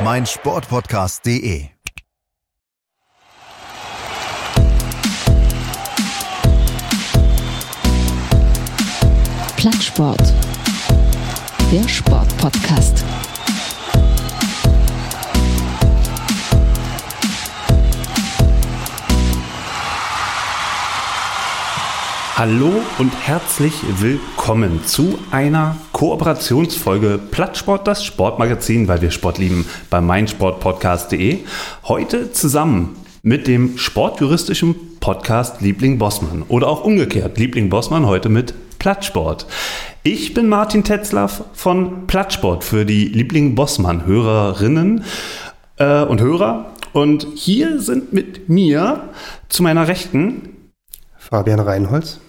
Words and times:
meinsportpodcast.de. 0.00 1.68
Plattsport. 9.56 10.22
Der 11.72 11.88
Sportpodcast. 11.88 13.07
Hallo 22.38 22.70
und 23.00 23.10
herzlich 23.26 23.74
willkommen 24.00 24.84
zu 24.86 25.18
einer 25.32 25.76
Kooperationsfolge 25.90 27.18
Plattsport, 27.32 27.88
das 27.88 28.04
Sportmagazin, 28.04 28.86
weil 28.86 29.02
wir 29.02 29.10
Sport 29.10 29.38
lieben, 29.38 29.66
bei 29.90 30.00
meinsportpodcast.de. 30.00 31.40
Heute 31.88 32.30
zusammen 32.30 32.94
mit 33.24 33.48
dem 33.48 33.76
sportjuristischen 33.76 34.76
Podcast 35.00 35.62
Liebling 35.62 35.98
Bossmann 35.98 36.44
oder 36.46 36.68
auch 36.68 36.84
umgekehrt 36.84 37.38
Liebling 37.38 37.70
Bossmann 37.70 38.06
heute 38.06 38.28
mit 38.28 38.54
Plattsport. 38.78 39.46
Ich 40.04 40.32
bin 40.32 40.48
Martin 40.48 40.84
Tetzlaff 40.84 41.42
von 41.54 42.06
Plattsport 42.06 42.62
für 42.62 42.86
die 42.86 43.06
Liebling 43.06 43.56
Bossmann 43.56 44.06
Hörerinnen 44.06 45.02
äh, 45.78 46.04
und 46.04 46.20
Hörer 46.20 46.66
und 46.92 47.26
hier 47.34 47.80
sind 47.80 48.12
mit 48.12 48.48
mir 48.48 49.08
zu 49.48 49.64
meiner 49.64 49.88
Rechten 49.88 50.50
Fabian 51.16 51.58
Reinholz. 51.58 52.20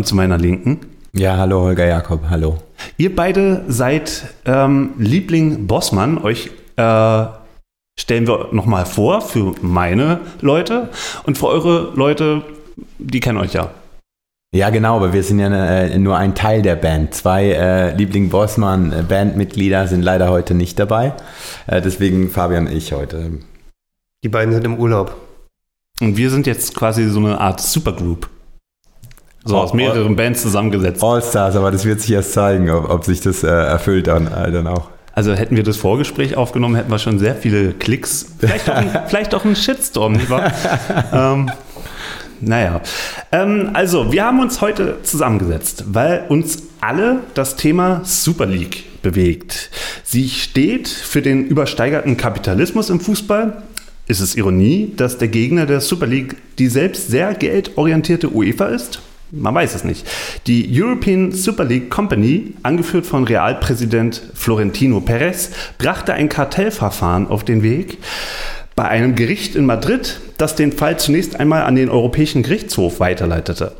Und 0.00 0.06
zu 0.06 0.14
meiner 0.14 0.38
Linken 0.38 0.80
Ja, 1.12 1.36
hallo 1.36 1.60
Holger 1.60 1.86
Jakob, 1.86 2.22
hallo. 2.30 2.56
Ihr 2.96 3.14
beide 3.14 3.64
seid 3.68 4.24
ähm, 4.46 4.94
Liebling 4.96 5.66
Bossmann. 5.66 6.16
Euch 6.16 6.46
äh, 6.76 7.24
stellen 7.98 8.26
wir 8.26 8.48
nochmal 8.52 8.86
vor 8.86 9.20
für 9.20 9.54
meine 9.60 10.20
Leute 10.40 10.88
und 11.24 11.36
für 11.36 11.48
eure 11.48 11.92
Leute, 11.94 12.40
die 12.98 13.20
kennen 13.20 13.36
euch 13.36 13.52
ja. 13.52 13.72
Ja, 14.54 14.70
genau, 14.70 14.96
aber 14.96 15.12
wir 15.12 15.22
sind 15.22 15.38
ja 15.38 15.48
äh, 15.48 15.98
nur 15.98 16.16
ein 16.16 16.34
Teil 16.34 16.62
der 16.62 16.76
Band. 16.76 17.12
Zwei 17.12 17.50
äh, 17.50 17.94
Liebling 17.94 18.30
Bossmann 18.30 18.92
äh, 18.92 19.02
Bandmitglieder 19.02 19.86
sind 19.86 20.00
leider 20.00 20.30
heute 20.30 20.54
nicht 20.54 20.78
dabei. 20.78 21.12
Äh, 21.66 21.82
deswegen 21.82 22.30
Fabian 22.30 22.68
und 22.68 22.72
ich 22.72 22.94
heute. 22.94 23.32
Die 24.24 24.30
beiden 24.30 24.54
sind 24.54 24.64
im 24.64 24.78
Urlaub. 24.78 25.14
Und 26.00 26.16
wir 26.16 26.30
sind 26.30 26.46
jetzt 26.46 26.74
quasi 26.74 27.06
so 27.10 27.18
eine 27.18 27.38
Art 27.38 27.60
Supergroup. 27.60 28.30
So 29.44 29.56
Oh, 29.56 29.60
aus 29.60 29.72
mehreren 29.72 30.16
Bands 30.16 30.42
zusammengesetzt. 30.42 31.02
Allstars, 31.02 31.56
aber 31.56 31.70
das 31.70 31.84
wird 31.84 32.00
sich 32.00 32.12
erst 32.12 32.34
zeigen, 32.34 32.70
ob, 32.70 32.90
ob 32.90 33.04
sich 33.04 33.20
das 33.20 33.42
äh, 33.42 33.48
erfüllt 33.48 34.06
dann, 34.06 34.26
äh, 34.26 34.50
dann 34.50 34.66
auch. 34.66 34.88
Also 35.12 35.32
hätten 35.32 35.56
wir 35.56 35.62
das 35.62 35.76
Vorgespräch 35.76 36.36
aufgenommen, 36.36 36.76
hätten 36.76 36.90
wir 36.90 36.98
schon 36.98 37.18
sehr 37.18 37.34
viele 37.34 37.72
Klicks. 37.72 38.34
Vielleicht 38.38 38.70
auch, 38.70 38.74
ein, 38.76 38.98
vielleicht 39.06 39.34
auch 39.34 39.44
einen 39.44 39.56
Shitstorm, 39.56 40.12
nicht 40.12 40.30
wahr? 40.30 40.52
ähm, 41.12 41.50
naja. 42.40 42.80
Ähm, 43.32 43.70
also, 43.72 44.12
wir 44.12 44.24
haben 44.24 44.40
uns 44.40 44.60
heute 44.60 44.98
zusammengesetzt, 45.02 45.84
weil 45.88 46.24
uns 46.28 46.62
alle 46.80 47.20
das 47.34 47.56
Thema 47.56 48.02
Super 48.04 48.46
League 48.46 49.02
bewegt. 49.02 49.70
Sie 50.04 50.28
steht 50.28 50.88
für 50.88 51.22
den 51.22 51.46
übersteigerten 51.46 52.16
Kapitalismus 52.16 52.90
im 52.90 53.00
Fußball. 53.00 53.62
Ist 54.06 54.20
es 54.20 54.36
Ironie, 54.36 54.92
dass 54.96 55.18
der 55.18 55.28
Gegner 55.28 55.66
der 55.66 55.80
Super 55.80 56.06
League 56.06 56.36
die 56.58 56.68
selbst 56.68 57.10
sehr 57.10 57.34
geldorientierte 57.34 58.32
UEFA 58.32 58.66
ist? 58.66 59.00
Man 59.32 59.54
weiß 59.54 59.74
es 59.74 59.84
nicht. 59.84 60.06
Die 60.46 60.68
European 60.70 61.32
Super 61.32 61.64
League 61.64 61.90
Company, 61.90 62.54
angeführt 62.62 63.06
von 63.06 63.24
Realpräsident 63.24 64.20
Florentino 64.34 65.00
Perez, 65.00 65.50
brachte 65.78 66.14
ein 66.14 66.28
Kartellverfahren 66.28 67.28
auf 67.28 67.44
den 67.44 67.62
Weg 67.62 67.98
bei 68.74 68.88
einem 68.88 69.14
Gericht 69.14 69.54
in 69.56 69.66
Madrid, 69.66 70.20
das 70.38 70.56
den 70.56 70.72
Fall 70.72 70.98
zunächst 70.98 71.38
einmal 71.38 71.62
an 71.62 71.76
den 71.76 71.90
Europäischen 71.90 72.42
Gerichtshof 72.42 72.98
weiterleitete. 72.98 73.72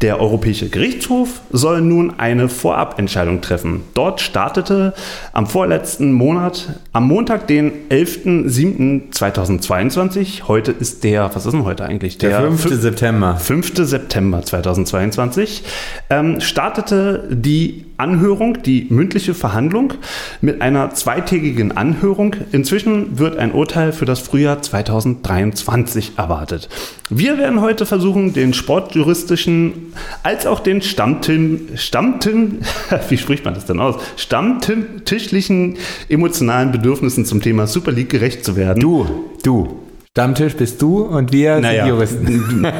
Der 0.00 0.18
Europäische 0.18 0.70
Gerichtshof 0.70 1.42
soll 1.50 1.82
nun 1.82 2.14
eine 2.18 2.48
Vorabentscheidung 2.48 3.42
treffen. 3.42 3.82
Dort 3.92 4.22
startete 4.22 4.94
am 5.34 5.46
vorletzten 5.46 6.12
Monat, 6.12 6.80
am 6.94 7.06
Montag, 7.06 7.46
den 7.48 7.70
11.07.2022, 7.90 10.44
heute 10.48 10.72
ist 10.72 11.04
der, 11.04 11.30
was 11.34 11.44
ist 11.44 11.52
denn 11.52 11.66
heute 11.66 11.84
eigentlich? 11.84 12.16
Der 12.16 12.40
5. 12.40 12.64
fün- 12.64 12.76
September. 12.76 13.36
5. 13.36 13.72
September 13.76 14.40
2022 14.42 15.64
ähm, 16.08 16.40
startete 16.40 17.28
die 17.30 17.84
Anhörung, 17.98 18.62
die 18.62 18.86
mündliche 18.88 19.34
Verhandlung 19.34 19.92
mit 20.40 20.62
einer 20.62 20.94
zweitägigen 20.94 21.76
Anhörung. 21.76 22.36
Inzwischen 22.52 23.18
wird 23.18 23.36
ein 23.36 23.52
Urteil 23.52 23.92
für 23.92 24.06
das 24.06 24.20
Frühjahr 24.20 24.62
2023 24.62 26.12
erwartet. 26.16 26.70
Wir 27.10 27.36
werden 27.36 27.60
heute 27.60 27.84
versuchen, 27.84 28.32
den 28.32 28.54
sportjuristischen 28.54 29.89
als 30.22 30.46
auch 30.46 30.60
den 30.60 30.82
Stammtim, 30.82 31.68
Stammtim, 31.76 32.60
wie 33.08 33.18
spricht 33.18 33.44
man 33.44 33.54
das 33.54 33.66
denn 33.66 33.80
aus? 33.80 33.96
Stammtischlichen 34.16 35.76
emotionalen 36.08 36.72
Bedürfnissen 36.72 37.24
zum 37.24 37.40
Thema 37.40 37.66
Super 37.66 37.92
League 37.92 38.10
gerecht 38.10 38.44
zu 38.44 38.56
werden. 38.56 38.80
Du, 38.80 39.30
du. 39.42 39.89
Stammtisch 40.20 40.54
bist 40.54 40.82
du 40.82 40.98
und 41.00 41.32
wir 41.32 41.60
Naja. 41.60 41.84
sind 41.84 41.94
Juristen. 41.94 42.66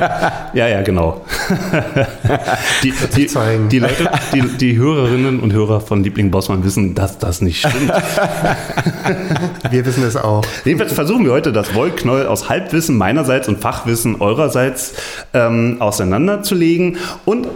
Ja, 0.53 0.67
ja, 0.67 0.83
genau. 0.83 1.25
die, 2.83 2.93
die, 3.17 3.29
die 3.71 3.79
Leute, 3.79 4.11
die, 4.35 4.43
die 4.59 4.77
Hörerinnen 4.77 5.41
und 5.41 5.53
Hörer 5.53 5.81
von 5.81 6.03
Liebling 6.03 6.31
Bossmann 6.31 6.65
wissen, 6.65 6.95
dass 6.95 7.19
das 7.19 7.41
nicht 7.41 7.61
stimmt. 7.61 7.91
Wir 9.71 9.87
wissen 9.87 10.03
es 10.03 10.17
auch. 10.17 10.45
Jedenfalls 10.65 10.93
versuchen 10.93 11.25
wir 11.25 11.33
heute 11.33 11.53
das 11.53 11.73
Wollknäuel 11.75 12.27
aus 12.27 12.49
Halbwissen 12.49 12.99
meinerseits 12.99 13.49
und 13.49 13.61
Fachwissen 13.61 14.21
eurerseits 14.21 14.95
ähm, 15.33 15.77
auseinanderzulegen 15.79 16.99
und 17.25 17.47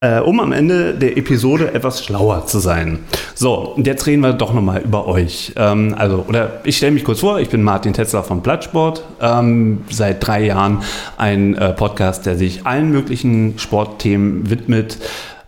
äh, 0.00 0.20
um 0.20 0.38
am 0.38 0.52
Ende 0.52 0.94
der 0.94 1.16
Episode 1.16 1.74
etwas 1.74 2.04
schlauer 2.04 2.46
zu 2.46 2.60
sein. 2.60 3.00
So, 3.34 3.54
und 3.54 3.86
jetzt 3.86 4.06
reden 4.06 4.22
wir 4.22 4.32
doch 4.32 4.52
nochmal 4.52 4.82
über 4.82 5.06
euch. 5.06 5.52
Ähm, 5.56 5.94
also, 5.98 6.24
oder 6.28 6.60
ich 6.64 6.76
stelle 6.76 6.92
mich 6.92 7.04
kurz 7.04 7.20
vor, 7.20 7.40
ich 7.40 7.48
bin 7.48 7.62
Martin 7.62 7.92
Tetzler 7.92 8.22
von 8.22 8.42
Plattsport, 8.42 9.02
ähm, 9.20 9.82
seit 9.90 10.24
drei 10.24 10.44
Jahren 10.44 10.82
ein 11.16 11.56
äh, 11.56 11.72
Podcast, 11.72 12.26
der 12.26 12.36
sich 12.36 12.64
allen 12.64 12.90
möglichen 12.90 13.58
Sportthemen 13.58 14.48
widmet, 14.48 14.98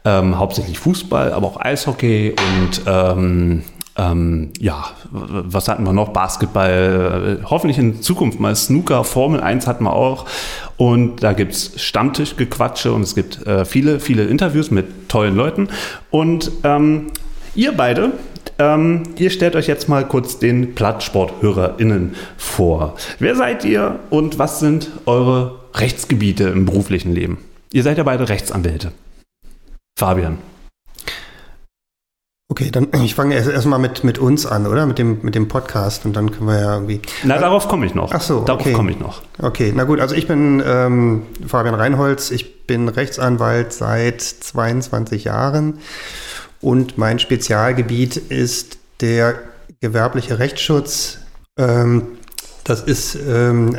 ähm, 0.04 0.38
hauptsächlich 0.38 0.78
Fußball, 0.78 1.32
aber 1.32 1.46
auch 1.46 1.60
Eishockey 1.60 2.34
und 2.34 2.82
ähm, 3.96 4.50
ja, 4.58 4.84
was 5.10 5.68
hatten 5.68 5.84
wir 5.84 5.92
noch? 5.92 6.10
Basketball, 6.10 7.40
äh, 7.40 7.44
hoffentlich 7.44 7.78
in 7.78 8.02
Zukunft 8.02 8.40
mal 8.40 8.54
Snooker, 8.54 9.04
Formel 9.04 9.40
1 9.40 9.66
hatten 9.66 9.84
wir 9.84 9.92
auch. 9.92 10.26
Und 10.76 11.22
da 11.22 11.32
gibt 11.32 11.52
es 11.52 11.72
Stammtischgequatsche 11.82 12.92
und 12.92 13.02
es 13.02 13.14
gibt 13.14 13.46
äh, 13.46 13.64
viele, 13.64 14.00
viele 14.00 14.24
Interviews 14.24 14.70
mit 14.70 15.08
tollen 15.08 15.36
Leuten. 15.36 15.68
Und 16.10 16.50
ähm, 16.64 17.08
ihr 17.54 17.72
beide, 17.72 18.12
ähm, 18.58 19.02
ihr 19.16 19.30
stellt 19.30 19.56
euch 19.56 19.66
jetzt 19.66 19.88
mal 19.88 20.06
kurz 20.06 20.38
den 20.38 20.74
PlattsporthörerInnen 20.74 22.15
vor. 22.36 22.94
Wer 23.18 23.34
seid 23.34 23.65
ihr 23.65 23.98
und 24.10 24.38
was 24.38 24.60
sind 24.60 24.91
eure 25.06 25.60
Rechtsgebiete 25.74 26.44
im 26.44 26.65
beruflichen 26.65 27.12
Leben? 27.12 27.38
Ihr 27.72 27.82
seid 27.82 27.98
ja 27.98 28.04
beide 28.04 28.28
Rechtsanwälte. 28.28 28.92
Fabian. 29.98 30.38
Okay, 32.50 32.70
dann 32.70 32.88
ich 33.04 33.14
fange 33.14 33.34
erst 33.34 33.48
erstmal 33.48 33.78
mit, 33.78 34.04
mit 34.04 34.18
uns 34.18 34.44
an, 34.44 34.66
oder? 34.66 34.84
Mit 34.84 34.98
dem, 34.98 35.20
mit 35.22 35.34
dem 35.34 35.48
Podcast 35.48 36.04
und 36.04 36.14
dann 36.14 36.30
können 36.32 36.48
wir 36.48 36.60
ja 36.60 36.74
irgendwie. 36.74 37.00
Na, 37.22 37.38
darauf 37.38 37.68
komme 37.68 37.86
ich 37.86 37.94
noch. 37.94 38.12
Ach 38.12 38.20
so, 38.20 38.41
Darauf 38.41 38.60
okay. 38.60 38.72
komme 38.72 38.91
ich 38.91 38.98
noch. 38.98 39.22
Okay, 39.41 39.72
na 39.74 39.84
gut, 39.84 40.00
also 40.00 40.14
ich 40.14 40.26
bin 40.26 40.62
ähm, 40.66 41.22
Fabian 41.47 41.74
Reinholz, 41.74 42.30
ich 42.30 42.66
bin 42.66 42.88
Rechtsanwalt 42.88 43.72
seit 43.72 44.20
22 44.20 45.24
Jahren 45.24 45.78
und 46.60 46.98
mein 46.98 47.18
Spezialgebiet 47.18 48.16
ist 48.16 48.78
der 49.00 49.36
gewerbliche 49.80 50.38
Rechtsschutz. 50.38 51.18
Ähm, 51.56 52.03
das 52.64 52.82
ist, 52.82 53.16
ähm, 53.26 53.76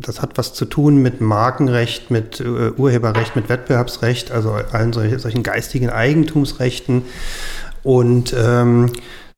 das 0.00 0.22
hat 0.22 0.38
was 0.38 0.54
zu 0.54 0.64
tun 0.64 1.02
mit 1.02 1.20
Markenrecht, 1.20 2.10
mit 2.10 2.40
äh, 2.40 2.70
Urheberrecht, 2.70 3.36
mit 3.36 3.48
Wettbewerbsrecht, 3.48 4.30
also 4.32 4.52
allen 4.52 4.92
solche, 4.92 5.18
solchen 5.18 5.42
geistigen 5.42 5.90
Eigentumsrechten. 5.90 7.02
Und 7.84 8.34
ähm, 8.36 8.90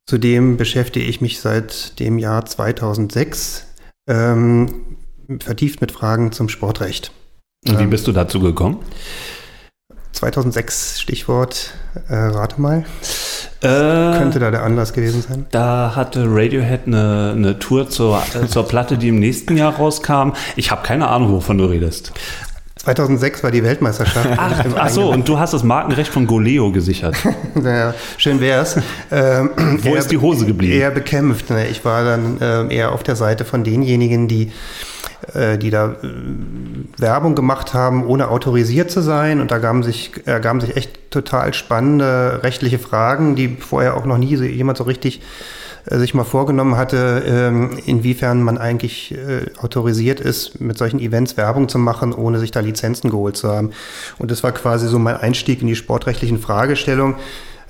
Zudem 0.09 0.57
beschäftige 0.57 1.05
ich 1.05 1.21
mich 1.21 1.41
seit 1.41 1.99
dem 1.99 2.19
Jahr 2.19 2.47
2006 2.47 3.67
ähm, 4.09 4.97
vertieft 5.41 5.81
mit 5.81 5.91
Fragen 5.91 6.31
zum 6.31 6.49
Sportrecht. 6.49 7.11
Und 7.67 7.81
wie 7.81 7.87
bist 7.87 8.07
du 8.07 8.13
dazu 8.13 8.39
gekommen? 8.39 8.79
2006, 10.13 11.01
Stichwort, 11.01 11.75
äh, 12.09 12.15
rate 12.15 12.61
mal. 12.61 12.85
Äh, 13.63 14.19
Könnte 14.19 14.39
da 14.39 14.53
der 14.53 14.63
Anlass 14.63 14.93
gewesen 14.93 15.23
sein? 15.23 15.47
Da 15.51 15.95
hatte 15.97 16.25
Radiohead 16.29 16.87
eine, 16.87 17.33
eine 17.35 17.59
Tour 17.59 17.91
zur, 17.91 18.23
äh, 18.35 18.47
zur 18.47 18.69
Platte, 18.69 18.99
die 18.99 19.09
im 19.09 19.19
nächsten 19.19 19.57
Jahr 19.57 19.75
rauskam. 19.75 20.31
Ich 20.55 20.71
habe 20.71 20.83
keine 20.83 21.09
Ahnung, 21.09 21.33
wovon 21.33 21.59
du 21.59 21.65
redest. 21.65 22.13
2006 22.87 23.43
war 23.43 23.51
die 23.51 23.65
Weltmeisterschaft. 23.65 24.29
Ach, 24.37 24.65
ach 24.77 24.89
so, 24.89 25.11
und 25.11 25.29
du 25.29 25.41
hast 25.41 25.53
das 25.53 25.65
Markenrecht 25.65 26.13
von 26.13 26.25
Goleo 26.25 26.71
gesichert. 26.71 27.17
naja, 27.57 27.95
schön 28.17 28.41
wär's. 28.41 28.77
Ähm, 29.11 29.51
Wo 29.83 29.97
ist 29.97 30.13
die 30.13 30.19
Hose 30.19 30.47
geblieben? 30.47 30.75
Eher 30.75 30.93
bekämpft. 30.93 31.51
Ne? 31.51 31.67
Ich 31.67 31.85
war 31.85 32.05
dann 32.05 32.39
ähm, 32.41 32.71
eher 32.71 32.93
auf 32.93 33.03
der 33.03 33.17
Seite 33.17 33.45
von 33.45 33.65
denjenigen, 33.65 34.29
die 34.29 34.53
äh, 35.35 35.59
die 35.59 35.71
da 35.71 35.97
äh, 36.01 36.09
Werbung 36.99 37.35
gemacht 37.35 37.75
haben, 37.75 38.07
ohne 38.07 38.29
autorisiert 38.29 38.89
zu 38.89 39.01
sein. 39.01 39.41
Und 39.41 39.51
da 39.51 39.57
ergaben 39.57 39.83
sich, 39.83 40.13
ergaben 40.25 40.61
sich 40.61 40.77
echt 40.77 41.11
total 41.11 41.55
spannende 41.55 42.41
rechtliche 42.45 42.79
Fragen, 42.79 43.35
die 43.35 43.57
vorher 43.59 43.97
auch 43.97 44.05
noch 44.05 44.19
nie 44.19 44.37
jemand 44.37 44.79
so 44.79 44.85
richtig 44.85 45.19
äh, 45.19 45.23
sich 45.89 46.15
mal 46.15 46.25
vorgenommen 46.25 46.77
hatte, 46.77 47.23
ähm, 47.27 47.79
inwiefern 47.87 48.43
man 48.43 48.59
eigentlich 48.59 49.13
äh, 49.13 49.47
autorisiert 49.59 50.21
ist, 50.21 50.61
mit 50.61 50.77
solchen 50.77 50.99
Events 50.99 51.37
Werbung 51.37 51.69
zu 51.69 51.79
machen, 51.79 52.13
ohne 52.13 52.41
sich 52.41 52.51
da 52.51 52.61
Lizenzen 52.61 53.11
geholt 53.11 53.37
zu 53.37 53.49
haben. 53.49 53.71
Und 54.19 54.31
das 54.31 54.43
war 54.43 54.53
quasi 54.53 54.89
so 54.89 54.99
mein 54.99 55.17
Einstieg 55.17 55.61
in 55.61 55.69
die 55.69 55.77
sportrechtlichen 55.77 56.39
Fragestellungen. 56.39 57.17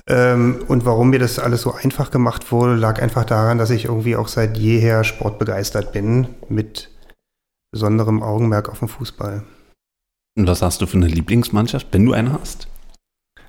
Ähm, 0.09 0.65
und 0.69 0.85
warum 0.85 1.11
mir 1.11 1.19
das 1.19 1.39
alles 1.39 1.63
so 1.63 1.75
einfach 1.75 2.11
gemacht 2.11 2.53
wurde, 2.53 2.77
lag 2.77 3.03
einfach 3.03 3.25
daran, 3.25 3.59
dass 3.59 3.71
ich 3.71 3.87
irgendwie 3.87 4.17
auch 4.17 4.29
seit 4.29 4.57
jeher 4.57 5.05
sportbegeistert 5.05 5.93
bin, 5.93 6.29
mit 6.49 6.91
besonderem 7.73 8.23
Augenmerk 8.23 8.69
auf 8.69 8.79
den 8.79 8.89
Fußball. 8.89 9.43
Und 10.39 10.47
was 10.47 10.63
hast 10.63 10.81
du 10.81 10.87
für 10.87 10.97
eine 10.97 11.09
Lieblingsmannschaft, 11.09 11.89
wenn 11.93 12.07
du 12.07 12.13
eine 12.13 12.33
hast? 12.33 12.69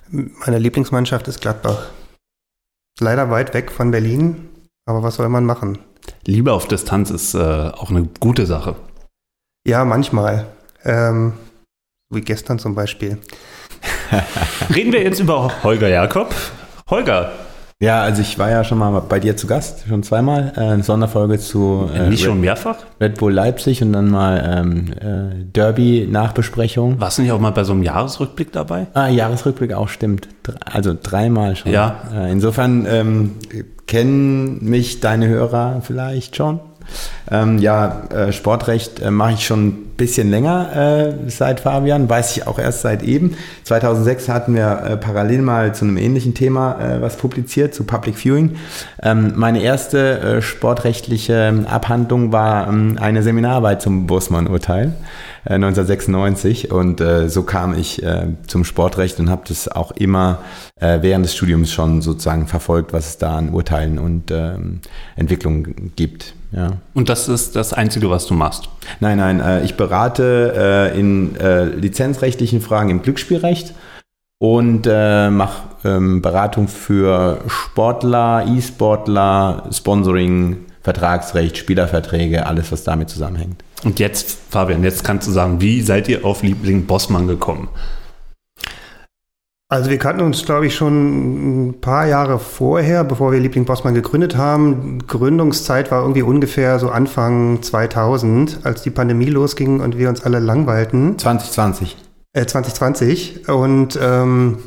Meine 0.10 0.58
Lieblingsmannschaft 0.58 1.28
ist 1.28 1.42
Gladbach. 1.42 1.90
Leider 3.00 3.30
weit 3.30 3.54
weg 3.54 3.72
von 3.72 3.92
Berlin, 3.92 4.50
aber 4.88 5.04
was 5.04 5.16
soll 5.16 5.30
man 5.30 5.46
machen? 5.46 5.78
Liebe 6.26 6.54
auf 6.54 6.68
Distanz 6.68 7.12
ist 7.12 7.36
äh, 7.36 7.38
auch 7.38 7.90
eine 7.90 8.08
gute 8.20 8.46
Sache. 8.46 8.76
Ja, 9.68 9.86
manchmal. 9.86 10.48
Ähm, 10.84 11.34
wie 12.10 12.22
gestern 12.22 12.58
zum 12.58 12.74
Beispiel. 12.74 13.20
Reden 14.74 14.94
wir 14.94 15.04
jetzt 15.04 15.20
über 15.20 15.52
Holger 15.64 15.90
Jakob. 15.90 16.34
Holger. 16.90 17.34
Ja, 17.80 18.02
also 18.02 18.24
ich 18.24 18.40
war 18.40 18.50
ja 18.50 18.64
schon 18.64 18.80
mal 18.80 19.02
bei 19.02 19.20
dir 19.20 19.38
zu 19.38 19.46
Gast, 19.46 19.86
schon 19.88 20.02
zweimal. 20.02 20.52
Äh, 20.56 20.62
eine 20.62 20.84
Sonderfolge 20.84 21.38
zu 21.38 21.88
äh, 21.94 22.10
Nicht 22.10 22.22
Red, 22.24 22.26
schon 22.32 22.42
mehrfach? 22.42 22.78
Red 23.00 23.20
Bull 23.20 23.32
Leipzig 23.32 23.84
und 23.84 23.94
dann 23.94 24.10
mal 24.10 24.44
ähm, 24.52 24.94
äh, 25.00 25.44
Derby-Nachbesprechung. 25.54 27.00
Warst 27.00 27.20
du 27.20 27.22
nicht 27.22 27.32
auch 27.32 27.40
mal 27.40 27.52
bei 27.52 27.64
so 27.64 27.74
einem 27.74 27.84
Jahresrückblick 27.84 28.52
dabei? 28.52 28.88
Ah, 28.96 29.10
Jahresrückblick 29.10 29.74
auch, 29.74 29.90
stimmt. 29.90 30.28
Also 30.66 30.96
dreimal 31.00 31.56
schon. 31.56 31.72
Ja. 31.72 32.02
Äh, 32.16 32.32
insofern 32.32 32.88
ähm, 32.90 33.36
kennen 33.86 34.58
mich 34.68 35.00
deine 35.00 35.28
Hörer 35.28 35.82
vielleicht 35.84 36.36
schon. 36.36 36.60
Ähm, 37.30 37.58
ja, 37.58 38.04
äh, 38.10 38.32
Sportrecht 38.32 39.02
äh, 39.02 39.12
mache 39.12 39.34
ich 39.34 39.46
schon 39.46 39.68
ein 39.68 39.72
bisschen 39.98 40.30
länger 40.30 40.76
äh, 40.76 41.30
seit 41.30 41.62
Fabian, 41.62 42.10
weiß 42.10 42.38
ich 42.38 42.48
auch 42.48 42.58
erst 42.58 42.82
seit 42.82 43.04
eben. 43.04 43.36
2006 43.64 44.30
hatten 44.30 44.56
wir 44.56 44.84
äh, 44.84 44.98
parallel 44.98 45.42
mal 45.42 45.76
zu 45.76 45.86
einem 45.86 45.98
ähnlichen 45.98 46.34
Thema 46.34 46.80
äh, 46.80 47.02
was 47.02 47.18
publiziert, 47.18 47.74
zu 47.74 47.84
Public 47.84 48.16
Viewing. 48.18 48.56
Ähm, 49.04 49.34
meine 49.36 49.62
erste 49.62 50.20
äh, 50.20 50.42
sportrechtliche 50.42 51.66
Abhandlung 51.70 52.32
war 52.32 52.70
ähm, 52.70 52.98
eine 53.00 53.24
Seminararbeit 53.24 53.82
zum 53.82 54.08
Bussmann-Urteil. 54.08 54.94
1996 55.46 56.72
und 56.72 57.02
so 57.28 57.44
kam 57.44 57.74
ich 57.74 58.04
zum 58.48 58.66
Sportrecht 58.66 59.18
und 59.22 59.30
habe 59.30 59.44
das 59.48 59.70
auch 59.70 59.92
immer 59.92 60.40
äh, 60.80 61.00
während 61.02 61.26
des 61.26 61.36
Studiums 61.36 61.72
schon 61.72 62.02
sozusagen 62.02 62.48
verfolgt, 62.48 62.94
was 62.94 63.08
es 63.08 63.18
da 63.18 63.38
an 63.38 63.50
Urteilen 63.50 63.98
und 63.98 64.32
ähm, 64.32 64.82
Entwicklungen 65.16 65.92
gibt. 65.96 66.34
Ja. 66.52 66.74
Und 66.94 67.10
das 67.10 67.28
ist 67.28 67.56
das 67.56 67.74
Einzige, 67.74 68.10
was 68.10 68.26
du 68.26 68.34
machst? 68.34 68.70
Nein, 69.00 69.18
nein, 69.18 69.40
äh, 69.40 69.64
ich 69.64 69.76
berate 69.76 70.54
äh, 70.94 71.00
in 71.00 71.36
äh, 71.36 71.66
lizenzrechtlichen 71.66 72.62
Fragen 72.62 72.90
im 72.90 73.02
Glücksspielrecht 73.02 73.74
und 74.40 74.86
mache 74.86 75.64
ähm, 75.84 76.22
Beratung 76.22 76.68
für 76.68 77.40
Sportler, 77.48 78.46
E-Sportler, 78.48 79.64
Sponsoring, 79.72 80.58
Vertragsrecht, 80.84 81.58
Spielerverträge, 81.58 82.46
alles, 82.46 82.72
was 82.72 82.84
damit 82.84 83.10
zusammenhängt. 83.10 83.64
Und 83.84 84.00
jetzt, 84.00 84.38
Fabian, 84.52 84.84
jetzt 84.84 85.04
kannst 85.04 85.28
du 85.28 85.32
sagen, 85.32 85.60
wie 85.60 85.82
seid 85.82 86.08
ihr 86.08 86.24
auf 86.24 86.44
Liebling 86.44 86.86
Bossmann 86.86 87.28
gekommen? 87.28 87.68
Also 89.70 89.90
wir 89.90 89.98
kannten 89.98 90.22
uns, 90.22 90.46
glaube 90.46 90.66
ich, 90.66 90.76
schon 90.76 91.68
ein 91.68 91.82
paar 91.82 92.08
Jahre 92.08 92.40
vorher, 92.40 93.04
bevor 93.04 93.34
wir 93.34 93.40
Liebling 93.40 93.66
Bossmann 93.66 93.94
gegründet 93.94 94.38
haben. 94.38 95.00
Gründungszeit 95.08 95.92
war 95.92 96.04
irgendwie 96.04 96.22
ungefähr 96.22 96.80
so 96.80 96.90
Anfang 96.90 97.62
2000, 97.62 98.60
als 98.64 98.82
die 98.82 98.92
Pandemie 98.92 99.26
losging 99.26 99.82
und 99.82 99.98
wir 99.98 100.08
uns 100.08 100.24
alle 100.24 100.40
langweilten. 100.40 101.20
2020. 101.20 101.98
Äh, 102.32 102.46
2020. 102.46 103.50
Und, 103.50 104.00
ähm, 104.02 104.60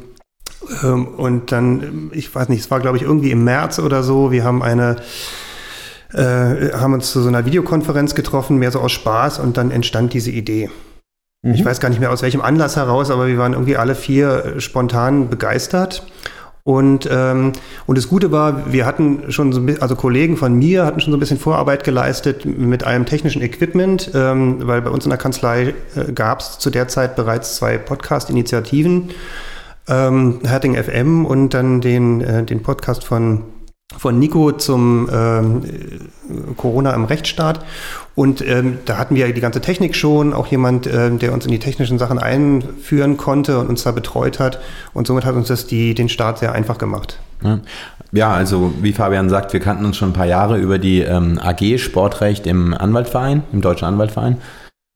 ähm, 0.83 1.09
und 1.09 1.51
dann, 1.51 2.11
ich 2.13 2.35
weiß 2.35 2.51
nicht, 2.51 2.61
es 2.61 2.71
war, 2.71 2.81
glaube 2.81 2.99
ich, 2.99 3.03
irgendwie 3.03 3.31
im 3.31 3.43
März 3.43 3.79
oder 3.79 4.03
so. 4.03 4.31
Wir 4.31 4.45
haben 4.45 4.63
eine 4.63 4.97
äh, 6.13 6.73
haben 6.75 6.93
uns 6.93 7.11
zu 7.11 7.23
so 7.23 7.29
einer 7.29 7.47
Videokonferenz 7.47 8.15
getroffen, 8.15 8.59
mehr 8.59 8.73
so 8.73 8.81
aus 8.81 8.93
Spaß 8.93 9.39
und 9.39 9.57
dann 9.57 9.71
entstand 9.71 10.13
diese 10.13 10.31
Idee. 10.31 10.69
Mhm. 11.43 11.55
Ich 11.55 11.65
weiß 11.65 11.81
gar 11.81 11.89
nicht 11.89 12.01
mehr 12.01 12.13
aus 12.13 12.23
welchem 12.23 12.41
Anlass 12.41 12.77
heraus, 12.77 13.11
aber 13.11 13.27
wir 13.27 13.39
waren 13.39 13.53
irgendwie 13.53 13.77
alle 13.77 13.95
vier 13.95 14.57
äh, 14.57 14.61
spontan 14.61 15.31
begeistert. 15.31 16.07
Und, 16.63 17.09
ähm, 17.11 17.53
und 17.87 17.97
das 17.97 18.09
Gute 18.09 18.33
war, 18.33 18.71
wir 18.71 18.85
hatten 18.85 19.33
schon 19.33 19.53
so 19.53 19.61
ein 19.61 19.67
bisschen, 19.67 19.83
also 19.83 19.97
Kollegen 19.97 20.37
von 20.37 20.55
mir 20.55 20.85
hatten 20.85 21.01
schon 21.01 21.11
so 21.11 21.17
ein 21.17 21.21
bisschen 21.21 21.39
Vorarbeit 21.39 21.85
geleistet 21.85 22.45
mit 22.45 22.85
einem 22.85 23.07
technischen 23.07 23.41
Equipment, 23.41 24.11
ähm, 24.15 24.59
weil 24.67 24.83
bei 24.83 24.91
uns 24.91 25.05
in 25.05 25.11
der 25.11 25.19
Kanzlei 25.19 25.75
äh, 25.97 26.13
gab 26.13 26.41
es 26.41 26.59
zu 26.59 26.69
der 26.69 26.87
Zeit 26.89 27.17
bereits 27.17 27.57
zwei 27.57 27.79
Podcast-Initiativen, 27.79 29.11
ähm, 29.89 30.41
Herting 30.45 30.77
FM 30.77 31.25
und 31.25 31.55
dann 31.55 31.81
den, 31.81 32.21
äh, 32.21 32.45
den 32.45 32.63
Podcast 32.63 33.05
von 33.05 33.43
von 33.97 34.19
Nico 34.19 34.53
zum 34.53 35.09
ähm, 35.13 35.63
Corona 36.57 36.93
im 36.93 37.05
Rechtsstaat. 37.05 37.65
Und 38.15 38.47
ähm, 38.47 38.79
da 38.85 38.99
hatten 38.99 39.15
wir 39.15 39.33
die 39.33 39.41
ganze 39.41 39.61
Technik 39.61 39.97
schon, 39.97 40.33
auch 40.33 40.47
jemand, 40.47 40.87
ähm, 40.87 41.19
der 41.19 41.33
uns 41.33 41.45
in 41.45 41.51
die 41.51 41.59
technischen 41.59 41.99
Sachen 41.99 42.19
einführen 42.19 43.17
konnte 43.17 43.59
und 43.59 43.69
uns 43.69 43.83
da 43.83 43.93
betreut 43.93 44.39
hat. 44.39 44.61
Und 44.93 45.07
somit 45.07 45.25
hat 45.25 45.35
uns 45.35 45.49
das 45.49 45.67
die, 45.67 45.95
den 45.95 46.09
Start 46.09 46.39
sehr 46.39 46.53
einfach 46.53 46.79
gemacht. 46.79 47.19
Ja, 48.13 48.33
also 48.33 48.73
wie 48.81 48.93
Fabian 48.93 49.29
sagt, 49.29 49.53
wir 49.53 49.61
kannten 49.61 49.85
uns 49.85 49.97
schon 49.97 50.11
ein 50.11 50.15
paar 50.15 50.27
Jahre 50.27 50.59
über 50.59 50.79
die 50.79 51.01
ähm, 51.01 51.39
AG 51.39 51.79
Sportrecht 51.79 52.47
im 52.47 52.75
Anwaltverein, 52.75 53.45
im 53.53 53.61
Deutschen 53.61 53.87
Anwaltverein. 53.87 54.39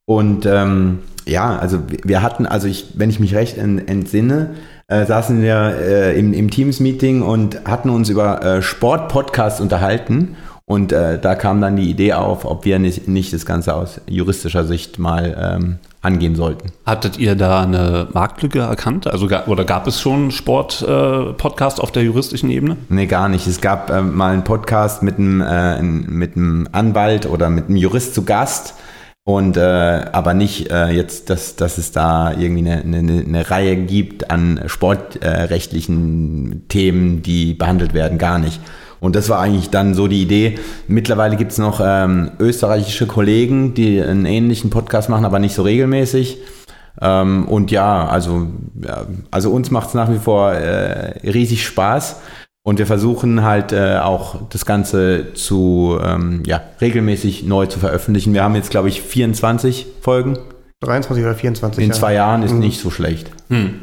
Und 0.07 0.45
ähm, 0.47 0.99
ja, 1.27 1.57
also 1.57 1.81
wir 2.03 2.23
hatten, 2.23 2.47
also 2.47 2.69
ich, 2.69 2.89
wenn 2.95 3.11
ich 3.11 3.21
mich 3.21 3.35
recht 3.35 3.57
entsinne, 3.57 4.55
äh, 4.89 5.07
saßen 5.07 5.41
wir 5.41 5.75
äh, 5.79 6.19
im, 6.19 6.33
im 6.33 6.51
Teams-Meeting 6.51 7.23
und 7.23 7.65
hatten 7.65 7.91
uns 7.91 8.09
über 8.09 8.43
äh, 8.43 8.63
Sport-Podcasts 8.63 9.61
unterhalten. 9.61 10.37
Und 10.67 10.93
äh, 10.93 11.19
da 11.19 11.35
kam 11.35 11.61
dann 11.61 11.77
die 11.77 11.91
Idee 11.91 12.15
auf, 12.15 12.47
ob 12.47 12.65
wir 12.65 12.79
nicht, 12.79 13.07
nicht 13.07 13.35
das 13.35 13.45
Ganze 13.45 13.75
aus 13.75 14.01
juristischer 14.07 14.65
Sicht 14.65 14.99
mal 14.99 15.37
ähm, 15.39 15.79
angehen 16.01 16.37
sollten. 16.37 16.73
Hattet 16.87 17.19
ihr 17.19 17.35
da 17.35 17.63
eine 17.63 18.09
Marktlücke 18.13 18.61
erkannt? 18.61 19.07
Also 19.07 19.29
oder 19.47 19.65
gab 19.65 19.87
es 19.87 20.01
schon 20.01 20.31
Sport-Podcast 20.31 21.79
äh, 21.79 21.83
auf 21.83 21.93
der 21.93 22.03
juristischen 22.03 22.51
Ebene? 22.51 22.79
Nee, 22.89 23.07
gar 23.07 23.29
nicht. 23.29 23.47
Es 23.47 23.61
gab 23.61 23.91
äh, 23.91 24.01
mal 24.01 24.33
einen 24.33 24.45
Podcast 24.45 25.03
mit 25.03 25.19
einem, 25.19 25.43
äh, 25.43 25.83
mit 25.83 26.37
einem 26.37 26.67
Anwalt 26.73 27.27
oder 27.27 27.51
mit 27.51 27.69
einem 27.69 27.77
Jurist 27.77 28.15
zu 28.15 28.25
Gast 28.25 28.75
und 29.25 29.57
äh, 29.57 29.61
aber 30.13 30.35
nicht 30.35 30.71
äh, 30.71 30.91
jetzt, 30.91 31.31
dass, 31.31 31.57
dass 31.57 31.79
es 31.79 31.93
da 31.93 32.33
irgendwie 32.33 32.71
eine, 32.71 32.83
eine, 32.83 33.25
eine 33.27 33.51
Reihe 33.51 33.77
gibt 33.77 34.31
an 34.31 34.61
sportrechtlichen 34.67 36.53
äh, 36.53 36.69
Themen, 36.69 37.23
die 37.23 37.55
behandelt 37.55 37.95
werden, 37.95 38.19
gar 38.19 38.39
nicht. 38.39 38.61
Und 39.01 39.17
das 39.17 39.29
war 39.29 39.41
eigentlich 39.41 39.71
dann 39.71 39.95
so 39.95 40.09
die 40.09 40.23
Idee. 40.23 40.59
Mittlerweile 40.89 41.37
gibt 41.37 41.53
es 41.53 41.59
noch 41.59 41.81
ähm, 41.83 42.33
österreichische 42.39 43.07
Kollegen, 43.07 43.75
die 43.75 44.01
einen 44.01 44.27
ähnlichen 44.27 44.71
Podcast 44.71 45.09
machen, 45.09 45.25
aber 45.25 45.39
nicht 45.39 45.55
so 45.55 45.63
regelmäßig. 45.63 46.39
Ähm, 47.01 47.49
und 47.49 47.71
ja, 47.71 48.07
also, 48.07 48.47
ja, 48.83 49.07
also 49.31 49.51
uns 49.51 49.71
macht 49.71 49.89
es 49.89 49.95
nach 49.95 50.11
wie 50.11 50.19
vor 50.19 50.53
äh, 50.53 51.19
riesig 51.29 51.67
Spaß. 51.67 52.17
Und 52.67 52.79
wir 52.79 52.87
versuchen 52.87 53.43
halt 53.43 53.73
äh, 53.73 53.99
auch 53.99 54.37
das 54.49 54.65
Ganze 54.65 55.35
zu 55.35 55.99
ähm, 56.03 56.43
ja, 56.47 56.63
regelmäßig 56.81 57.45
neu 57.45 57.67
zu 57.67 57.79
veröffentlichen. 57.79 58.33
Wir 58.33 58.43
haben 58.43 58.55
jetzt, 58.55 58.71
glaube 58.71 58.89
ich, 58.89 59.03
24 59.03 59.87
Folgen. 60.01 60.39
23 60.81 61.25
oder 61.25 61.35
24. 61.35 61.85
In 61.85 61.91
ja. 61.91 61.95
zwei 61.95 62.15
Jahren 62.15 62.43
ist 62.43 62.53
mhm. 62.53 62.61
nicht 62.61 62.81
so 62.81 62.91
schlecht. 62.91 63.31
Hm. 63.51 63.81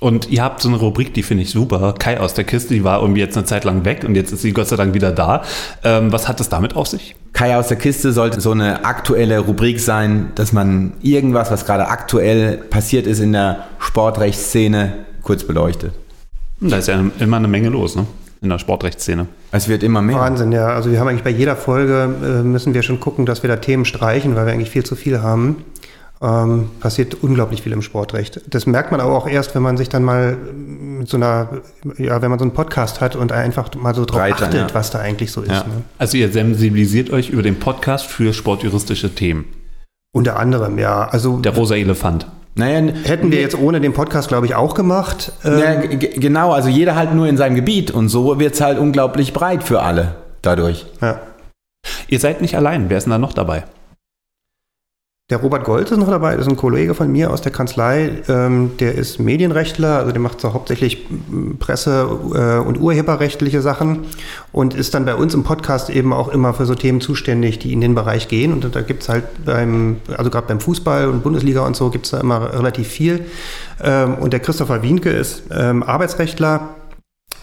Und 0.00 0.30
ihr 0.30 0.42
habt 0.42 0.62
so 0.62 0.68
eine 0.68 0.78
Rubrik, 0.78 1.12
die 1.12 1.22
finde 1.22 1.42
ich 1.42 1.50
super. 1.50 1.94
Kai 1.98 2.20
aus 2.20 2.32
der 2.32 2.44
Kiste, 2.44 2.72
die 2.72 2.84
war 2.84 3.02
irgendwie 3.02 3.20
jetzt 3.20 3.36
eine 3.36 3.44
Zeit 3.44 3.64
lang 3.64 3.84
weg 3.84 4.04
und 4.06 4.14
jetzt 4.14 4.32
ist 4.32 4.42
sie 4.42 4.52
Gott 4.52 4.68
sei 4.68 4.76
Dank 4.76 4.94
wieder 4.94 5.10
da. 5.10 5.42
Ähm, 5.82 6.12
was 6.12 6.28
hat 6.28 6.40
es 6.40 6.48
damit 6.48 6.76
auf 6.76 6.86
sich? 6.86 7.16
Kai 7.32 7.56
aus 7.56 7.68
der 7.68 7.76
Kiste 7.76 8.12
sollte 8.12 8.40
so 8.40 8.52
eine 8.52 8.84
aktuelle 8.84 9.40
Rubrik 9.40 9.80
sein, 9.80 10.30
dass 10.36 10.52
man 10.52 10.92
irgendwas, 11.02 11.50
was 11.50 11.66
gerade 11.66 11.88
aktuell 11.88 12.56
passiert 12.56 13.06
ist 13.06 13.18
in 13.18 13.32
der 13.32 13.64
Sportrechtsszene, 13.80 14.94
kurz 15.22 15.44
beleuchtet. 15.44 15.92
Da 16.60 16.78
ist 16.78 16.88
ja 16.88 17.02
immer 17.18 17.36
eine 17.36 17.48
Menge 17.48 17.68
los, 17.68 17.96
ne? 17.96 18.06
In 18.40 18.50
der 18.50 18.58
Sportrechtsszene. 18.58 19.26
Es 19.50 19.68
wird 19.68 19.82
immer 19.82 20.00
mehr. 20.00 20.16
Wahnsinn, 20.16 20.52
ja. 20.52 20.68
Also 20.68 20.90
wir 20.92 21.00
haben 21.00 21.08
eigentlich 21.08 21.24
bei 21.24 21.30
jeder 21.30 21.56
Folge, 21.56 22.08
äh, 22.22 22.42
müssen 22.42 22.72
wir 22.72 22.82
schon 22.82 23.00
gucken, 23.00 23.26
dass 23.26 23.42
wir 23.42 23.48
da 23.48 23.56
Themen 23.56 23.84
streichen, 23.84 24.36
weil 24.36 24.46
wir 24.46 24.52
eigentlich 24.52 24.70
viel 24.70 24.84
zu 24.84 24.94
viel 24.94 25.22
haben. 25.22 25.64
Ähm, 26.20 26.70
passiert 26.80 27.16
unglaublich 27.22 27.62
viel 27.62 27.72
im 27.72 27.82
Sportrecht. 27.82 28.40
Das 28.48 28.66
merkt 28.66 28.90
man 28.90 29.00
aber 29.00 29.16
auch 29.16 29.28
erst, 29.28 29.54
wenn 29.54 29.62
man 29.62 29.76
sich 29.76 29.88
dann 29.88 30.02
mal 30.02 30.36
mit 30.36 31.08
so 31.08 31.16
einer, 31.16 31.48
ja, 31.96 32.20
wenn 32.22 32.30
man 32.30 32.40
so 32.40 32.44
einen 32.44 32.54
Podcast 32.54 33.00
hat 33.00 33.14
und 33.14 33.30
einfach 33.30 33.72
mal 33.76 33.94
so 33.94 34.04
drauf 34.04 34.18
Breiter, 34.18 34.46
achtet, 34.46 34.70
ja. 34.70 34.74
was 34.74 34.90
da 34.90 34.98
eigentlich 34.98 35.30
so 35.30 35.42
ist. 35.42 35.50
Ja. 35.50 35.62
Ne? 35.62 35.84
Also 35.96 36.16
ihr 36.16 36.30
sensibilisiert 36.32 37.10
euch 37.10 37.30
über 37.30 37.42
den 37.42 37.60
Podcast 37.60 38.06
für 38.06 38.32
sportjuristische 38.32 39.14
Themen. 39.14 39.44
Unter 40.12 40.38
anderem, 40.38 40.78
ja. 40.78 41.06
Also 41.08 41.38
Der 41.38 41.54
rosa 41.54 41.76
Elefant. 41.76 42.26
Naja, 42.58 42.92
hätten 43.04 43.30
wir 43.32 43.40
jetzt 43.40 43.56
ohne 43.58 43.80
den 43.80 43.92
Podcast, 43.92 44.28
glaube 44.28 44.46
ich, 44.46 44.54
auch 44.54 44.74
gemacht. 44.74 45.32
Ähm, 45.44 45.58
ja, 45.58 45.74
g- 45.76 45.96
g- 45.96 46.18
genau, 46.20 46.52
also 46.52 46.68
jeder 46.68 46.94
halt 46.96 47.14
nur 47.14 47.26
in 47.28 47.36
seinem 47.36 47.54
Gebiet 47.54 47.90
und 47.90 48.08
so 48.08 48.38
wird 48.38 48.54
es 48.54 48.60
halt 48.60 48.78
unglaublich 48.78 49.32
breit 49.32 49.62
für 49.62 49.80
alle 49.82 50.16
dadurch. 50.42 50.86
ja. 51.00 51.20
Ihr 52.08 52.18
seid 52.18 52.42
nicht 52.42 52.56
allein. 52.56 52.90
Wer 52.90 52.98
ist 52.98 53.04
denn 53.04 53.12
da 53.12 53.18
noch 53.18 53.32
dabei? 53.32 53.62
Der 55.30 55.36
Robert 55.36 55.64
Gold 55.64 55.90
ist 55.90 55.98
noch 55.98 56.08
dabei, 56.08 56.36
das 56.36 56.46
ist 56.46 56.52
ein 56.52 56.56
Kollege 56.56 56.94
von 56.94 57.12
mir 57.12 57.30
aus 57.30 57.42
der 57.42 57.52
Kanzlei. 57.52 58.22
Ähm, 58.28 58.70
der 58.80 58.94
ist 58.94 59.18
Medienrechtler, 59.18 59.98
also 59.98 60.10
der 60.10 60.22
macht 60.22 60.40
so 60.40 60.54
hauptsächlich 60.54 61.06
m, 61.10 61.58
Presse- 61.58 62.08
äh, 62.32 62.66
und 62.66 62.80
urheberrechtliche 62.80 63.60
Sachen 63.60 64.06
und 64.52 64.72
ist 64.72 64.94
dann 64.94 65.04
bei 65.04 65.14
uns 65.14 65.34
im 65.34 65.44
Podcast 65.44 65.90
eben 65.90 66.14
auch 66.14 66.28
immer 66.28 66.54
für 66.54 66.64
so 66.64 66.74
Themen 66.74 67.02
zuständig, 67.02 67.58
die 67.58 67.74
in 67.74 67.82
den 67.82 67.94
Bereich 67.94 68.28
gehen. 68.28 68.54
Und 68.54 68.74
da 68.74 68.80
gibt 68.80 69.02
es 69.02 69.10
halt 69.10 69.24
beim, 69.44 69.96
also 70.16 70.30
gerade 70.30 70.46
beim 70.46 70.60
Fußball 70.60 71.08
und 71.10 71.22
Bundesliga 71.22 71.60
und 71.60 71.76
so 71.76 71.90
gibt 71.90 72.06
es 72.06 72.12
da 72.12 72.20
immer 72.20 72.54
relativ 72.54 72.88
viel. 72.88 73.26
Ähm, 73.82 74.14
und 74.14 74.32
der 74.32 74.40
Christopher 74.40 74.82
Wienke 74.82 75.10
ist 75.10 75.42
ähm, 75.50 75.82
Arbeitsrechtler. 75.82 76.70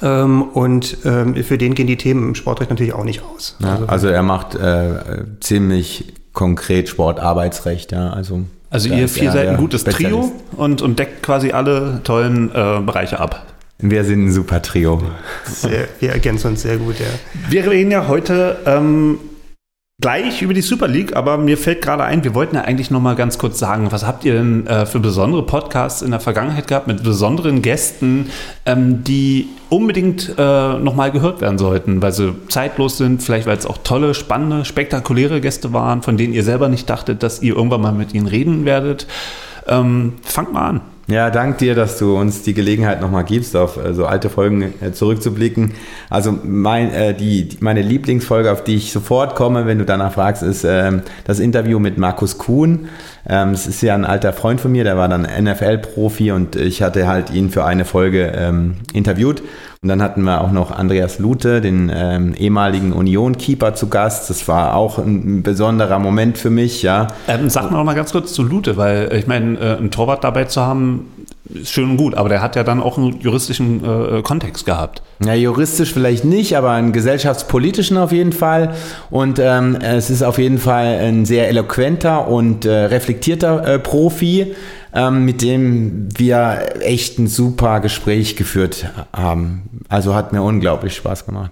Ähm, 0.01 0.41
und 0.41 0.97
ähm, 1.05 1.35
für 1.35 1.59
den 1.59 1.75
gehen 1.75 1.85
die 1.85 1.97
Themen 1.97 2.29
im 2.29 2.35
Sportrecht 2.35 2.71
natürlich 2.71 2.93
auch 2.93 3.03
nicht 3.03 3.21
aus. 3.21 3.55
Ja, 3.59 3.77
also, 3.85 4.07
er 4.07 4.23
macht 4.23 4.55
äh, 4.55 5.23
ziemlich 5.39 6.15
konkret 6.35 6.87
Sportarbeitsrecht, 6.89 7.91
ja. 7.91 8.11
Also, 8.11 8.41
Also 8.69 8.89
ihr 8.89 9.09
vier 9.09 9.29
er 9.29 9.31
seid 9.31 9.47
ein 9.47 9.57
gutes 9.57 9.83
Trio 9.83 10.31
und, 10.55 10.83
und 10.83 10.99
deckt 10.99 11.23
quasi 11.23 11.51
alle 11.51 12.01
tollen 12.03 12.51
äh, 12.53 12.81
Bereiche 12.85 13.19
ab. 13.19 13.47
Wir 13.79 14.03
sind 14.05 14.25
ein 14.27 14.31
super 14.31 14.61
Trio. 14.61 15.01
Sehr, 15.45 15.87
wir 15.99 16.11
ergänzen 16.11 16.49
uns 16.51 16.61
sehr 16.61 16.77
gut, 16.77 16.99
ja. 16.99 17.07
Wir 17.49 17.69
reden 17.69 17.91
ja 17.91 18.07
heute 18.07 18.57
ähm, 18.65 19.17
gleich 20.01 20.41
über 20.41 20.53
die 20.53 20.61
Super 20.61 20.87
League, 20.87 21.15
aber 21.15 21.37
mir 21.37 21.57
fällt 21.57 21.81
gerade 21.81 22.03
ein, 22.03 22.23
wir 22.23 22.35
wollten 22.35 22.55
ja 22.55 22.63
eigentlich 22.63 22.91
noch 22.91 22.99
mal 22.99 23.15
ganz 23.15 23.37
kurz 23.37 23.57
sagen, 23.59 23.91
was 23.91 24.05
habt 24.05 24.25
ihr 24.25 24.33
denn 24.33 24.67
äh, 24.67 24.85
für 24.85 24.99
besondere 24.99 25.43
Podcasts 25.43 26.01
in 26.01 26.11
der 26.11 26.19
Vergangenheit 26.19 26.67
gehabt 26.67 26.87
mit 26.87 27.01
besonderen 27.01 27.61
Gästen, 27.61 28.29
ähm, 28.65 29.03
die 29.03 29.47
unbedingt 29.69 30.35
äh, 30.37 30.73
noch 30.79 30.95
mal 30.95 31.11
gehört 31.11 31.41
werden 31.41 31.57
sollten, 31.57 32.01
weil 32.01 32.11
sie 32.11 32.35
zeitlos 32.49 32.97
sind, 32.97 33.23
vielleicht 33.23 33.47
weil 33.47 33.57
es 33.57 33.65
auch 33.65 33.77
tolle, 33.83 34.13
spannende, 34.13 34.65
spektakuläre 34.65 35.39
Gäste 35.39 35.71
waren, 35.71 36.01
von 36.01 36.17
denen 36.17 36.33
ihr 36.33 36.43
selber 36.43 36.67
nicht 36.67 36.89
dachtet, 36.89 37.23
dass 37.23 37.41
ihr 37.41 37.55
irgendwann 37.55 37.81
mal 37.81 37.93
mit 37.93 38.13
ihnen 38.13 38.27
reden 38.27 38.65
werdet. 38.65 39.07
Ähm, 39.67 40.13
fangt 40.23 40.53
mal 40.53 40.67
an. 40.67 40.81
Ja, 41.07 41.29
dank 41.29 41.59
dir, 41.59 41.75
dass 41.75 41.99
du 41.99 42.17
uns 42.17 42.41
die 42.41 42.55
Gelegenheit 42.55 42.99
nochmal 42.99 43.25
gibst, 43.25 43.55
auf 43.55 43.77
äh, 43.77 43.93
so 43.93 44.07
alte 44.07 44.27
Folgen 44.31 44.73
äh, 44.81 44.91
zurückzublicken. 44.91 45.73
Also 46.09 46.35
mein, 46.43 46.91
äh, 46.91 47.13
die, 47.13 47.49
meine 47.59 47.83
Lieblingsfolge, 47.83 48.51
auf 48.51 48.63
die 48.63 48.75
ich 48.75 48.91
sofort 48.91 49.35
komme, 49.35 49.67
wenn 49.67 49.77
du 49.77 49.85
danach 49.85 50.13
fragst, 50.13 50.41
ist 50.41 50.63
ähm, 50.63 51.03
das 51.25 51.37
Interview 51.37 51.77
mit 51.77 51.99
Markus 51.99 52.39
Kuhn. 52.39 52.89
Ähm, 53.27 53.51
das 53.51 53.67
ist 53.67 53.81
ja 53.81 53.95
ein 53.95 54.05
alter 54.05 54.33
Freund 54.33 54.61
von 54.61 54.71
mir, 54.71 54.83
der 54.83 54.97
war 54.97 55.09
dann 55.09 55.23
NFL-Profi 55.23 56.31
und 56.31 56.55
ich 56.55 56.81
hatte 56.81 57.07
halt 57.07 57.31
ihn 57.31 57.49
für 57.49 57.65
eine 57.65 57.85
Folge 57.85 58.33
ähm, 58.35 58.75
interviewt. 58.93 59.41
Und 59.85 59.89
dann 59.89 60.01
hatten 60.01 60.23
wir 60.23 60.41
auch 60.41 60.51
noch 60.51 60.71
Andreas 60.71 61.19
Lute, 61.19 61.61
den 61.61 61.91
ähm, 61.93 62.33
ehemaligen 62.33 62.91
Union-Keeper 62.91 63.75
zu 63.75 63.87
Gast. 63.87 64.31
Das 64.31 64.47
war 64.47 64.75
auch 64.75 64.97
ein 64.97 65.43
besonderer 65.43 65.99
Moment 65.99 66.39
für 66.39 66.49
mich, 66.49 66.81
ja. 66.81 67.07
Ähm, 67.27 67.49
sag 67.49 67.69
mal 67.69 67.77
noch 67.77 67.83
mal 67.83 67.93
ganz 67.93 68.11
kurz 68.11 68.33
zu 68.33 68.41
Lute, 68.41 68.77
weil 68.77 69.09
äh, 69.11 69.19
ich 69.19 69.27
meine, 69.27 69.59
äh, 69.59 69.77
einen 69.77 69.91
Torwart 69.91 70.23
dabei 70.23 70.45
zu 70.45 70.61
haben, 70.61 71.11
schön 71.63 71.91
und 71.91 71.97
gut, 71.97 72.15
aber 72.15 72.29
der 72.29 72.41
hat 72.41 72.55
ja 72.55 72.63
dann 72.63 72.81
auch 72.81 72.97
einen 72.97 73.19
juristischen 73.19 73.83
äh, 73.83 74.21
Kontext 74.21 74.65
gehabt. 74.65 75.01
Ja, 75.23 75.33
juristisch 75.33 75.93
vielleicht 75.93 76.25
nicht, 76.25 76.57
aber 76.57 76.71
einen 76.71 76.91
gesellschaftspolitischen 76.91 77.97
auf 77.97 78.11
jeden 78.11 78.33
Fall. 78.33 78.75
Und 79.09 79.39
ähm, 79.39 79.75
es 79.75 80.09
ist 80.09 80.23
auf 80.23 80.37
jeden 80.37 80.57
Fall 80.57 80.99
ein 80.99 81.25
sehr 81.25 81.47
eloquenter 81.49 82.27
und 82.27 82.65
äh, 82.65 82.71
reflektierter 82.71 83.65
äh, 83.67 83.79
Profi, 83.79 84.55
ähm, 84.93 85.25
mit 85.25 85.41
dem 85.41 86.07
wir 86.17 86.81
echt 86.81 87.19
ein 87.19 87.27
super 87.27 87.79
Gespräch 87.79 88.35
geführt 88.35 88.87
haben. 89.13 89.81
Also 89.89 90.15
hat 90.15 90.33
mir 90.33 90.41
unglaublich 90.41 90.95
Spaß 90.95 91.25
gemacht. 91.25 91.51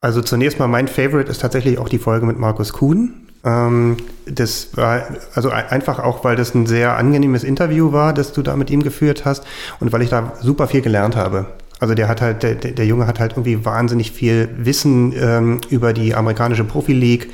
Also 0.00 0.22
zunächst 0.22 0.58
mal 0.58 0.68
mein 0.68 0.88
Favorite 0.88 1.30
ist 1.30 1.42
tatsächlich 1.42 1.78
auch 1.78 1.88
die 1.88 1.98
Folge 1.98 2.24
mit 2.24 2.38
Markus 2.38 2.72
Kuhn. 2.72 3.29
Ähm, 3.44 3.96
das 4.26 4.68
war 4.76 5.02
also 5.34 5.50
ein- 5.50 5.66
einfach 5.68 5.98
auch, 5.98 6.24
weil 6.24 6.36
das 6.36 6.54
ein 6.54 6.66
sehr 6.66 6.96
angenehmes 6.96 7.42
Interview 7.44 7.92
war, 7.92 8.12
das 8.12 8.32
du 8.32 8.42
da 8.42 8.56
mit 8.56 8.70
ihm 8.70 8.82
geführt 8.82 9.24
hast 9.24 9.44
und 9.80 9.92
weil 9.92 10.02
ich 10.02 10.10
da 10.10 10.32
super 10.40 10.66
viel 10.68 10.82
gelernt 10.82 11.16
habe. 11.16 11.46
Also 11.78 11.94
der 11.94 12.08
hat 12.08 12.20
halt, 12.20 12.42
der 12.42 12.54
der 12.56 12.84
Junge 12.84 13.06
hat 13.06 13.18
halt 13.20 13.32
irgendwie 13.32 13.64
wahnsinnig 13.64 14.12
viel 14.12 14.50
Wissen 14.58 15.14
ähm, 15.18 15.60
über 15.70 15.94
die 15.94 16.14
amerikanische 16.14 16.64
Profi 16.64 16.92
League 16.92 17.30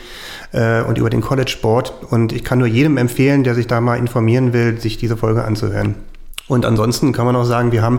äh, 0.53 0.83
und 0.83 0.99
über 0.99 1.11
den 1.11 1.21
College 1.21 1.51
Sport 1.51 1.93
und 2.11 2.33
ich 2.33 2.45
kann 2.45 2.61
nur 2.61 2.69
jedem 2.69 2.97
empfehlen, 2.97 3.43
der 3.43 3.57
sich 3.57 3.67
da 3.67 3.81
mal 3.81 3.97
informieren 3.99 4.53
will, 4.53 4.81
sich 4.81 4.99
diese 4.99 5.17
Folge 5.17 5.45
anzuhören. 5.45 5.97
Und 6.49 6.65
ansonsten 6.65 7.13
kann 7.13 7.27
man 7.27 7.35
auch 7.35 7.43
sagen, 7.45 7.73
wir 7.73 7.83
haben 7.83 7.99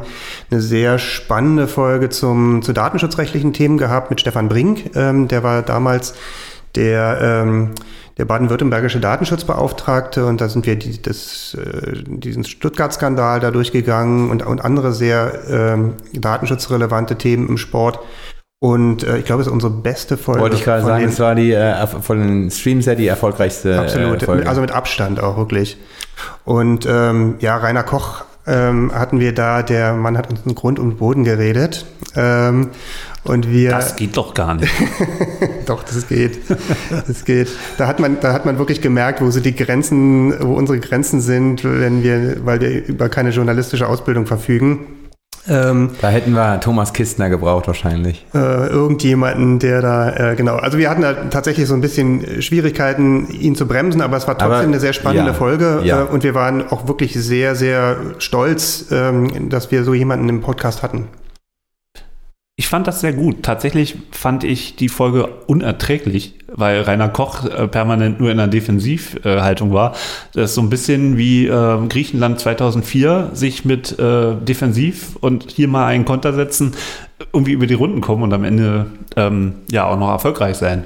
eine 0.50 0.62
sehr 0.62 1.00
spannende 1.00 1.68
Folge 1.68 2.08
zum, 2.08 2.62
zu 2.62 2.72
datenschutzrechtlichen 2.72 3.52
Themen 3.52 3.78
gehabt 3.78 4.10
mit 4.10 4.22
Stefan 4.22 4.48
Brink. 4.48 4.96
Ähm, 4.96 5.28
der 5.28 5.44
war 5.44 5.64
damals 5.64 6.14
der, 6.77 7.19
ähm, 7.22 7.72
der 8.17 8.24
baden-württembergische 8.25 9.00
Datenschutzbeauftragte 9.01 10.25
und 10.25 10.39
da 10.39 10.48
sind 10.48 10.65
wir 10.65 10.75
die, 10.77 11.01
das, 11.01 11.55
äh, 11.60 12.03
diesen 12.05 12.46
Stuttgart-Skandal 12.46 13.39
da 13.41 13.51
durchgegangen 13.51 14.29
und, 14.31 14.46
und 14.46 14.63
andere 14.63 14.93
sehr 14.93 15.34
ähm, 15.50 15.93
datenschutzrelevante 16.13 17.17
Themen 17.17 17.50
im 17.50 17.57
Sport. 17.57 18.00
Und 18.60 19.03
äh, 19.03 19.17
ich 19.17 19.25
glaube, 19.25 19.41
es 19.41 19.48
ist 19.48 19.53
unsere 19.53 19.72
beste 19.72 20.17
Folge. 20.17 20.41
Wollte 20.41 20.55
ich 20.55 20.63
gerade 20.63 20.84
sagen, 20.84 21.01
den- 21.01 21.10
es 21.10 21.19
war 21.19 21.36
die 21.36 21.51
äh, 21.51 21.86
von 21.86 22.19
den 22.19 22.50
Streams 22.50 22.88
her 22.88 22.96
die 22.96 23.05
erfolgreichste 23.07 23.79
Absolut, 23.79 24.24
Äh, 24.24 24.25
Folge. 24.25 24.50
also 24.50 24.62
mit 24.62 24.72
Abstand 24.72 25.22
auch 25.22 25.38
wirklich. 25.38 25.77
Und 26.43 26.88
ähm, 26.89 27.36
ja, 27.39 27.57
Rainer 27.57 27.84
Koch 27.84 28.24
ähm, 28.48 28.91
hatten 28.96 29.19
wir 29.19 29.36
da, 29.36 29.62
der 29.62 29.93
Mann 29.93 30.17
hat 30.17 30.31
uns 30.31 30.39
in 30.46 30.55
Grund 30.55 30.79
und 30.79 30.98
Boden 30.98 31.24
geredet. 31.24 31.86
Ähm, 32.15 32.69
und 33.29 33.51
wir, 33.51 33.72
Das 33.72 33.96
geht 33.96 34.17
doch 34.17 34.34
gar 34.34 34.55
nicht. 34.55 34.74
doch, 35.65 35.84
das 35.84 36.07
geht, 36.07 36.39
das 37.07 37.25
geht. 37.25 37.50
Da 37.77 37.88
hat 37.88 38.00
man, 38.00 38.19
da 38.19 38.34
hat 38.34 38.46
man 38.46 38.57
wirklich 38.57 38.81
gemerkt, 38.81 39.22
wo 39.22 39.29
so 39.29 39.39
die 39.39 39.55
Grenzen, 39.55 40.34
wo 40.39 40.53
unsere 40.53 40.79
Grenzen 40.79 41.22
sind, 41.22 41.63
wenn 41.63 42.03
wir, 42.03 42.46
weil 42.46 42.62
wir 42.62 42.86
über 42.86 43.10
keine 43.10 43.29
journalistische 43.29 43.88
Ausbildung 43.88 44.25
verfügen. 44.25 44.88
Ähm, 45.50 45.91
da 46.01 46.10
hätten 46.10 46.31
wir 46.34 46.60
Thomas 46.60 46.93
Kistner 46.93 47.29
gebraucht 47.29 47.67
wahrscheinlich. 47.67 48.25
äh, 48.34 48.67
irgendjemanden, 48.67 49.60
der 49.60 49.81
da, 49.81 50.31
äh, 50.31 50.36
genau. 50.36 50.55
Also 50.55 50.77
wir 50.77 50.89
hatten 50.89 51.01
da 51.01 51.13
tatsächlich 51.13 51.67
so 51.67 51.74
ein 51.74 51.81
bisschen 51.81 52.41
Schwierigkeiten, 52.41 53.29
ihn 53.29 53.55
zu 53.55 53.65
bremsen, 53.65 54.01
aber 54.01 54.17
es 54.17 54.27
war 54.27 54.38
trotzdem 54.38 54.57
Aber, 54.57 54.67
eine 54.67 54.79
sehr 54.79 54.93
spannende 54.93 55.31
ja, 55.31 55.38
Folge 55.38 55.81
ja. 55.84 56.01
Äh, 56.01 56.05
und 56.05 56.24
wir 56.24 56.36
waren 56.36 56.69
auch 56.69 56.88
wirklich 56.88 57.13
sehr, 57.13 57.55
sehr 57.55 57.98
stolz, 58.17 58.88
ähm, 58.91 59.50
dass 59.50 59.72
wir 59.72 59.84
so 59.84 59.93
jemanden 59.93 60.27
im 60.27 60.41
Podcast 60.41 60.84
hatten. 60.84 61.07
Ich 62.60 62.70
fand 62.70 62.88
das 62.88 63.02
sehr 63.02 63.14
gut. 63.14 63.44
Tatsächlich 63.44 63.98
fand 64.10 64.44
ich 64.44 64.76
die 64.76 64.90
Folge 64.90 65.28
unerträglich, 65.46 66.34
weil 66.52 66.82
Rainer 66.82 67.08
Koch 67.08 67.46
äh, 67.46 67.68
permanent 67.68 68.20
nur 68.20 68.32
in 68.32 68.40
einer 68.40 68.50
Defensivhaltung 68.50 69.74
war. 69.74 69.94
Das 70.34 70.50
ist 70.50 70.56
so 70.56 70.62
ein 70.62 70.72
bisschen 70.72 71.18
wie 71.18 71.46
äh, 71.46 71.78
Griechenland 71.88 72.40
2004 72.40 73.30
sich 73.34 73.64
mit 73.64 74.00
äh, 74.00 74.34
Defensiv 74.42 75.18
und 75.18 75.52
hier 75.52 75.68
mal 75.68 75.86
einen 75.86 76.04
Konter 76.04 76.34
setzen, 76.34 76.74
irgendwie 77.32 77.52
über 77.52 77.68
die 77.68 77.76
Runden 77.76 78.02
kommen 78.02 78.24
und 78.24 78.34
am 78.34 78.44
Ende 78.44 78.88
ähm, 79.16 79.54
ja 79.70 79.86
auch 79.86 80.00
noch 80.00 80.10
erfolgreich 80.10 80.58
sein. 80.58 80.86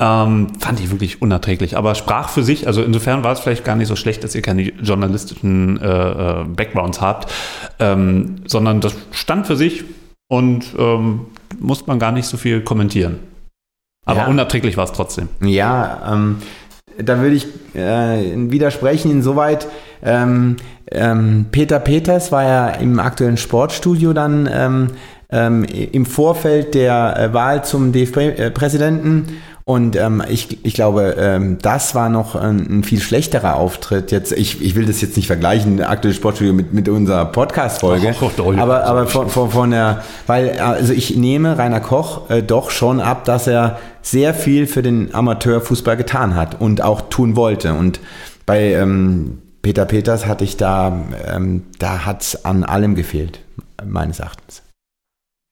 Ähm, 0.00 0.48
fand 0.58 0.80
ich 0.80 0.90
wirklich 0.90 1.22
unerträglich. 1.22 1.76
Aber 1.76 1.94
sprach 1.94 2.28
für 2.28 2.42
sich, 2.42 2.66
also 2.66 2.82
insofern 2.82 3.22
war 3.22 3.34
es 3.34 3.38
vielleicht 3.38 3.64
gar 3.64 3.76
nicht 3.76 3.86
so 3.86 3.94
schlecht, 3.94 4.24
dass 4.24 4.34
ihr 4.34 4.42
keine 4.42 4.62
journalistischen 4.82 5.80
äh, 5.80 6.44
Backgrounds 6.56 7.00
habt, 7.00 7.32
ähm, 7.78 8.38
sondern 8.48 8.80
das 8.80 8.96
stand 9.12 9.46
für 9.46 9.54
sich 9.54 9.84
und 10.28 10.74
ähm, 10.78 11.26
muss 11.60 11.86
man 11.86 11.98
gar 11.98 12.12
nicht 12.12 12.26
so 12.26 12.36
viel 12.36 12.62
kommentieren. 12.62 13.20
Aber 14.04 14.20
Ja. 14.20 14.26
unerträglich 14.26 14.76
war 14.76 14.84
es 14.84 14.92
trotzdem. 14.92 15.28
Ja, 15.40 16.12
ähm, 16.12 16.36
da 16.98 17.20
würde 17.20 17.36
ich 17.36 17.46
äh, 17.74 18.50
widersprechen 18.50 19.10
insoweit. 19.10 19.66
Ähm, 20.02 20.56
ähm, 20.90 21.46
Peter 21.50 21.80
Peters 21.80 22.30
war 22.30 22.44
ja 22.44 22.68
im 22.68 22.98
aktuellen 23.00 23.36
Sportstudio 23.36 24.12
dann 24.12 24.48
ähm, 24.52 24.88
ähm 25.30 25.64
im 25.64 26.04
Vorfeld 26.04 26.74
der 26.74 27.16
äh, 27.18 27.32
Wahl 27.32 27.64
zum 27.64 27.92
DFB-Präsidenten 27.92 29.40
und 29.66 29.96
ähm, 29.96 30.22
ich, 30.28 30.62
ich 30.62 30.74
glaube, 30.74 31.16
ähm, 31.18 31.56
das 31.62 31.94
war 31.94 32.10
noch 32.10 32.34
ein, 32.34 32.80
ein, 32.80 32.84
viel 32.84 33.00
schlechterer 33.00 33.56
Auftritt. 33.56 34.12
Jetzt, 34.12 34.32
ich, 34.32 34.60
ich 34.60 34.74
will 34.74 34.84
das 34.84 35.00
jetzt 35.00 35.16
nicht 35.16 35.26
vergleichen, 35.26 35.80
aktuelle 35.82 36.14
Sportstudio 36.14 36.52
mit, 36.52 36.74
mit 36.74 36.86
unserer 36.90 37.24
Podcast-Folge. 37.24 38.14
Aber, 38.60 38.84
aber 38.84 39.06
von, 39.06 39.30
von, 39.30 39.50
von 39.50 39.70
der, 39.70 40.04
weil, 40.26 40.58
also 40.58 40.92
ich 40.92 41.16
nehme 41.16 41.56
Rainer 41.56 41.80
Koch 41.80 42.28
äh, 42.28 42.42
doch 42.42 42.70
schon 42.70 43.00
ab, 43.00 43.24
dass 43.24 43.46
er 43.46 43.78
sehr 44.02 44.34
viel 44.34 44.66
für 44.66 44.82
den 44.82 45.14
Amateurfußball 45.14 45.96
getan 45.96 46.36
hat 46.36 46.60
und 46.60 46.82
auch 46.82 47.08
tun 47.08 47.34
wollte. 47.34 47.72
Und 47.72 48.00
bei 48.44 48.74
ähm, 48.74 49.38
Peter 49.62 49.86
Peters 49.86 50.26
hatte 50.26 50.44
ich 50.44 50.58
da, 50.58 51.06
ähm, 51.26 51.62
da 51.78 52.04
hat 52.04 52.20
es 52.20 52.44
an 52.44 52.64
allem 52.64 52.94
gefehlt, 52.96 53.40
meines 53.82 54.20
Erachtens. 54.20 54.62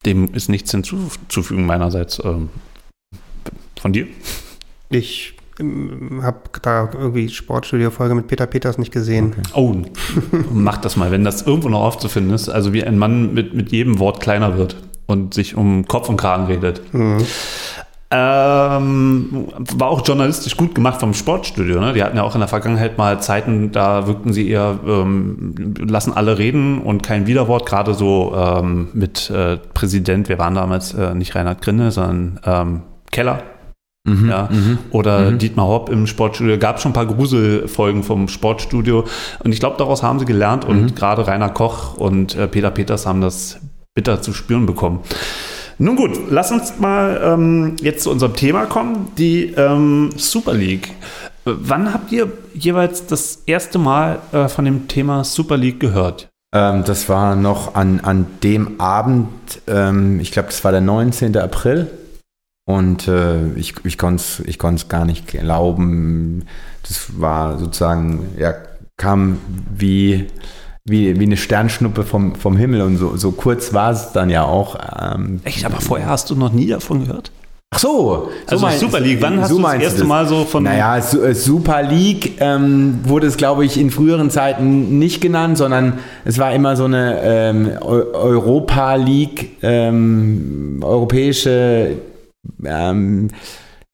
Dem 0.05 0.35
ist 0.35 0.51
nichts 0.51 0.71
hinzuzufügen 0.71 1.65
meinerseits. 1.65 2.23
Ähm, 2.23 2.51
von 3.83 3.93
dir? 3.93 4.07
Ich 4.89 5.35
ähm, 5.61 6.21
habe 6.23 6.39
da 6.63 6.89
irgendwie 6.93 7.29
Sportstudio-Folge 7.29 8.15
mit 8.15 8.29
Peter 8.29 8.47
Peters 8.47 8.79
nicht 8.79 8.93
gesehen. 8.93 9.35
Okay. 9.39 9.51
Oh, 9.55 9.77
mach 10.53 10.79
das 10.79 10.97
mal, 10.97 11.11
wenn 11.11 11.25
das 11.25 11.43
irgendwo 11.43 11.69
noch 11.69 11.83
aufzufinden 11.83 12.33
ist. 12.33 12.49
Also 12.49 12.73
wie 12.73 12.85
ein 12.85 12.97
Mann 12.97 13.35
mit, 13.35 13.53
mit 13.55 13.73
jedem 13.73 13.99
Wort 13.99 14.21
kleiner 14.21 14.57
wird 14.57 14.77
und 15.07 15.35
sich 15.35 15.57
um 15.57 15.87
Kopf 15.87 16.09
und 16.09 16.17
Kragen 16.17 16.47
redet. 16.47 16.95
Mhm. 16.95 17.19
Ähm, 18.15 19.49
war 19.75 19.89
auch 19.89 20.07
journalistisch 20.07 20.59
gut 20.59 20.75
gemacht 20.75 21.01
vom 21.01 21.15
Sportstudio. 21.15 21.81
Ne? 21.81 21.95
Die 21.95 22.03
hatten 22.03 22.19
ja 22.19 22.23
auch 22.23 22.35
in 22.35 22.41
der 22.41 22.49
Vergangenheit 22.49 22.99
mal 22.99 23.23
Zeiten, 23.23 23.73
da 23.73 24.07
wirkten 24.07 24.35
sie 24.35 24.51
eher, 24.51 24.79
ähm, 24.87 25.75
lassen 25.79 26.13
alle 26.13 26.37
reden 26.37 26.83
und 26.83 27.03
kein 27.03 27.27
Widerwort, 27.27 27.65
gerade 27.65 27.95
so 27.95 28.35
ähm, 28.37 28.89
mit 28.93 29.31
äh, 29.31 29.57
Präsident, 29.57 30.29
wir 30.29 30.39
waren 30.39 30.55
damals 30.55 30.93
äh, 30.93 31.15
nicht 31.15 31.35
Reinhard 31.35 31.63
Grinne, 31.63 31.91
sondern 31.91 32.41
ähm, 32.45 32.83
Keller, 33.11 33.43
Mhm, 34.05 34.29
ja. 34.29 34.49
Mhm, 34.51 34.79
Oder 34.91 35.31
mhm. 35.31 35.39
Dietmar 35.39 35.69
Hopp 35.69 35.89
im 35.89 36.07
Sportstudio. 36.07 36.59
Gab 36.59 36.81
schon 36.81 36.91
ein 36.91 36.95
paar 36.95 37.07
Gruselfolgen 37.07 38.03
vom 38.03 38.29
Sportstudio. 38.29 39.05
Und 39.45 39.53
ich 39.53 39.61
glaube, 39.61 39.77
daraus 39.79 40.03
haben 40.03 40.19
sie 40.19 40.25
gelernt. 40.25 40.65
Und 40.65 40.83
mhm. 40.83 40.95
gerade 40.95 41.27
Rainer 41.27 41.51
Koch 41.51 41.97
und 41.97 42.35
äh, 42.35 42.49
Peter 42.49 42.71
Peters 42.71 43.07
haben 43.07 43.21
das 43.21 43.61
bitter 43.95 44.21
zu 44.21 44.33
spüren 44.33 44.67
bekommen. 44.67 45.01
Nun 45.79 45.97
gut, 45.97 46.19
lass 46.31 46.53
uns 46.53 46.79
mal 46.79 47.21
ähm, 47.25 47.77
jetzt 47.81 48.05
zu 48.05 48.11
unserem 48.11 48.35
Thema 48.35 48.67
kommen, 48.67 49.09
die 49.19 49.53
ähm, 49.57 50.11
Super 50.17 50.55
League. 50.55 50.91
Wann 51.45 51.93
habt 51.93 52.13
ihr 52.13 52.31
jeweils 52.55 53.07
das 53.07 53.43
erste 53.47 53.79
Mal 53.79 54.21
äh, 54.33 54.49
von 54.49 54.65
dem 54.65 54.87
Thema 54.87 55.25
Super 55.25 55.57
League 55.57 55.81
gehört? 55.81 56.29
Ähm, 56.55 56.85
das 56.85 57.09
war 57.09 57.35
noch 57.35 57.75
an, 57.75 58.01
an 58.01 58.27
dem 58.43 58.81
Abend, 58.81 59.29
ähm, 59.67 60.21
ich 60.21 60.31
glaube, 60.31 60.49
das 60.49 60.63
war 60.63 60.71
der 60.71 60.83
19. 60.83 61.37
April 61.37 61.91
und 62.65 63.09
äh, 63.09 63.53
ich, 63.55 63.75
ich 63.85 63.99
konnte 63.99 64.23
es 64.23 64.41
ich 64.41 64.59
gar 64.59 65.05
nicht 65.05 65.27
glauben. 65.27 66.45
Das 66.87 67.21
war 67.21 67.59
sozusagen, 67.59 68.29
ja, 68.39 68.55
kam 68.97 69.39
wie, 69.75 70.29
wie, 70.85 71.19
wie 71.19 71.25
eine 71.25 71.37
Sternschnuppe 71.37 72.05
vom, 72.05 72.35
vom 72.35 72.57
Himmel 72.57 72.83
und 72.83 72.97
so, 72.97 73.17
so 73.17 73.33
kurz 73.33 73.73
war 73.73 73.91
es 73.91 74.13
dann 74.13 74.31
ja 74.31 74.45
auch. 74.45 74.77
Ähm, 75.01 75.41
Echt, 75.45 75.65
aber 75.65 75.81
vorher 75.81 76.09
hast 76.09 76.31
du 76.31 76.35
noch 76.35 76.53
nie 76.53 76.69
davon 76.69 77.07
gehört? 77.07 77.33
Ach 77.75 77.79
so, 77.79 78.29
also 78.47 78.69
so 78.69 78.87
Super 78.87 79.01
League. 79.01 79.23
Wann 79.23 79.41
hast 79.41 79.49
so 79.49 79.57
du 79.57 79.63
das 79.63 79.75
erste 79.75 80.01
das? 80.01 80.07
Mal 80.07 80.29
so 80.29 80.45
von? 80.45 80.65
Naja, 80.65 80.99
äh, 80.99 81.35
Super 81.35 81.83
League 81.83 82.35
ähm, 82.39 83.01
wurde 83.05 83.27
es, 83.27 83.39
glaube 83.39 83.65
ich, 83.65 83.81
in 83.81 83.91
früheren 83.91 84.29
Zeiten 84.29 84.99
nicht 84.99 85.23
genannt, 85.23 85.57
sondern 85.57 85.95
es 86.27 86.39
war 86.39 86.53
immer 86.53 86.77
so 86.77 86.85
eine 86.85 87.21
ähm, 87.23 87.71
Europa 87.81 88.97
League, 88.97 89.57
ähm, 89.63 90.81
europäische 90.83 91.97
ähm, 92.65 93.29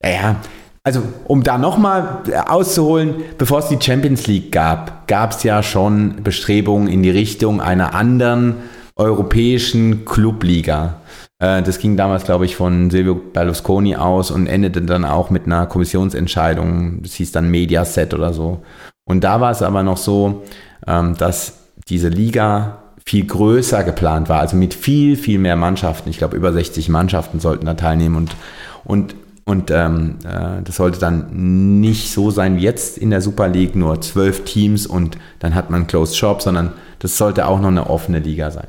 ja, 0.02 0.37
also 0.85 1.02
um 1.25 1.43
da 1.43 1.59
nochmal 1.59 2.23
auszuholen, 2.47 3.17
bevor 3.37 3.59
es 3.59 3.68
die 3.68 3.79
Champions 3.81 4.27
League 4.27 4.53
gab, 4.53 5.07
gab 5.07 5.33
es 5.33 5.42
ja 5.42 5.62
schon 5.62 6.23
Bestrebungen 6.23 6.88
in 6.88 7.03
die 7.03 7.11
Richtung 7.11 7.61
einer 7.61 7.94
anderen 7.94 8.57
europäischen 8.96 10.05
Clubliga. 10.05 11.01
Äh, 11.38 11.62
das 11.62 11.79
ging 11.79 11.96
damals, 11.96 12.25
glaube 12.25 12.46
ich, 12.46 12.57
von 12.57 12.90
Silvio 12.90 13.14
Berlusconi 13.14 13.96
aus 13.96 14.31
und 14.31 14.46
endete 14.46 14.83
dann 14.83 15.05
auch 15.05 15.31
mit 15.31 15.46
einer 15.46 15.66
Kommissionsentscheidung. 15.66 17.03
Das 17.03 17.14
hieß 17.14 17.33
dann 17.33 17.51
Mediaset 17.51 18.14
oder 18.14 18.33
so. 18.33 18.62
Und 19.05 19.25
da 19.25 19.40
war 19.40 19.51
es 19.51 19.62
aber 19.62 19.83
noch 19.83 19.96
so, 19.99 20.44
ähm, 20.87 21.16
dass 21.16 21.55
diese 21.88 22.09
Liga 22.09 22.79
viel 23.09 23.25
größer 23.25 23.85
geplant 23.85 24.29
war, 24.29 24.40
also 24.40 24.55
mit 24.55 24.75
viel, 24.75 25.16
viel 25.16 25.38
mehr 25.38 25.57
Mannschaften. 25.57 26.11
Ich 26.11 26.18
glaube, 26.18 26.37
über 26.37 26.53
60 26.53 26.90
Mannschaften 26.90 27.40
sollten 27.40 27.64
da 27.64 27.73
teilnehmen 27.73 28.16
und, 28.16 28.37
und, 28.85 29.14
und 29.47 29.71
ähm, 29.71 30.16
äh, 30.25 30.62
das 30.62 30.77
sollte 30.77 30.99
dann 30.99 31.81
nicht 31.81 32.12
so 32.12 32.31
sein 32.31 32.59
wie 32.59 32.64
jetzt 32.64 32.99
in 32.99 33.09
der 33.09 33.23
Super 33.23 33.49
League, 33.49 33.75
nur 33.75 33.99
zwölf 34.03 34.44
Teams 34.44 34.87
und 34.87 35.16
dann 35.38 35.55
hat 35.55 35.71
man 35.71 35.87
Closed 35.87 36.18
Shop, 36.18 36.42
sondern 36.42 36.75
das 36.99 37.16
sollte 37.16 37.47
auch 37.47 37.61
noch 37.62 37.68
eine 37.68 37.88
offene 37.88 38.18
Liga 38.18 38.51
sein. 38.51 38.68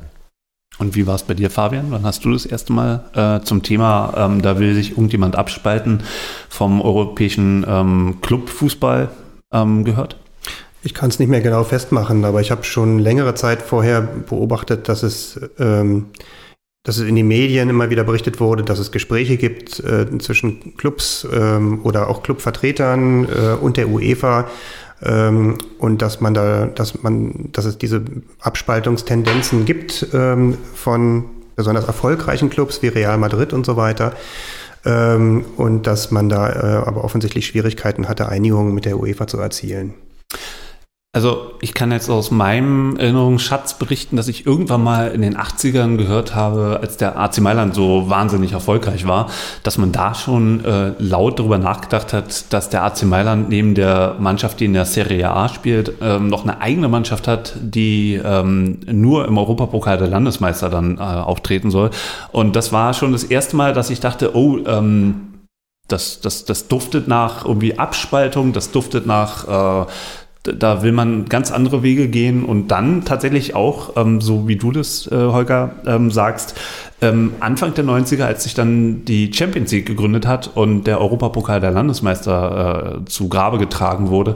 Und 0.78 0.94
wie 0.94 1.06
war 1.06 1.16
es 1.16 1.22
bei 1.24 1.34
dir, 1.34 1.50
Fabian? 1.50 1.90
Wann 1.90 2.04
hast 2.04 2.24
du 2.24 2.32
das 2.32 2.46
erste 2.46 2.72
Mal 2.72 3.04
äh, 3.12 3.44
zum 3.44 3.62
Thema, 3.62 4.14
ähm, 4.16 4.40
da 4.40 4.58
will 4.58 4.74
sich 4.74 4.92
irgendjemand 4.92 5.36
abspalten, 5.36 6.02
vom 6.48 6.80
europäischen 6.80 7.66
ähm, 7.68 8.16
Clubfußball 8.22 9.10
ähm, 9.52 9.84
gehört? 9.84 10.16
Ich 10.82 10.94
kann 10.94 11.10
es 11.10 11.18
nicht 11.18 11.28
mehr 11.28 11.42
genau 11.42 11.64
festmachen, 11.64 12.24
aber 12.24 12.40
ich 12.40 12.50
habe 12.50 12.64
schon 12.64 12.98
längere 12.98 13.34
Zeit 13.34 13.60
vorher 13.60 14.00
beobachtet, 14.00 14.88
dass 14.88 15.02
es, 15.02 15.38
ähm, 15.58 16.06
dass 16.84 16.96
es 16.96 17.06
in 17.06 17.16
den 17.16 17.28
Medien 17.28 17.68
immer 17.68 17.90
wieder 17.90 18.04
berichtet 18.04 18.40
wurde, 18.40 18.62
dass 18.62 18.78
es 18.78 18.90
Gespräche 18.90 19.36
gibt 19.36 19.80
äh, 19.80 20.06
zwischen 20.18 20.76
Clubs 20.78 21.26
ähm, 21.30 21.80
oder 21.84 22.08
auch 22.08 22.22
Clubvertretern 22.22 23.24
äh, 23.24 23.52
und 23.60 23.76
der 23.76 23.90
UEFA 23.90 24.48
ähm, 25.02 25.58
und 25.78 26.00
dass 26.00 26.20
man 26.20 26.32
da, 26.32 26.66
dass 26.66 27.02
man, 27.02 27.50
dass 27.52 27.66
es 27.66 27.76
diese 27.76 28.02
Abspaltungstendenzen 28.40 29.66
gibt 29.66 30.06
ähm, 30.14 30.56
von 30.74 31.24
besonders 31.56 31.86
erfolgreichen 31.86 32.48
Clubs 32.48 32.80
wie 32.80 32.88
Real 32.88 33.18
Madrid 33.18 33.52
und 33.52 33.66
so 33.66 33.76
weiter. 33.76 34.14
Ähm, 34.86 35.44
und 35.58 35.86
dass 35.86 36.10
man 36.10 36.30
da 36.30 36.48
äh, 36.48 36.86
aber 36.86 37.04
offensichtlich 37.04 37.46
Schwierigkeiten 37.46 38.08
hatte, 38.08 38.30
Einigungen 38.30 38.74
mit 38.74 38.86
der 38.86 38.98
UEFA 38.98 39.26
zu 39.26 39.38
erzielen. 39.38 39.92
Also 41.12 41.54
ich 41.60 41.74
kann 41.74 41.90
jetzt 41.90 42.08
aus 42.08 42.30
meinem 42.30 42.96
Erinnerungsschatz 42.96 43.74
berichten, 43.74 44.14
dass 44.14 44.28
ich 44.28 44.46
irgendwann 44.46 44.84
mal 44.84 45.10
in 45.10 45.22
den 45.22 45.36
80ern 45.36 45.96
gehört 45.96 46.36
habe, 46.36 46.78
als 46.80 46.98
der 46.98 47.18
AC 47.18 47.40
Mailand 47.40 47.74
so 47.74 48.08
wahnsinnig 48.08 48.52
erfolgreich 48.52 49.08
war, 49.08 49.28
dass 49.64 49.76
man 49.76 49.90
da 49.90 50.14
schon 50.14 50.64
äh, 50.64 50.92
laut 51.00 51.40
darüber 51.40 51.58
nachgedacht 51.58 52.12
hat, 52.12 52.52
dass 52.52 52.70
der 52.70 52.84
AC 52.84 53.02
Mailand 53.02 53.48
neben 53.48 53.74
der 53.74 54.14
Mannschaft, 54.20 54.60
die 54.60 54.66
in 54.66 54.72
der 54.72 54.84
Serie 54.84 55.32
A 55.32 55.48
spielt, 55.48 55.94
ähm, 56.00 56.28
noch 56.28 56.44
eine 56.44 56.60
eigene 56.60 56.88
Mannschaft 56.88 57.26
hat, 57.26 57.54
die 57.60 58.14
ähm, 58.24 58.78
nur 58.86 59.26
im 59.26 59.36
Europapokal 59.36 59.98
der 59.98 60.06
Landesmeister 60.06 60.70
dann 60.70 60.98
äh, 60.98 61.00
auftreten 61.00 61.72
soll. 61.72 61.90
Und 62.30 62.54
das 62.54 62.70
war 62.70 62.94
schon 62.94 63.10
das 63.10 63.24
erste 63.24 63.56
Mal, 63.56 63.72
dass 63.72 63.90
ich 63.90 63.98
dachte, 63.98 64.36
oh, 64.36 64.58
ähm, 64.64 65.30
das, 65.90 66.20
das, 66.20 66.44
das 66.44 66.68
duftet 66.68 67.08
nach 67.08 67.44
irgendwie 67.44 67.78
Abspaltung, 67.78 68.52
das 68.52 68.70
duftet 68.70 69.06
nach 69.06 69.86
äh, 69.86 69.90
da 70.42 70.82
will 70.82 70.92
man 70.92 71.26
ganz 71.26 71.52
andere 71.52 71.82
Wege 71.82 72.08
gehen 72.08 72.44
und 72.44 72.68
dann 72.68 73.04
tatsächlich 73.04 73.54
auch, 73.54 73.96
ähm, 73.96 74.20
so 74.20 74.48
wie 74.48 74.56
du 74.56 74.72
das, 74.72 75.06
äh, 75.06 75.14
Holger, 75.14 75.72
ähm, 75.86 76.10
sagst, 76.10 76.58
ähm, 77.02 77.32
Anfang 77.40 77.74
der 77.74 77.84
90er, 77.84 78.24
als 78.24 78.44
sich 78.44 78.54
dann 78.54 79.04
die 79.04 79.32
Champions 79.32 79.70
League 79.72 79.86
gegründet 79.86 80.26
hat 80.26 80.50
und 80.54 80.84
der 80.84 81.00
Europapokal 81.00 81.60
der 81.60 81.70
Landesmeister 81.72 83.00
äh, 83.02 83.04
zu 83.04 83.28
Grabe 83.28 83.58
getragen 83.58 84.08
wurde, 84.08 84.34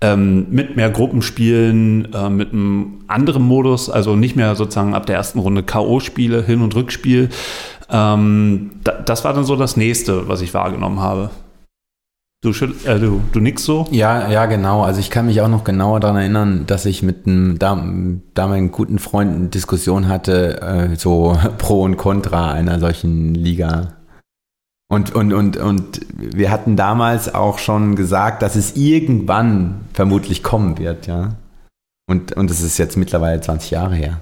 ähm, 0.00 0.46
mit 0.50 0.76
mehr 0.76 0.90
Gruppenspielen, 0.90 2.12
äh, 2.14 2.30
mit 2.30 2.52
einem 2.52 3.02
anderen 3.08 3.42
Modus, 3.42 3.90
also 3.90 4.16
nicht 4.16 4.36
mehr 4.36 4.54
sozusagen 4.54 4.94
ab 4.94 5.06
der 5.06 5.16
ersten 5.16 5.40
Runde 5.40 5.62
K.O.-Spiele, 5.62 6.44
Hin- 6.44 6.62
und 6.62 6.74
Rückspiel. 6.74 7.28
Ähm, 7.90 8.70
da, 8.84 8.92
das 8.92 9.24
war 9.24 9.34
dann 9.34 9.44
so 9.44 9.56
das 9.56 9.76
nächste, 9.76 10.28
was 10.28 10.42
ich 10.42 10.54
wahrgenommen 10.54 11.00
habe. 11.00 11.30
Du, 12.42 12.52
äh, 12.52 12.98
du, 12.98 13.20
du 13.32 13.40
nix 13.40 13.64
so? 13.64 13.86
Ja, 13.90 14.30
ja, 14.30 14.46
genau. 14.46 14.82
Also 14.82 14.98
ich 14.98 15.10
kann 15.10 15.26
mich 15.26 15.42
auch 15.42 15.48
noch 15.48 15.62
genauer 15.62 16.00
daran 16.00 16.16
erinnern, 16.16 16.64
dass 16.66 16.86
ich 16.86 17.02
mit 17.02 17.26
einem 17.26 17.58
damaligen 17.58 18.70
guten 18.70 18.98
Freund 18.98 19.34
eine 19.34 19.48
Diskussion 19.48 20.08
hatte, 20.08 20.62
äh, 20.62 20.96
so 20.96 21.36
pro 21.58 21.82
und 21.82 21.98
contra 21.98 22.52
einer 22.52 22.80
solchen 22.80 23.34
Liga. 23.34 23.96
Und, 24.88 25.14
und, 25.14 25.34
und, 25.34 25.58
und 25.58 26.00
wir 26.16 26.50
hatten 26.50 26.76
damals 26.76 27.32
auch 27.32 27.58
schon 27.58 27.94
gesagt, 27.94 28.42
dass 28.42 28.56
es 28.56 28.74
irgendwann 28.74 29.82
vermutlich 29.92 30.42
kommen 30.42 30.78
wird, 30.78 31.06
ja. 31.06 31.36
Und, 32.08 32.32
und 32.32 32.50
ist 32.50 32.78
jetzt 32.78 32.96
mittlerweile 32.96 33.40
20 33.40 33.70
Jahre 33.70 33.94
her. 33.94 34.20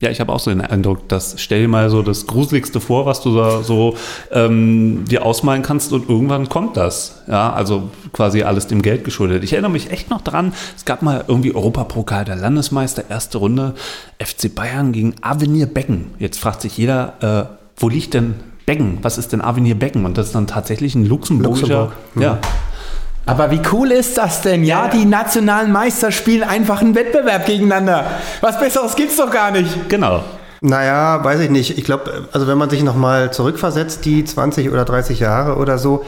Ja, 0.00 0.10
ich 0.10 0.20
habe 0.20 0.32
auch 0.32 0.38
so 0.38 0.52
den 0.52 0.60
Eindruck, 0.60 1.08
dass 1.08 1.34
stell 1.38 1.62
dir 1.62 1.66
mal 1.66 1.90
so 1.90 2.02
das 2.02 2.28
Gruseligste 2.28 2.78
vor, 2.80 3.04
was 3.04 3.20
du 3.20 3.34
da 3.34 3.64
so 3.64 3.96
ähm, 4.30 5.04
dir 5.06 5.26
ausmalen 5.26 5.62
kannst 5.62 5.92
und 5.92 6.08
irgendwann 6.08 6.48
kommt 6.48 6.76
das. 6.76 7.24
Ja, 7.26 7.52
also 7.52 7.90
quasi 8.12 8.44
alles 8.44 8.68
dem 8.68 8.82
Geld 8.82 9.02
geschuldet. 9.02 9.42
Ich 9.42 9.54
erinnere 9.54 9.72
mich 9.72 9.90
echt 9.90 10.08
noch 10.08 10.20
dran, 10.20 10.52
es 10.76 10.84
gab 10.84 11.02
mal 11.02 11.24
irgendwie 11.26 11.52
Europapokal 11.52 12.24
der 12.24 12.36
Landesmeister, 12.36 13.10
erste 13.10 13.38
Runde, 13.38 13.74
FC 14.20 14.54
Bayern 14.54 14.92
gegen 14.92 15.16
Avenir 15.20 15.66
Becken. 15.66 16.12
Jetzt 16.20 16.38
fragt 16.38 16.60
sich 16.60 16.78
jeder, 16.78 17.48
äh, 17.48 17.56
wo 17.76 17.88
liegt 17.88 18.14
denn 18.14 18.34
Becken? 18.66 18.98
Was 19.02 19.18
ist 19.18 19.32
denn 19.32 19.40
Avenir 19.40 19.74
Becken? 19.74 20.04
Und 20.04 20.16
das 20.16 20.26
ist 20.26 20.34
dann 20.36 20.46
tatsächlich 20.46 20.94
ein 20.94 21.06
luxemburgischer, 21.06 21.66
Luxemburg. 21.66 21.96
Mhm. 22.14 22.22
ja, 22.22 22.38
Aber 23.28 23.50
wie 23.50 23.60
cool 23.72 23.92
ist 23.92 24.16
das 24.18 24.40
denn? 24.40 24.64
Ja, 24.64 24.86
Ja. 24.86 24.88
die 24.90 25.04
nationalen 25.04 25.70
Meister 25.70 26.10
spielen 26.10 26.42
einfach 26.42 26.80
einen 26.80 26.94
Wettbewerb 26.94 27.46
gegeneinander. 27.46 28.06
Was 28.40 28.58
Besseres 28.58 28.96
gibt's 28.96 29.16
doch 29.16 29.30
gar 29.30 29.50
nicht. 29.50 29.88
genau. 29.88 30.24
Naja, 30.60 31.22
weiß 31.22 31.38
ich 31.40 31.50
nicht. 31.50 31.78
Ich 31.78 31.84
glaube, 31.84 32.26
also 32.32 32.48
wenn 32.48 32.58
man 32.58 32.68
sich 32.68 32.82
nochmal 32.82 33.32
zurückversetzt, 33.32 34.04
die 34.04 34.24
20 34.24 34.70
oder 34.72 34.84
30 34.84 35.20
Jahre 35.20 35.56
oder 35.56 35.78
so, 35.78 36.04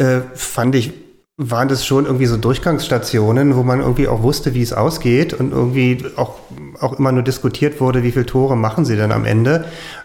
äh, 0.00 0.20
fand 0.34 0.74
ich, 0.74 0.92
waren 1.36 1.66
das 1.66 1.84
schon 1.84 2.06
irgendwie 2.06 2.26
so 2.26 2.36
Durchgangsstationen, 2.36 3.56
wo 3.56 3.64
man 3.64 3.80
irgendwie 3.80 4.06
auch 4.06 4.22
wusste, 4.22 4.54
wie 4.54 4.62
es 4.62 4.72
ausgeht 4.72 5.34
und 5.34 5.50
irgendwie 5.50 6.04
auch, 6.14 6.36
auch 6.80 6.96
immer 6.96 7.10
nur 7.10 7.24
diskutiert 7.24 7.80
wurde, 7.80 8.04
wie 8.04 8.12
viele 8.12 8.24
Tore 8.24 8.56
machen 8.56 8.84
sie 8.84 8.94
denn 8.94 9.10
am 9.10 9.24
Ende. 9.24 9.64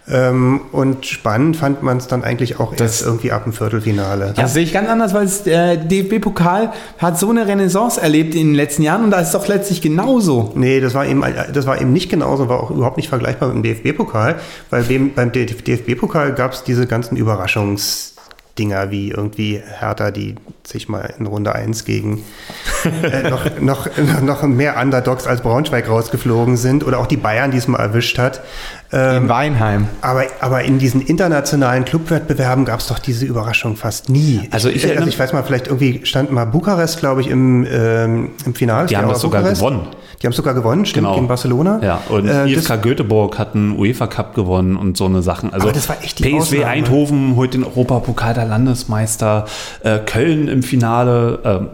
Ähm, 0.09 0.61
und 0.71 1.05
spannend 1.05 1.55
fand 1.55 1.83
man 1.83 1.97
es 1.97 2.07
dann 2.07 2.23
eigentlich 2.23 2.59
auch 2.59 2.73
erst 2.75 3.03
irgendwie 3.03 3.31
ab 3.31 3.43
dem 3.43 3.53
Viertelfinale. 3.53 4.33
Das 4.35 4.55
sehe 4.55 4.63
ich 4.63 4.73
ganz 4.73 4.89
anders, 4.89 5.13
weil 5.13 5.29
der 5.45 5.77
DFB-Pokal 5.77 6.73
hat 6.97 7.19
so 7.19 7.29
eine 7.29 7.45
Renaissance 7.45 8.01
erlebt 8.01 8.33
in 8.33 8.47
den 8.47 8.55
letzten 8.55 8.81
Jahren 8.81 9.03
und 9.03 9.11
da 9.11 9.19
ist 9.19 9.27
es 9.27 9.33
doch 9.33 9.47
letztlich 9.47 9.83
genauso. 9.83 10.51
Nee, 10.55 10.79
das 10.79 10.95
war 10.95 11.05
eben, 11.05 11.23
das 11.53 11.67
war 11.67 11.79
eben 11.79 11.93
nicht 11.93 12.09
genauso, 12.09 12.49
war 12.49 12.59
auch 12.59 12.71
überhaupt 12.71 12.97
nicht 12.97 13.09
vergleichbar 13.09 13.53
mit 13.53 13.63
dem 13.63 13.75
DFB-Pokal, 13.75 14.37
weil 14.71 14.81
beim, 14.81 15.31
DFB-Pokal 15.31 16.33
gab 16.33 16.53
es 16.53 16.63
diese 16.63 16.87
ganzen 16.87 17.17
Überraschungsdinger 18.59 18.91
wie 18.91 19.09
irgendwie 19.09 19.61
Hertha, 19.79 20.11
die 20.11 20.35
sich 20.65 20.89
mal 20.89 21.13
in 21.17 21.25
Runde 21.25 21.55
1 21.55 21.85
gegen 21.85 22.23
äh, 22.85 23.29
noch, 23.29 23.45
noch, 23.59 23.87
noch 24.21 24.43
mehr 24.43 24.77
Underdogs 24.79 25.25
als 25.27 25.41
Braunschweig 25.41 25.87
rausgeflogen 25.87 26.57
sind 26.57 26.85
oder 26.85 26.99
auch 26.99 27.07
die 27.07 27.17
Bayern, 27.17 27.51
die 27.51 27.57
es 27.57 27.67
mal 27.67 27.79
erwischt 27.79 28.17
hat. 28.17 28.41
Ähm, 28.91 29.23
In 29.23 29.29
Weinheim. 29.29 29.87
aber, 30.01 30.23
aber 30.39 30.63
in 30.63 30.79
diesen 30.79 31.01
internationalen 31.01 31.85
Clubwettbewerben 31.85 32.65
gab 32.65 32.79
es 32.79 32.87
doch 32.87 32.97
diese 32.97 33.25
Überraschung 33.25 33.75
fast 33.75 34.09
nie. 34.09 34.47
Also 34.51 34.67
ich 34.69 34.83
ich, 34.83 34.97
also 34.97 35.07
ich 35.07 35.19
weiß 35.19 35.31
mal, 35.33 35.43
vielleicht 35.43 35.67
irgendwie 35.67 36.01
stand 36.05 36.31
mal 36.31 36.45
Bukarest, 36.45 36.99
glaube 36.99 37.21
ich, 37.21 37.27
im, 37.29 37.67
ähm, 37.71 38.29
im 38.45 38.55
Finale. 38.55 38.87
Die 38.87 38.97
haben 38.97 39.07
das 39.07 39.21
sogar 39.21 39.41
Bukarest. 39.41 39.61
gewonnen. 39.61 39.81
Die 40.21 40.25
haben 40.27 40.33
sogar 40.33 40.53
gewonnen, 40.53 40.85
stimmt, 40.85 41.05
Genau. 41.05 41.15
gegen 41.15 41.27
Barcelona. 41.27 41.79
Ja, 41.83 42.01
und 42.09 42.27
Äh, 42.27 42.47
IFK 42.47 42.81
Göteborg 42.81 43.37
hat 43.37 43.53
einen 43.55 43.77
UEFA 43.77 44.07
Cup 44.07 44.33
gewonnen 44.35 44.75
und 44.75 44.97
so 44.97 45.05
eine 45.05 45.21
Sachen. 45.21 45.53
Also 45.53 45.69
das 45.71 45.87
war 45.87 45.97
echt 46.03 46.19
die 46.19 46.23
PSW 46.23 46.37
Ausnahme. 46.57 46.65
Eindhoven 46.65 47.35
holt 47.35 47.53
den 47.53 47.63
Europapokal 47.63 48.33
der 48.33 48.45
Landesmeister, 48.45 49.45
äh, 49.83 49.99
Köln 49.99 50.47
im 50.47 50.63
Finale. 50.63 51.39
Ähm, 51.45 51.67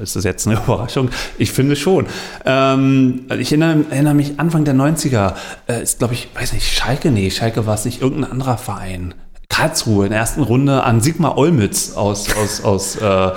ist 0.00 0.16
das 0.16 0.24
jetzt 0.24 0.46
eine 0.46 0.56
Überraschung? 0.64 1.10
Ich 1.38 1.52
finde 1.52 1.76
schon. 1.76 2.06
Ähm, 2.44 3.26
ich 3.38 3.52
erinnere, 3.52 3.84
erinnere 3.90 4.14
mich 4.14 4.38
Anfang 4.38 4.64
der 4.64 4.74
90er, 4.74 5.34
äh, 5.68 5.82
ist 5.82 5.98
glaube 5.98 6.14
ich, 6.14 6.28
weiß 6.34 6.52
nicht, 6.52 6.72
Schalke, 6.72 7.10
nee, 7.10 7.30
Schalke 7.30 7.66
war 7.66 7.74
es 7.74 7.84
nicht, 7.84 8.00
irgendein 8.00 8.32
anderer 8.32 8.58
Verein. 8.58 9.14
Karlsruhe 9.48 10.06
in 10.06 10.10
der 10.10 10.20
ersten 10.20 10.42
Runde 10.42 10.82
an 10.82 11.00
Sigmar 11.00 11.36
Olmütz 11.36 11.92
aus, 11.94 12.34
aus, 12.36 12.64
aus 12.64 12.96
äh, 12.96 13.32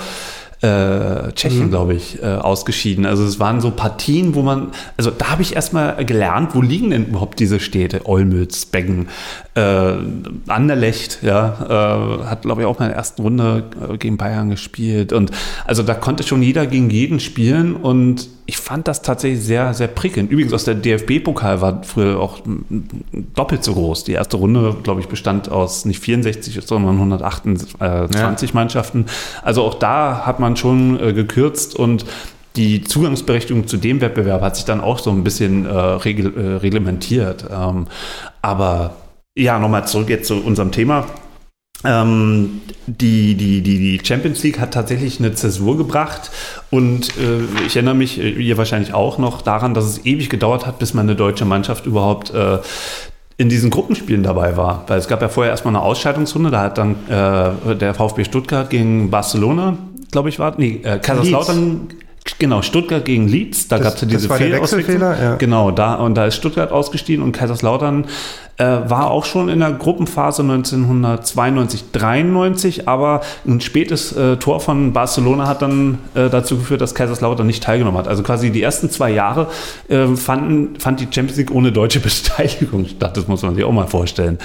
äh, 0.61 1.31
Tschechien, 1.33 1.69
glaube 1.69 1.93
ich, 1.93 2.21
äh, 2.23 2.25
ausgeschieden. 2.25 3.05
Also 3.05 3.23
es 3.25 3.39
waren 3.39 3.61
so 3.61 3.71
Partien, 3.71 4.33
wo 4.35 4.41
man, 4.41 4.71
also 4.97 5.11
da 5.11 5.31
habe 5.31 5.41
ich 5.41 5.55
erstmal 5.55 6.03
gelernt, 6.05 6.55
wo 6.55 6.61
liegen 6.61 6.89
denn 6.89 7.07
überhaupt 7.07 7.39
diese 7.39 7.59
Städte? 7.59 8.01
Olmütz, 8.05 8.65
Beggen, 8.65 9.09
äh, 9.55 9.93
Anderlecht, 10.47 11.19
ja, 11.21 12.19
äh, 12.21 12.25
hat 12.25 12.41
glaube 12.43 12.61
ich 12.61 12.67
auch 12.67 12.77
mal 12.77 12.85
in 12.85 12.91
der 12.91 12.97
ersten 12.97 13.21
Runde 13.21 13.63
äh, 13.89 13.97
gegen 13.97 14.17
Bayern 14.17 14.49
gespielt 14.49 15.13
und 15.13 15.31
also 15.65 15.81
da 15.81 15.93
konnte 15.93 16.23
schon 16.23 16.41
jeder 16.41 16.67
gegen 16.67 16.89
jeden 16.89 17.19
spielen 17.19 17.75
und 17.75 18.27
ich 18.47 18.57
fand 18.57 18.87
das 18.87 19.01
tatsächlich 19.01 19.43
sehr, 19.43 19.73
sehr 19.73 19.87
prickelnd. 19.87 20.29
Übrigens 20.29 20.53
aus 20.53 20.65
der 20.65 20.75
DFB-Pokal 20.75 21.61
war 21.61 21.81
früher 21.83 22.19
auch 22.19 22.39
doppelt 23.33 23.63
so 23.63 23.73
groß. 23.73 24.03
Die 24.03 24.11
erste 24.11 24.37
Runde, 24.37 24.75
glaube 24.83 25.01
ich, 25.01 25.07
bestand 25.07 25.49
aus 25.49 25.85
nicht 25.85 25.99
64, 25.99 26.59
sondern 26.63 26.95
128 26.95 28.53
Mannschaften. 28.53 29.05
Also 29.41 29.63
auch 29.63 29.73
da 29.73 30.27
hat 30.27 30.39
man 30.39 30.57
schon 30.57 30.99
äh, 30.99 31.13
gekürzt 31.13 31.75
und 31.75 32.05
die 32.55 32.83
Zugangsberechtigung 32.83 33.67
zu 33.67 33.77
dem 33.77 33.99
Wettbewerb 33.99 34.41
hat 34.41 34.55
sich 34.55 34.65
dann 34.65 34.79
auch 34.79 34.99
so 34.99 35.09
ein 35.09 35.23
bisschen 35.23 35.65
äh, 35.65 35.69
äh, 35.69 36.55
reglementiert. 36.57 37.45
Ähm, 37.51 37.87
aber 38.41 38.95
ja, 39.35 39.59
nochmal 39.59 39.87
zurück 39.87 40.09
jetzt 40.09 40.27
zu 40.27 40.35
unserem 40.35 40.71
Thema. 40.71 41.05
Ähm, 41.83 42.61
die, 42.87 43.35
die, 43.35 43.61
die, 43.61 43.99
Champions 44.03 44.41
League 44.43 44.59
hat 44.59 44.73
tatsächlich 44.73 45.19
eine 45.19 45.33
Zäsur 45.33 45.77
gebracht 45.77 46.31
und 46.71 47.09
äh, 47.17 47.43
ich 47.67 47.75
erinnere 47.75 47.95
mich, 47.95 48.19
äh, 48.19 48.29
ihr 48.29 48.57
wahrscheinlich 48.57 48.93
auch 48.93 49.17
noch 49.17 49.41
daran, 49.41 49.73
dass 49.73 49.85
es 49.85 50.05
ewig 50.05 50.29
gedauert 50.29 50.65
hat, 50.65 50.79
bis 50.79 50.93
mal 50.93 51.01
eine 51.01 51.15
deutsche 51.15 51.45
Mannschaft 51.45 51.85
überhaupt 51.85 52.33
äh, 52.33 52.59
in 53.37 53.49
diesen 53.49 53.69
Gruppenspielen 53.69 54.23
dabei 54.23 54.57
war. 54.57 54.85
Weil 54.87 54.97
es 54.97 55.07
gab 55.07 55.21
ja 55.21 55.27
vorher 55.27 55.51
erstmal 55.51 55.75
eine 55.75 55.83
Ausscheidungsrunde, 55.83 56.49
da 56.49 56.61
hat 56.61 56.77
dann 56.77 56.95
äh, 57.07 57.75
der 57.75 57.93
VfB 57.93 58.23
Stuttgart 58.23 58.69
gegen 58.69 59.11
Barcelona, 59.11 59.77
glaube 60.11 60.29
ich, 60.29 60.39
war, 60.39 60.55
nee, 60.57 60.79
äh, 60.83 60.97
Kaiserslautern, 60.99 61.89
genau, 62.39 62.61
Stuttgart 62.61 63.03
gegen 63.03 63.27
Leeds, 63.27 63.67
da 63.67 63.77
gab 63.77 63.95
es 63.95 64.01
ja 64.01 64.07
diese 64.07 64.29
Fehlauswechslung. 64.29 65.01
Wechselfehler, 65.01 65.21
ja. 65.21 65.35
Genau, 65.35 65.71
da, 65.71 65.95
und 65.95 66.15
da 66.15 66.25
ist 66.25 66.35
Stuttgart 66.35 66.71
ausgestiegen 66.71 67.23
und 67.23 67.33
Kaiserslautern 67.33 68.05
äh, 68.57 68.63
war 68.63 69.11
auch 69.11 69.25
schon 69.25 69.49
in 69.49 69.59
der 69.59 69.71
Gruppenphase 69.71 70.41
1992, 70.41 71.91
93, 71.91 72.87
aber 72.87 73.21
ein 73.45 73.61
spätes 73.61 74.13
äh, 74.13 74.37
Tor 74.37 74.59
von 74.59 74.93
Barcelona 74.93 75.47
hat 75.47 75.61
dann 75.61 75.99
äh, 76.13 76.29
dazu 76.29 76.57
geführt, 76.57 76.81
dass 76.81 76.95
Kaiserslautern 76.95 77.45
nicht 77.45 77.63
teilgenommen 77.63 77.97
hat. 77.97 78.07
Also 78.07 78.23
quasi 78.23 78.51
die 78.51 78.61
ersten 78.61 78.89
zwei 78.89 79.11
Jahre 79.11 79.47
äh, 79.89 80.07
fanden, 80.15 80.79
fand 80.79 80.99
die 80.99 81.07
Champions 81.11 81.37
League 81.37 81.51
ohne 81.51 81.71
deutsche 81.71 81.99
Beteiligung 82.05 82.85
statt. 82.85 83.17
Das 83.17 83.27
muss 83.27 83.41
man 83.41 83.55
sich 83.55 83.63
auch 83.63 83.71
mal 83.71 83.87
vorstellen. 83.87 84.37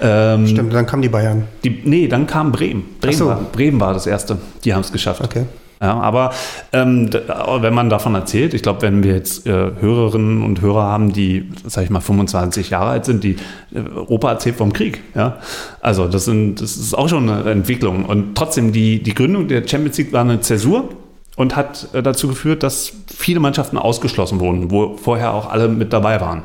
Ähm, 0.00 0.46
Stimmt, 0.46 0.72
dann 0.72 0.86
kamen 0.86 1.02
die 1.02 1.08
Bayern. 1.08 1.44
die, 1.64 1.82
nee, 1.84 2.08
dann 2.08 2.26
kam 2.26 2.52
Bremen. 2.52 2.84
Bremen, 3.00 3.16
so. 3.16 3.26
war, 3.26 3.40
Bremen 3.52 3.80
war 3.80 3.92
das 3.94 4.06
erste. 4.06 4.38
Die 4.64 4.74
haben 4.74 4.82
es 4.82 4.92
geschafft. 4.92 5.22
Okay. 5.22 5.44
Ja, 5.80 6.00
aber 6.00 6.32
ähm, 6.72 7.10
d- 7.10 7.20
wenn 7.28 7.74
man 7.74 7.90
davon 7.90 8.14
erzählt, 8.14 8.54
ich 8.54 8.62
glaube, 8.62 8.80
wenn 8.82 9.02
wir 9.02 9.14
jetzt 9.14 9.46
äh, 9.46 9.50
Hörerinnen 9.78 10.42
und 10.42 10.62
Hörer 10.62 10.84
haben, 10.84 11.12
die, 11.12 11.50
sag 11.66 11.84
ich 11.84 11.90
mal, 11.90 12.00
25 12.00 12.70
Jahre 12.70 12.90
alt 12.90 13.04
sind, 13.04 13.22
die 13.24 13.36
äh, 13.74 13.80
Opa 14.06 14.30
erzählt 14.30 14.56
vom 14.56 14.72
Krieg, 14.72 15.02
ja, 15.14 15.36
also 15.80 16.08
das 16.08 16.24
sind, 16.24 16.62
das 16.62 16.76
ist 16.78 16.94
auch 16.94 17.08
schon 17.10 17.28
eine 17.28 17.50
Entwicklung 17.50 18.06
und 18.06 18.34
trotzdem 18.36 18.72
die 18.72 19.02
die 19.02 19.12
Gründung 19.14 19.48
der 19.48 19.68
Champions 19.68 19.98
League 19.98 20.12
war 20.14 20.22
eine 20.22 20.40
Zäsur 20.40 20.88
und 21.36 21.56
hat 21.56 21.88
äh, 21.92 22.02
dazu 22.02 22.28
geführt, 22.28 22.62
dass 22.62 22.92
viele 23.14 23.40
Mannschaften 23.40 23.76
ausgeschlossen 23.76 24.40
wurden, 24.40 24.70
wo 24.70 24.96
vorher 24.96 25.34
auch 25.34 25.50
alle 25.50 25.68
mit 25.68 25.92
dabei 25.92 26.20
waren. 26.22 26.42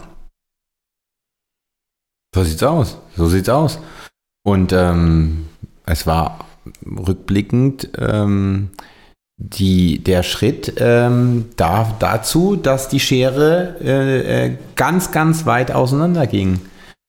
So 2.36 2.44
sieht's 2.44 2.64
aus. 2.64 2.98
So 3.16 3.28
sieht's 3.28 3.50
aus. 3.50 3.80
Und 4.44 4.74
ähm, 4.74 5.46
es 5.86 6.08
war 6.08 6.40
rückblickend 6.86 7.90
ähm, 7.98 8.70
die, 9.44 10.04
der 10.04 10.22
Schritt 10.22 10.74
ähm, 10.78 11.46
da, 11.58 11.96
dazu, 12.00 12.56
dass 12.56 12.90
die 12.90 13.00
Schere 13.00 13.76
äh, 13.84 14.46
äh, 14.46 14.58
ganz, 14.76 15.12
ganz 15.12 15.48
weit 15.48 15.72
auseinander 15.72 16.28
ging 16.28 16.62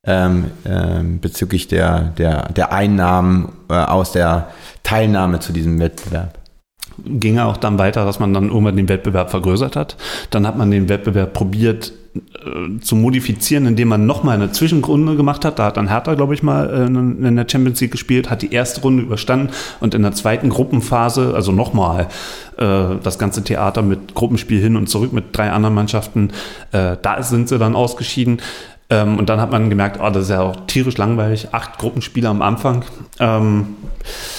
ähm, 0.07 0.51
ähm, 0.65 1.21
bezüglich 1.21 1.69
der, 1.69 2.13
der, 2.17 2.49
der 2.49 2.73
Einnahmen 2.73 3.53
äh, 3.69 3.75
aus 3.75 4.13
der 4.13 4.49
Teilnahme 4.83 5.41
zu 5.41 5.53
diesem 5.53 5.79
Wettbewerb. 5.79 6.39
ging 7.05 7.39
auch 7.39 7.59
dann 7.59 7.79
weiter, 7.79 8.07
dass 8.07 8.19
man 8.19 8.33
dann 8.33 8.49
irgendwann 8.49 8.77
den 8.77 8.89
Wettbewerb 8.89 9.31
vergrößert 9.31 9.77
hat. 9.77 9.97
Dann 10.31 10.47
hat 10.47 10.57
man 10.57 10.71
den 10.71 10.89
Wettbewerb 10.89 11.35
probiert 11.35 11.93
äh, 12.15 12.81
zu 12.81 12.97
modifizieren, 12.97 13.67
indem 13.67 13.89
man 13.89 14.07
nochmal 14.07 14.35
eine 14.35 14.53
Zwischenrunde 14.53 15.17
gemacht 15.17 15.45
hat. 15.45 15.59
Da 15.59 15.67
hat 15.67 15.77
dann 15.77 15.89
Hertha, 15.89 16.15
glaube 16.15 16.35
ich, 16.35 16.43
mal 16.43 16.69
äh, 16.69 16.85
in 16.87 17.37
der 17.37 17.47
Champions 17.49 17.81
League 17.81 17.93
gespielt, 17.93 18.31
hat 18.31 18.43
die 18.43 18.53
erste 18.53 18.83
Runde 18.83 19.03
überstanden 19.03 19.51
und 19.81 19.95
in 19.95 20.03
der 20.03 20.13
zweiten 20.13 20.49
Gruppenphase, 20.49 21.33
also 21.35 21.53
nochmal 21.53 22.09
äh, 22.59 22.97
das 23.03 23.19
ganze 23.19 23.43
Theater 23.45 23.83
mit 23.83 24.15
Gruppenspiel 24.15 24.61
hin 24.61 24.77
und 24.77 24.89
zurück 24.89 25.13
mit 25.13 25.37
drei 25.37 25.51
anderen 25.51 25.75
Mannschaften, 25.75 26.31
äh, 26.73 26.97
da 27.01 27.23
sind 27.23 27.49
sie 27.49 27.59
dann 27.59 27.75
ausgeschieden. 27.75 28.41
Ähm, 28.91 29.19
und 29.19 29.31
dann 29.31 29.41
hat 29.41 29.51
man 29.51 29.71
gemerkt, 29.71 29.99
oh, 30.03 30.11
das 30.11 30.25
ist 30.25 30.31
ja 30.31 30.43
auch 30.43 30.67
tierisch 30.67 30.99
langweilig, 30.99 31.49
acht 31.53 31.79
Gruppenspiele 31.79 32.29
am 32.29 32.43
Anfang. 32.43 32.85
Ähm, 33.21 33.77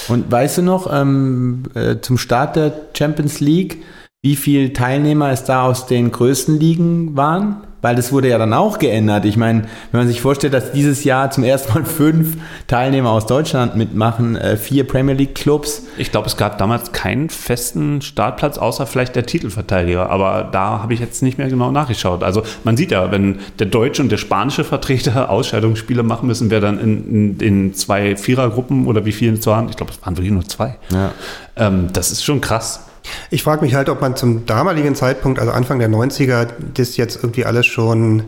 Und 0.09 0.31
weißt 0.31 0.59
du 0.59 0.61
noch, 0.61 0.91
ähm, 0.93 1.63
äh, 1.73 1.95
zum 2.01 2.17
Start 2.19 2.55
der 2.55 2.71
Champions 2.93 3.39
League, 3.39 3.81
wie 4.23 4.35
viele 4.35 4.73
Teilnehmer 4.73 5.29
es 5.31 5.43
da 5.43 5.63
aus 5.63 5.85
den 5.85 6.11
größten 6.11 6.59
Ligen 6.59 7.15
waren? 7.15 7.57
weil 7.83 7.95
das 7.95 8.13
wurde 8.13 8.29
ja 8.29 8.37
dann 8.37 8.53
auch 8.53 8.79
geändert. 8.79 9.25
Ich 9.25 9.35
meine, 9.35 9.63
wenn 9.91 9.99
man 9.99 10.07
sich 10.07 10.21
vorstellt, 10.21 10.53
dass 10.53 10.71
dieses 10.71 11.03
Jahr 11.03 11.29
zum 11.31 11.43
ersten 11.43 11.73
Mal 11.73 11.83
fünf 11.83 12.37
Teilnehmer 12.65 13.11
aus 13.11 13.25
Deutschland 13.25 13.75
mitmachen, 13.75 14.37
äh, 14.37 14.55
vier 14.55 14.87
Premier 14.87 15.13
League 15.13 15.35
Clubs. 15.35 15.83
Ich 15.97 16.09
glaube, 16.09 16.27
es 16.27 16.37
gab 16.37 16.57
damals 16.57 16.93
keinen 16.93 17.29
festen 17.29 18.01
Startplatz, 18.01 18.57
außer 18.57 18.87
vielleicht 18.87 19.17
der 19.17 19.25
Titelverteidiger. 19.25 20.09
Aber 20.09 20.47
da 20.49 20.81
habe 20.81 20.93
ich 20.93 21.01
jetzt 21.01 21.21
nicht 21.23 21.37
mehr 21.37 21.49
genau 21.49 21.71
nachgeschaut. 21.71 22.23
Also 22.23 22.43
man 22.63 22.77
sieht 22.77 22.91
ja, 22.91 23.11
wenn 23.11 23.39
der 23.59 23.67
deutsche 23.67 24.01
und 24.01 24.09
der 24.09 24.17
spanische 24.17 24.63
Vertreter 24.63 25.29
Ausscheidungsspiele 25.29 26.03
machen 26.03 26.27
müssen, 26.27 26.49
wer 26.49 26.61
dann 26.61 26.79
in, 26.79 27.09
in, 27.09 27.39
in 27.39 27.73
zwei 27.73 28.15
Vierergruppen 28.15 28.87
oder 28.87 29.03
wie 29.03 29.11
viele 29.11 29.33
es 29.33 29.45
waren, 29.45 29.67
ich 29.67 29.75
glaube, 29.75 29.91
es 29.91 30.01
waren 30.05 30.15
wirklich 30.15 30.31
nur 30.31 30.45
zwei. 30.45 30.77
Ja. 30.89 31.11
Ähm, 31.57 31.87
das 31.91 32.13
ist 32.13 32.23
schon 32.23 32.39
krass. 32.39 32.85
Ich 33.29 33.43
frage 33.43 33.63
mich 33.63 33.75
halt, 33.75 33.89
ob 33.89 34.01
man 34.01 34.15
zum 34.15 34.45
damaligen 34.45 34.95
Zeitpunkt, 34.95 35.39
also 35.39 35.51
Anfang 35.51 35.79
der 35.79 35.89
90er, 35.89 36.47
das 36.73 36.97
jetzt 36.97 37.17
irgendwie 37.17 37.45
alles 37.45 37.65
schon, 37.65 38.23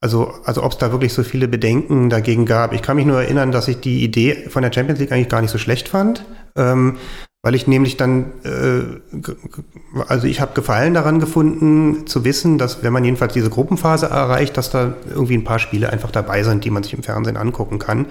also, 0.00 0.32
also 0.44 0.62
ob 0.62 0.72
es 0.72 0.78
da 0.78 0.92
wirklich 0.92 1.12
so 1.12 1.22
viele 1.22 1.48
Bedenken 1.48 2.10
dagegen 2.10 2.46
gab. 2.46 2.72
Ich 2.72 2.82
kann 2.82 2.96
mich 2.96 3.06
nur 3.06 3.20
erinnern, 3.22 3.52
dass 3.52 3.68
ich 3.68 3.80
die 3.80 4.04
Idee 4.04 4.48
von 4.48 4.62
der 4.62 4.72
Champions 4.72 5.00
League 5.00 5.12
eigentlich 5.12 5.28
gar 5.28 5.40
nicht 5.40 5.50
so 5.50 5.58
schlecht 5.58 5.88
fand. 5.88 6.24
Ähm, 6.56 6.98
weil 7.40 7.54
ich 7.54 7.68
nämlich 7.68 7.96
dann, 7.96 8.32
äh, 8.44 10.00
also 10.08 10.26
ich 10.26 10.40
habe 10.40 10.54
Gefallen 10.54 10.92
daran 10.92 11.20
gefunden, 11.20 12.06
zu 12.06 12.24
wissen, 12.24 12.58
dass 12.58 12.82
wenn 12.82 12.92
man 12.92 13.04
jedenfalls 13.04 13.32
diese 13.32 13.48
Gruppenphase 13.48 14.06
erreicht, 14.06 14.56
dass 14.56 14.70
da 14.70 14.94
irgendwie 15.08 15.34
ein 15.34 15.44
paar 15.44 15.60
Spiele 15.60 15.90
einfach 15.90 16.10
dabei 16.10 16.42
sind, 16.42 16.64
die 16.64 16.70
man 16.70 16.82
sich 16.82 16.94
im 16.94 17.04
Fernsehen 17.04 17.36
angucken 17.36 17.78
kann 17.78 18.06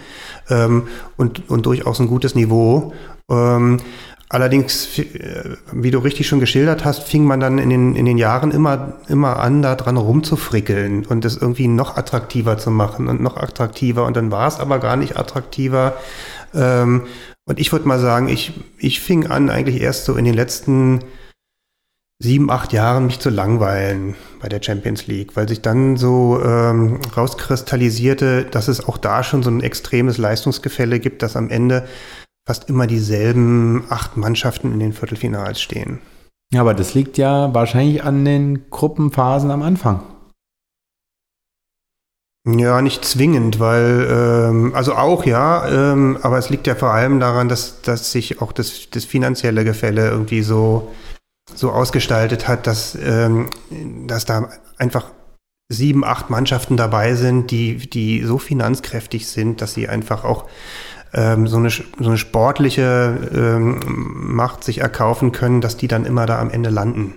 ähm, 0.49 0.87
und, 1.17 1.49
und 1.49 1.65
durchaus 1.65 1.99
ein 1.99 2.07
gutes 2.07 2.35
Niveau. 2.35 2.93
Ähm, 3.29 3.77
Allerdings, 4.29 4.99
äh, 4.99 5.55
wie 5.71 5.91
du 5.91 5.99
richtig 5.99 6.27
schon 6.27 6.41
geschildert 6.41 6.83
hast, 6.83 7.03
fing 7.03 7.23
man 7.23 7.39
dann 7.39 7.59
in 7.59 7.69
den, 7.69 7.95
in 7.95 8.05
den 8.05 8.17
Jahren 8.17 8.51
immer, 8.51 8.93
immer 9.07 9.39
an, 9.39 9.61
da 9.61 9.75
dran 9.75 9.95
rumzufrickeln 9.95 11.05
und 11.05 11.23
das 11.23 11.37
irgendwie 11.37 11.69
noch 11.69 11.95
attraktiver 11.95 12.57
zu 12.57 12.69
machen 12.69 13.07
und 13.07 13.21
noch 13.21 13.37
attraktiver. 13.37 14.05
Und 14.05 14.17
dann 14.17 14.29
war 14.29 14.47
es 14.47 14.59
aber 14.59 14.79
gar 14.79 14.97
nicht 14.97 15.17
attraktiver. 15.17 15.93
Ähm, 16.53 17.03
und 17.45 17.59
ich 17.59 17.71
würde 17.71 17.87
mal 17.87 17.99
sagen, 17.99 18.27
ich, 18.27 18.53
ich 18.77 18.99
fing 18.99 19.27
an, 19.27 19.49
eigentlich 19.49 19.81
erst 19.81 20.03
so 20.03 20.15
in 20.15 20.25
den 20.25 20.33
letzten 20.33 20.99
sieben, 22.19 22.49
acht 22.49 22.73
Jahren 22.73 23.05
mich 23.05 23.19
zu 23.19 23.29
langweilen 23.29 24.15
bei 24.41 24.49
der 24.49 24.61
Champions 24.61 25.07
League, 25.07 25.37
weil 25.37 25.47
sich 25.47 25.61
dann 25.61 25.95
so 25.95 26.41
ähm, 26.43 26.99
rauskristallisierte, 27.15 28.43
dass 28.43 28.67
es 28.67 28.85
auch 28.85 28.97
da 28.97 29.23
schon 29.23 29.43
so 29.43 29.51
ein 29.51 29.61
extremes 29.61 30.17
Leistungsgefälle 30.17 30.99
gibt, 30.99 31.21
dass 31.21 31.37
am 31.37 31.49
Ende 31.49 31.87
fast 32.47 32.69
immer 32.69 32.87
dieselben 32.87 33.83
acht 33.89 34.15
Mannschaften 34.15 34.71
in 34.71 34.79
den 34.79 34.93
Viertelfinals 34.93 35.61
stehen. 35.61 35.99
Ja, 36.53 36.61
aber 36.61 36.73
das 36.73 36.93
liegt 36.93 37.17
ja 37.17 37.53
wahrscheinlich 37.53 38.03
an 38.03 38.23
den 38.23 38.69
Gruppenphasen 38.69 39.51
am 39.51 39.61
Anfang. 39.61 40.01
Ja, 42.47 42.81
nicht 42.81 43.03
zwingend, 43.03 43.59
weil, 43.59 44.07
ähm, 44.09 44.73
also 44.73 44.95
auch 44.95 45.25
ja, 45.25 45.67
ähm, 45.67 46.17
aber 46.21 46.37
es 46.37 46.49
liegt 46.49 46.65
ja 46.65 46.75
vor 46.75 46.91
allem 46.91 47.19
daran, 47.19 47.49
dass, 47.49 47.81
dass 47.81 48.13
sich 48.13 48.41
auch 48.41 48.53
das, 48.53 48.89
das 48.89 49.03
finanzielle 49.03 49.65
Gefälle 49.65 50.07
irgendwie 50.07 50.41
so, 50.41 50.93
so 51.53 51.71
ausgestaltet 51.71 52.47
hat, 52.47 52.65
dass, 52.65 52.95
ähm, 52.95 53.49
dass 54.07 54.23
da 54.23 54.49
einfach 54.77 55.11
sieben, 55.67 56.05
acht 56.05 56.29
Mannschaften 56.29 56.77
dabei 56.77 57.15
sind, 57.15 57.51
die, 57.51 57.89
die 57.89 58.23
so 58.23 58.37
finanzkräftig 58.37 59.27
sind, 59.27 59.61
dass 59.61 59.73
sie 59.73 59.89
einfach 59.89 60.23
auch 60.23 60.45
ähm, 61.13 61.47
so, 61.47 61.57
eine, 61.57 61.69
so 61.69 61.85
eine 61.99 62.17
sportliche 62.17 63.29
ähm, 63.33 63.79
Macht 64.35 64.63
sich 64.63 64.79
erkaufen 64.79 65.31
können, 65.31 65.61
dass 65.61 65.77
die 65.77 65.87
dann 65.87 66.05
immer 66.05 66.25
da 66.25 66.39
am 66.39 66.49
Ende 66.49 66.69
landen. 66.69 67.15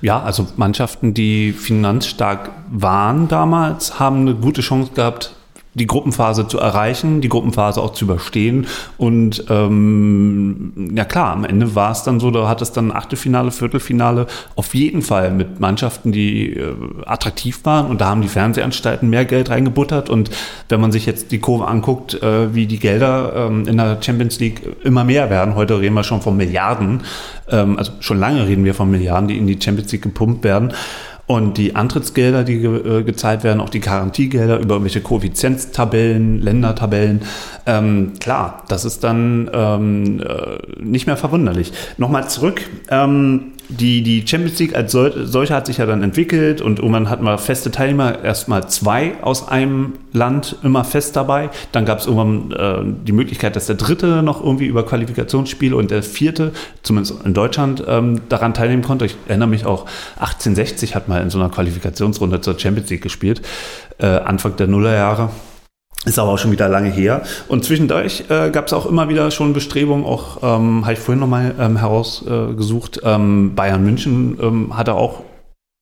Ja, 0.00 0.22
also 0.22 0.46
Mannschaften, 0.56 1.14
die 1.14 1.52
finanzstark 1.52 2.50
waren 2.70 3.28
damals, 3.28 3.98
haben 3.98 4.20
eine 4.20 4.34
gute 4.34 4.60
Chance 4.60 4.92
gehabt, 4.94 5.34
die 5.76 5.86
Gruppenphase 5.86 6.48
zu 6.48 6.58
erreichen, 6.58 7.20
die 7.20 7.28
Gruppenphase 7.28 7.82
auch 7.82 7.92
zu 7.92 8.06
überstehen. 8.06 8.66
Und 8.96 9.44
ähm, 9.50 10.72
ja 10.96 11.04
klar, 11.04 11.32
am 11.32 11.44
Ende 11.44 11.74
war 11.74 11.92
es 11.92 12.02
dann 12.02 12.18
so, 12.18 12.30
da 12.30 12.48
hat 12.48 12.62
es 12.62 12.72
dann 12.72 12.90
Achtelfinale, 12.90 13.50
Viertelfinale 13.50 14.26
auf 14.54 14.74
jeden 14.74 15.02
Fall 15.02 15.30
mit 15.30 15.60
Mannschaften, 15.60 16.12
die 16.12 16.54
äh, 16.54 16.74
attraktiv 17.04 17.60
waren. 17.64 17.88
Und 17.88 18.00
da 18.00 18.06
haben 18.06 18.22
die 18.22 18.28
Fernsehanstalten 18.28 19.10
mehr 19.10 19.26
Geld 19.26 19.50
reingebuttert. 19.50 20.08
Und 20.08 20.30
wenn 20.70 20.80
man 20.80 20.92
sich 20.92 21.04
jetzt 21.04 21.30
die 21.30 21.40
Kurve 21.40 21.68
anguckt, 21.68 22.14
äh, 22.22 22.54
wie 22.54 22.66
die 22.66 22.78
Gelder 22.78 23.34
ähm, 23.36 23.68
in 23.68 23.76
der 23.76 23.98
Champions 24.00 24.40
League 24.40 24.62
immer 24.82 25.04
mehr 25.04 25.28
werden, 25.28 25.56
heute 25.56 25.78
reden 25.78 25.94
wir 25.94 26.04
schon 26.04 26.22
von 26.22 26.38
Milliarden, 26.38 27.02
ähm, 27.50 27.76
also 27.76 27.92
schon 28.00 28.18
lange 28.18 28.48
reden 28.48 28.64
wir 28.64 28.72
von 28.72 28.90
Milliarden, 28.90 29.28
die 29.28 29.36
in 29.36 29.46
die 29.46 29.60
Champions 29.60 29.92
League 29.92 30.02
gepumpt 30.02 30.42
werden. 30.42 30.72
Und 31.26 31.58
die 31.58 31.74
Antrittsgelder, 31.74 32.44
die 32.44 32.60
ge 32.60 33.00
äh, 33.00 33.02
gezahlt 33.02 33.42
werden, 33.42 33.60
auch 33.60 33.68
die 33.68 33.80
Garantiegelder 33.80 34.60
über 34.60 34.74
irgendwelche 34.74 35.00
Koeffizienztabellen, 35.00 36.40
Ländertabellen, 36.40 37.22
ähm, 37.66 38.12
klar, 38.20 38.62
das 38.68 38.84
ist 38.84 39.02
dann 39.02 39.50
ähm, 39.52 40.20
äh, 40.20 40.82
nicht 40.82 41.06
mehr 41.06 41.16
verwunderlich. 41.16 41.72
Nochmal 41.98 42.28
zurück. 42.28 42.62
Ähm, 42.88 43.52
die, 43.68 44.02
die 44.02 44.24
Champions 44.24 44.60
League 44.60 44.76
als 44.76 44.92
sol 44.92 45.26
solche 45.26 45.52
hat 45.52 45.66
sich 45.66 45.78
ja 45.78 45.86
dann 45.86 46.04
entwickelt 46.04 46.60
und 46.60 46.78
irgendwann 46.78 47.10
hatten 47.10 47.24
wir 47.24 47.36
feste 47.38 47.72
Teilnehmer, 47.72 48.22
erstmal 48.22 48.68
zwei 48.68 49.14
aus 49.22 49.48
einem 49.48 49.94
Land 50.12 50.56
immer 50.62 50.84
fest 50.84 51.16
dabei. 51.16 51.50
Dann 51.72 51.84
gab 51.84 51.98
es 51.98 52.06
irgendwann 52.06 52.52
äh, 52.52 53.04
die 53.04 53.10
Möglichkeit, 53.10 53.56
dass 53.56 53.66
der 53.66 53.74
dritte 53.74 54.22
noch 54.22 54.42
irgendwie 54.42 54.66
über 54.66 54.86
Qualifikationsspiele 54.86 55.74
und 55.74 55.90
der 55.90 56.04
vierte, 56.04 56.52
zumindest 56.84 57.24
in 57.24 57.34
Deutschland, 57.34 57.82
ähm, 57.88 58.20
daran 58.28 58.54
teilnehmen 58.54 58.82
konnte. 58.82 59.06
Ich 59.06 59.16
erinnere 59.26 59.48
mich 59.48 59.66
auch, 59.66 59.86
1860 60.20 60.94
hat 60.94 61.08
mal 61.08 61.20
in 61.20 61.30
so 61.30 61.40
einer 61.40 61.48
Qualifikationsrunde 61.48 62.40
zur 62.40 62.56
Champions 62.56 62.88
League 62.90 63.02
gespielt, 63.02 63.42
äh, 63.98 64.06
Anfang 64.06 64.54
der 64.54 64.68
Nullerjahre. 64.68 65.30
Ist 66.06 66.20
aber 66.20 66.30
auch 66.30 66.38
schon 66.38 66.52
wieder 66.52 66.68
lange 66.68 66.88
her. 66.88 67.22
Und 67.48 67.64
zwischendurch 67.64 68.24
äh, 68.28 68.50
gab 68.50 68.68
es 68.68 68.72
auch 68.72 68.86
immer 68.86 69.08
wieder 69.08 69.30
schon 69.32 69.52
Bestrebungen, 69.52 70.04
auch 70.04 70.38
ähm, 70.40 70.82
habe 70.82 70.92
ich 70.92 71.00
vorhin 71.00 71.18
nochmal 71.18 71.54
ähm, 71.58 71.76
herausgesucht, 71.76 72.98
äh, 73.02 73.14
ähm, 73.14 73.54
Bayern 73.56 73.84
München 73.84 74.38
ähm, 74.40 74.76
hatte 74.76 74.94
auch 74.94 75.24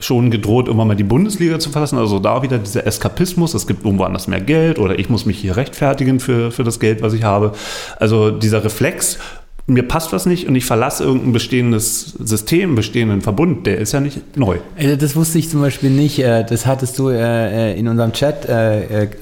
schon 0.00 0.30
gedroht, 0.30 0.66
irgendwann 0.66 0.88
mal 0.88 0.96
die 0.96 1.04
Bundesliga 1.04 1.58
zu 1.58 1.70
verlassen. 1.70 1.98
Also 1.98 2.18
da 2.18 2.42
wieder 2.42 2.58
dieser 2.58 2.86
Eskapismus, 2.86 3.52
es 3.52 3.66
gibt 3.66 3.84
irgendwo 3.84 4.04
anders 4.04 4.26
mehr 4.26 4.40
Geld 4.40 4.78
oder 4.78 4.98
ich 4.98 5.08
muss 5.08 5.26
mich 5.26 5.38
hier 5.38 5.56
rechtfertigen 5.56 6.20
für, 6.20 6.50
für 6.50 6.64
das 6.64 6.80
Geld, 6.80 7.02
was 7.02 7.12
ich 7.12 7.22
habe. 7.22 7.52
Also 8.00 8.30
dieser 8.30 8.64
Reflex 8.64 9.18
mir 9.66 9.82
passt 9.82 10.12
was 10.12 10.26
nicht 10.26 10.46
und 10.46 10.54
ich 10.56 10.66
verlasse 10.66 11.04
irgendein 11.04 11.32
bestehendes 11.32 12.10
System, 12.18 12.74
bestehenden 12.74 13.22
Verbund, 13.22 13.66
der 13.66 13.78
ist 13.78 13.92
ja 13.92 14.00
nicht 14.00 14.36
neu. 14.36 14.58
Das 14.98 15.16
wusste 15.16 15.38
ich 15.38 15.48
zum 15.48 15.62
Beispiel 15.62 15.90
nicht. 15.90 16.18
Äh, 16.18 16.44
das 16.44 16.66
hattest 16.66 16.98
du 16.98 17.08
äh, 17.08 17.72
äh, 17.72 17.78
in 17.78 17.88
unserem 17.88 18.12
Chat 18.12 18.46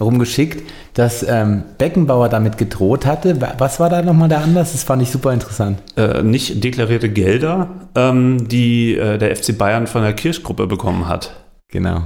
rumgeschickt, 0.00 0.68
dass 0.94 1.24
ähm, 1.26 1.62
Beckenbauer 1.78 2.28
damit 2.28 2.58
gedroht 2.58 3.06
hatte. 3.06 3.38
Was 3.58 3.78
war 3.78 3.88
da 3.88 4.02
nochmal 4.02 4.28
der 4.28 4.42
Anlass? 4.42 4.72
Das 4.72 4.82
fand 4.82 5.02
ich 5.02 5.10
super 5.10 5.32
interessant. 5.32 5.78
Nicht 6.24 6.62
deklarierte 6.62 7.08
Gelder, 7.08 7.68
ähm, 7.94 8.48
die 8.48 8.94
der 8.96 9.36
FC 9.36 9.56
Bayern 9.56 9.86
von 9.86 10.02
der 10.02 10.12
Kirchgruppe 10.12 10.66
bekommen 10.66 11.08
hat. 11.08 11.36
Genau. 11.68 12.02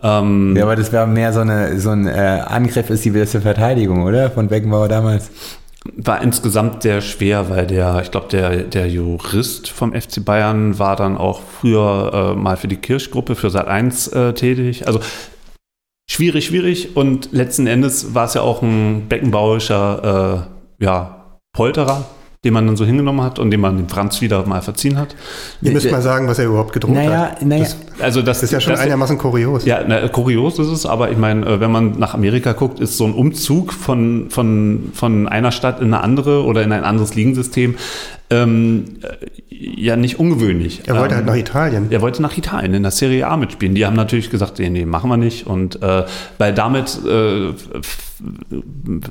Ähm, 0.00 0.54
ja, 0.56 0.62
aber 0.62 0.76
das 0.76 0.92
wäre 0.92 1.08
mehr 1.08 1.32
so, 1.32 1.40
eine, 1.40 1.80
so 1.80 1.90
ein 1.90 2.06
Angriff 2.06 2.88
ist 2.90 3.04
die 3.04 3.10
beste 3.10 3.40
Verteidigung, 3.40 4.04
oder? 4.04 4.30
Von 4.30 4.46
Beckenbauer 4.46 4.88
damals 4.88 5.30
war 5.96 6.22
insgesamt 6.22 6.82
sehr 6.82 7.00
schwer, 7.00 7.50
weil 7.50 7.66
der, 7.66 8.00
ich 8.02 8.10
glaube, 8.10 8.28
der, 8.28 8.64
der 8.64 8.88
Jurist 8.88 9.68
vom 9.68 9.92
FC 9.92 10.24
Bayern 10.24 10.78
war 10.78 10.96
dann 10.96 11.16
auch 11.16 11.42
früher 11.42 12.34
äh, 12.34 12.38
mal 12.38 12.56
für 12.56 12.68
die 12.68 12.76
Kirchgruppe, 12.76 13.34
für 13.34 13.50
Sat 13.50 13.68
1 13.68 14.08
äh, 14.08 14.32
tätig. 14.34 14.86
Also 14.86 15.00
schwierig, 16.10 16.46
schwierig 16.46 16.96
und 16.96 17.32
letzten 17.32 17.66
Endes 17.66 18.14
war 18.14 18.26
es 18.26 18.34
ja 18.34 18.42
auch 18.42 18.62
ein 18.62 19.08
beckenbauischer 19.08 20.46
äh, 20.80 20.84
ja, 20.84 21.38
Polterer, 21.52 22.04
den 22.44 22.52
man 22.52 22.66
dann 22.66 22.76
so 22.76 22.84
hingenommen 22.84 23.22
hat 23.22 23.40
und 23.40 23.50
den 23.50 23.60
man 23.60 23.76
dem 23.76 23.88
Franz 23.88 24.20
wieder 24.20 24.46
mal 24.46 24.62
verziehen 24.62 24.96
hat. 24.96 25.16
Ihr 25.60 25.72
müsst 25.72 25.90
mal 25.90 26.02
sagen, 26.02 26.28
was 26.28 26.38
er 26.38 26.46
überhaupt 26.46 26.72
gedruckt 26.72 26.94
naja, 26.94 27.32
hat. 27.32 27.42
Naja, 27.44 27.64
das, 27.64 27.76
also 27.98 28.22
das, 28.22 28.38
das 28.38 28.44
ist 28.44 28.52
ja 28.52 28.60
schon 28.60 28.74
das, 28.74 28.80
einigermaßen 28.80 29.18
kurios. 29.18 29.64
Ja, 29.64 29.80
na, 29.86 30.06
kurios 30.06 30.58
ist 30.60 30.68
es, 30.68 30.86
aber 30.86 31.10
ich 31.10 31.18
meine, 31.18 31.44
äh, 31.46 31.60
wenn 31.60 31.72
man 31.72 31.98
nach 31.98 32.14
Amerika 32.14 32.52
guckt, 32.52 32.78
ist 32.78 32.96
so 32.96 33.06
ein 33.06 33.12
Umzug 33.12 33.72
von, 33.72 34.30
von, 34.30 34.90
von 34.94 35.26
einer 35.26 35.50
Stadt 35.50 35.80
in 35.80 35.92
eine 35.92 36.02
andere 36.04 36.44
oder 36.44 36.62
in 36.62 36.70
ein 36.70 36.84
anderes 36.84 37.16
Ligensystem 37.16 37.74
ähm, 38.30 38.84
ja 39.48 39.96
nicht 39.96 40.18
ungewöhnlich. 40.18 40.82
Er 40.86 40.98
wollte 40.98 41.00
halt 41.00 41.10
ähm, 41.10 41.16
halt 41.16 41.26
nach 41.26 41.36
Italien. 41.36 41.86
Er 41.90 42.00
wollte 42.00 42.22
nach 42.22 42.36
Italien 42.36 42.74
in 42.74 42.82
der 42.82 42.92
Serie 42.92 43.26
A 43.26 43.36
mitspielen. 43.36 43.74
Die 43.74 43.86
haben 43.86 43.96
natürlich 43.96 44.30
gesagt, 44.30 44.58
nee, 44.58 44.68
nee 44.68 44.84
machen 44.84 45.08
wir 45.10 45.16
nicht. 45.16 45.46
Und 45.46 45.82
äh, 45.82 46.04
weil 46.36 46.52
damit 46.54 46.98
äh, 47.06 47.52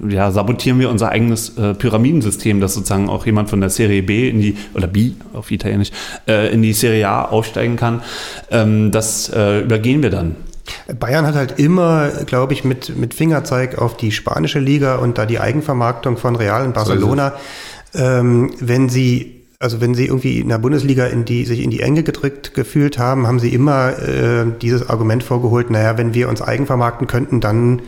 ja, 0.10 0.32
sabotieren 0.32 0.80
wir 0.80 0.90
unser 0.90 1.10
eigenes 1.10 1.58
äh, 1.58 1.74
Pyramidensystem, 1.74 2.60
dass 2.60 2.74
sozusagen 2.74 3.10
auch 3.10 3.26
jemand 3.26 3.50
von 3.50 3.62
der 3.62 3.70
Serie 3.70 4.04
B 4.04 4.30
in 4.30 4.42
die, 4.42 4.58
oder 4.74 4.88
B 4.88 5.12
auf 5.34 5.50
Italienisch, 5.52 5.92
äh, 6.28 6.52
in 6.54 6.62
die 6.62 6.74
Serie 6.74 7.08
A 7.08 7.24
aufsteigen 7.24 7.76
kann. 7.76 8.02
Ähm, 8.52 8.92
das 8.92 9.30
äh, 9.30 9.62
übergehen 9.62 10.04
wir 10.04 10.10
dann. 10.10 10.36
Bayern 11.00 11.26
hat 11.26 11.36
halt 11.36 11.60
immer, 11.60 12.10
glaube 12.26 12.52
ich, 12.52 12.66
mit, 12.66 12.98
mit 12.98 13.14
Fingerzeig 13.14 13.78
auf 13.78 13.96
die 13.96 14.12
spanische 14.12 14.60
Liga 14.60 14.96
und 14.96 15.18
da 15.18 15.26
die 15.26 15.40
Eigenvermarktung 15.40 16.18
von 16.18 16.36
Real 16.36 16.66
und 16.66 16.74
Barcelona. 16.74 17.30
So 17.30 17.36
ähm, 17.94 18.52
wenn 18.60 18.90
sie 18.90 19.38
also 19.60 19.82
wenn 19.82 19.96
sie 19.96 20.06
irgendwie 20.06 20.40
in 20.40 20.50
der 20.50 20.60
Bundesliga 20.60 21.08
in 21.08 21.26
die, 21.26 21.44
sich 21.46 21.62
in 21.62 21.72
die 21.72 21.82
Enge 21.82 22.04
gedrückt 22.04 22.54
gefühlt 22.54 23.00
haben, 23.00 23.26
haben 23.26 23.40
sie 23.40 23.54
immer 23.54 23.98
äh, 24.00 24.46
dieses 24.62 24.88
Argument 24.88 25.24
vorgeholt, 25.24 25.72
naja, 25.72 25.98
wenn 25.98 26.14
wir 26.14 26.30
uns 26.30 26.44
eigen 26.44 26.68
vermarkten 26.68 27.08
könnten, 27.08 27.42
dann 27.42 27.82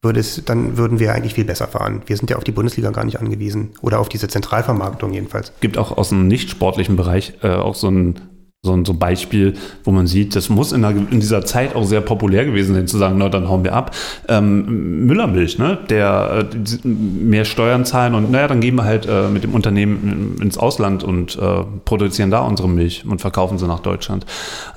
würde 0.00 0.20
es, 0.20 0.44
dann 0.44 0.76
würden 0.76 1.00
wir 1.00 1.12
eigentlich 1.12 1.34
viel 1.34 1.44
besser 1.44 1.66
fahren. 1.66 2.02
Wir 2.06 2.16
sind 2.16 2.30
ja 2.30 2.36
auf 2.36 2.44
die 2.44 2.52
Bundesliga 2.52 2.90
gar 2.90 3.04
nicht 3.04 3.18
angewiesen. 3.18 3.70
Oder 3.80 3.98
auf 3.98 4.08
diese 4.08 4.28
Zentralvermarktung 4.28 5.12
jedenfalls. 5.12 5.52
Gibt 5.60 5.76
auch 5.76 5.96
aus 5.96 6.10
dem 6.10 6.28
nicht 6.28 6.50
sportlichen 6.50 6.94
Bereich 6.94 7.34
äh, 7.42 7.48
auch 7.48 7.74
so 7.74 7.88
ein 7.90 8.20
so 8.62 8.72
ein 8.72 8.84
so 8.84 8.92
Beispiel, 8.92 9.54
wo 9.84 9.92
man 9.92 10.08
sieht, 10.08 10.34
das 10.34 10.48
muss 10.48 10.72
in, 10.72 10.82
der, 10.82 10.90
in, 10.90 11.20
dieser 11.20 11.44
Zeit 11.44 11.76
auch 11.76 11.84
sehr 11.84 12.00
populär 12.00 12.44
gewesen 12.44 12.74
sein, 12.74 12.88
zu 12.88 12.98
sagen, 12.98 13.16
na, 13.16 13.28
dann 13.28 13.48
hauen 13.48 13.62
wir 13.62 13.72
ab. 13.72 13.94
Ähm, 14.26 15.06
Müllermilch, 15.06 15.58
ne, 15.58 15.78
der 15.88 16.48
äh, 16.52 16.88
mehr 16.88 17.44
Steuern 17.44 17.84
zahlen 17.84 18.16
und 18.16 18.32
naja, 18.32 18.48
dann 18.48 18.60
gehen 18.60 18.74
wir 18.74 18.84
halt 18.84 19.06
äh, 19.06 19.28
mit 19.28 19.44
dem 19.44 19.54
Unternehmen 19.54 20.38
ins 20.42 20.58
Ausland 20.58 21.04
und 21.04 21.38
äh, 21.38 21.64
produzieren 21.84 22.32
da 22.32 22.40
unsere 22.40 22.68
Milch 22.68 23.04
und 23.08 23.20
verkaufen 23.20 23.58
sie 23.58 23.68
nach 23.68 23.80
Deutschland. 23.80 24.26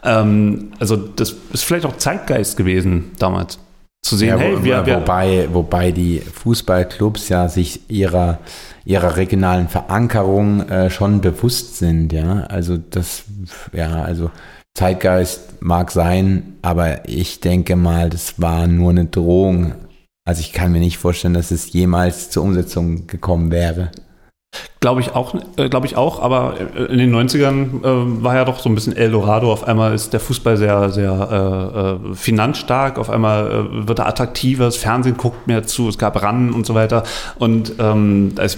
Ähm, 0.03 0.73
also 0.77 0.95
das 0.95 1.35
ist 1.51 1.63
vielleicht 1.63 1.87
auch 1.87 1.97
Zeitgeist 1.97 2.57
gewesen 2.57 3.11
damals. 3.17 3.57
Zu 4.03 4.17
sehen, 4.17 4.29
ja, 4.29 4.37
hey, 4.37 4.63
wir, 4.63 4.85
wir, 4.85 4.95
wobei, 4.95 5.47
wobei 5.51 5.91
die 5.91 6.19
Fußballclubs 6.19 7.29
ja 7.29 7.47
sich 7.47 7.89
ihrer 7.89 8.39
ihrer 8.85 9.15
regionalen 9.15 9.67
Verankerung 9.67 10.67
äh, 10.69 10.89
schon 10.89 11.21
bewusst 11.21 11.77
sind, 11.77 12.13
ja. 12.13 12.41
Also 12.43 12.77
das, 12.77 13.23
ja, 13.73 14.03
also 14.03 14.31
Zeitgeist 14.73 15.61
mag 15.61 15.91
sein, 15.91 16.57
aber 16.61 17.07
ich 17.07 17.39
denke 17.41 17.75
mal, 17.75 18.09
das 18.09 18.41
war 18.41 18.67
nur 18.67 18.91
eine 18.91 19.05
Drohung. 19.05 19.75
Also 20.25 20.41
ich 20.41 20.53
kann 20.53 20.71
mir 20.71 20.79
nicht 20.79 20.97
vorstellen, 20.97 21.33
dass 21.33 21.51
es 21.51 21.73
jemals 21.73 22.29
zur 22.29 22.43
Umsetzung 22.43 23.07
gekommen 23.07 23.51
wäre. 23.51 23.91
Glaube 24.83 24.99
ich 25.01 25.13
auch, 25.13 25.35
äh, 25.57 25.69
glaube 25.69 25.85
ich 25.85 25.95
auch, 25.95 26.23
aber 26.23 26.55
äh, 26.75 26.85
in 26.85 26.97
den 26.97 27.15
90ern 27.15 27.83
äh, 27.83 28.23
war 28.23 28.33
ja 28.33 28.45
doch 28.45 28.57
so 28.57 28.67
ein 28.67 28.73
bisschen 28.73 28.97
Eldorado. 28.97 29.51
Auf 29.53 29.67
einmal 29.67 29.93
ist 29.93 30.11
der 30.11 30.19
Fußball 30.19 30.57
sehr, 30.57 30.89
sehr 30.89 31.99
äh, 32.01 32.11
äh 32.11 32.15
finanzstark, 32.15 32.97
auf 32.97 33.11
einmal 33.11 33.67
äh, 33.69 33.87
wird 33.87 33.99
er 33.99 34.07
attraktiver, 34.07 34.65
das 34.65 34.77
Fernsehen 34.77 35.17
guckt 35.17 35.45
mehr 35.45 35.67
zu, 35.67 35.87
es 35.87 35.99
gab 35.99 36.19
RAN 36.23 36.51
und 36.51 36.65
so 36.65 36.73
weiter. 36.73 37.03
Und 37.37 37.73
ähm, 37.77 38.33
also, 38.37 38.57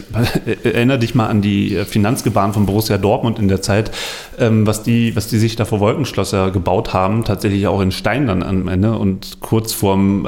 erinnere 0.64 1.00
dich 1.00 1.14
mal 1.14 1.28
an 1.28 1.42
die 1.42 1.84
Finanzgebaren 1.84 2.54
von 2.54 2.68
Borussia 2.68 2.98
Dortmund 2.98 3.38
in 3.38 3.50
der 3.50 3.62
Zeit, 3.62 3.92
ähm, 4.40 4.66
was, 4.66 4.82
die, 4.82 5.18
was 5.18 5.28
die 5.28 5.40
sich 5.40 5.58
da 5.58 5.66
vor 5.66 5.82
Wolkenschlosser 5.82 6.52
gebaut 6.52 6.94
haben, 6.94 7.26
tatsächlich 7.26 7.68
auch 7.68 7.82
in 7.82 7.92
Stein 7.92 8.28
dann 8.28 8.44
am 8.44 8.70
Ende 8.70 8.98
und 8.98 9.42
kurz 9.42 9.74
vorm 9.74 10.26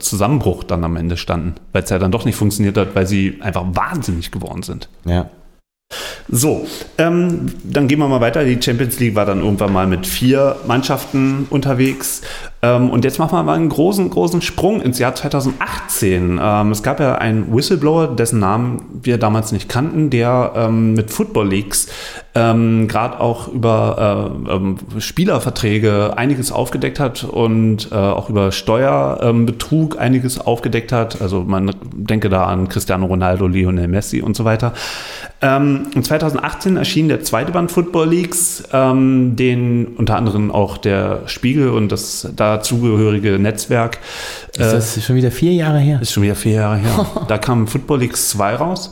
Zusammenbruch 0.00 0.64
dann 0.64 0.82
am 0.82 0.96
Ende 0.96 1.16
standen, 1.16 1.54
weil 1.72 1.84
es 1.84 1.90
ja 1.90 2.00
dann 2.00 2.10
doch 2.10 2.24
nicht 2.24 2.34
funktioniert 2.34 2.76
hat, 2.76 2.96
weil 2.96 3.06
sie 3.06 3.38
einfach 3.40 3.64
wahnsinnig 3.74 4.32
geworden 4.32 4.64
sind. 4.64 4.88
Ja. 5.04 5.30
So, 6.28 6.66
ähm, 6.98 7.52
dann 7.62 7.86
gehen 7.86 8.00
wir 8.00 8.08
mal 8.08 8.20
weiter. 8.20 8.44
Die 8.44 8.60
Champions 8.60 8.98
League 8.98 9.14
war 9.14 9.26
dann 9.26 9.40
irgendwann 9.40 9.72
mal 9.72 9.86
mit 9.86 10.06
vier 10.06 10.56
Mannschaften 10.66 11.46
unterwegs. 11.50 12.22
Ähm, 12.66 12.90
und 12.90 13.04
jetzt 13.04 13.18
machen 13.18 13.36
wir 13.38 13.42
mal 13.42 13.54
einen 13.54 13.68
großen, 13.68 14.10
großen 14.10 14.42
Sprung 14.42 14.80
ins 14.80 14.98
Jahr 14.98 15.14
2018. 15.14 16.40
Ähm, 16.42 16.70
es 16.70 16.82
gab 16.82 17.00
ja 17.00 17.16
einen 17.16 17.54
Whistleblower, 17.54 18.08
dessen 18.08 18.40
Namen 18.40 19.00
wir 19.02 19.18
damals 19.18 19.52
nicht 19.52 19.68
kannten, 19.68 20.10
der 20.10 20.52
ähm, 20.56 20.94
mit 20.94 21.10
Football 21.10 21.46
ähm, 22.34 22.88
gerade 22.88 23.20
auch 23.20 23.48
über 23.48 24.32
äh, 24.96 25.00
Spielerverträge 25.00 26.14
einiges 26.16 26.52
aufgedeckt 26.52 27.00
hat 27.00 27.24
und 27.24 27.90
äh, 27.92 27.94
auch 27.94 28.28
über 28.28 28.52
Steuerbetrug 28.52 29.98
einiges 29.98 30.38
aufgedeckt 30.38 30.92
hat. 30.92 31.22
Also 31.22 31.42
man 31.42 31.70
denke 31.92 32.28
da 32.28 32.44
an 32.44 32.68
Cristiano 32.68 33.06
Ronaldo, 33.06 33.46
Lionel 33.46 33.88
Messi 33.88 34.20
und 34.20 34.36
so 34.36 34.44
weiter. 34.44 34.74
Ähm, 35.40 35.86
2018 36.00 36.76
erschien 36.76 37.08
der 37.08 37.22
zweite 37.22 37.52
Band 37.52 37.70
Football 37.70 38.12
ähm, 38.72 39.36
den 39.36 39.86
unter 39.96 40.16
anderem 40.16 40.50
auch 40.50 40.78
der 40.78 41.22
Spiegel 41.26 41.70
und 41.70 41.92
das 41.92 42.28
dazugehörige 42.56 43.38
Netzwerk. 43.38 43.98
Ist 44.52 44.60
das 44.60 44.96
äh, 44.96 45.00
schon 45.00 45.16
wieder 45.16 45.30
vier 45.30 45.52
Jahre 45.52 45.78
her? 45.78 46.00
Ist 46.00 46.12
schon 46.12 46.22
wieder 46.22 46.34
vier 46.34 46.54
Jahre 46.54 46.76
her. 46.76 47.06
da 47.28 47.38
kam 47.38 47.66
Football 47.66 48.00
Leagues 48.00 48.30
2 48.30 48.54
raus. 48.54 48.90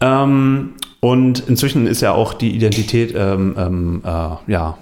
Ähm, 0.00 0.74
und 1.00 1.48
inzwischen 1.48 1.86
ist 1.86 2.00
ja 2.00 2.12
auch 2.12 2.34
die 2.34 2.54
Identität, 2.54 3.14
ähm, 3.16 3.54
ähm, 3.56 4.02
äh, 4.04 4.52
ja, 4.52 4.78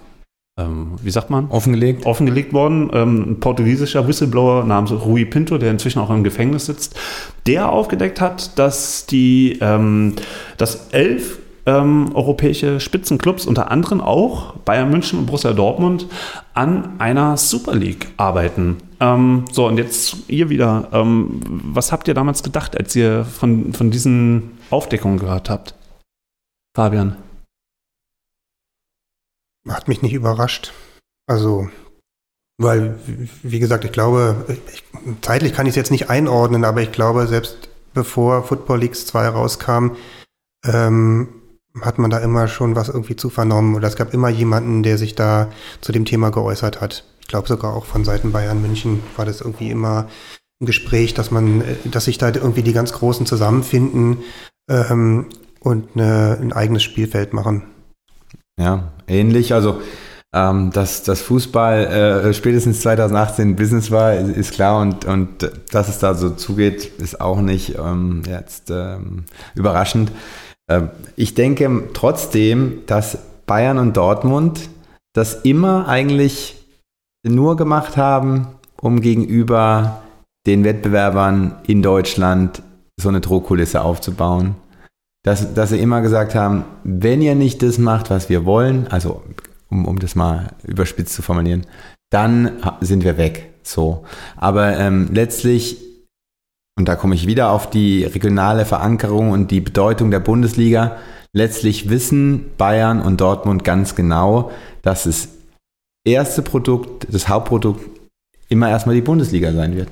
ähm, 0.59 0.93
wie 1.03 1.11
sagt 1.11 1.29
man? 1.29 1.51
Offengelegt. 1.51 2.07
Offengelegt 2.07 2.55
worden. 2.55 2.91
Ähm, 2.95 3.33
ein 3.33 3.41
portugiesischer 3.41 4.09
Whistleblower 4.09 4.65
namens 4.65 4.93
Rui 4.93 5.27
Pinto, 5.27 5.59
der 5.59 5.71
inzwischen 5.71 5.99
auch 5.99 6.09
im 6.09 6.25
Gefängnis 6.25 6.67
sitzt, 6.67 6.99
der 7.47 7.71
aufgedeckt 7.71 8.21
hat, 8.21 8.59
dass 8.59 9.05
die, 9.05 9.59
ähm, 9.61 10.15
dass 10.57 10.89
elf 10.93 11.39
ähm, 11.67 12.13
europäische 12.15 12.81
Spitzenclubs, 12.81 13.47
unter 13.47 13.71
anderem 13.71 14.01
auch 14.01 14.55
Bayern 14.59 14.91
München 14.91 15.19
und 15.19 15.27
Borussia 15.27 15.53
Dortmund, 15.53 16.07
an 16.55 17.01
einer 17.01 17.37
Super 17.37 17.75
League 17.75 18.09
arbeiten. 18.17 18.79
Ähm, 19.01 19.45
so, 19.53 19.67
und 19.67 19.77
jetzt 19.77 20.29
ihr 20.29 20.49
wieder. 20.49 20.89
Ähm, 20.93 21.41
was 21.47 21.93
habt 21.93 22.09
ihr 22.09 22.15
damals 22.15 22.43
gedacht, 22.43 22.79
als 22.79 22.95
ihr 22.95 23.25
von, 23.25 23.73
von 23.73 23.91
diesen 23.91 24.59
Aufdeckungen 24.71 25.19
gehört 25.19 25.51
habt? 25.51 25.75
Fabian. 26.75 27.17
Hat 29.69 29.89
mich 29.89 30.03
nicht 30.03 30.13
überrascht. 30.13 30.73
Also, 31.27 31.69
weil, 32.59 32.99
wie 33.43 33.59
gesagt, 33.59 33.85
ich 33.85 33.93
glaube, 33.93 34.47
ich, 34.73 34.85
zeitlich 35.21 35.53
kann 35.53 35.67
ich 35.67 35.71
es 35.71 35.77
jetzt 35.77 35.91
nicht 35.91 36.09
einordnen, 36.09 36.65
aber 36.65 36.81
ich 36.81 36.93
glaube, 36.93 37.27
selbst 37.27 37.69
bevor 37.93 38.45
Football 38.45 38.81
Leagues 38.81 39.07
2 39.07 39.29
rauskam, 39.29 39.97
ähm, 40.65 41.29
hat 41.83 41.99
man 41.99 42.11
da 42.11 42.19
immer 42.19 42.49
schon 42.49 42.77
was 42.77 42.89
irgendwie 42.89 43.17
zu 43.17 43.31
vernommen. 43.31 43.75
Oder 43.75 43.89
es 43.89 43.97
gab 43.97 44.15
immer 44.15 44.29
jemanden, 44.29 44.83
der 44.83 44.99
sich 44.99 45.15
da 45.15 45.49
zu 45.81 45.93
dem 45.93 46.05
Thema 46.05 46.31
geäußert 46.31 46.81
hat. 46.81 47.05
Ich 47.21 47.29
glaube 47.29 47.49
sogar 47.49 47.75
auch 47.75 47.87
von 47.87 48.05
Seiten 48.05 48.33
Bayern 48.33 48.63
München 48.63 49.03
war 49.17 49.25
das 49.25 49.41
irgendwie 49.41 49.71
immer 49.71 50.07
ein 50.61 50.67
Gespräch, 50.67 51.13
dass 51.15 51.31
man, 51.31 51.65
dass 51.85 52.07
sich 52.07 52.19
da 52.19 52.29
irgendwie 52.29 52.63
die 52.63 52.73
ganz 52.73 52.93
Großen 52.93 53.27
zusammenfinden 53.27 54.19
ähm, 54.71 55.27
und 55.61 55.89
eine, 55.95 56.39
ein 56.41 56.53
eigenes 56.53 56.83
Spielfeld 56.83 57.33
machen. 57.33 57.65
Ja, 58.59 58.93
ähnlich. 59.07 59.53
Also 59.53 59.81
ähm, 60.37 60.71
dass 60.71 61.03
das 61.03 61.21
Fußball 61.23 62.27
äh, 62.27 62.35
spätestens 62.35 62.81
2018 62.83 63.57
Business 63.57 63.91
war, 63.91 64.15
ist, 64.15 64.37
ist, 64.37 64.53
klar 64.53 64.81
und, 64.81 65.05
und 65.05 65.51
dass 65.71 65.89
es 65.89 65.99
da 65.99 66.15
so 66.15 66.31
zugeht, 66.31 66.93
ist 66.99 67.21
auch 67.21 67.41
nicht 67.41 67.77
ähm, 67.79 68.23
jetzt 68.29 68.71
ähm, 68.71 69.25
überraschend. 69.55 70.13
Ähm, 70.71 70.91
ich 71.17 71.35
denke 71.35 71.89
trotzdem, 71.95 72.83
dass 72.87 73.19
Bayern 73.47 73.79
und 73.79 73.97
Dortmund 73.97 74.69
das 75.15 75.35
immer 75.45 75.89
eigentlich 75.89 76.57
nur 77.25 77.57
gemacht 77.57 77.97
haben, 77.97 78.49
um 78.81 79.01
gegenüber 79.01 80.03
den 80.47 80.65
Wettbewerbern 80.65 81.57
in 81.67 81.83
Deutschland 81.83 82.63
so 83.01 83.09
eine 83.09 83.21
Drohkulisse 83.21 83.83
aufzubauen. 83.83 84.57
Dass, 85.25 85.55
dass 85.55 85.71
sie 85.71 85.81
immer 85.81 86.03
gesagt 86.03 86.37
haben, 86.37 86.65
wenn 86.85 87.21
ihr 87.21 87.35
nicht 87.35 87.63
das 87.63 87.79
macht, 87.79 88.11
was 88.11 88.29
wir 88.29 88.45
wollen, 88.45 88.87
also 88.89 89.23
um, 89.69 89.85
um 89.87 89.99
das 89.99 90.15
mal 90.15 90.53
überspitzt 90.65 91.15
zu 91.15 91.23
formulieren, 91.23 91.67
dann 92.11 92.63
sind 92.81 93.03
wir 93.03 93.17
weg. 93.17 93.53
So. 93.65 94.05
Aber 94.37 94.77
ähm, 94.77 95.09
letztlich 95.13 95.79
und 96.79 96.87
da 96.87 96.95
komme 96.95 97.15
ich 97.15 97.27
wieder 97.27 97.51
auf 97.51 97.71
die 97.71 98.05
regionale 98.05 98.65
Verankerung 98.65 99.31
und 99.31 99.51
die 99.51 99.61
Bedeutung 99.61 100.11
der 100.11 100.21
Bundesliga. 100.21 100.97
Letztlich 101.33 101.89
wissen 101.89 102.51
Bayern 102.59 103.01
und 103.01 103.21
Dortmund 103.21 103.65
ganz 103.65 103.95
genau, 103.95 104.51
dass 104.83 105.05
das 105.05 105.29
erste 106.05 106.43
Produkt, 106.43 107.07
das 107.11 107.29
Hauptprodukt 107.29 107.83
immer 108.49 108.69
erstmal 108.69 108.95
die 108.95 109.03
Bundesliga 109.03 109.53
sein 109.53 109.77
wird. 109.77 109.89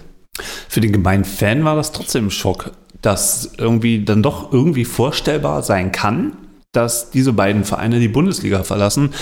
Für 0.69 0.81
den 0.81 0.93
gemeinen 0.93 1.25
Fan 1.25 1.65
war 1.65 1.77
das 1.77 1.93
trotzdem 1.93 2.27
ein 2.27 2.31
Schock, 2.31 2.73
dass 3.01 3.53
irgendwie 3.57 4.05
dann 4.05 4.23
doch 4.23 4.53
irgendwie 4.53 4.85
vorstellbar 4.85 5.63
sein 5.63 5.91
kann, 5.91 6.37
dass 6.73 7.11
diese 7.11 7.33
beiden 7.33 7.65
Vereine 7.65 7.99
die 7.99 8.09
Bundesliga 8.09 8.63
verlassen, 8.63 9.15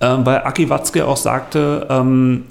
äh, 0.00 0.16
weil 0.18 0.38
Aki 0.38 0.68
Watzke 0.68 1.06
auch 1.06 1.16
sagte, 1.16 1.86
ähm, 1.90 2.44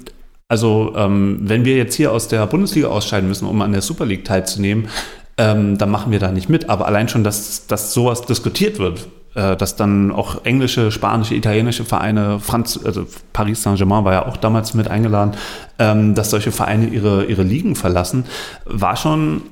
also 0.48 0.92
ähm, 0.96 1.38
wenn 1.42 1.64
wir 1.64 1.76
jetzt 1.76 1.94
hier 1.94 2.12
aus 2.12 2.28
der 2.28 2.46
Bundesliga 2.46 2.88
ausscheiden 2.88 3.28
müssen, 3.28 3.46
um 3.46 3.62
an 3.62 3.72
der 3.72 3.82
Super 3.82 4.06
League 4.06 4.24
teilzunehmen, 4.24 4.88
ähm, 5.36 5.78
dann 5.78 5.90
machen 5.90 6.12
wir 6.12 6.18
da 6.18 6.30
nicht 6.30 6.48
mit. 6.48 6.68
Aber 6.68 6.86
allein 6.86 7.08
schon, 7.08 7.24
dass, 7.24 7.66
dass 7.66 7.92
sowas 7.92 8.22
diskutiert 8.22 8.78
wird, 8.78 9.08
äh, 9.34 9.56
dass 9.56 9.76
dann 9.76 10.12
auch 10.12 10.44
englische, 10.44 10.92
spanische, 10.92 11.34
italienische 11.34 11.84
Vereine, 11.84 12.38
Franz, 12.40 12.78
also 12.84 13.06
Paris 13.32 13.62
Saint-Germain 13.62 14.04
war 14.04 14.12
ja 14.12 14.26
auch 14.26 14.36
damals 14.36 14.74
mit 14.74 14.88
eingeladen, 14.88 15.32
ähm, 15.78 16.14
dass 16.14 16.30
solche 16.30 16.52
Vereine 16.52 16.86
ihre, 16.86 17.24
ihre 17.24 17.42
Ligen 17.42 17.74
verlassen, 17.74 18.24
war 18.64 18.96
schon. 18.96 19.42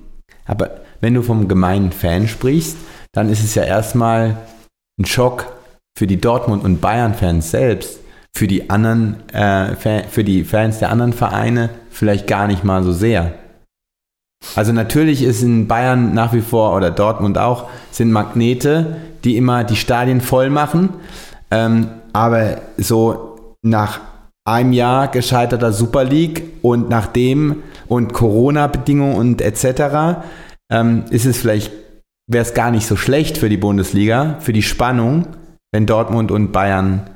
Aber 0.47 0.71
wenn 1.01 1.15
du 1.15 1.23
vom 1.23 1.49
gemeinen 1.49 1.93
Fan 1.93 2.29
sprichst, 2.29 2.77
dann 3.13 3.29
ist 3.29 3.43
es 3.43 3.55
ja 3.55 3.65
erstmal 3.65 4.37
ein 4.99 5.05
Schock 5.05 5.53
für 5.99 6.07
die 6.07 6.21
Dortmund- 6.21 6.65
und 6.65 6.81
Bayern-Fans 6.81 7.51
selbst, 7.51 7.99
für 8.35 8.47
die 8.47 8.71
anderen, 8.71 9.29
äh, 9.31 9.77
für 10.09 10.25
die 10.25 10.45
Fans 10.45 10.79
der 10.79 10.91
anderen 10.91 11.13
Vereine 11.13 11.71
vielleicht 11.91 12.27
gar 12.27 12.47
nicht 12.47 12.65
mal 12.65 12.83
so 12.83 12.93
sehr. 12.93 13.35
Also 14.57 14.73
natürlich 14.73 15.23
ist 15.23 15.43
in 15.43 15.69
Bayern 15.69 16.15
nach 16.15 16.33
wie 16.33 16.41
vor 16.41 16.75
oder 16.77 16.91
Dortmund 16.91 17.39
auch, 17.39 17.69
sind 17.91 18.11
Magnete, 18.11 18.97
die 19.25 19.37
immer 19.37 19.65
die 19.65 19.77
Stadien 19.77 20.21
voll 20.21 20.51
machen. 20.51 20.91
Ähm, 21.51 21.89
aber 22.13 22.57
so 22.77 23.57
nach 23.63 24.01
einem 24.45 24.73
Jahr 24.73 25.09
gescheiterter 25.09 25.73
Super 25.73 26.05
League 26.05 26.43
und 26.63 26.91
nachdem 26.91 27.63
und 27.87 28.13
Corona-Bedingungen 28.13 29.17
und 29.17 29.41
etc. 29.41 30.25
Ähm, 30.71 31.05
ist 31.11 31.27
es 31.27 31.39
vielleicht, 31.39 31.71
wäre 32.27 32.43
es 32.43 32.55
gar 32.55 32.71
nicht 32.71 32.87
so 32.87 32.97
schlecht 32.97 33.39
für 33.39 33.49
die 33.49 33.57
Bundesliga, 33.57 34.37
für 34.41 34.53
die 34.53 34.63
Spannung, 34.63 35.27
wenn 35.71 35.87
Dortmund 35.87 36.31
und 36.31 36.51
Bayern 36.53 37.09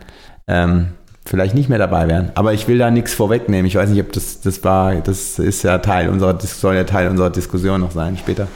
ähm, 0.47 0.89
vielleicht 1.27 1.55
nicht 1.55 1.69
mehr 1.69 1.79
dabei 1.79 2.09
wären. 2.09 2.33
Aber 2.35 2.55
ich 2.55 2.69
will 2.69 2.79
da 2.79 2.91
nichts 2.91 3.13
vorwegnehmen. 3.13 3.67
Ich 3.67 3.75
weiß 3.75 3.91
nicht, 3.91 4.01
ob 4.01 4.13
das, 4.13 4.41
das 4.41 4.65
war, 4.65 4.95
das 4.95 5.39
ist 5.39 5.63
ja 5.63 5.79
Teil 5.79 6.09
unserer, 6.09 6.39
soll 6.41 6.77
ja 6.77 6.85
Teil 6.85 7.09
unserer 7.09 7.31
Diskussion 7.31 7.81
noch 7.81 7.91
sein 7.91 8.17
später. 8.17 8.49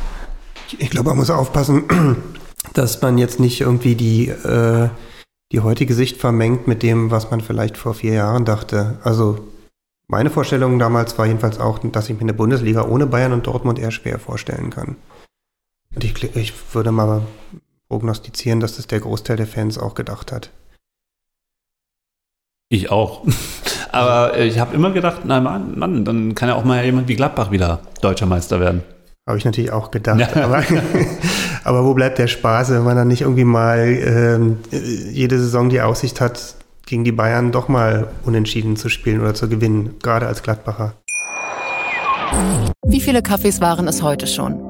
Ich 0.79 0.91
glaube, 0.91 1.11
man 1.11 1.19
muss 1.19 1.31
aufpassen, 1.31 1.85
dass 2.75 3.03
man 3.03 3.19
jetzt 3.19 3.41
nicht 3.41 3.61
irgendwie 3.61 3.97
die, 3.97 4.29
äh, 4.29 4.89
die 5.53 5.61
heutige 5.61 5.95
Sicht 5.95 6.19
vermengt 6.19 6.69
mit 6.69 6.83
dem, 6.83 7.11
was 7.11 7.31
man 7.31 7.41
vielleicht 7.41 7.77
vor 7.77 7.95
vier 7.95 8.15
Jahren 8.15 8.45
dachte. 8.45 8.99
Also 9.03 9.49
meine 10.07 10.31
Vorstellung 10.31 10.79
damals 10.79 11.19
war 11.19 11.27
jedenfalls 11.27 11.59
auch, 11.59 11.79
dass 11.79 12.09
ich 12.09 12.17
mir 12.17 12.23
eine 12.23 12.35
Bundesliga 12.35 12.85
ohne 12.85 13.07
Bayern 13.07 13.33
und 13.33 13.47
Dortmund 13.47 13.79
eher 13.79 13.91
schwer 13.91 14.19
vorstellen 14.19 14.71
kann. 14.71 14.97
Und 15.95 16.05
ich, 16.05 16.37
ich 16.37 16.53
würde 16.73 16.93
mal 16.93 17.23
prognostizieren, 17.89 18.61
dass 18.61 18.77
das 18.77 18.87
der 18.87 19.01
Großteil 19.01 19.37
der 19.37 19.49
Fans 19.49 19.77
auch 19.77 19.95
gedacht 19.95 20.31
hat. 20.31 20.51
Ich 22.71 22.91
auch. 22.91 23.23
Aber 23.93 24.39
ich 24.39 24.61
habe 24.61 24.75
immer 24.75 24.93
gedacht, 24.93 25.23
na 25.25 25.41
Mann, 25.41 25.77
Mann, 25.77 26.05
dann 26.05 26.37
kann 26.37 26.49
ja 26.49 26.55
auch 26.55 26.65
mal 26.65 26.85
jemand 26.85 27.09
wie 27.09 27.17
Gladbach 27.17 27.51
wieder 27.51 27.81
deutscher 28.01 28.27
Meister 28.27 28.61
werden. 28.61 28.83
Habe 29.27 29.39
ich 29.39 29.45
natürlich 29.45 29.73
auch 29.73 29.91
gedacht. 29.91 30.21
Ja. 30.21 30.45
Aber, 30.45 30.63
aber, 31.65 31.85
wo 31.85 31.95
bleibt 31.95 32.19
der 32.19 32.29
Spaß, 32.29 32.71
wenn 32.71 32.85
man 32.85 32.97
dann 32.97 33.09
nicht 33.09 33.23
irgendwie 33.23 33.45
mal 33.45 33.79
ähm, 33.79 34.59
jede 34.71 35.39
Saison 35.39 35.69
die 35.69 35.81
Aussicht 35.81 36.21
hat, 36.21 36.55
gegen 36.87 37.03
die 37.03 37.13
Bayern 37.13 37.51
doch 37.51 37.69
mal 37.69 38.09
unentschieden 38.25 38.77
zu 38.77 38.89
spielen 38.89 39.21
oder 39.21 39.35
zu 39.35 39.49
gewinnen, 39.49 39.97
gerade 40.03 40.29
als 40.29 40.43
Gladbacher. 40.43 40.95
Wie 42.87 43.01
viele 43.01 43.23
Kaffees 43.23 43.61
waren 43.61 43.89
es 43.89 44.03
heute 44.03 44.29
schon? 44.29 44.70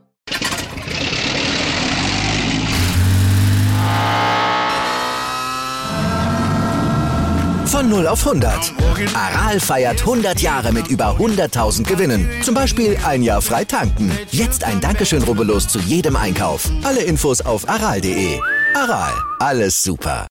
0 7.91 8.07
auf 8.07 8.25
100. 8.25 8.73
Aral 9.13 9.59
feiert 9.59 9.99
100 9.99 10.39
Jahre 10.41 10.71
mit 10.71 10.87
über 10.87 11.17
100.000 11.17 11.83
Gewinnen. 11.83 12.25
Zum 12.41 12.55
Beispiel 12.55 12.97
ein 13.05 13.21
Jahr 13.21 13.41
frei 13.41 13.65
tanken. 13.65 14.09
Jetzt 14.31 14.63
ein 14.63 14.79
Dankeschön, 14.79 15.21
rubbellos 15.23 15.67
zu 15.67 15.77
jedem 15.79 16.15
Einkauf. 16.15 16.69
Alle 16.83 17.01
Infos 17.01 17.41
auf 17.41 17.67
aral.de. 17.67 18.39
Aral, 18.75 19.11
alles 19.39 19.83
super. 19.83 20.25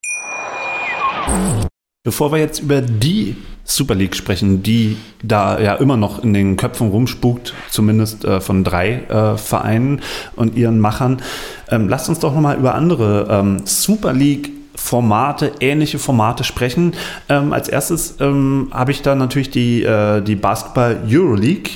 Bevor 2.03 2.33
wir 2.33 2.39
jetzt 2.39 2.61
über 2.61 2.81
die 2.81 3.37
Super 3.65 3.95
League 3.95 4.17
sprechen, 4.17 4.63
die 4.63 4.97
da 5.23 5.61
ja 5.61 5.75
immer 5.75 5.99
noch 5.99 6.25
in 6.25 6.33
den 6.33 6.57
Köpfen 6.57 6.89
rumspukt, 6.89 7.53
zumindest 7.69 8.25
äh, 8.25 8.41
von 8.41 8.65
drei 8.65 9.03
äh, 9.03 9.37
Vereinen 9.37 10.01
und 10.35 10.57
ihren 10.57 10.81
Machern, 10.81 11.21
ähm, 11.69 11.91
lasst 11.91 12.09
uns 12.09 12.21
doch 12.21 12.35
nochmal 12.35 12.57
über 12.57 12.75
andere 12.75 13.29
ähm, 13.31 13.67
Super 13.67 14.15
League 14.15 14.51
Formate, 14.81 15.53
ähnliche 15.61 15.99
Formate 15.99 16.43
sprechen. 16.43 16.95
Ähm, 17.29 17.53
als 17.53 17.69
erstes 17.69 18.17
ähm, 18.19 18.69
habe 18.73 18.91
ich 18.91 19.03
da 19.03 19.15
natürlich 19.15 19.51
die, 19.51 19.85
äh, 19.85 20.23
die 20.23 20.37
Basketball 20.37 21.03
Euroleague. 21.07 21.71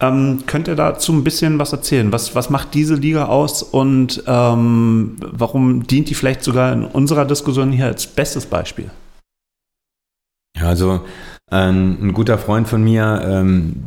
Ähm, 0.00 0.42
könnt 0.46 0.68
ihr 0.68 0.74
dazu 0.74 1.12
ein 1.12 1.24
bisschen 1.24 1.58
was 1.58 1.72
erzählen? 1.72 2.12
Was, 2.12 2.34
was 2.34 2.50
macht 2.50 2.74
diese 2.74 2.96
Liga 2.96 3.26
aus 3.26 3.62
und 3.62 4.22
ähm, 4.26 5.16
warum 5.20 5.86
dient 5.86 6.10
die 6.10 6.14
vielleicht 6.14 6.42
sogar 6.42 6.72
in 6.72 6.84
unserer 6.84 7.24
Diskussion 7.24 7.70
hier 7.72 7.86
als 7.86 8.06
bestes 8.06 8.44
Beispiel? 8.44 8.90
Ja, 10.56 10.68
also 10.68 11.02
ähm, 11.50 11.96
ein 12.02 12.12
guter 12.12 12.38
Freund 12.38 12.68
von 12.68 12.82
mir 12.82 13.22
ähm, 13.24 13.84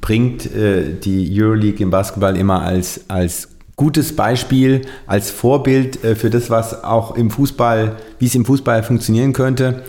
bringt 0.00 0.46
äh, 0.46 0.94
die 0.98 1.30
Euroleague 1.40 1.80
im 1.80 1.90
Basketball 1.90 2.36
immer 2.36 2.62
als, 2.62 3.08
als 3.08 3.53
gutes 3.76 4.14
Beispiel 4.14 4.82
als 5.06 5.30
Vorbild 5.30 6.04
äh, 6.04 6.14
für 6.14 6.30
das, 6.30 6.50
was 6.50 6.84
auch 6.84 7.16
im 7.16 7.30
Fußball, 7.30 7.96
wie 8.18 8.26
es 8.26 8.34
im 8.34 8.44
Fußball 8.44 8.82
funktionieren 8.82 9.32
könnte. 9.32 9.82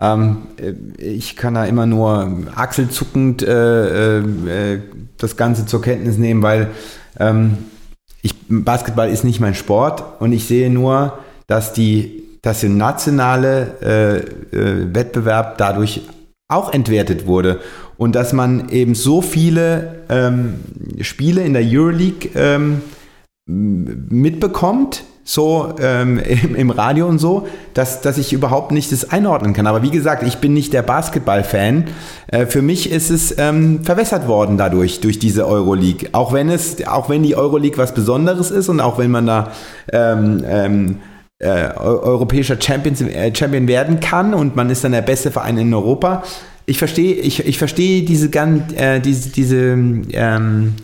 Ähm, 0.00 0.48
äh, 0.56 1.02
ich 1.02 1.36
kann 1.36 1.54
da 1.54 1.64
immer 1.64 1.86
nur 1.86 2.46
achselzuckend 2.54 3.42
äh, 3.42 4.22
das 5.16 5.36
Ganze 5.36 5.66
zur 5.66 5.82
Kenntnis 5.82 6.18
nehmen, 6.18 6.42
weil 6.42 6.68
ähm, 7.18 7.58
ich, 8.22 8.34
Basketball 8.48 9.08
ist 9.08 9.24
nicht 9.24 9.40
mein 9.40 9.54
Sport 9.54 10.20
und 10.20 10.32
ich 10.32 10.46
sehe 10.46 10.70
nur, 10.70 11.18
dass 11.46 11.72
die 11.72 12.24
dass 12.40 12.60
der 12.60 12.70
nationale 12.70 13.74
Wettbewerb 14.52 15.58
dadurch 15.58 16.02
auch 16.46 16.72
entwertet 16.72 17.26
wurde 17.26 17.60
und 17.96 18.14
dass 18.14 18.32
man 18.32 18.68
eben 18.70 18.94
so 18.94 19.20
viele 19.20 20.04
ähm, 20.08 20.60
Spiele 21.00 21.42
in 21.42 21.52
der 21.52 21.62
Euroleague 21.64 22.30
mitbekommt, 23.48 25.04
so 25.24 25.74
ähm, 25.80 26.20
im, 26.56 26.70
Radio 26.70 27.06
und 27.06 27.18
so, 27.18 27.48
dass, 27.74 28.02
dass 28.02 28.18
ich 28.18 28.32
überhaupt 28.32 28.72
nicht 28.72 28.92
das 28.92 29.10
einordnen 29.10 29.54
kann. 29.54 29.66
Aber 29.66 29.82
wie 29.82 29.90
gesagt, 29.90 30.22
ich 30.22 30.36
bin 30.36 30.54
nicht 30.54 30.72
der 30.72 30.82
Basketball-Fan. 30.82 31.84
Äh, 32.28 32.46
für 32.46 32.62
mich 32.62 32.90
ist 32.90 33.10
es 33.10 33.34
ähm, 33.38 33.84
verwässert 33.84 34.28
worden 34.28 34.58
dadurch, 34.58 35.00
durch 35.00 35.18
diese 35.18 35.46
Euroleague. 35.46 36.10
Auch 36.12 36.32
wenn 36.32 36.48
es, 36.48 36.86
auch 36.86 37.08
wenn 37.08 37.22
die 37.22 37.36
Euroleague 37.36 37.78
was 37.78 37.94
Besonderes 37.94 38.50
ist 38.50 38.68
und 38.68 38.80
auch 38.80 38.98
wenn 38.98 39.10
man 39.10 39.26
da 39.26 39.52
ähm, 39.92 40.44
ähm 40.46 40.96
äh, 41.40 41.70
europäischer 41.76 42.60
Champions, 42.60 43.00
äh, 43.00 43.32
Champion 43.32 43.68
werden 43.68 44.00
kann 44.00 44.34
und 44.34 44.56
man 44.56 44.70
ist 44.70 44.82
dann 44.82 44.90
der 44.90 45.02
beste 45.02 45.30
Verein 45.30 45.56
in 45.56 45.72
Europa. 45.72 46.24
Ich 46.66 46.78
verstehe, 46.78 47.14
ich, 47.14 47.46
ich 47.46 47.58
verstehe 47.58 48.02
diese, 48.02 48.28
äh, 48.74 48.98
diese, 48.98 49.30
diese 49.30 49.56
ähm, 49.56 50.74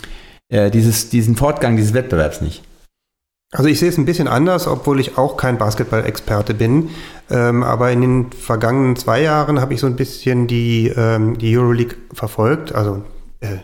äh, 0.55 0.70
dieses, 0.70 1.09
diesen 1.11 1.34
Fortgang 1.34 1.76
dieses 1.76 1.94
Wettbewerbs 1.94 2.40
nicht. 2.40 2.62
Also 3.50 3.68
ich 3.68 3.80
sehe 3.80 3.88
es 3.88 3.98
ein 3.98 4.05
bisschen 4.05 4.28
anders, 4.28 4.66
obwohl 4.66 5.00
ich 5.00 5.18
auch 5.18 5.36
kein 5.36 5.59
Basketball-Experte 5.59 6.55
bin. 6.55 6.90
Ähm, 7.28 7.62
aber 7.62 7.90
in 7.90 8.00
den 8.00 8.32
vergangenen 8.32 8.94
zwei 8.96 9.20
Jahren 9.22 9.61
habe 9.61 9.74
ich 9.74 9.80
so 9.80 9.86
ein 9.86 9.96
bisschen 9.96 10.46
die, 10.46 10.92
ähm, 10.96 11.38
die 11.38 11.57
Euroleague 11.57 11.96
verfolgt. 12.12 12.72
Also 12.72 13.02
äh, 13.40 13.59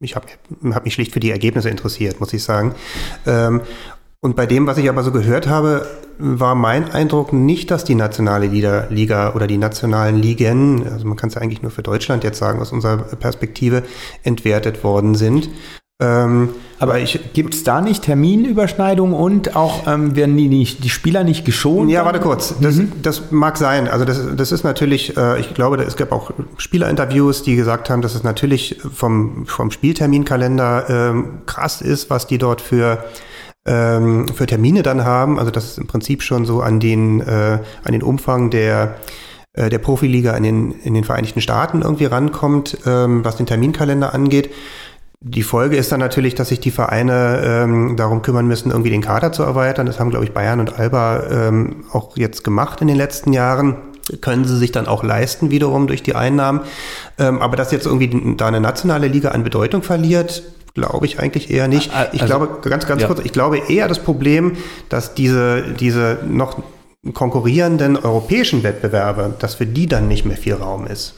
ich 0.00 0.16
habe 0.16 0.26
hab 0.72 0.84
mich 0.84 0.94
schlicht 0.94 1.12
für 1.12 1.20
die 1.20 1.30
Ergebnisse 1.30 1.68
interessiert, 1.68 2.20
muss 2.20 2.32
ich 2.32 2.42
sagen. 2.42 2.74
Ähm, 3.26 3.60
und 4.22 4.36
bei 4.36 4.46
dem, 4.46 4.66
was 4.66 4.76
ich 4.76 4.88
aber 4.88 5.02
so 5.02 5.12
gehört 5.12 5.48
habe, 5.48 5.86
war 6.18 6.54
mein 6.54 6.90
Eindruck 6.90 7.32
nicht, 7.32 7.70
dass 7.70 7.84
die 7.84 7.94
nationale 7.94 8.46
Liga 8.46 9.32
oder 9.34 9.46
die 9.46 9.56
nationalen 9.56 10.16
Ligen, 10.16 10.86
also 10.86 11.06
man 11.06 11.16
kann 11.16 11.28
es 11.28 11.34
ja 11.34 11.40
eigentlich 11.40 11.62
nur 11.62 11.70
für 11.70 11.82
Deutschland 11.82 12.22
jetzt 12.24 12.38
sagen, 12.38 12.60
aus 12.60 12.72
unserer 12.72 12.98
Perspektive, 12.98 13.82
entwertet 14.22 14.84
worden 14.84 15.14
sind. 15.14 15.48
Ähm, 16.02 16.50
aber 16.78 16.98
gibt 17.34 17.54
es 17.54 17.62
da 17.62 17.82
nicht 17.82 18.04
Terminüberschneidungen 18.04 19.14
und 19.14 19.54
auch 19.54 19.86
ähm, 19.86 20.16
werden 20.16 20.36
die, 20.36 20.48
nicht, 20.48 20.82
die 20.82 20.88
Spieler 20.88 21.24
nicht 21.24 21.44
geschont? 21.44 21.90
Ja, 21.90 22.06
warte 22.06 22.20
kurz. 22.20 22.54
Das, 22.60 22.76
mhm. 22.76 22.92
das 23.02 23.30
mag 23.30 23.58
sein. 23.58 23.86
Also 23.86 24.06
das, 24.06 24.18
das 24.34 24.50
ist 24.52 24.64
natürlich, 24.64 25.16
äh, 25.16 25.40
ich 25.40 25.52
glaube, 25.52 25.76
es 25.82 25.96
gab 25.96 26.12
auch 26.12 26.30
Spielerinterviews, 26.56 27.42
die 27.42 27.54
gesagt 27.54 27.90
haben, 27.90 28.00
dass 28.00 28.14
es 28.14 28.22
natürlich 28.22 28.80
vom, 28.94 29.44
vom 29.46 29.70
Spielterminkalender 29.70 30.86
ähm, 30.88 31.42
krass 31.44 31.82
ist, 31.82 32.08
was 32.08 32.26
die 32.26 32.38
dort 32.38 32.62
für 32.62 33.04
ähm, 33.66 34.28
für 34.28 34.46
Termine 34.46 34.82
dann 34.82 35.04
haben. 35.04 35.38
Also 35.38 35.50
das 35.50 35.64
ist 35.64 35.78
im 35.78 35.86
Prinzip 35.86 36.22
schon 36.22 36.44
so 36.44 36.62
an 36.62 36.80
den, 36.80 37.20
äh, 37.20 37.58
an 37.84 37.92
den 37.92 38.02
Umfang 38.02 38.50
der, 38.50 38.96
äh, 39.52 39.68
der 39.68 39.78
Profiliga 39.78 40.36
in 40.36 40.42
den, 40.42 40.72
in 40.72 40.94
den 40.94 41.04
Vereinigten 41.04 41.40
Staaten 41.40 41.82
irgendwie 41.82 42.06
rankommt, 42.06 42.78
ähm, 42.86 43.24
was 43.24 43.36
den 43.36 43.46
Terminkalender 43.46 44.14
angeht. 44.14 44.50
Die 45.22 45.42
Folge 45.42 45.76
ist 45.76 45.92
dann 45.92 46.00
natürlich, 46.00 46.34
dass 46.34 46.48
sich 46.48 46.60
die 46.60 46.70
Vereine 46.70 47.42
ähm, 47.44 47.96
darum 47.96 48.22
kümmern 48.22 48.46
müssen, 48.46 48.70
irgendwie 48.70 48.88
den 48.88 49.02
Kader 49.02 49.32
zu 49.32 49.42
erweitern. 49.42 49.84
Das 49.84 50.00
haben, 50.00 50.08
glaube 50.08 50.24
ich, 50.24 50.32
Bayern 50.32 50.60
und 50.60 50.78
Alba 50.78 51.24
ähm, 51.30 51.84
auch 51.92 52.16
jetzt 52.16 52.42
gemacht 52.42 52.80
in 52.80 52.88
den 52.88 52.96
letzten 52.96 53.34
Jahren 53.34 53.76
können 54.20 54.44
sie 54.44 54.56
sich 54.56 54.72
dann 54.72 54.86
auch 54.86 55.04
leisten 55.04 55.50
wiederum 55.50 55.86
durch 55.86 56.02
die 56.02 56.14
Einnahmen. 56.14 56.60
Ähm, 57.18 57.40
aber 57.40 57.56
dass 57.56 57.70
jetzt 57.70 57.86
irgendwie 57.86 58.36
da 58.36 58.46
eine 58.46 58.60
nationale 58.60 59.08
Liga 59.08 59.30
an 59.30 59.44
Bedeutung 59.44 59.82
verliert, 59.82 60.42
glaube 60.74 61.06
ich 61.06 61.18
eigentlich 61.18 61.50
eher 61.50 61.68
nicht. 61.68 61.90
Ich 62.12 62.22
Also- 62.22 62.26
glaube, 62.38 62.68
ganz, 62.68 62.86
ganz 62.86 63.02
ja. 63.02 63.08
kurz, 63.08 63.20
ich 63.24 63.32
glaube 63.32 63.58
eher 63.68 63.88
das 63.88 63.98
Problem, 63.98 64.56
dass 64.88 65.14
diese, 65.14 65.62
diese 65.78 66.18
noch 66.28 66.62
konkurrierenden 67.14 67.96
europäischen 67.96 68.62
Wettbewerbe, 68.62 69.34
dass 69.38 69.54
für 69.54 69.66
die 69.66 69.86
dann 69.86 70.08
nicht 70.08 70.24
mehr 70.24 70.36
viel 70.36 70.54
Raum 70.54 70.86
ist. 70.86 71.14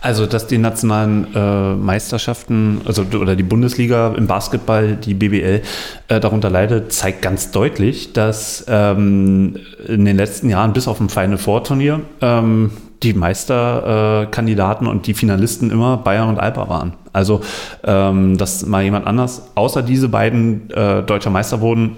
Also, 0.00 0.26
dass 0.26 0.46
die 0.46 0.58
nationalen 0.58 1.26
äh, 1.34 1.74
Meisterschaften, 1.74 2.82
also 2.84 3.02
oder 3.20 3.34
die 3.34 3.42
Bundesliga 3.42 4.14
im 4.16 4.28
Basketball, 4.28 4.94
die 4.94 5.14
BBL, 5.14 5.62
äh, 6.06 6.20
darunter 6.20 6.50
leidet, 6.50 6.92
zeigt 6.92 7.20
ganz 7.20 7.50
deutlich, 7.50 8.12
dass 8.12 8.64
ähm, 8.68 9.56
in 9.88 10.04
den 10.04 10.16
letzten 10.16 10.50
Jahren 10.50 10.72
bis 10.72 10.86
auf 10.86 11.00
ein 11.00 11.08
Final 11.08 11.38
Four 11.38 11.64
Turnier 11.64 12.00
ähm, 12.20 12.70
die 13.02 13.14
Meisterkandidaten 13.14 14.86
äh, 14.86 14.90
und 14.90 15.06
die 15.06 15.14
Finalisten 15.14 15.70
immer 15.70 15.96
Bayern 15.98 16.28
und 16.28 16.38
Alba 16.38 16.68
waren. 16.68 16.94
Also, 17.12 17.40
ähm, 17.84 18.36
dass 18.36 18.66
mal 18.66 18.82
jemand 18.82 19.06
anders, 19.06 19.50
außer 19.54 19.82
diese 19.82 20.08
beiden 20.08 20.70
äh, 20.70 21.02
deutscher 21.02 21.30
Meister 21.30 21.60
wurden, 21.60 21.96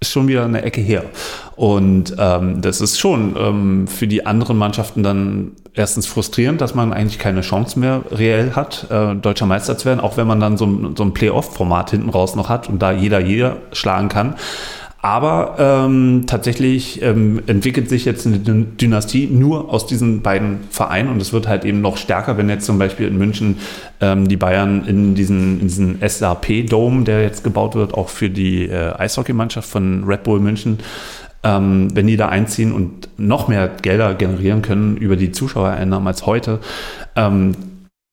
ist 0.00 0.12
schon 0.12 0.28
wieder 0.28 0.44
eine 0.44 0.62
Ecke 0.62 0.80
her. 0.80 1.04
Und 1.56 2.14
ähm, 2.18 2.60
das 2.60 2.80
ist 2.80 2.98
schon 2.98 3.34
ähm, 3.38 3.88
für 3.88 4.06
die 4.06 4.26
anderen 4.26 4.58
Mannschaften 4.58 5.02
dann 5.02 5.52
erstens 5.72 6.06
frustrierend, 6.06 6.60
dass 6.60 6.74
man 6.74 6.92
eigentlich 6.92 7.18
keine 7.18 7.40
Chance 7.40 7.78
mehr 7.78 8.02
reell 8.10 8.52
hat, 8.54 8.86
äh, 8.90 9.14
deutscher 9.14 9.46
Meister 9.46 9.78
zu 9.78 9.86
werden, 9.86 10.00
auch 10.00 10.16
wenn 10.16 10.26
man 10.26 10.40
dann 10.40 10.58
so, 10.58 10.92
so 10.96 11.02
ein 11.02 11.14
Playoff-Format 11.14 11.90
hinten 11.90 12.10
raus 12.10 12.36
noch 12.36 12.48
hat 12.48 12.68
und 12.68 12.80
da 12.80 12.92
jeder 12.92 13.20
jeder 13.20 13.56
schlagen 13.72 14.08
kann. 14.08 14.34
Aber 15.06 15.54
ähm, 15.60 16.24
tatsächlich 16.26 17.00
ähm, 17.00 17.40
entwickelt 17.46 17.88
sich 17.88 18.04
jetzt 18.04 18.26
eine 18.26 18.38
Dyn- 18.38 18.76
Dynastie 18.76 19.28
nur 19.30 19.72
aus 19.72 19.86
diesen 19.86 20.20
beiden 20.20 20.64
Vereinen 20.70 21.10
und 21.10 21.22
es 21.22 21.32
wird 21.32 21.46
halt 21.46 21.64
eben 21.64 21.80
noch 21.80 21.96
stärker, 21.96 22.36
wenn 22.38 22.48
jetzt 22.48 22.66
zum 22.66 22.76
Beispiel 22.80 23.06
in 23.06 23.16
München 23.16 23.58
ähm, 24.00 24.26
die 24.26 24.36
Bayern 24.36 24.84
in 24.84 25.14
diesen, 25.14 25.60
in 25.60 25.68
diesen 25.68 25.98
SAP-Dome, 26.04 27.04
der 27.04 27.22
jetzt 27.22 27.44
gebaut 27.44 27.76
wird, 27.76 27.94
auch 27.94 28.08
für 28.08 28.28
die 28.28 28.64
äh, 28.66 28.94
Eishockeymannschaft 28.98 29.68
von 29.70 30.02
Red 30.02 30.24
Bull 30.24 30.40
München, 30.40 30.80
ähm, 31.44 31.86
wenn 31.94 32.08
die 32.08 32.16
da 32.16 32.28
einziehen 32.28 32.72
und 32.72 33.08
noch 33.16 33.46
mehr 33.46 33.68
Gelder 33.80 34.12
generieren 34.14 34.60
können 34.60 34.96
über 34.96 35.14
die 35.14 35.30
Zuschauereinnahmen 35.30 36.08
als 36.08 36.26
heute. 36.26 36.58
Ähm, 37.14 37.52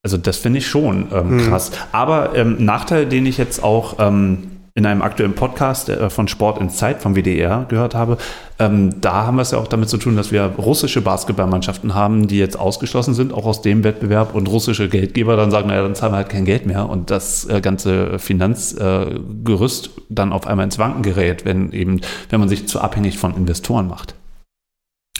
also 0.03 0.17
das 0.17 0.37
finde 0.37 0.59
ich 0.59 0.67
schon 0.67 1.07
ähm, 1.11 1.37
Mhm. 1.37 1.39
krass. 1.49 1.71
Aber 1.91 2.35
ähm, 2.35 2.57
Nachteil, 2.63 3.07
den 3.07 3.25
ich 3.25 3.39
jetzt 3.39 3.63
auch 3.63 3.95
ähm, 3.97 4.43
in 4.75 4.87
einem 4.87 5.03
aktuellen 5.03 5.35
Podcast 5.35 5.89
äh, 5.89 6.09
von 6.09 6.27
Sport 6.27 6.59
in 6.59 6.69
Zeit 6.69 7.01
vom 7.01 7.15
WDR 7.15 7.65
gehört 7.69 7.93
habe, 7.93 8.17
ähm, 8.57 9.01
da 9.01 9.25
haben 9.25 9.37
wir 9.37 9.43
es 9.43 9.51
ja 9.51 9.59
auch 9.59 9.67
damit 9.67 9.89
zu 9.89 9.97
tun, 9.97 10.15
dass 10.15 10.31
wir 10.31 10.43
russische 10.57 11.01
Basketballmannschaften 11.01 11.93
haben, 11.93 12.27
die 12.27 12.39
jetzt 12.39 12.57
ausgeschlossen 12.57 13.13
sind, 13.13 13.33
auch 13.33 13.45
aus 13.45 13.61
dem 13.61 13.83
Wettbewerb. 13.83 14.33
Und 14.33 14.47
russische 14.47 14.89
Geldgeber 14.89 15.35
dann 15.35 15.51
sagen, 15.51 15.67
naja, 15.67 15.83
dann 15.83 15.95
zahlen 15.95 16.13
wir 16.13 16.17
halt 16.17 16.29
kein 16.29 16.45
Geld 16.45 16.65
mehr. 16.65 16.89
Und 16.89 17.11
das 17.11 17.45
äh, 17.45 17.61
ganze 17.61 18.17
Finanzgerüst 18.17 19.87
äh, 19.87 20.01
dann 20.09 20.33
auf 20.33 20.47
einmal 20.47 20.65
ins 20.65 20.79
Wanken 20.79 21.03
gerät, 21.03 21.45
wenn 21.45 21.71
eben, 21.71 22.01
wenn 22.29 22.39
man 22.39 22.49
sich 22.49 22.67
zu 22.67 22.81
abhängig 22.81 23.19
von 23.19 23.35
Investoren 23.35 23.87
macht. 23.87 24.15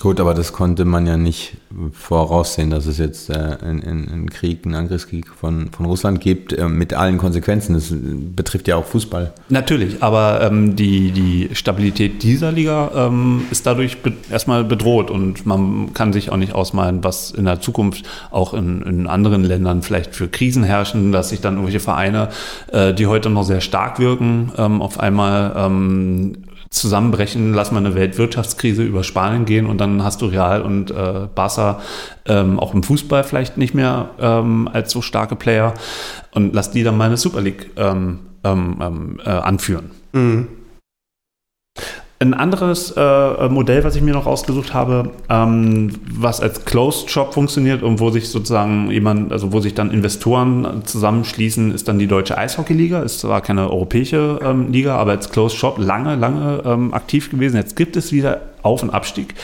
Gut, 0.04 0.20
aber 0.20 0.34
das 0.34 0.51
konnte 0.51 0.84
man 0.84 1.08
ja 1.08 1.16
nicht 1.16 1.56
voraussehen, 1.93 2.70
dass 2.70 2.88
es 2.88 2.97
jetzt 2.97 3.30
äh, 3.30 3.56
einen, 3.62 4.30
Krieg, 4.30 4.66
einen 4.66 4.76
Angriffskrieg 4.76 5.30
von, 5.30 5.70
von 5.72 5.86
Russland 5.86 6.20
gibt, 6.20 6.51
äh, 6.51 6.68
mit 6.68 6.93
allen 6.93 7.18
Konsequenzen. 7.18 7.74
Das 7.74 7.89
äh, 7.89 7.95
betrifft 8.36 8.68
ja 8.68 8.76
auch 8.76 8.84
Fußball. 8.84 9.32
Natürlich, 9.47 10.04
aber 10.04 10.41
ähm, 10.41 10.76
die, 10.76 11.12
die 11.12 11.56
Stabilität 11.56 12.22
dieser 12.22 12.51
Liga 12.51 12.91
ähm, 12.93 13.45
ist 13.49 13.66
dadurch 13.66 14.01
be 14.01 14.12
erstmal 14.30 14.66
bedroht 14.66 15.10
und 15.10 15.45
man 15.45 15.93
kann 15.93 16.12
sich 16.12 16.34
auch 16.34 16.38
nicht 16.38 16.54
ausmalen, 16.54 17.01
was 17.06 17.32
in 17.32 17.45
der 17.45 17.62
Zukunft 17.62 18.06
auch 18.30 18.54
in, 18.54 18.82
in 18.82 19.08
anderen 19.08 19.45
Ländern 19.45 19.84
vielleicht 19.84 20.18
für 20.18 20.28
Krisen 20.28 20.66
herrschen, 20.66 21.14
dass 21.14 21.30
sich 21.30 21.39
dann 21.39 21.54
irgendwelche 21.54 21.80
Vereine, 21.80 22.28
äh, 22.74 22.93
die 22.93 23.08
heute 23.08 23.30
noch 23.30 23.45
sehr 23.45 23.62
stark 23.62 23.99
wirken, 23.99 24.51
ähm, 24.58 24.82
auf 24.82 24.99
einmal 24.99 25.54
ähm, 25.56 26.43
zusammenbrechen, 26.74 27.53
lass 27.53 27.71
mal 27.71 27.80
eine 27.80 27.95
Weltwirtschaftskrise 27.95 28.84
über 28.84 29.03
Spanien 29.03 29.45
gehen 29.45 29.65
und 29.65 29.80
dann 29.80 30.03
hast 30.03 30.21
du 30.21 30.26
Real 30.26 30.61
und 30.61 30.91
äh, 30.91 31.28
Barca 31.34 31.80
ähm, 32.26 32.59
auch 32.59 32.74
im 32.74 32.84
Fußball 32.84 33.24
vielleicht 33.24 33.57
nicht 33.57 33.74
mehr 33.74 34.09
ähm, 34.19 34.67
als 34.71 34.91
so 34.91 35.01
starke 35.01 35.36
Player 35.36 35.74
und 36.32 36.53
lass 36.53 36.71
die 36.71 36.84
dann 36.84 36.97
mal 36.97 37.05
eine 37.05 37.17
Super 37.17 37.41
League 37.41 37.71
ähm, 37.78 38.19
ähm, 38.43 38.78
ähm, 38.82 39.19
äh, 39.24 39.30
anführen. 39.30 39.91
Mhm. 40.13 40.47
Ein 42.24 42.34
anderes 42.34 42.93
äh, 42.95 43.49
Modell, 43.49 43.84
was 43.84 43.97
ich 43.97 44.01
mir 44.01 44.13
noch 44.13 44.28
ausgesucht 44.28 44.74
habe, 44.74 45.09
ähm, 45.30 45.91
was 46.09 46.39
als 46.39 46.63
Closed 46.63 47.11
Shop 47.11 47.34
funktioniert 47.34 47.84
und 47.84 47.99
wo 47.99 48.11
sich 48.11 48.30
sozusagen 48.30 48.89
jemand, 48.91 49.34
also 49.34 49.51
wo 49.51 49.59
sich 49.59 49.74
dann 49.74 49.91
Investoren 49.91 50.84
zusammenschließen, 50.86 51.74
ist 51.74 51.89
dann 51.89 51.99
die 51.99 52.07
Deutsche 52.07 52.38
Eishockeyliga. 52.38 53.01
Ist 53.01 53.19
zwar 53.19 53.41
keine 53.41 53.69
europäische 53.69 54.39
ähm, 54.41 54.71
Liga, 54.71 54.95
aber 54.95 55.11
als 55.11 55.32
Closed 55.32 55.57
Shop 55.57 55.78
lange, 55.80 56.15
lange 56.15 56.63
ähm, 56.63 56.93
aktiv 56.93 57.30
gewesen. 57.30 57.57
Jetzt 57.57 57.76
gibt 57.76 57.97
es 57.97 58.13
wieder 58.13 58.53
Auf- 58.64 58.82
und 58.82 58.89
Abstieg. 58.89 59.36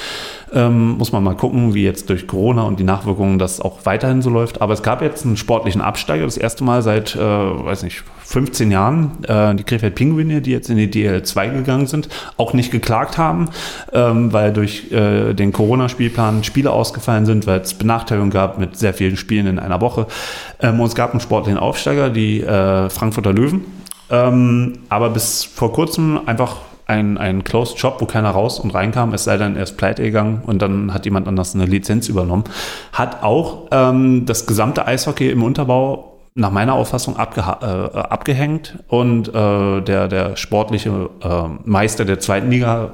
Ähm, 0.52 0.98
muss 0.98 1.12
man 1.12 1.24
mal 1.24 1.36
gucken, 1.36 1.76
wie 1.76 1.84
jetzt 1.84 2.10
durch 2.10 2.26
Corona 2.26 2.64
und 2.64 2.80
die 2.80 2.84
Nachwirkungen 2.84 3.38
das 3.38 3.62
auch 3.62 3.86
weiterhin 3.86 4.22
so 4.22 4.30
läuft. 4.30 4.62
Aber 4.62 4.74
es 4.74 4.82
gab 4.82 5.02
jetzt 5.02 5.26
einen 5.26 5.38
sportlichen 5.38 5.82
Absteiger, 5.82 6.26
das 6.26 6.38
erste 6.38 6.64
Mal 6.64 6.82
seit, 6.82 7.16
äh, 7.16 7.20
weiß 7.20 7.84
nicht, 7.84 8.04
15 8.24 8.72
Jahren. 8.72 9.24
Äh, 9.26 9.56
die 9.56 9.64
Krefeld 9.64 9.96
Pinguine, 9.96 10.42
die 10.42 10.52
jetzt 10.52 10.70
in 10.70 10.78
die 10.78 10.88
DL2 10.88 11.54
gegangen 11.54 11.88
sind, 11.88 12.10
auch 12.38 12.54
nicht 12.54 12.72
geklagt 12.72 13.18
haben, 13.18 13.50
ähm, 13.94 14.34
weil 14.34 14.52
durch 14.52 14.92
äh, 14.92 15.34
den 15.34 15.52
Corona-Spielplan 15.52 16.44
Spiele 16.44 16.72
ausgefallen 16.72 17.26
sind, 17.26 17.46
weil 17.46 17.60
es 17.60 17.76
Benachteiligungen 17.76 18.32
gab 18.32 18.58
mit 18.58 18.76
sehr 18.76 18.94
vielen 18.94 19.18
Spielen 19.18 19.46
in 19.46 19.60
einer 19.60 19.82
Woche. 19.82 20.08
Ähm, 20.62 20.80
und 20.80 20.88
es 20.88 20.96
gab 20.96 21.12
einen 21.12 21.20
sportlichen 21.20 21.60
Aufsteiger, 21.60 22.10
die 22.10 22.42
äh, 22.42 22.90
Frankfurter 22.90 23.34
Löwen. 23.34 23.66
Ähm, 24.10 24.80
aber 24.90 25.10
bis 25.12 25.44
vor 25.44 25.72
kurzem 25.72 26.20
einfach 26.26 26.58
ein, 26.90 27.18
ein 27.18 27.44
Closed 27.44 27.80
Shop, 27.80 28.02
wo 28.02 28.06
keiner 28.06 28.32
raus 28.32 28.60
und 28.60 28.74
reinkam, 28.74 29.14
es 29.14 29.24
sei 29.24 29.38
denn, 29.38 29.56
er 29.56 29.64
ist 29.64 29.78
pleite 29.78 30.04
gegangen 30.04 30.42
und 30.46 30.62
dann 30.62 30.94
hat 30.94 31.06
jemand 31.06 31.28
anders 31.28 31.56
eine 31.56 31.66
Lizenz 31.66 32.10
übernommen. 32.10 32.44
Hat 32.92 33.24
auch 33.24 33.68
ähm, 33.72 34.26
das 34.26 34.48
gesamte 34.48 34.86
Eishockey 34.86 35.30
im 35.30 35.44
Unterbau 35.44 36.20
nach 36.36 36.52
meiner 36.52 36.74
Auffassung 36.74 37.16
äh, 37.18 37.20
abgehängt 37.20 38.80
und 38.88 39.30
äh, 39.30 39.82
der, 39.82 40.08
der 40.08 40.36
sportliche 40.36 41.10
äh, 41.22 41.44
Meister 41.66 42.06
der 42.06 42.20
zweiten 42.20 42.50
Liga 42.50 42.94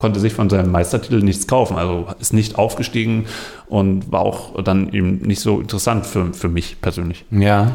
konnte 0.00 0.20
sich 0.20 0.32
von 0.32 0.48
seinem 0.48 0.70
Meistertitel 0.70 1.22
nichts 1.22 1.48
kaufen, 1.48 1.76
also 1.76 2.06
ist 2.20 2.32
nicht 2.32 2.56
aufgestiegen 2.56 3.26
und 3.66 4.12
war 4.12 4.20
auch 4.20 4.62
dann 4.62 4.92
eben 4.92 5.18
nicht 5.18 5.40
so 5.40 5.60
interessant 5.60 6.06
für, 6.06 6.32
für 6.32 6.48
mich 6.48 6.80
persönlich. 6.80 7.24
Ja. 7.30 7.72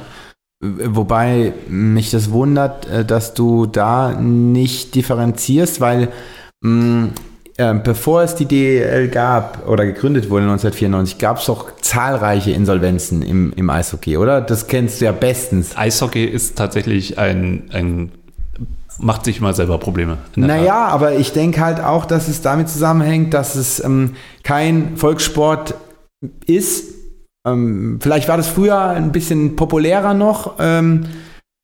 Wobei 0.64 1.51
mich 1.68 2.11
das 2.11 2.32
wundert, 2.32 2.88
äh, 2.89 3.03
dass 3.03 3.34
du 3.34 3.66
da 3.66 4.14
nicht 4.14 4.95
differenzierst, 4.95 5.82
weil 5.82 6.09
mh, 6.61 7.09
äh, 7.57 7.74
bevor 7.76 8.24
es 8.24 8.36
die 8.36 8.45
DEL 8.45 9.09
gab 9.09 9.68
oder 9.68 9.86
gegründet 9.86 10.30
wurde 10.30 10.43
1994, 10.43 11.18
gab 11.18 11.39
es 11.39 11.45
doch 11.45 11.76
zahlreiche 11.82 12.51
Insolvenzen 12.51 13.22
im, 13.22 13.53
im 13.55 13.70
Eishockey, 13.70 14.18
oder? 14.18 14.41
Das 14.41 14.68
kennst 14.68 15.01
du 15.01 15.05
ja 15.05 15.11
bestens. 15.11 15.78
Eishockey 15.78 16.24
ist 16.24 16.57
tatsächlich 16.57 17.20
ein, 17.20 17.70
ein 17.72 18.11
macht 18.99 19.26
sich 19.26 19.39
immer 19.39 19.53
selber 19.53 19.80
Probleme. 19.80 20.18
Naja, 20.36 20.86
aber 20.88 21.14
ich 21.16 21.34
denke 21.34 21.61
halt 21.61 21.80
auch, 21.80 22.05
dass 22.05 22.28
es 22.28 22.41
damit 22.41 22.70
zusammenhängt, 22.70 23.34
dass 23.34 23.55
es 23.55 23.84
ähm, 23.84 24.16
kein 24.43 24.97
Volkssport 24.97 25.76
ist. 26.45 27.03
Ähm, 27.46 28.00
vielleicht 28.02 28.28
war 28.30 28.38
das 28.38 28.48
früher 28.48 28.80
ein 28.89 29.12
bisschen 29.12 29.56
populärer 29.56 30.14
noch, 30.14 30.56
ähm, 30.60 31.06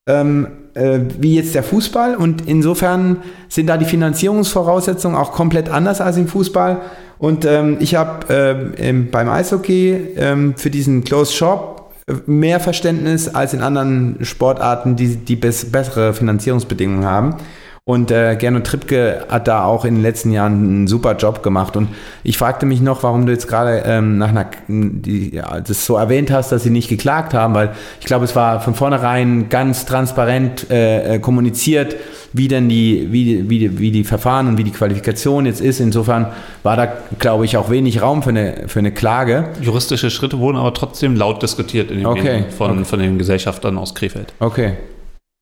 ähm, 0.08 0.48
äh, 0.74 1.00
wie 1.20 1.36
jetzt 1.36 1.56
der 1.56 1.64
Fußball. 1.64 2.16
Und 2.16 2.48
insofern 2.48 3.18
sind 3.48 3.68
da 3.68 3.78
die 3.78 3.86
Finanzierungsvoraussetzungen 3.86 5.18
auch 5.18 5.32
komplett 5.32 5.70
anders 5.70 6.02
als 6.02 6.18
im 6.18 6.28
Fußball. 6.28 6.82
Und 7.18 7.46
ähm, 7.46 7.78
ich 7.80 7.96
habe 7.96 8.74
ähm, 8.78 9.10
beim 9.12 9.30
Eishockey 9.30 10.14
ähm, 10.16 10.54
für 10.56 10.70
diesen 10.70 11.04
Closed 11.04 11.36
Shop 11.36 11.94
mehr 12.26 12.60
Verständnis 12.60 13.28
als 13.28 13.54
in 13.54 13.62
anderen 13.62 14.18
Sportarten, 14.22 14.96
die, 14.96 15.18
die 15.18 15.36
bess 15.36 15.72
bessere 15.72 16.14
Finanzierungsbedingungen 16.14 17.06
haben. 17.06 17.36
Und 17.90 18.12
äh, 18.12 18.36
Gernot 18.36 18.66
Trippke 18.68 19.26
hat 19.30 19.48
da 19.48 19.64
auch 19.64 19.84
in 19.84 19.96
den 19.96 20.04
letzten 20.04 20.32
Jahren 20.32 20.54
einen 20.54 20.88
super 20.88 21.16
Job 21.16 21.42
gemacht. 21.42 21.76
Und 21.76 21.88
ich 22.24 22.38
fragte 22.38 22.68
mich 22.68 22.82
noch, 22.82 23.02
warum 23.02 23.26
du 23.26 23.32
jetzt 23.32 23.48
gerade 23.48 23.82
ähm, 23.84 24.20
nach 24.20 24.30
einer, 24.30 24.46
die, 24.68 25.34
ja, 25.34 25.60
das 25.60 25.88
so 25.88 25.96
erwähnt 25.96 26.30
hast, 26.30 26.52
dass 26.52 26.62
sie 26.62 26.70
nicht 26.70 26.88
geklagt 26.88 27.34
haben, 27.34 27.56
weil 27.56 27.72
ich 28.00 28.06
glaube, 28.06 28.26
es 28.26 28.36
war 28.36 28.62
von 28.62 28.76
vornherein 28.76 29.50
ganz 29.50 29.88
transparent 29.88 30.70
äh, 30.70 31.16
äh, 31.16 31.20
kommuniziert, 31.20 31.96
wie 32.32 32.48
denn 32.48 32.70
die, 32.70 33.08
wie, 33.10 33.50
wie, 33.50 33.80
wie 33.80 33.90
die 33.90 34.04
Verfahren 34.04 34.48
und 34.50 34.60
wie 34.60 34.66
die 34.66 34.70
Qualifikation 34.70 35.48
jetzt 35.48 35.60
ist. 35.60 35.80
Insofern 35.80 36.28
war 36.62 36.76
da, 36.78 36.94
glaube 37.18 37.46
ich, 37.46 37.58
auch 37.58 37.72
wenig 37.72 38.04
Raum 38.04 38.22
für 38.22 38.30
eine, 38.30 38.66
für 38.68 38.78
eine 38.78 38.92
Klage. 38.92 39.46
Juristische 39.64 40.12
Schritte 40.12 40.38
wurden 40.38 40.58
aber 40.58 40.76
trotzdem 40.76 41.16
laut 41.16 41.42
diskutiert 41.42 41.90
in 41.90 41.98
den 41.98 42.06
Okay. 42.06 42.22
Medien 42.22 42.52
von, 42.56 42.70
Okay. 42.70 42.86
von 42.86 43.00
den 43.00 43.18
Gesellschaftern 43.18 43.80
aus 43.80 43.96
Krefeld. 43.96 44.32
Okay. 44.40 44.74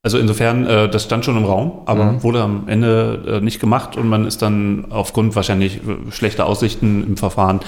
Also 0.04 0.16
insofern, 0.18 0.64
äh, 0.64 0.88
das 0.88 1.04
stand 1.04 1.24
schon 1.24 1.36
im 1.36 1.44
Raum, 1.44 1.82
aber 1.86 2.04
Mhm. 2.04 2.22
wurde 2.22 2.40
am 2.42 2.68
Ende 2.68 3.38
äh, 3.38 3.40
nicht 3.44 3.58
gemacht 3.58 3.96
und 3.96 4.08
man 4.08 4.26
ist 4.26 4.42
dann 4.42 4.86
aufgrund 4.90 5.34
wahrscheinlich 5.34 5.78
äh, 5.78 6.12
schlechter 6.12 6.46
Aussichten 6.46 7.02
im 7.04 7.16
Verfahren 7.16 7.60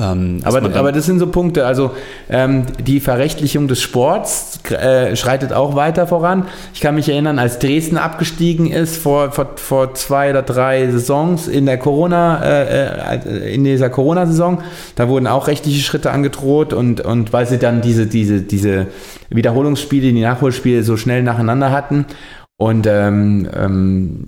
Ähm, 0.00 0.40
aber, 0.44 0.62
aber 0.74 0.92
das 0.92 1.06
sind 1.06 1.18
so 1.18 1.26
Punkte. 1.26 1.66
Also 1.66 1.92
ähm, 2.28 2.64
die 2.78 3.00
Verrechtlichung 3.00 3.68
des 3.68 3.82
Sports 3.82 4.60
äh, 4.70 5.14
schreitet 5.16 5.52
auch 5.52 5.74
weiter 5.74 6.06
voran. 6.06 6.46
Ich 6.72 6.80
kann 6.80 6.94
mich 6.94 7.08
erinnern, 7.08 7.38
als 7.38 7.58
Dresden 7.58 7.98
abgestiegen 7.98 8.70
ist 8.70 8.96
vor, 8.96 9.32
vor, 9.32 9.50
vor 9.56 9.94
zwei 9.94 10.30
oder 10.30 10.42
drei 10.42 10.90
Saisons 10.90 11.48
in 11.48 11.66
der 11.66 11.78
Corona, 11.78 12.42
äh, 12.42 13.16
äh 13.16 13.54
in 13.54 13.64
dieser 13.64 13.90
Corona-Saison, 13.90 14.62
da 14.96 15.08
wurden 15.08 15.26
auch 15.26 15.48
rechtliche 15.48 15.82
Schritte 15.82 16.10
angedroht 16.10 16.72
und, 16.72 17.00
und 17.00 17.32
weil 17.32 17.46
sie 17.46 17.58
dann 17.58 17.80
diese, 17.80 18.06
diese, 18.06 18.40
diese 18.40 18.86
Wiederholungsspiele, 19.28 20.12
die 20.12 20.22
Nachholspiele 20.22 20.82
so 20.82 20.96
schnell 20.96 21.22
nacheinander 21.22 21.70
hatten. 21.70 22.06
Und 22.56 22.86
ähm, 22.86 23.48
ähm, 23.56 24.26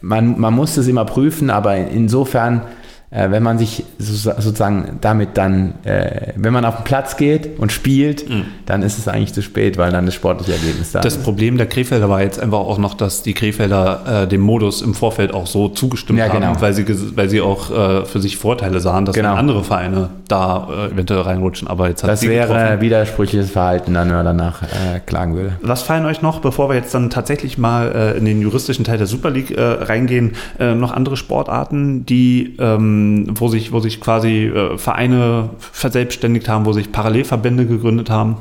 man, 0.00 0.38
man 0.38 0.52
muss 0.52 0.76
es 0.76 0.88
immer 0.88 1.04
prüfen, 1.04 1.48
aber 1.48 1.76
insofern 1.76 2.62
wenn 3.10 3.42
man 3.42 3.56
sich 3.56 3.84
sozusagen 3.98 4.98
damit 5.00 5.36
dann, 5.36 5.74
äh, 5.84 6.32
wenn 6.34 6.52
man 6.52 6.64
auf 6.64 6.76
den 6.76 6.84
Platz 6.84 7.16
geht 7.16 7.58
und 7.58 7.70
spielt, 7.70 8.28
mhm. 8.28 8.46
dann 8.66 8.82
ist 8.82 8.98
es 8.98 9.06
eigentlich 9.06 9.32
zu 9.32 9.42
spät, 9.42 9.78
weil 9.78 9.92
dann 9.92 10.06
das 10.06 10.14
sportliche 10.14 10.52
Ergebnis 10.52 10.90
da 10.90 11.00
das 11.00 11.12
ist. 11.12 11.18
Das 11.18 11.24
Problem 11.24 11.56
der 11.56 11.66
Krefelder 11.66 12.08
war 12.08 12.20
jetzt 12.20 12.40
einfach 12.40 12.58
auch 12.58 12.78
noch, 12.78 12.94
dass 12.94 13.22
die 13.22 13.32
Krefelder 13.32 14.24
äh, 14.24 14.26
dem 14.26 14.40
Modus 14.40 14.82
im 14.82 14.94
Vorfeld 14.94 15.32
auch 15.32 15.46
so 15.46 15.68
zugestimmt 15.68 16.18
ja, 16.18 16.26
genau. 16.26 16.46
haben, 16.46 16.60
weil 16.60 16.74
sie, 16.74 16.84
weil 17.16 17.28
sie 17.28 17.40
auch 17.40 17.70
äh, 17.70 18.04
für 18.06 18.20
sich 18.20 18.36
Vorteile 18.36 18.80
sahen, 18.80 19.04
dass 19.04 19.14
genau. 19.14 19.34
andere 19.34 19.62
Vereine 19.62 20.10
da 20.26 20.68
äh, 20.68 20.92
eventuell 20.92 21.20
reinrutschen. 21.20 21.68
Aber 21.68 21.88
jetzt 21.88 22.02
hat 22.02 22.10
das 22.10 22.22
wäre 22.22 22.48
getroffen. 22.48 22.80
widersprüchliches 22.80 23.50
Verhalten, 23.52 23.94
dann 23.94 24.08
wenn 24.08 24.16
man 24.16 24.26
danach 24.26 24.62
äh, 24.62 24.98
klagen 25.06 25.36
würde. 25.36 25.52
Was 25.62 25.82
fallen 25.82 26.06
euch 26.06 26.22
noch, 26.22 26.40
bevor 26.40 26.68
wir 26.68 26.74
jetzt 26.74 26.92
dann 26.92 27.10
tatsächlich 27.10 27.56
mal 27.56 28.16
in 28.18 28.24
den 28.24 28.40
juristischen 28.40 28.84
Teil 28.84 28.98
der 28.98 29.06
Super 29.06 29.30
League 29.30 29.54
reingehen, 29.56 30.32
noch 30.58 30.92
andere 30.92 31.16
Sportarten, 31.16 32.04
die 32.06 32.56
ähm, 32.58 32.95
ähm, 32.96 33.26
wo, 33.38 33.48
sich, 33.48 33.72
wo 33.72 33.80
sich 33.80 34.00
quasi 34.00 34.46
äh, 34.46 34.78
Vereine 34.78 35.50
verselbstständigt 35.58 36.48
haben, 36.48 36.66
wo 36.66 36.72
sich 36.72 36.92
Parallelverbände 36.92 37.66
gegründet 37.66 38.10
haben? 38.10 38.36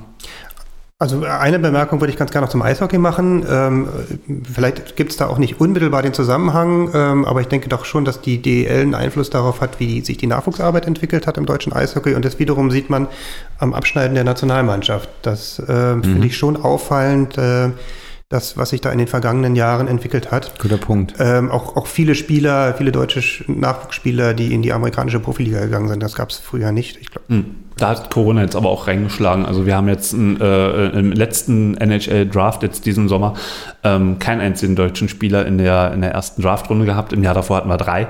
Also 0.97 1.23
eine 1.23 1.59
Bemerkung 1.59 1.99
würde 1.99 2.13
ich 2.13 2.17
ganz 2.17 2.31
gerne 2.31 2.45
noch 2.45 2.51
zum 2.51 2.61
Eishockey 2.61 2.97
machen. 2.97 3.45
Ähm, 3.49 3.89
vielleicht 4.49 4.95
gibt 4.95 5.11
es 5.11 5.17
da 5.17 5.27
auch 5.27 5.37
nicht 5.37 5.59
unmittelbar 5.59 6.01
den 6.01 6.13
Zusammenhang, 6.13 6.89
ähm, 6.93 7.25
aber 7.25 7.41
ich 7.41 7.47
denke 7.47 7.67
doch 7.67 7.83
schon, 7.83 8.05
dass 8.05 8.21
die 8.21 8.41
DEL 8.41 8.81
einen 8.81 8.95
Einfluss 8.95 9.29
darauf 9.29 9.59
hat, 9.59 9.81
wie 9.81 9.99
sich 9.99 10.15
die 10.15 10.27
Nachwuchsarbeit 10.27 10.87
entwickelt 10.87 11.27
hat 11.27 11.37
im 11.37 11.45
deutschen 11.45 11.73
Eishockey. 11.73 12.15
Und 12.15 12.23
das 12.23 12.39
wiederum 12.39 12.71
sieht 12.71 12.89
man 12.89 13.09
am 13.59 13.73
Abschneiden 13.73 14.15
der 14.15 14.23
Nationalmannschaft. 14.23 15.09
Das 15.21 15.59
äh, 15.67 15.95
mhm. 15.95 16.03
finde 16.03 16.27
ich 16.27 16.37
schon 16.37 16.55
auffallend. 16.55 17.37
Äh, 17.37 17.71
das, 18.29 18.57
was 18.57 18.69
sich 18.71 18.81
da 18.81 18.91
in 18.91 18.97
den 18.97 19.07
vergangenen 19.07 19.55
Jahren 19.55 19.87
entwickelt 19.87 20.31
hat. 20.31 20.57
Guter 20.59 20.77
Punkt. 20.77 21.13
Ähm, 21.19 21.51
auch, 21.51 21.75
auch 21.75 21.85
viele 21.85 22.15
Spieler, 22.15 22.73
viele 22.73 22.91
deutsche 22.91 23.21
Nachwuchsspieler, 23.51 24.33
die 24.33 24.53
in 24.53 24.63
die 24.63 24.73
amerikanische 24.73 25.19
Profiliga 25.19 25.61
gegangen 25.61 25.87
sind, 25.87 26.01
das 26.01 26.15
gab 26.15 26.29
es 26.29 26.37
früher 26.37 26.71
nicht. 26.71 26.97
Ich 26.97 27.11
glaub. 27.11 27.27
Hm. 27.29 27.45
Da 27.77 27.89
hat 27.89 28.09
Corona 28.09 28.41
jetzt 28.41 28.55
aber 28.55 28.69
auch 28.69 28.87
reingeschlagen. 28.87 29.45
Also 29.45 29.65
wir 29.65 29.75
haben 29.75 29.89
jetzt 29.89 30.13
äh, 30.13 30.87
im 30.97 31.11
letzten 31.11 31.75
NHL-Draft 31.75 32.63
jetzt 32.63 32.85
diesen 32.85 33.09
Sommer 33.09 33.33
ähm, 33.83 34.17
keinen 34.17 34.39
einzigen 34.39 34.75
deutschen 34.75 35.09
Spieler 35.09 35.45
in 35.45 35.57
der, 35.57 35.93
in 35.93 36.01
der 36.01 36.11
ersten 36.11 36.41
Draftrunde 36.41 36.85
gehabt. 36.85 37.11
Im 37.11 37.21
Jahr 37.21 37.33
davor 37.33 37.57
hatten 37.57 37.67
wir 37.67 37.77
drei. 37.77 38.07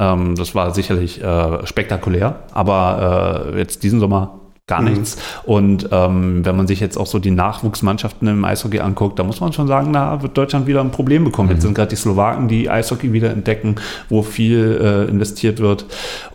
Ähm, 0.00 0.34
das 0.34 0.56
war 0.56 0.74
sicherlich 0.74 1.22
äh, 1.22 1.64
spektakulär. 1.64 2.40
Aber 2.52 3.52
äh, 3.54 3.58
jetzt 3.58 3.84
diesen 3.84 4.00
Sommer 4.00 4.40
gar 4.66 4.80
mhm. 4.80 4.88
nichts. 4.88 5.18
Und 5.44 5.88
ähm, 5.92 6.44
wenn 6.44 6.56
man 6.56 6.66
sich 6.66 6.80
jetzt 6.80 6.96
auch 6.96 7.06
so 7.06 7.18
die 7.18 7.30
Nachwuchsmannschaften 7.30 8.26
im 8.28 8.44
Eishockey 8.44 8.80
anguckt, 8.80 9.18
da 9.18 9.24
muss 9.24 9.40
man 9.40 9.52
schon 9.52 9.66
sagen, 9.66 9.92
da 9.92 10.22
wird 10.22 10.36
Deutschland 10.36 10.66
wieder 10.66 10.80
ein 10.80 10.90
Problem 10.90 11.24
bekommen. 11.24 11.48
Mhm. 11.48 11.54
Jetzt 11.54 11.62
sind 11.62 11.74
gerade 11.74 11.90
die 11.90 11.96
Slowaken, 11.96 12.48
die 12.48 12.70
Eishockey 12.70 13.12
wieder 13.12 13.30
entdecken, 13.30 13.76
wo 14.08 14.22
viel 14.22 14.78
äh, 14.80 15.10
investiert 15.10 15.60
wird. 15.60 15.86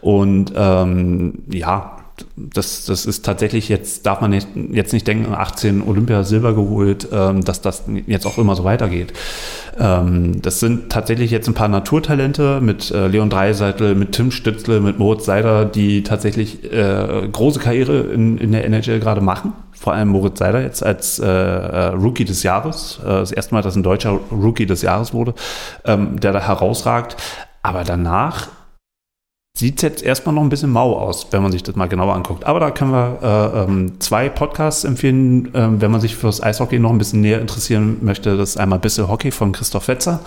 Und 0.01 0.53
ähm, 0.55 1.39
ja, 1.51 1.98
das, 2.35 2.85
das 2.85 3.05
ist 3.05 3.25
tatsächlich 3.25 3.69
jetzt, 3.69 4.05
darf 4.05 4.21
man 4.21 4.31
nicht, 4.31 4.47
jetzt 4.71 4.93
nicht 4.93 5.07
denken, 5.07 5.33
18 5.33 5.81
Olympia 5.81 6.23
Silber 6.23 6.53
geholt, 6.53 7.07
ähm, 7.11 7.43
dass 7.43 7.61
das 7.61 7.83
jetzt 8.07 8.25
auch 8.25 8.37
immer 8.37 8.55
so 8.55 8.63
weitergeht. 8.63 9.13
Ähm, 9.79 10.41
das 10.41 10.59
sind 10.59 10.89
tatsächlich 10.91 11.31
jetzt 11.31 11.47
ein 11.47 11.53
paar 11.53 11.67
Naturtalente 11.67 12.61
mit 12.61 12.91
äh, 12.91 13.07
Leon 13.07 13.29
Dreiseitel, 13.29 13.95
mit 13.95 14.13
Tim 14.13 14.31
Stützle, 14.31 14.79
mit 14.79 14.99
Moritz 14.99 15.25
Seider, 15.25 15.65
die 15.65 16.03
tatsächlich 16.03 16.71
äh, 16.71 17.27
große 17.31 17.59
Karriere 17.59 17.99
in, 17.99 18.37
in 18.37 18.51
der 18.51 18.65
NHL 18.65 18.99
gerade 18.99 19.21
machen. 19.21 19.53
Vor 19.71 19.93
allem 19.93 20.09
Moritz 20.09 20.39
Seider 20.39 20.61
jetzt 20.61 20.83
als 20.83 21.19
äh, 21.19 21.25
äh 21.25 21.85
Rookie 21.87 22.25
des 22.25 22.43
Jahres. 22.43 22.99
Äh, 23.03 23.07
das 23.07 23.31
erste 23.31 23.53
Mal, 23.53 23.61
dass 23.61 23.75
ein 23.75 23.83
deutscher 23.83 24.19
Rookie 24.31 24.65
des 24.65 24.81
Jahres 24.81 25.13
wurde, 25.13 25.33
ähm, 25.85 26.19
der 26.19 26.33
da 26.33 26.39
herausragt. 26.39 27.15
Aber 27.61 27.83
danach 27.83 28.47
sieht 29.59 29.81
jetzt 29.81 30.01
erstmal 30.01 30.33
noch 30.33 30.41
ein 30.41 30.49
bisschen 30.49 30.71
mau 30.71 30.97
aus, 30.97 31.27
wenn 31.31 31.43
man 31.43 31.51
sich 31.51 31.63
das 31.63 31.75
mal 31.75 31.87
genauer 31.87 32.15
anguckt. 32.15 32.45
Aber 32.45 32.61
da 32.61 32.71
können 32.71 32.91
wir 32.91 33.19
äh, 33.21 33.63
ähm, 33.63 33.99
zwei 33.99 34.29
Podcasts 34.29 34.85
empfehlen, 34.85 35.51
ähm, 35.53 35.81
wenn 35.81 35.91
man 35.91 35.99
sich 35.99 36.15
fürs 36.15 36.41
Eishockey 36.41 36.79
noch 36.79 36.91
ein 36.91 36.97
bisschen 36.97 37.19
näher 37.19 37.41
interessieren 37.41 37.97
möchte. 38.01 38.37
Das 38.37 38.51
ist 38.51 38.57
einmal 38.57 38.79
Bissel 38.79 39.09
Hockey 39.09 39.31
von 39.31 39.51
Christoph 39.51 39.89
Wetzer 39.89 40.21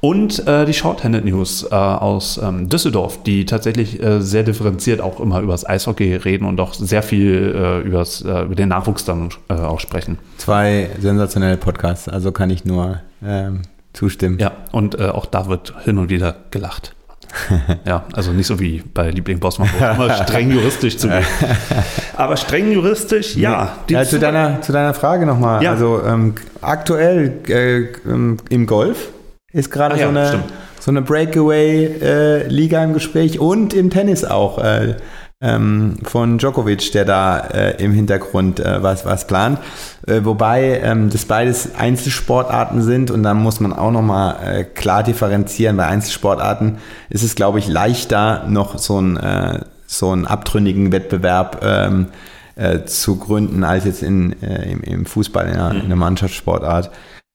und 0.00 0.46
äh, 0.48 0.64
die 0.66 0.74
Shorthanded 0.74 1.24
News 1.24 1.62
äh, 1.70 1.74
aus 1.74 2.38
ähm, 2.42 2.68
Düsseldorf, 2.68 3.22
die 3.22 3.46
tatsächlich 3.46 4.02
äh, 4.02 4.20
sehr 4.20 4.42
differenziert 4.42 5.00
auch 5.00 5.20
immer 5.20 5.40
über 5.40 5.52
das 5.52 5.66
Eishockey 5.66 6.16
reden 6.16 6.44
und 6.44 6.60
auch 6.60 6.74
sehr 6.74 7.04
viel 7.04 7.54
äh, 7.56 7.80
übers, 7.86 8.22
äh, 8.22 8.42
über 8.42 8.56
den 8.56 8.68
Nachwuchs 8.68 9.04
dann 9.04 9.30
äh, 9.48 9.54
auch 9.54 9.78
sprechen. 9.78 10.18
Zwei 10.38 10.90
sensationelle 11.00 11.56
Podcasts, 11.56 12.08
also 12.08 12.32
kann 12.32 12.50
ich 12.50 12.64
nur 12.64 13.00
ähm, 13.24 13.62
zustimmen. 13.92 14.40
Ja, 14.40 14.52
und 14.72 15.00
auch 15.00 15.26
da 15.26 15.46
wird 15.46 15.72
hin 15.84 15.98
und 15.98 16.10
wieder 16.10 16.34
gelacht. 16.50 16.95
ja, 17.84 18.04
also 18.12 18.32
nicht 18.32 18.46
so 18.46 18.58
wie 18.60 18.82
bei 18.94 19.10
Liebling 19.10 19.38
Bossmann, 19.38 19.68
immer 19.78 20.14
streng 20.24 20.50
juristisch 20.50 20.96
zu 20.96 21.08
gehen. 21.08 21.24
Aber 22.16 22.36
streng 22.36 22.72
juristisch, 22.72 23.36
ja. 23.36 23.76
ja 23.88 24.04
zu, 24.04 24.18
deiner, 24.18 24.60
zu 24.62 24.72
deiner 24.72 24.94
Frage 24.94 25.26
nochmal. 25.26 25.62
Ja. 25.62 25.72
Also 25.72 26.02
ähm, 26.04 26.34
aktuell 26.60 27.32
äh, 27.48 28.10
ähm, 28.10 28.38
im 28.48 28.66
Golf 28.66 29.08
ist 29.52 29.70
gerade 29.70 29.96
so, 29.98 30.08
eine, 30.08 30.44
so 30.80 30.90
eine 30.90 31.02
Breakaway-Liga 31.02 32.80
äh, 32.80 32.84
im 32.84 32.92
Gespräch 32.94 33.38
und 33.38 33.74
im 33.74 33.90
Tennis 33.90 34.24
auch. 34.24 34.58
Äh, 34.58 34.96
ähm, 35.42 35.96
von 36.02 36.38
Djokovic, 36.38 36.92
der 36.92 37.04
da 37.04 37.38
äh, 37.38 37.82
im 37.82 37.92
Hintergrund 37.92 38.58
äh, 38.58 38.82
was, 38.82 39.04
was 39.04 39.26
plant. 39.26 39.58
Äh, 40.06 40.24
wobei 40.24 40.80
ähm, 40.82 41.10
das 41.10 41.26
beides 41.26 41.74
Einzelsportarten 41.74 42.82
sind 42.82 43.10
und 43.10 43.22
dann 43.22 43.42
muss 43.42 43.60
man 43.60 43.72
auch 43.72 43.90
nochmal 43.90 44.36
äh, 44.42 44.64
klar 44.64 45.02
differenzieren. 45.02 45.76
Bei 45.76 45.86
Einzelsportarten 45.86 46.78
ist 47.10 47.22
es, 47.22 47.34
glaube 47.34 47.58
ich, 47.58 47.68
leichter, 47.68 48.44
noch 48.48 48.78
so, 48.78 48.98
ein, 48.98 49.16
äh, 49.18 49.60
so 49.86 50.10
einen 50.10 50.26
abtrünnigen 50.26 50.90
Wettbewerb 50.90 51.60
ähm, 51.62 52.06
äh, 52.54 52.84
zu 52.84 53.16
gründen, 53.16 53.62
als 53.62 53.84
jetzt 53.84 54.02
in, 54.02 54.40
äh, 54.42 54.70
im, 54.70 54.80
im, 54.80 55.06
Fußball, 55.06 55.46
in 55.46 55.54
einer, 55.54 55.74
in 55.74 55.82
einer 55.82 55.96
Mannschaftssportart. 55.96 56.90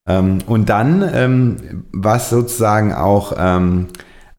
Ähm, 0.08 0.40
und 0.48 0.70
dann, 0.70 1.08
ähm, 1.14 1.86
was 1.94 2.32
sozusagen 2.32 2.94
auch 2.94 3.34
ähm, 3.38 3.90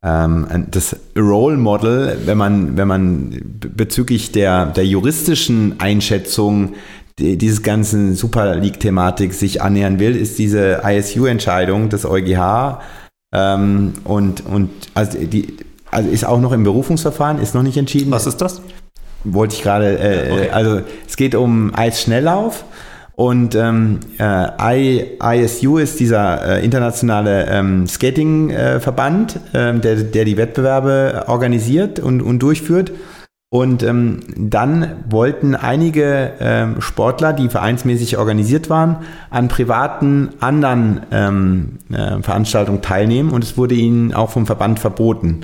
das 0.03 0.97
Role 1.17 1.57
Model, 1.57 2.19
wenn 2.25 2.37
man, 2.37 2.77
wenn 2.77 2.89
man 2.89 3.41
bezüglich 3.61 4.33
der, 4.33 4.67
der 4.67 4.85
juristischen 4.85 5.79
Einschätzung 5.79 6.75
die, 7.21 7.39
dieses 7.39 7.63
ganzen 7.63 8.17
Super 8.17 8.57
League-Thematik 8.57 9.33
sich 9.33 9.63
annähern 9.63 10.01
will, 10.01 10.17
ist 10.17 10.41
diese 10.41 10.83
ISU-Entscheidung 10.85 11.89
des 11.89 12.05
EuGH 12.05 12.81
ähm, 13.33 13.95
und, 14.03 14.45
und 14.45 14.71
also, 14.95 15.19
die, 15.19 15.57
also 15.91 16.11
ist 16.11 16.25
auch 16.25 16.41
noch 16.41 16.53
im 16.53 16.65
Berufungsverfahren, 16.65 17.39
ist 17.39 17.55
noch 17.55 17.63
nicht 17.63 17.77
entschieden. 17.77 18.11
Was 18.11 18.27
ist 18.27 18.39
das? 18.39 18.61
Wollte 19.25 19.55
ich 19.55 19.63
gerade, 19.63 19.99
äh, 19.99 20.33
okay. 20.33 20.51
also 20.51 20.81
es 21.07 21.17
geht 21.17 21.35
um 21.35 21.73
Eisschnelllauf. 21.75 22.65
Und 23.15 23.55
ähm, 23.55 24.01
äh, 24.19 25.43
ISU 25.45 25.79
ist 25.79 26.01
dieser 26.01 26.61
äh, 26.61 26.65
internationale 26.65 27.47
ähm, 27.47 27.87
Skating-Verband, 27.87 29.39
äh, 29.53 29.79
der, 29.79 29.97
der 29.97 30.25
die 30.25 30.37
Wettbewerbe 30.37 31.25
organisiert 31.27 32.01
und, 32.01 32.23
und 32.23 32.39
durchführt. 32.39 32.93
Und 33.53 33.83
ähm, 33.83 34.21
dann 34.35 35.05
wollten 35.11 35.55
einige 35.55 36.33
ähm, 36.41 36.81
Sportler, 36.81 37.35
die 37.35 37.51
vereinsmäßig 37.51 38.17
organisiert 38.17 38.71
waren, 38.71 39.05
an 39.29 39.49
privaten 39.49 40.31
anderen 40.41 41.03
ähm, 41.11 41.79
äh, 41.93 42.23
Veranstaltungen 42.23 42.81
teilnehmen 42.81 43.31
und 43.31 43.45
es 43.45 43.59
wurde 43.59 43.75
ihnen 43.75 44.15
auch 44.15 44.31
vom 44.31 44.47
Verband 44.47 44.81
verboten. 44.81 45.43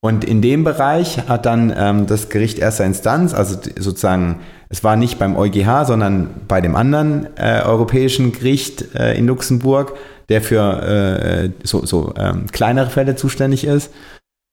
Und 0.00 0.24
in 0.24 0.42
dem 0.42 0.64
Bereich 0.64 1.28
hat 1.28 1.46
dann 1.46 1.72
ähm, 1.74 2.06
das 2.06 2.28
Gericht 2.28 2.58
erster 2.58 2.84
Instanz, 2.84 3.32
also 3.32 3.56
sozusagen 3.78 4.40
es 4.74 4.82
war 4.82 4.96
nicht 4.96 5.20
beim 5.20 5.36
EuGH, 5.36 5.84
sondern 5.86 6.30
bei 6.48 6.60
dem 6.60 6.74
anderen 6.74 7.28
äh, 7.36 7.62
europäischen 7.64 8.32
Gericht 8.32 8.92
äh, 8.96 9.16
in 9.16 9.28
Luxemburg, 9.28 9.96
der 10.28 10.42
für 10.42 10.82
äh, 10.82 11.50
so, 11.62 11.86
so 11.86 12.12
ähm, 12.18 12.46
kleinere 12.50 12.90
Fälle 12.90 13.14
zuständig 13.14 13.62
ist. 13.62 13.92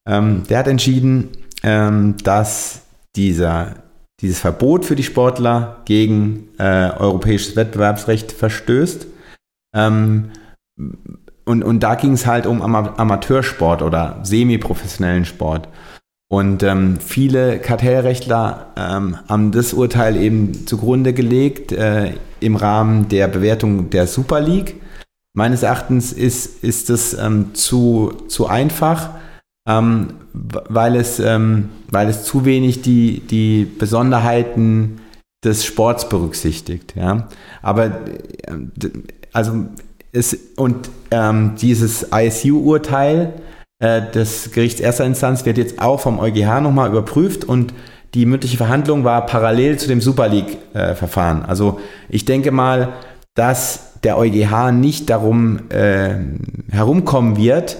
Ähm, 0.08 0.44
der 0.48 0.60
hat 0.60 0.68
entschieden, 0.68 1.30
ähm, 1.64 2.18
dass 2.24 2.84
dieser, 3.16 3.78
dieses 4.22 4.40
Verbot 4.40 4.86
für 4.86 4.96
die 4.96 5.02
Sportler 5.02 5.82
gegen 5.86 6.50
äh, 6.60 6.92
europäisches 6.92 7.56
Wettbewerbsrecht 7.56 8.32
verstößt. 8.32 9.08
Ähm, 9.76 10.34
und, 11.46 11.64
und 11.64 11.80
da 11.80 11.96
ging 11.96 12.14
es 12.14 12.28
halt 12.28 12.46
um 12.46 12.62
Amateursport 12.62 13.82
oder 13.82 14.20
semiprofessionellen 14.22 15.26
Sport. 15.26 15.68
Und 16.32 16.64
ähm, 16.64 16.98
viele 17.02 17.60
Kartellrechtler 17.60 18.68
ähm, 18.78 19.18
haben 19.28 19.52
das 19.52 19.74
Urteil 19.74 20.16
eben 20.16 20.66
zugrunde 20.66 21.12
gelegt 21.12 21.74
äh, 21.74 22.14
im 22.40 22.56
Rahmen 22.56 23.10
der 23.10 23.28
Bewertung 23.28 23.90
der 23.90 24.08
Super 24.08 24.40
League. 24.40 24.76
Meines 25.34 25.62
Erachtens 25.62 26.14
ist, 26.14 26.64
ist 26.64 26.90
das 26.90 27.14
ähm, 27.16 27.54
zu, 27.54 28.14
zu 28.30 28.48
einfach, 28.48 29.10
ähm, 29.68 30.14
weil, 30.32 30.96
es, 30.96 31.20
ähm, 31.20 31.68
weil 31.90 32.08
es 32.08 32.24
zu 32.24 32.46
wenig 32.46 32.82
die, 32.82 33.20
die 33.20 33.66
Besonderheiten 33.66 35.02
des 35.44 35.66
Sports 35.66 36.08
berücksichtigt. 36.08 36.96
Ja? 36.96 37.28
Aber 37.62 37.88
äh, 37.88 37.92
also 39.34 39.66
es, 40.14 40.38
und 40.56 40.90
ähm, 41.12 41.56
dieses 41.60 42.04
ISU-Urteil 42.04 43.34
äh, 43.82 44.12
des 44.12 44.52
Gerichts 44.52 44.80
erster 44.80 45.06
Instanz 45.06 45.46
wird 45.46 45.58
jetzt 45.58 45.82
auch 45.82 46.00
vom 46.00 46.20
EuGH 46.20 46.62
nochmal 46.62 46.90
überprüft 46.90 47.44
und 47.44 47.74
die 48.14 48.26
mündliche 48.26 48.58
Verhandlung 48.58 49.04
war 49.04 49.26
parallel 49.26 49.78
zu 49.80 49.88
dem 49.88 50.02
Super 50.02 50.28
League-Verfahren. 50.28 51.42
Äh, 51.42 51.48
also 51.48 51.80
ich 52.08 52.24
denke 52.26 52.52
mal, 52.52 52.94
dass 53.34 54.00
der 54.04 54.18
EuGH 54.18 54.72
nicht 54.72 55.10
darum 55.10 55.70
äh, 55.70 56.16
herumkommen 56.70 57.38
wird, 57.38 57.78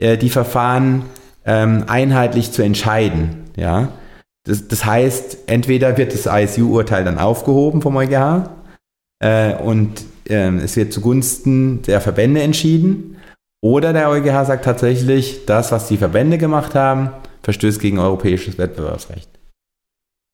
äh, 0.00 0.16
die 0.16 0.30
Verfahren 0.30 1.02
ähm, 1.46 1.84
einheitlich 1.86 2.50
zu 2.50 2.62
entscheiden. 2.62 3.44
Ja? 3.56 3.88
Das, 4.44 4.66
das, 4.66 4.84
heißt, 4.84 5.38
entweder 5.46 5.96
wird 5.96 6.14
das 6.14 6.26
ISU-Urteil 6.26 7.04
dann 7.04 7.18
aufgehoben 7.18 7.80
vom 7.80 7.96
EuGH 7.96 8.50
äh, 9.20 9.54
und 9.54 10.04
ähm, 10.26 10.58
es 10.58 10.76
wird 10.76 10.92
zugunsten 10.92 11.82
der 11.82 12.00
Verbände 12.00 12.42
entschieden 12.42 13.14
oder 13.64 13.94
der 13.94 14.10
EuGH 14.10 14.44
sagt 14.44 14.66
tatsächlich, 14.66 15.46
das, 15.46 15.72
was 15.72 15.88
die 15.88 15.96
Verbände 15.96 16.36
gemacht 16.36 16.74
haben, 16.74 17.08
verstößt 17.44 17.80
gegen 17.80 17.98
europäisches 17.98 18.58
Wettbewerbsrecht. 18.58 19.30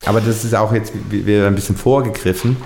Aber 0.04 0.20
das 0.20 0.44
ist 0.44 0.52
auch 0.56 0.72
jetzt 0.72 0.92
wieder 1.10 1.46
ein 1.46 1.54
bisschen 1.54 1.76
vorgegriffen. 1.76 2.56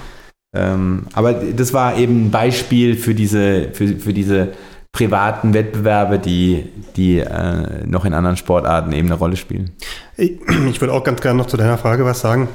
Ähm, 0.57 1.07
aber 1.13 1.35
das 1.35 1.75
war 1.75 1.99
eben 1.99 2.27
ein 2.27 2.31
Beispiel 2.31 2.97
für 2.97 3.15
diese, 3.15 3.73
für, 3.75 3.89
für 3.89 4.15
diese 4.15 4.53
privaten 4.91 5.53
Wettbewerbe, 5.53 6.19
die, 6.19 6.71
die 6.97 7.19
äh, 7.19 7.87
noch 7.87 8.07
in 8.07 8.15
anderen 8.15 8.39
Sportarten 8.39 8.93
eben 8.93 9.09
eine 9.09 9.19
Rolle 9.19 9.37
spielen. 9.37 9.73
Ich, 10.17 10.41
würde 10.81 10.95
auch 10.95 11.05
ganz 11.05 11.21
gerne 11.21 11.37
noch 11.37 11.47
zu 11.47 11.59
deiner 11.59 11.77
Frage 11.77 12.07
was 12.07 12.21
sagen 12.21 12.49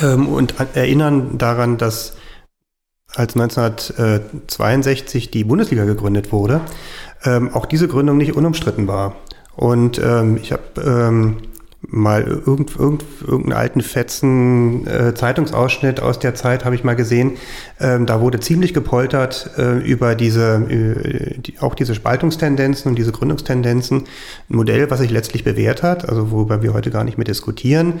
ähm, 0.00 0.26
und 0.26 0.54
erinnern 0.74 1.38
daran, 1.38 1.78
dass 1.78 2.16
als 3.14 3.34
1962 3.34 5.30
die 5.30 5.44
Bundesliga 5.44 5.84
gegründet 5.84 6.32
wurde, 6.32 6.60
ähm, 7.24 7.54
auch 7.54 7.66
diese 7.66 7.88
Gründung 7.88 8.16
nicht 8.16 8.34
unumstritten 8.34 8.86
war. 8.86 9.16
Und 9.56 9.98
ähm, 9.98 10.36
ich 10.36 10.52
habe 10.52 10.62
ähm, 10.80 11.38
mal 11.90 12.22
irgend, 12.22 12.76
irgend, 12.76 13.04
irgendeinen 13.22 13.58
alten 13.58 13.80
fetzen 13.80 14.86
äh, 14.86 15.14
Zeitungsausschnitt 15.14 16.00
aus 16.00 16.18
der 16.18 16.34
Zeit 16.34 16.66
habe 16.66 16.74
ich 16.74 16.84
mal 16.84 16.94
gesehen. 16.94 17.38
Ähm, 17.80 18.04
da 18.04 18.20
wurde 18.20 18.40
ziemlich 18.40 18.74
gepoltert 18.74 19.50
äh, 19.56 19.78
über 19.78 20.14
diese, 20.14 20.66
äh, 20.68 21.38
die, 21.38 21.58
auch 21.60 21.74
diese 21.74 21.94
Spaltungstendenzen 21.94 22.90
und 22.90 22.96
diese 22.96 23.12
Gründungstendenzen. 23.12 24.04
Ein 24.50 24.56
Modell, 24.56 24.90
was 24.90 25.00
sich 25.00 25.10
letztlich 25.10 25.44
bewährt 25.44 25.82
hat, 25.82 26.06
also 26.06 26.30
worüber 26.30 26.62
wir 26.62 26.74
heute 26.74 26.90
gar 26.90 27.04
nicht 27.04 27.16
mehr 27.16 27.24
diskutieren, 27.24 27.94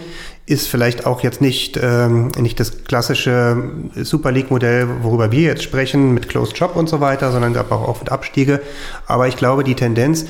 ist 0.44 0.68
vielleicht 0.68 1.06
auch 1.06 1.22
jetzt 1.22 1.40
nicht, 1.40 1.80
ähm, 1.82 2.28
nicht 2.38 2.60
das 2.60 2.84
klassische 2.84 3.70
Super 3.96 4.32
League-Modell, 4.32 4.86
worüber 5.00 5.32
wir 5.32 5.42
jetzt 5.42 5.62
sprechen, 5.62 6.12
mit 6.12 6.28
Closed 6.28 6.58
Shop 6.58 6.76
und 6.76 6.90
so 6.90 7.00
weiter, 7.00 7.32
sondern 7.32 7.54
gab 7.54 7.72
auch 7.72 7.88
oft 7.88 8.12
Abstiege. 8.12 8.60
Aber 9.06 9.28
ich 9.28 9.36
glaube, 9.38 9.64
die 9.64 9.74
Tendenz, 9.74 10.26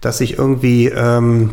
dass 0.00 0.18
sich 0.18 0.38
irgendwie 0.38 0.86
ähm, 0.86 1.50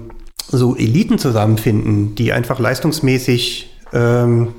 so 0.52 0.76
Eliten 0.76 1.18
zusammenfinden, 1.20 2.16
die 2.16 2.34
einfach 2.34 2.60
leistungsmäßig 2.60 3.70
ähm, 3.94 4.50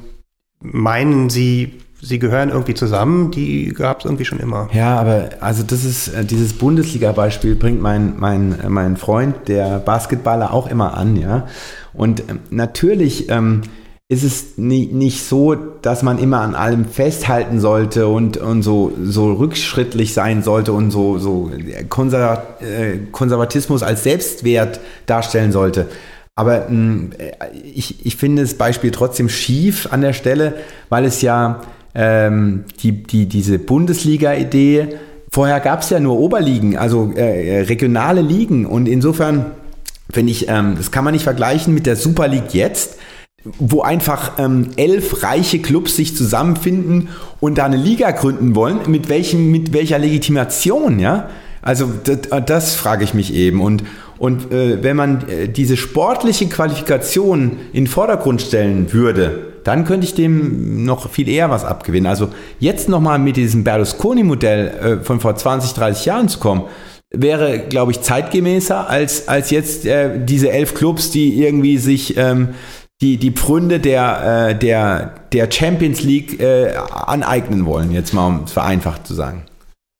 meinen, 0.61 1.30
sie, 1.30 1.80
sie 2.01 2.18
gehören 2.18 2.51
irgendwie 2.51 2.74
zusammen, 2.74 3.30
die 3.30 3.68
gab 3.68 4.01
es 4.01 4.05
irgendwie 4.05 4.24
schon 4.24 4.38
immer. 4.38 4.68
Ja, 4.72 4.99
aber 4.99 5.30
also 5.41 5.62
das 5.62 5.84
ist, 5.84 6.09
äh, 6.09 6.24
dieses 6.24 6.53
Bundesliga-Beispiel 6.53 7.57
bringt 7.57 7.80
mein, 7.82 8.14
mein, 8.18 8.59
mein 8.68 8.97
Freund, 8.97 9.49
der 9.49 9.78
Basketballer, 9.78 10.53
auch 10.53 10.68
immer 10.68 10.97
an, 10.97 11.16
ja. 11.16 11.47
Und 11.93 12.20
ähm, 12.28 12.41
natürlich 12.51 13.28
ähm, 13.28 13.62
ist 14.11 14.24
es 14.24 14.44
nie, 14.56 14.86
nicht 14.86 15.22
so, 15.22 15.54
dass 15.54 16.02
man 16.02 16.18
immer 16.18 16.40
an 16.40 16.56
allem 16.56 16.84
festhalten 16.84 17.61
sollte 17.61 18.08
und, 18.08 18.38
und 18.38 18.62
so, 18.62 18.90
so 19.00 19.34
rückschrittlich 19.34 20.14
sein 20.14 20.42
sollte 20.42 20.72
und 20.72 20.90
so, 20.90 21.18
so 21.18 21.48
äh, 21.52 21.84
Konservatismus 21.84 23.84
als 23.84 24.02
Selbstwert 24.02 24.80
darstellen 25.06 25.52
sollte. 25.52 25.86
Aber 26.34 26.66
mh, 26.68 26.70
hm, 26.70 27.11
äh, 27.18 27.56
ich, 27.72 28.04
ich 28.04 28.16
finde 28.16 28.42
das 28.42 28.54
Beispiel 28.54 28.90
trotzdem 28.90 29.28
schief 29.28 29.86
an 29.92 30.00
der 30.00 30.12
Stelle, 30.12 30.54
weil 30.88 31.04
es 31.04 31.22
ja 31.22 31.61
ähm, 31.94 32.64
die, 32.82 33.04
die, 33.04 33.26
diese 33.26 33.61
Bundesliga-Idee, 33.61 34.88
vorher 35.30 35.61
gab 35.61 35.82
es 35.82 35.90
ja 35.90 36.00
nur 36.00 36.18
Oberligen, 36.18 36.76
also 36.76 37.12
äh, 37.14 37.61
regionale 37.61 38.22
Ligen 38.22 38.66
und 38.66 38.88
insofern 38.88 39.52
finde 40.12 40.32
ich, 40.32 40.48
ähm, 40.48 40.74
das 40.76 40.90
kann 40.90 41.04
man 41.04 41.14
nicht 41.14 41.22
vergleichen 41.22 41.74
mit 41.74 41.86
der 41.86 41.94
Super 41.94 42.26
League 42.26 42.54
jetzt, 42.54 42.96
wo 43.45 43.82
einfach 43.82 44.32
ähm, 44.38 44.68
elf 44.76 45.22
reiche 45.22 45.61
Clubs 45.61 45.97
sich 45.97 46.14
zusammenfinden 46.14 47.09
und 47.41 47.57
da 47.59 47.64
eine 47.64 47.76
Liga 47.76 48.11
gründen 48.11 48.55
wollen, 48.55 48.80
mit, 48.86 49.09
welchem, 49.09 49.51
mit 49.51 49.72
welcher 49.72 49.99
Legitimation, 49.99 50.99
ja? 50.99 51.30
Also 51.62 51.91
das, 52.05 52.18
das 52.47 52.74
frage 52.74 53.05
ich 53.05 53.12
mich 53.12 53.34
eben. 53.34 53.61
Und, 53.61 53.84
und 54.18 54.51
äh, 54.53 54.82
wenn 54.82 54.97
man 54.97 55.28
äh, 55.28 55.49
diese 55.49 55.76
sportliche 55.76 56.47
Qualifikation 56.47 57.59
in 57.72 57.84
den 57.84 57.86
Vordergrund 57.86 58.41
stellen 58.41 58.93
würde, 58.93 59.51
dann 59.64 59.84
könnte 59.84 60.07
ich 60.07 60.14
dem 60.14 60.84
noch 60.84 61.11
viel 61.11 61.28
eher 61.28 61.51
was 61.51 61.64
abgewinnen. 61.64 62.07
Also 62.07 62.28
jetzt 62.59 62.88
nochmal 62.88 63.18
mit 63.18 63.36
diesem 63.36 63.64
Berlusconi-Modell 63.64 65.01
äh, 65.01 65.05
von 65.05 65.20
vor 65.20 65.36
20, 65.36 65.74
30 65.74 66.07
Jahren 66.07 66.28
zu 66.28 66.38
kommen, 66.38 66.62
wäre, 67.11 67.59
glaube 67.59 67.93
ich, 67.93 68.01
zeitgemäßer 68.01 68.88
als, 68.88 69.28
als 69.28 69.51
jetzt 69.51 69.84
äh, 69.84 70.24
diese 70.24 70.51
elf 70.51 70.74
Clubs, 70.74 71.11
die 71.11 71.43
irgendwie 71.43 71.76
sich 71.76 72.16
ähm, 72.16 72.51
die, 73.01 73.16
die 73.16 73.30
Pfründe 73.30 73.80
der, 73.80 74.48
äh, 74.51 74.59
der, 74.59 75.14
der 75.32 75.51
Champions 75.51 76.03
League 76.03 76.40
äh, 76.40 76.74
aneignen 76.76 77.64
wollen, 77.64 77.92
jetzt 77.92 78.12
mal 78.12 78.26
um 78.26 78.44
es 78.44 78.53
vereinfacht 78.53 79.07
zu 79.07 79.14
sagen. 79.14 79.42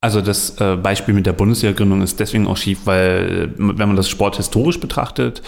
Also 0.03 0.23
das 0.23 0.59
äh, 0.59 0.77
Beispiel 0.77 1.13
mit 1.13 1.27
der 1.27 1.35
Bundesliga-Gründung 1.35 2.01
ist 2.01 2.19
deswegen 2.21 2.47
auch 2.47 2.57
schief, 2.57 2.81
weil 2.87 3.53
wenn 3.59 3.77
man 3.87 3.97
das 3.97 4.09
Sport 4.09 4.37
historisch 4.37 4.81
betrachtet, 4.81 5.43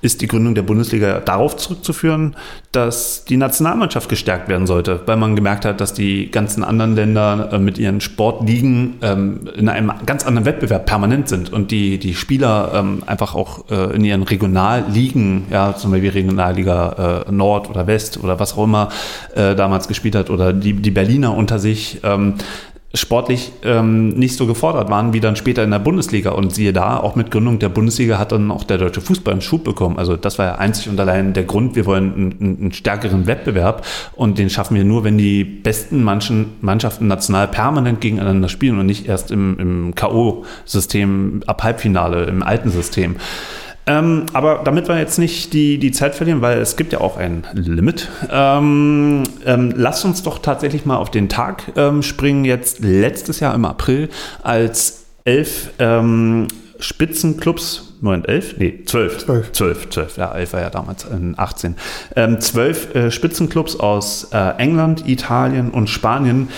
ist 0.00 0.20
die 0.20 0.26
Gründung 0.26 0.56
der 0.56 0.62
Bundesliga 0.62 1.20
darauf 1.20 1.56
zurückzuführen, 1.56 2.34
dass 2.72 3.24
die 3.24 3.36
Nationalmannschaft 3.36 4.08
gestärkt 4.08 4.48
werden 4.48 4.66
sollte, 4.66 5.00
weil 5.06 5.16
man 5.16 5.36
gemerkt 5.36 5.64
hat, 5.64 5.80
dass 5.80 5.94
die 5.94 6.32
ganzen 6.32 6.64
anderen 6.64 6.96
Länder 6.96 7.50
äh, 7.52 7.58
mit 7.60 7.78
ihren 7.78 8.00
Sportligen 8.00 8.94
ähm, 9.02 9.48
in 9.56 9.68
einem 9.68 9.92
ganz 10.04 10.26
anderen 10.26 10.46
Wettbewerb 10.46 10.84
permanent 10.84 11.28
sind 11.28 11.52
und 11.52 11.70
die, 11.70 11.98
die 11.98 12.14
Spieler 12.14 12.72
ähm, 12.74 13.04
einfach 13.06 13.36
auch 13.36 13.70
äh, 13.70 13.94
in 13.94 14.04
ihren 14.04 14.24
Regionalligen, 14.24 15.44
ja, 15.48 15.76
zum 15.76 15.92
Beispiel 15.92 16.10
Regionalliga 16.10 17.24
äh, 17.28 17.30
Nord 17.30 17.70
oder 17.70 17.86
West 17.86 18.18
oder 18.20 18.40
was 18.40 18.54
auch 18.54 18.64
immer 18.64 18.88
äh, 19.36 19.54
damals 19.54 19.86
gespielt 19.86 20.16
hat 20.16 20.28
oder 20.28 20.52
die, 20.52 20.72
die 20.72 20.90
Berliner 20.90 21.36
unter 21.36 21.60
sich, 21.60 22.00
ähm, 22.02 22.34
sportlich 22.94 23.52
ähm, 23.64 24.10
nicht 24.10 24.36
so 24.36 24.46
gefordert 24.46 24.90
waren 24.90 25.12
wie 25.14 25.20
dann 25.20 25.34
später 25.36 25.64
in 25.64 25.70
der 25.70 25.78
Bundesliga. 25.78 26.30
Und 26.30 26.54
siehe 26.54 26.72
da, 26.72 26.98
auch 26.98 27.14
mit 27.14 27.30
Gründung 27.30 27.58
der 27.58 27.70
Bundesliga 27.70 28.18
hat 28.18 28.32
dann 28.32 28.50
auch 28.50 28.64
der 28.64 28.78
deutsche 28.78 29.00
Fußball 29.00 29.32
einen 29.32 29.40
Schub 29.40 29.64
bekommen. 29.64 29.98
Also 29.98 30.16
das 30.16 30.38
war 30.38 30.46
ja 30.46 30.54
einzig 30.56 30.88
und 30.88 31.00
allein 31.00 31.32
der 31.32 31.44
Grund, 31.44 31.74
wir 31.74 31.86
wollen 31.86 32.14
einen, 32.14 32.56
einen 32.60 32.72
stärkeren 32.72 33.26
Wettbewerb 33.26 33.84
und 34.14 34.38
den 34.38 34.50
schaffen 34.50 34.76
wir 34.76 34.84
nur, 34.84 35.04
wenn 35.04 35.16
die 35.16 35.44
besten 35.44 36.02
Manchen, 36.02 36.52
Mannschaften 36.60 37.06
national 37.06 37.48
permanent 37.48 38.00
gegeneinander 38.00 38.48
spielen 38.48 38.78
und 38.78 38.86
nicht 38.86 39.06
erst 39.06 39.30
im, 39.30 39.58
im 39.58 39.94
K.O.-System 39.94 41.44
ab 41.46 41.62
Halbfinale, 41.62 42.24
im 42.24 42.42
alten 42.42 42.70
System. 42.70 43.16
Ähm, 43.86 44.26
aber 44.32 44.62
damit 44.64 44.88
wir 44.88 44.98
jetzt 44.98 45.18
nicht 45.18 45.52
die, 45.52 45.78
die 45.78 45.90
Zeit 45.90 46.14
verlieren, 46.14 46.40
weil 46.40 46.58
es 46.58 46.76
gibt 46.76 46.92
ja 46.92 47.00
auch 47.00 47.16
ein 47.16 47.44
Limit, 47.52 48.08
ähm, 48.30 49.24
ähm, 49.44 49.74
lasst 49.76 50.04
uns 50.04 50.22
doch 50.22 50.38
tatsächlich 50.38 50.86
mal 50.86 50.96
auf 50.96 51.10
den 51.10 51.28
Tag 51.28 51.64
ähm, 51.76 52.02
springen, 52.02 52.44
jetzt 52.44 52.80
letztes 52.80 53.40
Jahr 53.40 53.54
im 53.54 53.64
April, 53.64 54.08
als 54.42 55.04
elf 55.24 55.70
ähm, 55.80 56.46
Spitzenclubs, 56.78 57.94
Moment, 58.00 58.28
elf? 58.28 58.56
Nee, 58.58 58.82
zwölf. 58.84 59.18
Zwölf. 59.18 59.52
Zwölf, 59.52 59.90
zwölf. 59.90 60.16
Ja, 60.16 60.32
elf 60.34 60.52
war 60.52 60.60
ja 60.60 60.70
damals 60.70 61.04
in 61.04 61.34
18. 61.36 61.76
Ähm, 62.16 62.40
zwölf 62.40 62.94
äh, 62.94 63.10
Spitzenclubs 63.10 63.76
aus 63.76 64.28
äh, 64.32 64.54
England, 64.58 65.08
Italien 65.08 65.70
und 65.70 65.88
Spanien 65.88 66.48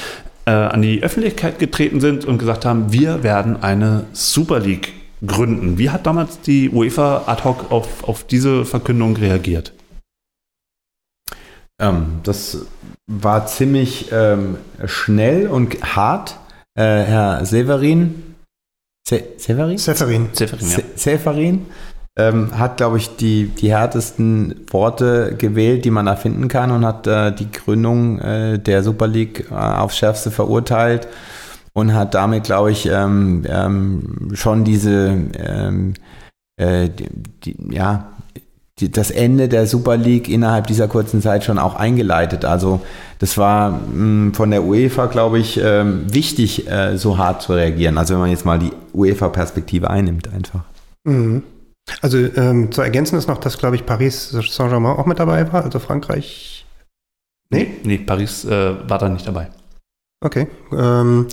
äh, 0.46 0.50
an 0.50 0.82
die 0.82 1.02
Öffentlichkeit 1.02 1.58
getreten 1.58 2.00
sind 2.00 2.24
und 2.24 2.38
gesagt 2.38 2.64
haben, 2.64 2.92
wir 2.92 3.22
werden 3.22 3.62
eine 3.62 4.06
Super 4.12 4.60
League 4.60 4.92
gründen. 5.26 5.78
Wie 5.78 5.90
hat 5.90 6.06
damals 6.06 6.40
die 6.40 6.70
UEFA 6.70 7.24
ad 7.26 7.44
hoc 7.44 7.70
auf, 7.70 8.04
auf 8.04 8.24
diese 8.24 8.64
Verkündung 8.64 9.16
reagiert? 9.16 9.72
Ähm, 11.80 12.20
das 12.22 12.66
war 13.06 13.46
ziemlich 13.46 14.10
ähm, 14.12 14.56
schnell 14.84 15.48
und 15.48 15.96
hart. 15.96 16.38
Äh, 16.76 16.82
Herr 16.82 17.44
Severin, 17.44 18.34
Se 19.06 19.22
Severin? 19.36 19.78
Severin. 19.78 20.28
Severin, 20.32 20.68
ja. 20.68 20.76
Se 20.76 20.84
Severin 20.96 21.66
ähm, 22.16 22.58
hat, 22.58 22.78
glaube 22.78 22.96
ich, 22.96 23.16
die, 23.16 23.46
die 23.48 23.70
härtesten 23.70 24.64
Worte 24.70 25.34
gewählt, 25.36 25.84
die 25.84 25.90
man 25.90 26.06
erfinden 26.06 26.48
kann 26.48 26.70
und 26.70 26.86
hat 26.86 27.06
äh, 27.06 27.32
die 27.32 27.50
Gründung 27.50 28.18
äh, 28.20 28.58
der 28.58 28.82
Super 28.82 29.06
League 29.06 29.50
äh, 29.50 29.54
aufs 29.54 29.98
Schärfste 29.98 30.30
verurteilt 30.30 31.08
und 31.74 31.92
hat 31.92 32.14
damit, 32.14 32.44
glaube 32.44 32.70
ich, 32.70 32.86
ähm, 32.86 33.44
ähm, 33.48 34.30
schon 34.32 34.64
diese, 34.64 35.18
ähm, 35.36 35.94
äh, 36.56 36.88
die, 36.88 37.08
die, 37.44 37.74
ja, 37.74 38.08
die, 38.78 38.90
das 38.90 39.10
Ende 39.10 39.48
der 39.48 39.66
Super 39.66 39.96
League 39.96 40.28
innerhalb 40.28 40.66
dieser 40.66 40.88
kurzen 40.88 41.20
Zeit 41.20 41.44
schon 41.44 41.58
auch 41.58 41.74
eingeleitet. 41.74 42.44
Also 42.44 42.80
das 43.18 43.36
war 43.38 43.70
mh, 43.70 43.78
hm, 43.92 44.34
von 44.34 44.50
der 44.50 44.64
UEFA, 44.64 45.06
glaube 45.06 45.38
ich, 45.38 45.60
ähm, 45.62 46.12
wichtig, 46.12 46.68
äh, 46.68 46.96
so 46.96 47.18
hart 47.18 47.42
zu 47.42 47.52
reagieren. 47.52 47.98
Also 47.98 48.14
wenn 48.14 48.20
man 48.20 48.30
jetzt 48.30 48.44
mal 48.44 48.58
die 48.58 48.72
UEFA-Perspektive 48.92 49.90
einnimmt 49.90 50.32
einfach. 50.32 50.64
Mhm. 51.04 51.42
Also 52.00 52.18
ähm, 52.18 52.72
zu 52.72 52.80
ergänzen 52.80 53.18
ist 53.18 53.28
noch, 53.28 53.38
dass, 53.38 53.58
glaube 53.58 53.76
ich, 53.76 53.84
Paris 53.84 54.30
Saint-Germain 54.30 54.96
auch 54.96 55.06
mit 55.06 55.18
dabei 55.18 55.52
war, 55.52 55.64
also 55.64 55.78
Frankreich. 55.78 56.64
Nee? 57.50 57.68
Nee, 57.84 57.98
Paris 57.98 58.44
äh, 58.44 58.88
war 58.88 58.98
da 58.98 59.08
nicht 59.08 59.26
dabei. 59.26 59.50
Okay. 60.20 60.46
Ähm, 60.72 61.26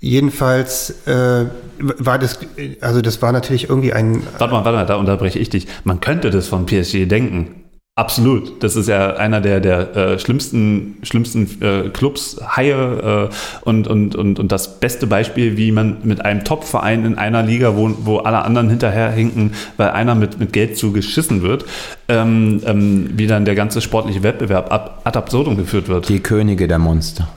jedenfalls 0.00 1.06
äh, 1.06 1.46
war 1.78 2.18
das, 2.18 2.38
also 2.80 3.00
das 3.00 3.20
war 3.22 3.32
natürlich 3.32 3.68
irgendwie 3.68 3.92
ein. 3.92 4.22
Warte 4.38 4.54
mal, 4.54 4.64
warte 4.64 4.78
mal, 4.78 4.86
da 4.86 4.96
unterbreche 4.96 5.38
ich 5.38 5.50
dich. 5.50 5.66
Man 5.84 6.00
könnte 6.00 6.30
das 6.30 6.48
von 6.48 6.66
PSG 6.66 7.06
denken. 7.06 7.64
Absolut. 7.96 8.60
Das 8.64 8.74
ist 8.74 8.88
ja 8.88 9.14
einer 9.14 9.40
der, 9.40 9.60
der 9.60 9.96
äh, 9.96 10.18
schlimmsten, 10.18 10.96
schlimmsten 11.04 11.62
äh, 11.62 11.90
Clubs, 11.90 12.40
Haie 12.44 13.30
äh, 13.30 13.34
und, 13.64 13.86
und, 13.86 14.16
und, 14.16 14.40
und 14.40 14.50
das 14.50 14.80
beste 14.80 15.06
Beispiel, 15.06 15.56
wie 15.56 15.70
man 15.70 15.98
mit 16.02 16.24
einem 16.24 16.42
Top-Verein 16.42 17.04
in 17.04 17.18
einer 17.18 17.44
Liga, 17.44 17.76
wo, 17.76 17.94
wo 18.00 18.18
alle 18.18 18.42
anderen 18.42 18.68
hinterherhinken, 18.68 19.54
weil 19.76 19.90
einer 19.90 20.16
mit, 20.16 20.40
mit 20.40 20.52
Geld 20.52 20.76
zu 20.76 20.90
geschissen 20.90 21.42
wird, 21.42 21.66
ähm, 22.08 22.62
ähm, 22.66 23.10
wie 23.14 23.28
dann 23.28 23.44
der 23.44 23.54
ganze 23.54 23.80
sportliche 23.80 24.24
Wettbewerb 24.24 24.72
ab, 24.72 25.02
ad 25.04 25.16
absurdum 25.16 25.56
geführt 25.56 25.86
wird. 25.86 26.08
Die 26.08 26.18
Könige 26.18 26.66
der 26.66 26.80
Monster. 26.80 27.28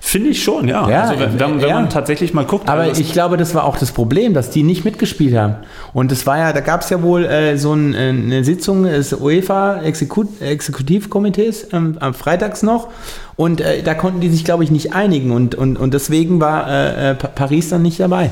Finde 0.00 0.30
ich 0.30 0.42
schon, 0.42 0.68
ja. 0.68 0.88
ja 0.88 1.02
also 1.02 1.20
wenn, 1.20 1.38
wenn, 1.38 1.60
wenn 1.60 1.68
ja. 1.68 1.74
man 1.74 1.90
tatsächlich 1.90 2.34
mal 2.34 2.44
guckt. 2.44 2.68
Aber 2.68 2.82
also 2.82 3.00
ich 3.00 3.12
glaube, 3.12 3.36
das 3.36 3.54
war 3.54 3.64
auch 3.64 3.76
das 3.76 3.92
Problem, 3.92 4.34
dass 4.34 4.50
die 4.50 4.62
nicht 4.62 4.84
mitgespielt 4.84 5.36
haben. 5.36 5.56
Und 5.92 6.12
es 6.12 6.26
war 6.26 6.38
ja, 6.38 6.52
da 6.52 6.60
gab 6.60 6.82
es 6.82 6.90
ja 6.90 7.02
wohl 7.02 7.24
äh, 7.24 7.56
so 7.56 7.72
ein, 7.72 7.94
äh, 7.94 8.08
eine 8.08 8.44
Sitzung 8.44 8.84
des 8.84 9.12
UEFA 9.12 9.82
Exekut 9.82 10.40
Exekutivkomitees 10.40 11.68
ähm, 11.72 11.96
am 12.00 12.14
Freitags 12.14 12.62
noch. 12.62 12.88
Und 13.36 13.60
äh, 13.60 13.82
da 13.82 13.94
konnten 13.94 14.20
die 14.20 14.30
sich, 14.30 14.44
glaube 14.44 14.64
ich, 14.64 14.70
nicht 14.70 14.94
einigen. 14.94 15.30
Und, 15.30 15.54
und, 15.54 15.76
und 15.76 15.94
deswegen 15.94 16.40
war 16.40 16.68
äh, 16.68 17.10
äh 17.10 17.14
Paris 17.14 17.68
dann 17.68 17.82
nicht 17.82 18.00
dabei. 18.00 18.30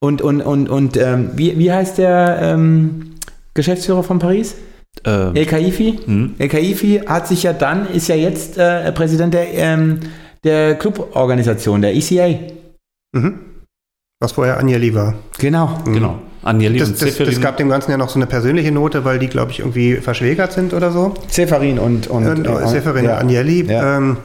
Und, 0.00 0.20
und, 0.20 0.40
und, 0.40 0.68
und 0.68 0.96
ähm, 0.96 1.30
wie, 1.34 1.58
wie 1.58 1.72
heißt 1.72 1.98
der 1.98 2.38
ähm, 2.42 3.14
Geschäftsführer 3.54 4.02
von 4.02 4.18
Paris? 4.18 4.56
Ähm, 5.04 5.34
El 5.34 5.46
Kaifi. 5.46 5.98
Hm. 6.04 6.34
El 6.38 6.48
Kaifi 6.48 7.02
hat 7.06 7.28
sich 7.28 7.44
ja 7.44 7.52
dann, 7.52 7.88
ist 7.88 8.08
ja 8.08 8.14
jetzt 8.14 8.58
äh, 8.58 8.90
Präsident 8.92 9.34
der 9.34 9.52
ähm, 9.54 10.00
der 10.44 10.76
Cluborganisation, 10.76 11.82
der 11.82 11.94
ECA. 11.94 12.38
Mhm. 13.12 13.40
Was 14.20 14.32
vorher 14.32 14.58
Agnelli 14.58 14.94
war. 14.94 15.14
Genau. 15.38 15.78
Mhm. 15.84 15.92
Genau. 15.92 16.18
Agnelli 16.42 16.78
das, 16.78 16.88
und 16.88 17.02
das, 17.02 17.16
das 17.16 17.40
gab 17.40 17.56
dem 17.56 17.68
Ganzen 17.68 17.90
ja 17.90 17.96
noch 17.96 18.08
so 18.08 18.16
eine 18.16 18.26
persönliche 18.26 18.72
Note, 18.72 19.04
weil 19.04 19.18
die, 19.18 19.28
glaube 19.28 19.52
ich, 19.52 19.60
irgendwie 19.60 19.96
verschwägert 19.96 20.52
sind 20.52 20.74
oder 20.74 20.90
so. 20.90 21.14
Zeferin 21.28 21.78
und, 21.78 22.08
und, 22.08 22.26
und 22.26 22.46
äh, 22.46 22.66
Zeferin 22.66 23.04
ja. 23.04 23.18
Agnelli. 23.18 23.64
Ja. 23.64 23.98
Ähm, 23.98 24.16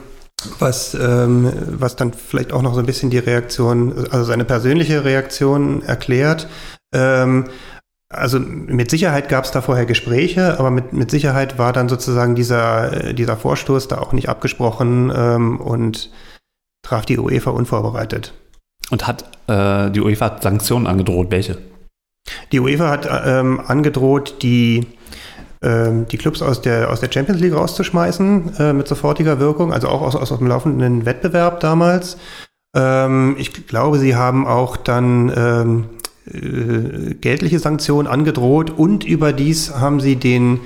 was, 0.59 0.93
ähm, 0.93 1.51
was 1.79 1.95
dann 1.95 2.13
vielleicht 2.13 2.53
auch 2.53 2.61
noch 2.61 2.73
so 2.73 2.79
ein 2.79 2.85
bisschen 2.85 3.09
die 3.09 3.17
Reaktion, 3.17 4.07
also 4.11 4.23
seine 4.23 4.45
persönliche 4.45 5.03
Reaktion 5.03 5.81
erklärt. 5.83 6.47
Ähm, 6.93 7.45
also 8.09 8.39
mit 8.39 8.89
Sicherheit 8.89 9.27
gab 9.29 9.43
es 9.43 9.51
da 9.51 9.61
vorher 9.61 9.85
Gespräche, 9.85 10.59
aber 10.59 10.71
mit, 10.71 10.93
mit 10.93 11.11
Sicherheit 11.11 11.57
war 11.57 11.73
dann 11.73 11.89
sozusagen 11.89 12.35
dieser, 12.35 13.13
dieser 13.13 13.35
Vorstoß 13.35 13.87
da 13.87 13.97
auch 13.97 14.13
nicht 14.13 14.29
abgesprochen 14.29 15.11
ähm, 15.13 15.59
und 15.59 16.09
traf 16.83 17.05
die 17.05 17.17
UEFA 17.17 17.51
unvorbereitet. 17.51 18.33
Und 18.89 19.07
hat 19.07 19.25
äh, 19.47 19.91
die 19.91 19.99
UEFA 19.99 20.39
Sanktionen 20.41 20.87
angedroht? 20.87 21.31
Welche? 21.31 21.57
Die 22.51 22.59
UEFA 22.59 22.89
hat 22.89 23.09
ähm, 23.25 23.59
angedroht, 23.59 24.41
die, 24.41 24.87
ähm, 25.61 26.07
die 26.07 26.17
Clubs 26.17 26.41
aus 26.41 26.61
der, 26.61 26.89
aus 26.89 27.01
der 27.01 27.11
Champions 27.11 27.41
League 27.41 27.53
rauszuschmeißen 27.53 28.55
äh, 28.57 28.73
mit 28.73 28.87
sofortiger 28.87 29.39
Wirkung, 29.39 29.73
also 29.73 29.89
auch 29.89 30.01
aus, 30.01 30.15
aus 30.15 30.37
dem 30.37 30.47
laufenden 30.47 31.05
Wettbewerb 31.05 31.59
damals. 31.59 32.17
Ähm, 32.73 33.35
ich 33.37 33.67
glaube, 33.67 33.99
sie 33.99 34.15
haben 34.15 34.47
auch 34.47 34.77
dann 34.77 35.31
ähm, 35.35 35.89
äh, 36.33 37.13
geldliche 37.15 37.59
Sanktionen 37.59 38.07
angedroht 38.07 38.69
und 38.69 39.03
überdies 39.03 39.75
haben 39.75 39.99
sie 39.99 40.15
den 40.15 40.59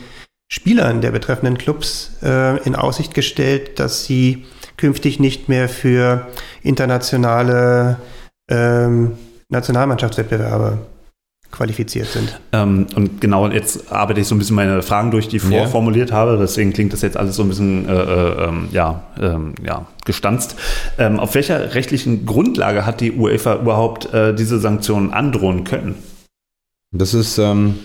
Spielern 0.47 1.01
der 1.01 1.11
betreffenden 1.11 1.57
Clubs 1.57 2.17
äh, 2.23 2.61
in 2.63 2.75
Aussicht 2.75 3.13
gestellt, 3.13 3.79
dass 3.79 4.05
sie 4.05 4.45
künftig 4.75 5.19
nicht 5.19 5.47
mehr 5.47 5.69
für 5.69 6.27
internationale 6.61 7.97
ähm, 8.49 9.13
Nationalmannschaftswettbewerbe 9.49 10.79
qualifiziert 11.51 12.07
sind. 12.07 12.39
Ähm, 12.53 12.87
und 12.95 13.21
genau 13.21 13.47
jetzt 13.49 13.91
arbeite 13.91 14.21
ich 14.21 14.27
so 14.27 14.35
ein 14.35 14.39
bisschen 14.39 14.55
meine 14.55 14.81
Fragen 14.81 15.11
durch, 15.11 15.27
die 15.27 15.37
ich 15.37 15.43
ja. 15.43 15.59
vorformuliert 15.59 16.11
habe. 16.11 16.37
Deswegen 16.37 16.73
klingt 16.73 16.93
das 16.93 17.01
jetzt 17.01 17.17
alles 17.17 17.35
so 17.35 17.43
ein 17.43 17.49
bisschen 17.49 17.87
äh, 17.87 17.93
äh, 17.93 18.45
ähm, 18.45 18.69
ja, 18.71 19.03
ähm, 19.19 19.53
ja, 19.63 19.85
gestanzt. 20.05 20.55
Ähm, 20.97 21.19
auf 21.19 21.35
welcher 21.35 21.75
rechtlichen 21.75 22.25
Grundlage 22.25 22.85
hat 22.85 23.01
die 23.01 23.11
UEFA 23.11 23.55
überhaupt 23.55 24.13
äh, 24.13 24.33
diese 24.33 24.59
Sanktionen 24.59 25.11
androhen 25.11 25.63
können? 25.63 25.95
Das 26.93 27.13
ist 27.13 27.37
ähm, 27.37 27.79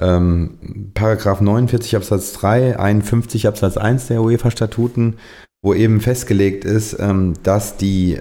ähm, 0.00 0.90
Paragraph 0.94 1.40
49 1.40 1.96
Absatz 1.96 2.32
3, 2.34 2.78
51 2.78 3.46
Absatz 3.46 3.76
1 3.76 4.08
der 4.08 4.22
UEFA-Statuten, 4.22 5.16
wo 5.62 5.74
eben 5.74 6.00
festgelegt 6.00 6.64
ist, 6.64 6.96
dass 7.42 7.76
die, 7.78 8.16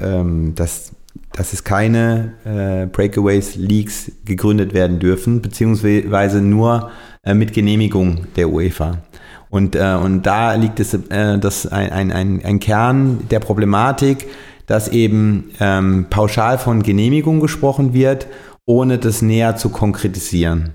dass 0.55 0.91
dass 1.37 1.53
es 1.53 1.63
keine 1.63 2.33
äh, 2.45 2.87
Breakaways 2.87 3.55
Leagues 3.55 4.11
gegründet 4.25 4.73
werden 4.73 4.99
dürfen, 4.99 5.41
beziehungsweise 5.41 6.41
nur 6.41 6.89
äh, 7.23 7.35
mit 7.35 7.53
Genehmigung 7.53 8.25
der 8.35 8.49
UEFA. 8.49 8.97
Und, 9.49 9.75
äh, 9.75 9.97
und 10.01 10.23
da 10.23 10.55
liegt 10.55 10.79
es 10.79 10.95
äh, 10.95 11.37
das 11.37 11.67
ein, 11.67 12.11
ein, 12.11 12.43
ein 12.43 12.59
Kern 12.59 13.27
der 13.29 13.39
Problematik, 13.39 14.27
dass 14.65 14.87
eben 14.87 15.51
ähm, 15.59 16.07
pauschal 16.09 16.57
von 16.57 16.81
Genehmigung 16.81 17.39
gesprochen 17.39 17.93
wird, 17.93 18.27
ohne 18.65 18.97
das 18.97 19.21
näher 19.21 19.55
zu 19.55 19.69
konkretisieren. 19.69 20.71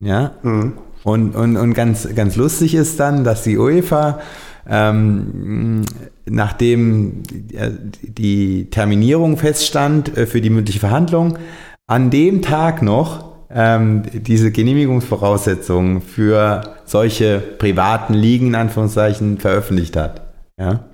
Ja? 0.00 0.32
Mhm. 0.42 0.74
Und, 1.02 1.34
und, 1.34 1.56
und 1.56 1.74
ganz, 1.74 2.08
ganz 2.14 2.36
lustig 2.36 2.74
ist 2.74 2.98
dann, 3.00 3.24
dass 3.24 3.42
die 3.42 3.58
UEFA 3.58 4.20
ähm, 4.68 5.82
nachdem 6.28 7.22
die 8.02 8.68
Terminierung 8.70 9.36
feststand 9.36 10.16
äh, 10.16 10.26
für 10.26 10.40
die 10.40 10.50
mündliche 10.50 10.80
Verhandlung, 10.80 11.38
an 11.86 12.10
dem 12.10 12.42
Tag 12.42 12.82
noch 12.82 13.36
ähm, 13.50 14.02
diese 14.12 14.50
Genehmigungsvoraussetzungen 14.50 16.02
für 16.02 16.74
solche 16.84 17.38
privaten 17.38 18.14
Ligen 18.14 18.48
in 18.48 18.54
Anführungszeichen 18.56 19.38
veröffentlicht 19.38 19.96
hat. 19.96 20.22
Ja? 20.58 20.84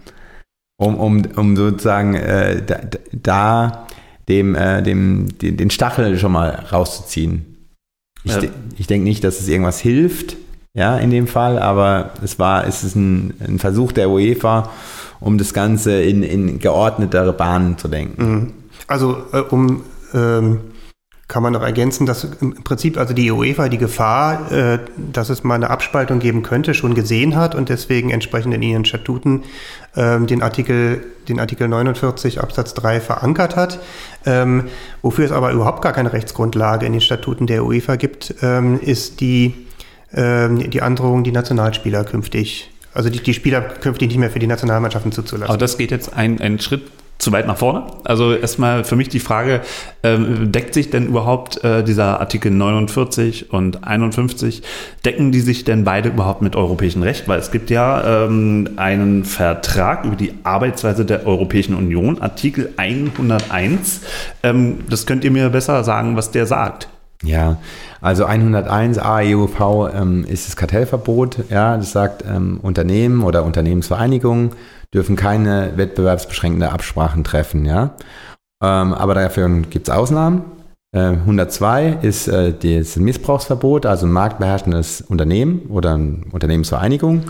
Um, 0.76 0.98
um, 0.98 1.22
um 1.36 1.56
sozusagen 1.56 2.14
äh, 2.14 2.62
da, 2.64 2.80
da 3.12 3.86
dem, 4.28 4.54
äh, 4.54 4.82
dem, 4.82 5.38
den, 5.38 5.56
den 5.56 5.70
Stachel 5.70 6.18
schon 6.18 6.32
mal 6.32 6.50
rauszuziehen. 6.70 7.46
Ich, 8.24 8.32
ja. 8.32 8.40
de 8.40 8.50
ich 8.76 8.86
denke 8.86 9.04
nicht, 9.04 9.24
dass 9.24 9.40
es 9.40 9.48
irgendwas 9.48 9.80
hilft, 9.80 10.36
ja, 10.74 10.96
in 10.96 11.10
dem 11.10 11.26
Fall, 11.26 11.58
aber 11.58 12.10
es 12.22 12.38
war, 12.38 12.66
es 12.66 12.82
ist 12.82 12.96
ein, 12.96 13.34
ein 13.40 13.58
Versuch 13.58 13.92
der 13.92 14.10
UEFA, 14.10 14.70
um 15.20 15.38
das 15.38 15.52
Ganze 15.52 16.02
in, 16.02 16.22
in 16.22 16.58
geordnetere 16.58 17.32
Bahnen 17.32 17.78
zu 17.78 17.88
denken. 17.88 18.24
Mhm. 18.24 18.52
Also 18.86 19.16
äh, 19.32 19.40
um 19.40 19.84
ähm, 20.14 20.60
kann 21.32 21.42
man 21.42 21.54
noch 21.54 21.62
ergänzen, 21.62 22.04
dass 22.04 22.24
im 22.24 22.62
Prinzip 22.62 22.98
also 22.98 23.14
die 23.14 23.30
UEFA 23.30 23.70
die 23.70 23.78
Gefahr, 23.78 24.52
äh, 24.52 24.78
dass 24.96 25.30
es 25.30 25.42
mal 25.44 25.54
eine 25.54 25.70
Abspaltung 25.70 26.18
geben 26.18 26.42
könnte, 26.42 26.74
schon 26.74 26.94
gesehen 26.94 27.36
hat 27.36 27.54
und 27.54 27.70
deswegen 27.70 28.10
entsprechend 28.10 28.52
in 28.52 28.60
ihren 28.60 28.84
Statuten 28.84 29.44
äh, 29.94 30.20
den, 30.20 30.42
Artikel, 30.42 31.02
den 31.28 31.40
Artikel 31.40 31.68
49 31.68 32.40
Absatz 32.40 32.74
3 32.74 33.00
verankert 33.00 33.56
hat. 33.56 33.80
Ähm, 34.26 34.64
wofür 35.00 35.24
es 35.24 35.32
aber 35.32 35.52
überhaupt 35.52 35.80
gar 35.80 35.94
keine 35.94 36.12
Rechtsgrundlage 36.12 36.84
in 36.84 36.92
den 36.92 37.00
Statuten 37.00 37.46
der 37.46 37.64
UEFA 37.64 37.96
gibt, 37.96 38.34
ähm, 38.42 38.78
ist 38.80 39.20
die 39.20 39.54
ähm, 40.14 40.70
die 40.70 40.82
Androhung, 40.82 41.24
die 41.24 41.32
Nationalspieler 41.32 42.04
künftig, 42.04 42.70
also 42.94 43.10
die, 43.10 43.22
die 43.22 43.34
Spieler 43.34 43.60
künftig 43.60 44.08
nicht 44.08 44.18
mehr 44.18 44.30
für 44.30 44.38
die 44.38 44.46
Nationalmannschaften 44.46 45.12
zuzulassen. 45.12 45.50
Aber 45.50 45.58
das 45.58 45.78
geht 45.78 45.90
jetzt 45.90 46.12
einen 46.14 46.60
Schritt 46.60 46.82
zu 47.22 47.30
weit 47.30 47.46
nach 47.46 47.56
vorne. 47.56 47.84
Also 48.04 48.34
erstmal 48.34 48.82
für 48.84 48.96
mich 48.96 49.08
die 49.08 49.20
Frage, 49.20 49.60
ähm, 50.02 50.50
deckt 50.50 50.74
sich 50.74 50.90
denn 50.90 51.06
überhaupt 51.06 51.62
äh, 51.62 51.84
dieser 51.84 52.20
Artikel 52.20 52.50
49 52.50 53.52
und 53.52 53.84
51, 53.84 54.62
decken 55.04 55.30
die 55.30 55.40
sich 55.40 55.62
denn 55.62 55.84
beide 55.84 56.08
überhaupt 56.08 56.42
mit 56.42 56.56
europäischem 56.56 57.02
Recht? 57.02 57.28
Weil 57.28 57.38
es 57.38 57.52
gibt 57.52 57.70
ja 57.70 58.24
ähm, 58.24 58.70
einen 58.76 59.24
Vertrag 59.24 60.04
über 60.04 60.16
die 60.16 60.34
Arbeitsweise 60.42 61.04
der 61.04 61.24
Europäischen 61.24 61.76
Union, 61.76 62.20
Artikel 62.20 62.72
101. 62.76 64.00
Ähm, 64.42 64.80
das 64.90 65.06
könnt 65.06 65.22
ihr 65.22 65.30
mir 65.30 65.48
besser 65.50 65.84
sagen, 65.84 66.16
was 66.16 66.32
der 66.32 66.46
sagt. 66.46 66.88
Ja, 67.22 67.58
also 68.00 68.24
101 68.24 68.98
AEUV 68.98 69.90
ähm, 69.94 70.24
ist 70.24 70.48
das 70.48 70.56
Kartellverbot. 70.56 71.50
Ja, 71.50 71.76
das 71.76 71.92
sagt, 71.92 72.24
ähm, 72.26 72.58
Unternehmen 72.60 73.22
oder 73.22 73.44
Unternehmensvereinigungen 73.44 74.50
dürfen 74.92 75.16
keine 75.16 75.72
wettbewerbsbeschränkende 75.76 76.70
Absprachen 76.70 77.24
treffen. 77.24 77.64
Ja, 77.64 77.94
ähm, 78.62 78.92
aber 78.92 79.14
dafür 79.14 79.48
gibt 79.70 79.88
es 79.88 79.94
Ausnahmen. 79.94 80.44
Äh, 80.94 81.12
102 81.12 81.98
ist 82.02 82.28
äh, 82.28 82.52
das 82.52 82.96
Missbrauchsverbot, 82.96 83.86
also 83.86 84.06
ein 84.06 84.12
marktbeherrschendes 84.12 85.00
Unternehmen 85.02 85.66
oder 85.68 85.94
eine 85.94 86.22
Unternehmensvereinigung. 86.32 87.24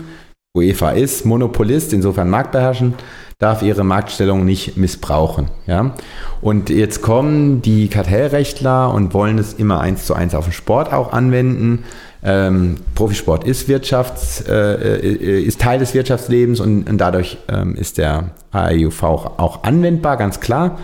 UEFA 0.55 0.91
ist 0.91 1.25
Monopolist, 1.25 1.93
insofern 1.93 2.29
marktbeherrschend 2.29 3.03
darf 3.39 3.63
ihre 3.63 3.83
Marktstellung 3.83 4.45
nicht 4.45 4.77
missbrauchen. 4.77 5.47
Ja? 5.65 5.95
Und 6.41 6.69
jetzt 6.69 7.01
kommen 7.01 7.63
die 7.63 7.87
Kartellrechtler 7.87 8.93
und 8.93 9.15
wollen 9.15 9.39
es 9.39 9.53
immer 9.53 9.81
eins 9.81 10.05
zu 10.05 10.13
eins 10.13 10.35
auf 10.35 10.45
den 10.45 10.53
Sport 10.53 10.93
auch 10.93 11.11
anwenden. 11.11 11.85
Ähm, 12.23 12.75
Profisport 12.93 13.45
ist 13.45 13.67
Wirtschafts, 13.67 14.41
äh, 14.47 14.99
äh 14.99 15.41
ist 15.41 15.59
Teil 15.59 15.79
des 15.79 15.95
Wirtschaftslebens 15.95 16.59
und, 16.59 16.87
und 16.87 16.99
dadurch 16.99 17.39
ähm, 17.49 17.73
ist 17.73 17.97
der 17.97 18.25
AIUV 18.51 19.01
auch, 19.01 19.39
auch, 19.39 19.63
anwendbar, 19.63 20.17
ganz 20.17 20.39
klar. 20.39 20.77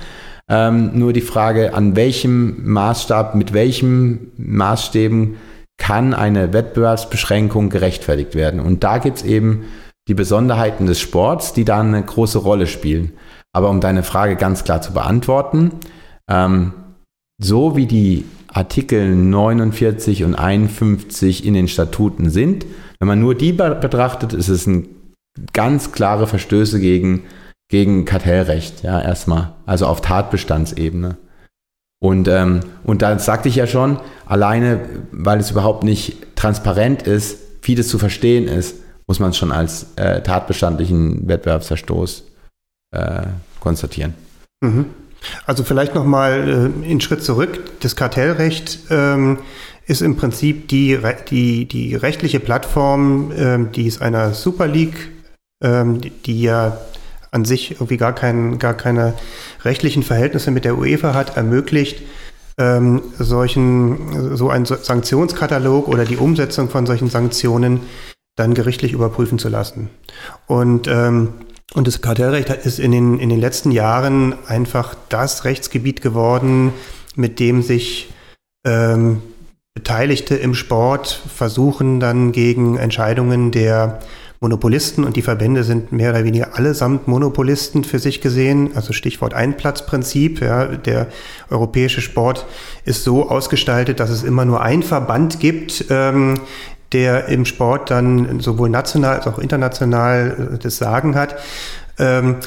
Ähm, 0.49 0.97
nur 0.97 1.13
die 1.13 1.21
Frage, 1.21 1.75
an 1.75 1.95
welchem 1.95 2.67
Maßstab, 2.67 3.35
mit 3.35 3.53
welchen 3.53 4.31
Maßstäben 4.35 5.35
kann 5.79 6.13
eine 6.13 6.53
Wettbewerbsbeschränkung 6.53 7.69
gerechtfertigt 7.69 8.35
werden. 8.35 8.59
Und 8.59 8.83
da 8.83 8.99
gibt 8.99 9.17
es 9.17 9.23
eben 9.23 9.63
die 10.07 10.13
Besonderheiten 10.13 10.85
des 10.85 10.99
Sports, 10.99 11.53
die 11.53 11.65
da 11.65 11.79
eine 11.79 12.03
große 12.03 12.37
Rolle 12.37 12.67
spielen. 12.67 13.13
Aber 13.53 13.69
um 13.69 13.81
deine 13.81 14.03
Frage 14.03 14.35
ganz 14.35 14.63
klar 14.63 14.81
zu 14.81 14.93
beantworten, 14.93 15.71
ähm, 16.29 16.73
so 17.41 17.75
wie 17.75 17.87
die 17.87 18.25
Artikel 18.47 19.15
49 19.15 20.23
und 20.23 20.35
51 20.35 21.45
in 21.45 21.53
den 21.53 21.67
Statuten 21.67 22.29
sind, 22.29 22.65
wenn 22.99 23.07
man 23.07 23.19
nur 23.19 23.35
die 23.35 23.53
betrachtet, 23.53 24.33
ist 24.33 24.49
es 24.49 24.67
ein 24.67 24.89
ganz 25.53 25.91
klare 25.91 26.27
Verstöße 26.27 26.79
gegen, 26.79 27.23
gegen 27.69 28.05
Kartellrecht, 28.05 28.83
ja, 28.83 29.01
erstmal. 29.01 29.53
Also 29.65 29.85
auf 29.85 30.01
Tatbestandsebene. 30.01 31.17
Und, 32.01 32.27
ähm, 32.27 32.61
und 32.83 33.01
da 33.01 33.19
sagte 33.19 33.49
ich 33.49 33.55
ja 33.55 33.67
schon, 33.67 33.99
alleine, 34.25 34.79
weil 35.11 35.39
es 35.39 35.51
überhaupt 35.51 35.83
nicht 35.83 36.35
transparent 36.35 37.03
ist, 37.03 37.37
vieles 37.61 37.89
zu 37.89 37.99
verstehen 37.99 38.47
ist, 38.47 38.75
muss 39.07 39.19
man 39.19 39.31
es 39.31 39.37
schon 39.37 39.51
als 39.51 39.87
äh, 39.95 40.21
tatbestandlichen 40.21 41.27
Wettbewerbsverstoß 41.27 42.23
äh, 42.91 43.23
konstatieren. 43.59 44.13
Mhm. 44.61 44.85
Also 45.45 45.63
vielleicht 45.63 45.95
nochmal 45.95 46.47
äh, 46.47 46.85
einen 46.87 47.01
Schritt 47.01 47.23
zurück. 47.23 47.59
Das 47.81 47.95
Kartellrecht 47.95 48.79
ähm, 48.89 49.39
ist 49.85 50.01
im 50.01 50.15
Prinzip 50.15 50.67
die, 50.69 50.97
die, 51.29 51.65
die 51.65 51.95
rechtliche 51.95 52.39
Plattform, 52.39 53.33
ähm, 53.35 53.71
die 53.73 53.87
es 53.87 53.99
einer 53.99 54.33
Super 54.33 54.67
League, 54.67 55.11
ähm, 55.61 55.99
die, 55.99 56.11
die 56.11 56.41
ja 56.43 56.77
an 57.31 57.45
sich 57.45 57.71
irgendwie 57.71 57.97
gar, 57.97 58.13
kein, 58.13 58.59
gar 58.59 58.73
keine 58.73 59.13
rechtlichen 59.63 60.03
Verhältnisse 60.03 60.51
mit 60.51 60.65
der 60.65 60.77
UEFA 60.77 61.13
hat, 61.13 61.37
ermöglicht, 61.37 62.01
ähm, 62.57 63.01
solchen, 63.17 64.35
so 64.35 64.49
einen 64.49 64.65
Sanktionskatalog 64.65 65.87
oder 65.87 66.05
die 66.05 66.17
Umsetzung 66.17 66.69
von 66.69 66.85
solchen 66.85 67.09
Sanktionen 67.09 67.81
dann 68.35 68.53
gerichtlich 68.53 68.93
überprüfen 68.93 69.39
zu 69.39 69.49
lassen. 69.49 69.89
Und, 70.47 70.87
ähm, 70.87 71.33
und 71.73 71.87
das 71.87 72.01
Kartellrecht 72.01 72.49
ist 72.49 72.79
in 72.79 72.91
den, 72.91 73.19
in 73.19 73.29
den 73.29 73.39
letzten 73.39 73.71
Jahren 73.71 74.35
einfach 74.47 74.95
das 75.09 75.45
Rechtsgebiet 75.45 76.01
geworden, 76.01 76.73
mit 77.15 77.39
dem 77.39 77.61
sich 77.61 78.11
ähm, 78.65 79.21
Beteiligte 79.73 80.35
im 80.35 80.55
Sport 80.55 81.21
versuchen 81.33 81.99
dann 81.99 82.31
gegen 82.31 82.77
Entscheidungen 82.77 83.51
der 83.51 83.99
Monopolisten 84.41 85.03
und 85.03 85.17
die 85.17 85.21
Verbände 85.21 85.63
sind 85.65 85.91
mehr 85.91 86.11
oder 86.11 86.23
weniger 86.23 86.55
allesamt 86.55 87.07
Monopolisten 87.07 87.83
für 87.83 87.99
sich 87.99 88.21
gesehen. 88.21 88.71
Also 88.73 88.93
Stichwort 88.93 89.33
Einplatzprinzip. 89.33 90.39
Ja, 90.41 90.65
der 90.65 91.07
europäische 91.49 92.01
Sport 92.01 92.45
ist 92.85 93.03
so 93.03 93.29
ausgestaltet, 93.29 93.99
dass 93.99 94.09
es 94.09 94.23
immer 94.23 94.45
nur 94.45 94.61
ein 94.61 94.81
Verband 94.81 95.41
gibt, 95.41 95.85
ähm, 95.89 96.35
der 96.93 97.27
im 97.27 97.45
Sport 97.45 97.91
dann 97.91 98.39
sowohl 98.39 98.69
national 98.69 99.17
als 99.17 99.27
auch 99.27 99.39
international 99.39 100.53
äh, 100.53 100.57
das 100.57 100.77
Sagen 100.77 101.15
hat. 101.15 101.35
Ähm, 101.97 102.37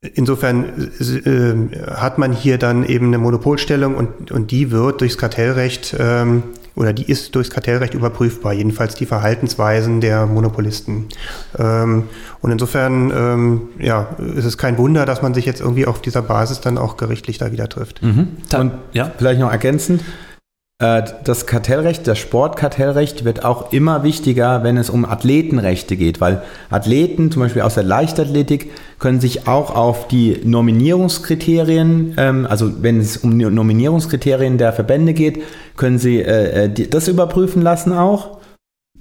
insofern 0.00 0.90
äh, 0.98 1.94
hat 1.94 2.16
man 2.16 2.32
hier 2.32 2.56
dann 2.56 2.86
eben 2.86 3.08
eine 3.08 3.18
Monopolstellung 3.18 3.96
und, 3.96 4.30
und 4.30 4.50
die 4.50 4.70
wird 4.70 5.02
durchs 5.02 5.18
Kartellrecht 5.18 5.94
ähm, 5.98 6.42
oder 6.78 6.92
die 6.92 7.10
ist 7.10 7.34
durchs 7.34 7.50
Kartellrecht 7.50 7.94
überprüfbar, 7.94 8.52
jedenfalls 8.52 8.94
die 8.94 9.04
Verhaltensweisen 9.04 10.00
der 10.00 10.26
Monopolisten. 10.26 11.06
Ähm, 11.58 12.04
und 12.40 12.52
insofern 12.52 13.10
ähm, 13.10 13.60
ja, 13.80 14.08
ist 14.36 14.44
es 14.44 14.56
kein 14.56 14.78
Wunder, 14.78 15.04
dass 15.04 15.20
man 15.20 15.34
sich 15.34 15.44
jetzt 15.44 15.60
irgendwie 15.60 15.86
auf 15.86 16.00
dieser 16.00 16.22
Basis 16.22 16.60
dann 16.60 16.78
auch 16.78 16.96
gerichtlich 16.96 17.36
da 17.36 17.50
wieder 17.50 17.68
trifft. 17.68 18.00
Mhm. 18.02 18.28
Und 18.56 18.72
ja. 18.92 19.10
vielleicht 19.18 19.40
noch 19.40 19.50
ergänzend, 19.50 20.04
das 20.80 21.46
Kartellrecht, 21.46 22.06
das 22.06 22.20
Sportkartellrecht 22.20 23.24
wird 23.24 23.44
auch 23.44 23.72
immer 23.72 24.04
wichtiger, 24.04 24.62
wenn 24.62 24.76
es 24.76 24.90
um 24.90 25.04
Athletenrechte 25.04 25.96
geht, 25.96 26.20
weil 26.20 26.40
Athleten, 26.70 27.32
zum 27.32 27.42
Beispiel 27.42 27.62
aus 27.62 27.74
der 27.74 27.82
Leichtathletik, 27.82 28.70
können 29.00 29.18
sich 29.18 29.48
auch 29.48 29.74
auf 29.74 30.06
die 30.06 30.40
Nominierungskriterien, 30.44 32.14
ähm, 32.16 32.46
also 32.48 32.80
wenn 32.80 33.00
es 33.00 33.16
um 33.16 33.36
Nominierungskriterien 33.36 34.56
der 34.56 34.72
Verbände 34.72 35.14
geht, 35.14 35.42
können 35.76 35.98
sie 35.98 36.22
äh, 36.22 36.70
das 36.70 37.08
überprüfen 37.08 37.60
lassen 37.60 37.92
auch. 37.92 38.38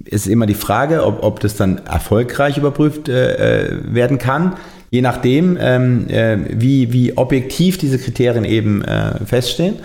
Ist 0.04 0.26
immer 0.26 0.48
die 0.48 0.56
Frage, 0.56 1.06
ob, 1.06 1.22
ob 1.22 1.40
das 1.42 1.58
dann 1.58 1.86
erfolgreich 1.86 2.58
überprüft 2.58 3.08
äh, 3.08 3.78
werden 3.84 4.18
kann 4.18 4.56
je 4.90 5.02
nachdem, 5.02 5.58
ähm, 5.60 6.08
äh, 6.08 6.38
wie, 6.50 6.94
wie 6.94 7.18
objektiv 7.18 7.78
diese 7.78 8.00
Kriterien 8.00 8.46
eben 8.46 8.82
äh, 8.84 9.16
feststehen 9.26 9.76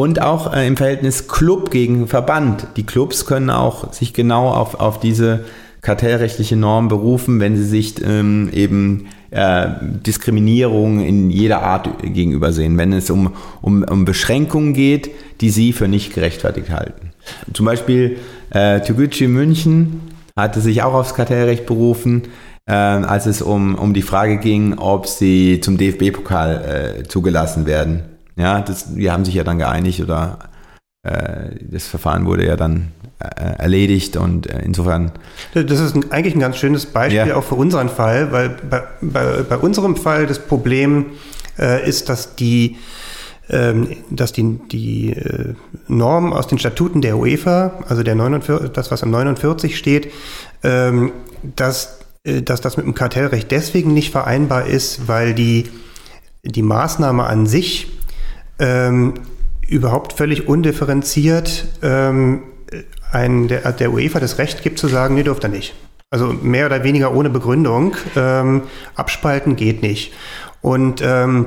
und 0.00 0.22
auch 0.22 0.54
äh, 0.54 0.66
im 0.66 0.78
Verhältnis 0.78 1.28
Club 1.28 1.70
gegen 1.70 2.08
Verband. 2.08 2.68
Die 2.76 2.86
Clubs 2.86 3.26
können 3.26 3.50
auch 3.50 3.92
sich 3.92 4.14
genau 4.14 4.48
auf, 4.48 4.80
auf 4.80 4.98
diese 4.98 5.44
kartellrechtliche 5.82 6.56
Norm 6.56 6.88
berufen, 6.88 7.38
wenn 7.38 7.54
sie 7.54 7.66
sich 7.66 8.02
ähm, 8.02 8.48
eben 8.50 9.08
äh, 9.30 9.66
Diskriminierung 9.82 11.00
in 11.00 11.28
jeder 11.28 11.62
Art 11.62 12.02
gegenüber 12.02 12.50
sehen, 12.52 12.78
wenn 12.78 12.94
es 12.94 13.10
um, 13.10 13.34
um, 13.60 13.82
um 13.82 14.06
Beschränkungen 14.06 14.72
geht, 14.72 15.10
die 15.42 15.50
sie 15.50 15.74
für 15.74 15.86
nicht 15.86 16.14
gerechtfertigt 16.14 16.70
halten. 16.70 17.12
Zum 17.52 17.66
Beispiel 17.66 18.16
äh, 18.48 18.80
Toguchi 18.80 19.28
München 19.28 20.00
hatte 20.34 20.62
sich 20.62 20.82
auch 20.82 20.94
aufs 20.94 21.12
Kartellrecht 21.12 21.66
berufen, 21.66 22.22
äh, 22.64 22.72
als 22.72 23.26
es 23.26 23.42
um, 23.42 23.74
um 23.74 23.92
die 23.92 24.00
Frage 24.00 24.38
ging, 24.38 24.78
ob 24.78 25.06
sie 25.06 25.60
zum 25.60 25.76
DFB-Pokal 25.76 27.02
äh, 27.02 27.08
zugelassen 27.08 27.66
werden. 27.66 28.09
Ja, 28.40 28.60
das, 28.60 28.94
die 28.94 29.10
haben 29.10 29.24
sich 29.24 29.34
ja 29.34 29.44
dann 29.44 29.58
geeinigt 29.58 30.00
oder 30.00 30.38
äh, 31.02 31.50
das 31.60 31.86
Verfahren 31.86 32.26
wurde 32.26 32.46
ja 32.46 32.56
dann 32.56 32.92
äh, 33.18 33.44
erledigt 33.58 34.16
und 34.16 34.48
äh, 34.48 34.62
insofern. 34.64 35.12
Das 35.54 35.78
ist 35.78 35.94
eigentlich 36.10 36.34
ein 36.34 36.40
ganz 36.40 36.56
schönes 36.56 36.86
Beispiel 36.86 37.28
ja. 37.28 37.36
auch 37.36 37.44
für 37.44 37.54
unseren 37.54 37.88
Fall, 37.88 38.32
weil 38.32 38.48
bei, 38.48 38.82
bei, 39.00 39.42
bei 39.42 39.56
unserem 39.56 39.96
Fall 39.96 40.26
das 40.26 40.38
Problem 40.38 41.06
äh, 41.58 41.86
ist, 41.88 42.08
dass 42.08 42.36
die 42.36 42.76
ähm, 43.50 43.96
dass 44.10 44.32
die, 44.32 44.60
die 44.70 45.10
äh, 45.10 45.54
Norm 45.88 46.32
aus 46.32 46.46
den 46.46 46.58
Statuten 46.58 47.00
der 47.00 47.18
UEFA, 47.18 47.80
also 47.88 48.04
der 48.04 48.14
49, 48.14 48.70
das, 48.70 48.92
was 48.92 49.02
am 49.02 49.10
49 49.10 49.76
steht, 49.76 50.12
ähm, 50.62 51.10
dass, 51.56 51.98
äh, 52.22 52.42
dass 52.42 52.60
das 52.60 52.76
mit 52.76 52.86
dem 52.86 52.94
Kartellrecht 52.94 53.50
deswegen 53.50 53.92
nicht 53.92 54.12
vereinbar 54.12 54.66
ist, 54.66 55.08
weil 55.08 55.34
die, 55.34 55.68
die 56.44 56.62
Maßnahme 56.62 57.24
an 57.24 57.46
sich 57.46 57.88
ähm, 58.60 59.14
überhaupt 59.66 60.12
völlig 60.12 60.48
undifferenziert 60.48 61.66
ähm, 61.82 62.42
ein, 63.10 63.48
der, 63.48 63.72
der 63.72 63.92
UEFA 63.92 64.20
das 64.20 64.38
Recht 64.38 64.62
gibt 64.62 64.78
zu 64.78 64.88
sagen, 64.88 65.14
nee, 65.14 65.22
dürft 65.22 65.44
ihr 65.44 65.48
nicht. 65.48 65.74
Also 66.10 66.26
mehr 66.26 66.66
oder 66.66 66.82
weniger 66.84 67.14
ohne 67.14 67.30
Begründung. 67.30 67.96
Ähm, 68.16 68.62
abspalten 68.94 69.56
geht 69.56 69.82
nicht. 69.82 70.12
Und 70.60 71.00
ähm, 71.04 71.46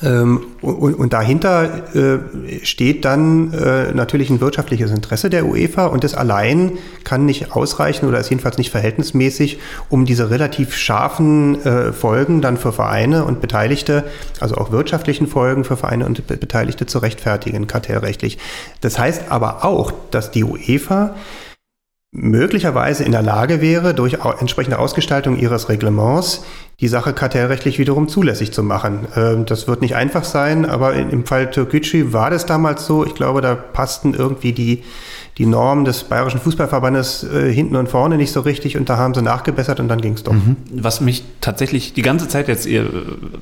und, 0.00 0.94
und, 0.94 1.12
dahinter 1.12 1.94
äh, 1.94 2.64
steht 2.64 3.04
dann 3.04 3.52
äh, 3.52 3.92
natürlich 3.92 4.30
ein 4.30 4.40
wirtschaftliches 4.40 4.90
Interesse 4.90 5.28
der 5.28 5.44
UEFA 5.44 5.86
und 5.86 6.04
das 6.04 6.14
allein 6.14 6.78
kann 7.04 7.26
nicht 7.26 7.52
ausreichen 7.52 8.08
oder 8.08 8.18
ist 8.18 8.30
jedenfalls 8.30 8.56
nicht 8.56 8.70
verhältnismäßig, 8.70 9.58
um 9.90 10.06
diese 10.06 10.30
relativ 10.30 10.74
scharfen 10.74 11.62
äh, 11.66 11.92
Folgen 11.92 12.40
dann 12.40 12.56
für 12.56 12.72
Vereine 12.72 13.26
und 13.26 13.42
Beteiligte, 13.42 14.04
also 14.40 14.56
auch 14.56 14.72
wirtschaftlichen 14.72 15.26
Folgen 15.26 15.64
für 15.64 15.76
Vereine 15.76 16.06
und 16.06 16.26
Beteiligte 16.26 16.86
zu 16.86 17.00
rechtfertigen, 17.00 17.66
kartellrechtlich. 17.66 18.38
Das 18.80 18.98
heißt 18.98 19.24
aber 19.28 19.66
auch, 19.66 19.92
dass 20.10 20.30
die 20.30 20.44
UEFA 20.44 21.14
möglicherweise 22.14 23.02
in 23.02 23.12
der 23.12 23.22
Lage 23.22 23.60
wäre, 23.60 23.92
durch 23.92 24.18
entsprechende 24.38 24.78
Ausgestaltung 24.78 25.36
ihres 25.36 25.68
Reglements 25.68 26.44
die 26.80 26.86
Sache 26.86 27.12
kartellrechtlich 27.12 27.78
wiederum 27.78 28.08
zulässig 28.08 28.52
zu 28.52 28.62
machen. 28.62 29.06
Ähm, 29.16 29.44
das 29.46 29.66
wird 29.66 29.82
nicht 29.82 29.96
einfach 29.96 30.24
sein, 30.24 30.64
aber 30.64 30.94
im 30.94 31.26
Fall 31.26 31.50
Türkgücü 31.50 32.12
war 32.12 32.30
das 32.30 32.46
damals 32.46 32.86
so. 32.86 33.04
Ich 33.04 33.14
glaube, 33.14 33.40
da 33.40 33.54
passten 33.56 34.14
irgendwie 34.14 34.52
die 34.52 34.84
die 35.38 35.46
Norm 35.46 35.84
des 35.84 36.04
Bayerischen 36.04 36.38
Fußballverbandes 36.38 37.24
äh, 37.24 37.52
hinten 37.52 37.74
und 37.74 37.88
vorne 37.88 38.16
nicht 38.16 38.30
so 38.30 38.40
richtig 38.40 38.76
und 38.76 38.88
da 38.88 38.98
haben 38.98 39.14
sie 39.14 39.22
nachgebessert 39.22 39.80
und 39.80 39.88
dann 39.88 40.00
ging 40.00 40.12
es 40.12 40.22
doch. 40.22 40.32
Mhm. 40.32 40.56
Was 40.72 41.00
mich 41.00 41.24
tatsächlich 41.40 41.92
die 41.92 42.02
ganze 42.02 42.28
Zeit 42.28 42.46
jetzt, 42.46 42.66
eher, 42.66 42.84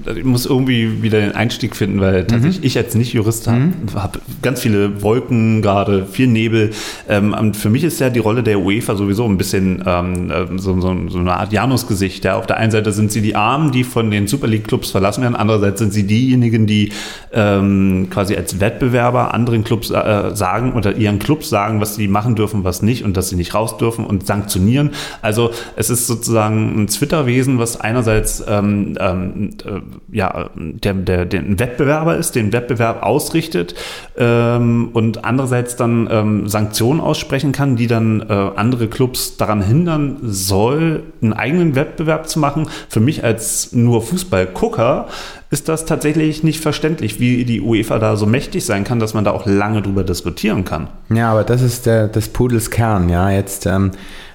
äh, 0.06 0.18
ich 0.18 0.24
muss 0.24 0.46
irgendwie 0.46 1.02
wieder 1.02 1.20
den 1.20 1.32
Einstieg 1.32 1.76
finden, 1.76 2.00
weil 2.00 2.26
tatsächlich 2.26 2.60
mhm. 2.60 2.66
ich 2.66 2.78
als 2.78 2.94
Nicht-Jurist 2.94 3.46
habe 3.46 3.58
mhm. 3.58 3.74
hab 3.94 4.18
ganz 4.40 4.60
viele 4.60 5.02
Wolken 5.02 5.60
gerade, 5.60 6.06
viel 6.06 6.28
Nebel. 6.28 6.70
Ähm, 7.10 7.34
und 7.38 7.58
für 7.58 7.68
mich 7.68 7.84
ist 7.84 8.00
ja 8.00 8.08
die 8.08 8.20
Rolle 8.20 8.42
der 8.42 8.60
UEFA 8.60 8.96
sowieso 8.96 9.26
ein 9.26 9.36
bisschen 9.36 9.84
ähm, 9.86 10.30
äh, 10.30 10.46
so, 10.56 10.80
so, 10.80 10.96
so, 11.08 11.18
eine 11.18 11.34
Art 11.34 11.52
Janusgesicht. 11.52 12.24
Ja. 12.24 12.38
Auf 12.38 12.46
der 12.46 12.56
einen 12.56 12.70
Seite 12.70 12.92
sind 12.92 13.12
sie 13.12 13.20
die 13.20 13.36
Armen, 13.36 13.70
die 13.70 13.84
von 13.84 14.10
den 14.10 14.28
Super 14.28 14.46
League-Clubs 14.46 14.90
verlassen 14.90 15.22
werden, 15.22 15.36
andererseits 15.36 15.78
sind 15.78 15.92
sie 15.92 16.06
diejenigen, 16.06 16.66
die 16.66 16.90
ähm, 17.34 18.08
quasi 18.08 18.34
als 18.34 18.60
Wettbewerber 18.60 19.34
anderen 19.34 19.62
Clubs 19.62 19.90
äh, 19.90 20.34
sagen 20.34 20.72
oder 20.72 20.96
ihren 20.96 21.18
Clubs 21.18 21.50
sagen, 21.50 21.81
was 21.82 21.96
sie 21.96 22.06
machen 22.06 22.36
dürfen, 22.36 22.62
was 22.62 22.80
nicht 22.80 23.04
und 23.04 23.16
dass 23.16 23.28
sie 23.28 23.36
nicht 23.36 23.54
raus 23.54 23.76
dürfen 23.76 24.06
und 24.06 24.24
sanktionieren. 24.24 24.92
Also 25.20 25.50
es 25.74 25.90
ist 25.90 26.06
sozusagen 26.06 26.80
ein 26.80 26.86
Twitter-Wesen, 26.86 27.58
was 27.58 27.78
einerseits 27.78 28.42
ähm, 28.46 28.96
ähm, 29.00 29.50
äh, 29.64 29.80
ja, 30.16 30.50
der, 30.54 30.94
der, 30.94 31.26
der 31.26 31.40
ein 31.40 31.58
Wettbewerber 31.58 32.16
ist, 32.16 32.36
den 32.36 32.52
Wettbewerb 32.52 33.02
ausrichtet 33.02 33.74
ähm, 34.16 34.90
und 34.92 35.24
andererseits 35.24 35.74
dann 35.74 36.08
ähm, 36.10 36.48
Sanktionen 36.48 37.00
aussprechen 37.00 37.50
kann, 37.50 37.74
die 37.74 37.88
dann 37.88 38.20
äh, 38.20 38.32
andere 38.54 38.86
Clubs 38.86 39.36
daran 39.36 39.60
hindern 39.60 40.18
soll, 40.22 41.02
einen 41.20 41.32
eigenen 41.32 41.74
Wettbewerb 41.74 42.28
zu 42.28 42.38
machen. 42.38 42.68
Für 42.88 43.00
mich 43.00 43.24
als 43.24 43.72
nur 43.72 44.02
Fußballgucker 44.02 45.08
ist 45.52 45.68
das 45.68 45.84
tatsächlich 45.84 46.42
nicht 46.42 46.60
verständlich, 46.60 47.20
wie 47.20 47.44
die 47.44 47.60
UEFA 47.60 47.98
da 47.98 48.16
so 48.16 48.24
mächtig 48.24 48.64
sein 48.64 48.84
kann, 48.84 48.98
dass 48.98 49.12
man 49.12 49.22
da 49.22 49.32
auch 49.32 49.44
lange 49.44 49.82
drüber 49.82 50.02
diskutieren 50.02 50.64
kann. 50.64 50.88
Ja, 51.12 51.30
aber 51.30 51.44
das 51.44 51.60
ist 51.60 51.84
der, 51.84 52.08
des 52.08 52.30
Pudels 52.30 52.70
Kern, 52.70 53.10
ja, 53.10 53.30
jetzt, 53.30 53.66
ähm, 53.66 53.90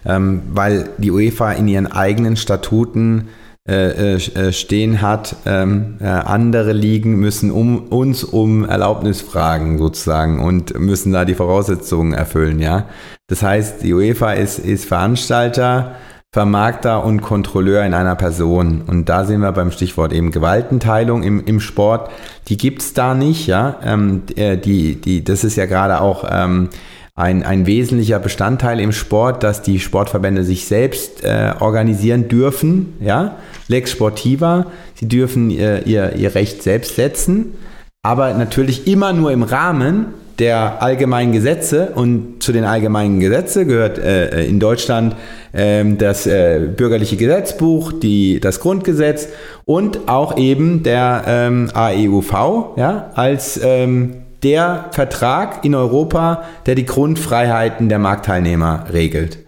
ähm, 0.06 0.44
weil 0.52 0.92
die 1.00 1.10
UEFA 1.10 1.54
in 1.54 1.68
ihren 1.68 1.88
eigenen 1.88 2.36
Statuten 2.36 3.30
äh, 3.68 4.14
äh, 4.14 4.16
äh 4.18 4.54
stehen 4.54 5.02
hat, 5.02 5.36
ähm, 5.48 5.96
äh, 6.00 6.06
andere 6.06 6.72
Ligen 6.72 7.16
müssen 7.16 7.50
um, 7.50 7.88
uns 7.88 8.24
um 8.24 8.64
Erlaubnis 8.64 9.20
fragen 9.20 9.80
sozusagen 9.80 10.40
und 10.40 10.80
müssen 10.80 11.14
da 11.14 11.26
die 11.26 11.34
Voraussetzungen 11.34 12.14
erfüllen, 12.14 12.60
ja. 12.60 12.86
Das 13.26 13.42
heißt, 13.42 13.82
die 13.82 13.92
UEFA 13.92 14.34
ist, 14.34 14.60
ist 14.60 14.86
Veranstalter, 14.86 15.96
Vermarkter 16.38 17.04
und 17.04 17.24
Kontrolleur 17.24 17.84
in 17.84 17.96
einer 17.96 18.14
Person. 18.14 18.84
Und 18.86 19.10
da 19.10 19.26
sind 19.26 19.42
wir 19.42 19.52
beim 19.54 19.72
Stichwort 19.72 20.14
eben 20.14 20.30
Gewaltenteilung 20.30 21.24
im, 21.24 21.44
im 21.44 21.60
Sport. 21.60 22.12
Die 22.48 22.58
gibt 22.58 22.84
es 22.84 22.94
da 22.94 23.16
nicht, 23.16 23.48
ja. 23.48 23.78
Ähm, 23.84 24.22
äh, 24.36 24.56
die, 24.56 25.02
die, 25.02 25.24
das 25.24 25.44
ist 25.44 25.56
ja 25.56 25.66
gerade 25.66 26.00
auch 26.00 26.26
ähm, 26.30 26.70
ein, 27.16 27.42
ein 27.42 27.66
wesentlicher 27.66 28.20
Bestandteil 28.20 28.80
im 28.80 28.92
Sport, 28.92 29.42
dass 29.42 29.64
die 29.64 29.80
Sportverbände 29.80 30.44
sich 30.44 30.66
selbst 30.68 31.24
äh, 31.24 31.56
organisieren 31.60 32.28
dürfen, 32.28 32.94
ja. 33.00 33.38
Lex 33.68 33.90
Sportiva, 33.90 34.68
sie 34.94 35.08
dürfen 35.08 35.50
ihr, 35.50 35.88
ihr, 35.88 36.18
ihr 36.18 36.36
Recht 36.36 36.62
selbst 36.62 36.98
setzen, 36.98 37.56
aber 38.04 38.36
natürlich 38.36 38.86
immer 38.86 39.12
nur 39.12 39.32
im 39.32 39.42
Rahmen 39.42 40.14
der 40.40 40.84
allgemeinen 40.84 41.32
Gesetze 41.32 41.94
und 41.96 42.44
zu 42.44 42.52
den 42.52 42.64
allgemeinen 42.64 43.20
Gesetzen 43.20 43.68
gehört 43.68 43.98
äh, 43.98 44.46
in 44.46 44.60
Deutschland 44.60 45.16
äh, 45.52 45.84
das 45.96 46.28
äh, 46.28 46.70
bürgerliche 46.76 47.18
Gesetzbuch, 47.18 47.92
die, 47.92 48.40
das 48.40 48.60
Grundgesetz 48.60 49.30
und 49.66 50.08
auch 50.08 50.38
eben 50.38 50.84
der 50.84 51.24
ähm, 51.28 51.70
AEUV 51.74 52.78
ja, 52.78 53.12
als 53.16 53.60
ähm, 53.64 54.18
der 54.44 54.90
Vertrag 54.92 55.66
in 55.66 55.74
Europa, 55.74 56.44
der 56.68 56.76
die 56.76 56.86
Grundfreiheiten 56.86 57.90
der 57.90 58.00
Marktteilnehmer 58.00 58.86
regelt. 58.94 59.40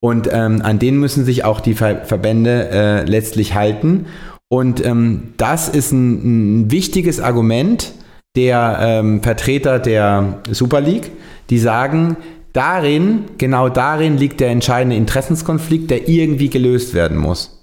Und 0.00 0.28
ähm, 0.32 0.62
an 0.62 0.78
den 0.78 0.98
müssen 0.98 1.24
sich 1.24 1.44
auch 1.44 1.60
die 1.60 1.74
Ver 1.74 2.04
Verbände 2.04 2.68
äh, 2.70 3.02
letztlich 3.04 3.54
halten. 3.54 4.06
Und 4.48 4.84
ähm, 4.84 5.34
das 5.36 5.68
ist 5.68 5.90
ein, 5.90 6.62
ein 6.62 6.70
wichtiges 6.70 7.20
Argument, 7.20 7.92
der 8.38 8.78
ähm, 8.80 9.20
Vertreter 9.20 9.80
der 9.80 10.38
Super 10.52 10.80
League, 10.80 11.10
die 11.50 11.58
sagen, 11.58 12.16
darin, 12.52 13.24
genau 13.36 13.68
darin 13.68 14.16
liegt 14.16 14.38
der 14.38 14.50
entscheidende 14.50 14.94
Interessenskonflikt, 14.94 15.90
der 15.90 16.08
irgendwie 16.08 16.48
gelöst 16.48 16.94
werden 16.94 17.18
muss. 17.18 17.58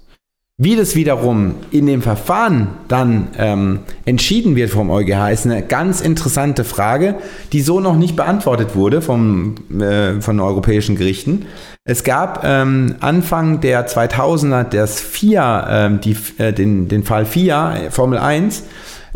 Wie 0.58 0.76
das 0.76 0.94
wiederum 0.94 1.54
in 1.70 1.86
dem 1.86 2.02
Verfahren 2.02 2.68
dann 2.88 3.28
ähm, 3.38 3.80
entschieden 4.04 4.54
wird 4.54 4.70
vom 4.70 4.90
EuGH, 4.90 5.30
ist 5.32 5.46
eine 5.46 5.62
ganz 5.62 6.02
interessante 6.02 6.64
Frage, 6.64 7.16
die 7.52 7.60
so 7.62 7.80
noch 7.80 7.96
nicht 7.96 8.16
beantwortet 8.16 8.74
wurde 8.74 9.00
vom, 9.00 9.54
äh, 9.78 10.20
von 10.20 10.40
europäischen 10.40 10.96
Gerichten. 10.96 11.46
Es 11.84 12.04
gab 12.04 12.42
ähm, 12.44 12.96
Anfang 13.00 13.60
der 13.60 13.86
2000er 13.86 14.64
das 14.64 15.00
FIA, 15.00 15.86
äh, 15.86 15.98
die, 15.98 16.16
äh, 16.38 16.52
den, 16.52 16.88
den 16.88 17.02
Fall 17.02 17.24
FIA, 17.24 17.90
Formel 17.90 18.18
1, 18.18 18.64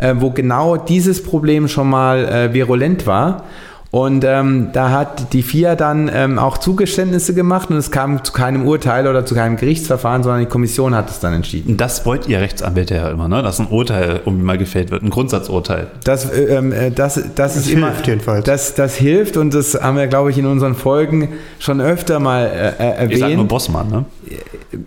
äh, 0.01 0.15
wo 0.17 0.31
genau 0.31 0.75
dieses 0.75 1.23
Problem 1.23 1.67
schon 1.67 1.89
mal 1.89 2.25
äh, 2.25 2.53
virulent 2.53 3.07
war. 3.07 3.45
Und 3.91 4.23
ähm, 4.23 4.69
da 4.71 4.89
hat 4.91 5.33
die 5.33 5.43
FIA 5.43 5.75
dann 5.75 6.09
ähm, 6.13 6.39
auch 6.39 6.57
Zugeständnisse 6.57 7.33
gemacht 7.33 7.69
und 7.69 7.75
es 7.75 7.91
kam 7.91 8.23
zu 8.23 8.31
keinem 8.31 8.65
Urteil 8.65 9.05
oder 9.05 9.25
zu 9.25 9.35
keinem 9.35 9.57
Gerichtsverfahren, 9.57 10.23
sondern 10.23 10.39
die 10.39 10.45
Kommission 10.45 10.95
hat 10.95 11.09
es 11.09 11.19
dann 11.19 11.33
entschieden. 11.33 11.75
Das 11.75 12.05
wollt 12.05 12.25
ihr 12.29 12.39
Rechtsanwälte 12.39 12.95
ja 12.95 13.09
immer, 13.09 13.27
ne? 13.27 13.43
dass 13.43 13.59
ein 13.59 13.67
Urteil 13.67 14.21
irgendwie 14.25 14.45
mal 14.45 14.57
gefällt 14.57 14.91
wird, 14.91 15.03
ein 15.03 15.09
Grundsatzurteil. 15.09 15.87
Das, 16.05 16.31
äh, 16.31 16.55
ähm, 16.55 16.71
äh 16.71 16.89
das, 16.89 17.15
das, 17.15 17.33
das 17.35 17.57
ist 17.57 17.69
immer, 17.69 17.87
hilft 17.87 18.07
jedenfalls. 18.07 18.45
Das, 18.45 18.75
das 18.75 18.95
hilft 18.95 19.35
und 19.35 19.53
das 19.53 19.73
haben 19.81 19.97
wir, 19.97 20.07
glaube 20.07 20.31
ich, 20.31 20.37
in 20.37 20.45
unseren 20.45 20.75
Folgen 20.75 21.27
schon 21.59 21.81
öfter 21.81 22.21
mal 22.21 22.45
äh, 22.45 22.69
äh 22.69 22.91
erwähnt. 22.91 23.11
Ich 23.11 23.19
sag 23.19 23.35
nur 23.35 23.47
Bossmann, 23.49 23.89
ne? 23.89 24.05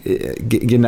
Äh, 0.07 0.35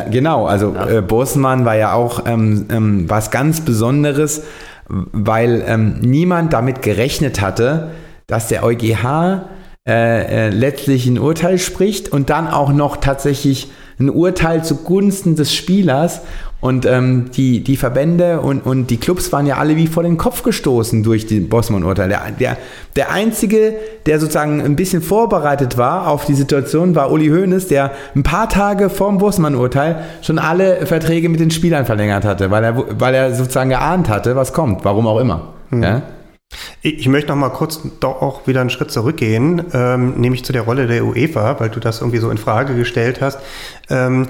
genau, 0.09 0.47
also 0.47 0.73
ja. 0.73 0.89
äh, 0.89 1.01
Bossmann 1.03 1.65
war 1.65 1.75
ja 1.75 1.93
auch 1.93 2.23
ähm, 2.25 2.65
ähm, 2.71 3.05
was 3.07 3.29
ganz 3.29 3.61
Besonderes, 3.61 4.41
weil 4.87 5.63
ähm, 5.67 5.99
niemand 6.01 6.53
damit 6.53 6.81
gerechnet 6.81 7.41
hatte, 7.41 7.91
dass 8.27 8.49
der 8.49 8.63
EuGH 8.63 9.41
äh, 9.87 10.47
äh, 10.47 10.49
letztlich 10.49 11.07
ein 11.07 11.17
Urteil 11.17 11.57
spricht 11.57 12.09
und 12.11 12.29
dann 12.29 12.47
auch 12.47 12.73
noch 12.73 12.97
tatsächlich 12.97 13.71
ein 13.99 14.09
Urteil 14.09 14.61
zugunsten 14.63 15.37
des 15.37 15.55
Spielers. 15.55 16.21
Und 16.59 16.85
ähm, 16.85 17.29
die, 17.35 17.63
die 17.63 17.77
Verbände 17.77 18.41
und, 18.41 18.65
und 18.65 18.89
die 18.89 18.97
Clubs 18.97 19.31
waren 19.31 19.45
ja 19.45 19.57
alle 19.57 19.77
wie 19.77 19.87
vor 19.87 20.03
den 20.03 20.17
Kopf 20.17 20.41
gestoßen 20.43 21.03
durch 21.03 21.27
den 21.27 21.47
Bossmann-Urteil. 21.49 22.09
Der, 22.09 22.21
der, 22.37 22.57
der 22.95 23.11
Einzige, 23.11 23.75
der 24.07 24.19
sozusagen 24.19 24.59
ein 24.59 24.75
bisschen 24.75 25.03
vorbereitet 25.03 25.77
war 25.77 26.07
auf 26.07 26.25
die 26.25 26.33
Situation, 26.33 26.95
war 26.95 27.11
Uli 27.11 27.29
Hoeneß, 27.29 27.67
der 27.67 27.91
ein 28.15 28.23
paar 28.23 28.49
Tage 28.49 28.89
vor 28.89 29.09
dem 29.09 29.19
Bossmann-Urteil 29.19 30.03
schon 30.21 30.39
alle 30.39 30.85
Verträge 30.87 31.29
mit 31.29 31.39
den 31.39 31.51
Spielern 31.51 31.85
verlängert 31.85 32.25
hatte, 32.25 32.49
weil 32.49 32.63
er, 32.63 32.99
weil 32.99 33.13
er 33.13 33.35
sozusagen 33.35 33.69
geahnt 33.69 34.09
hatte, 34.09 34.35
was 34.35 34.51
kommt, 34.51 34.83
warum 34.83 35.05
auch 35.05 35.19
immer. 35.19 35.53
Mhm. 35.69 35.83
Ja? 35.83 36.01
Ich 36.81 37.07
möchte 37.07 37.29
noch 37.29 37.35
mal 37.35 37.49
kurz 37.49 37.81
doch 37.99 38.21
auch 38.21 38.47
wieder 38.47 38.61
einen 38.61 38.69
Schritt 38.69 38.91
zurückgehen, 38.91 39.65
ähm, 39.73 40.19
nämlich 40.21 40.45
zu 40.45 40.53
der 40.53 40.61
Rolle 40.61 40.87
der 40.87 41.05
UEFA, 41.05 41.59
weil 41.59 41.69
du 41.69 41.79
das 41.79 41.99
irgendwie 42.01 42.19
so 42.19 42.29
in 42.29 42.37
Frage 42.37 42.75
gestellt 42.75 43.19
hast. 43.19 43.39
Ähm, 43.89 44.27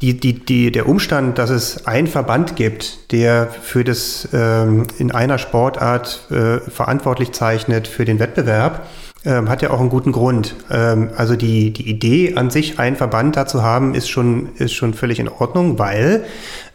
die, 0.00 0.18
die, 0.18 0.44
die, 0.44 0.70
der 0.70 0.88
Umstand, 0.88 1.38
dass 1.38 1.50
es 1.50 1.86
einen 1.86 2.06
Verband 2.06 2.54
gibt, 2.54 3.10
der 3.12 3.48
für 3.48 3.82
das 3.82 4.28
ähm, 4.32 4.86
in 4.98 5.10
einer 5.10 5.38
Sportart 5.38 6.30
äh, 6.30 6.60
verantwortlich 6.70 7.32
zeichnet 7.32 7.88
für 7.88 8.04
den 8.04 8.20
Wettbewerb, 8.20 8.86
ähm, 9.24 9.48
hat 9.48 9.62
ja 9.62 9.70
auch 9.70 9.80
einen 9.80 9.90
guten 9.90 10.12
Grund. 10.12 10.54
Ähm, 10.70 11.10
also 11.16 11.36
die, 11.36 11.72
die 11.72 11.88
Idee 11.88 12.34
an 12.36 12.50
sich, 12.50 12.78
einen 12.78 12.96
Verband 12.96 13.36
da 13.36 13.46
zu 13.46 13.62
haben, 13.62 13.94
ist 13.94 14.08
schon, 14.08 14.50
ist 14.56 14.74
schon 14.74 14.94
völlig 14.94 15.18
in 15.18 15.28
Ordnung, 15.28 15.78
weil 15.78 16.24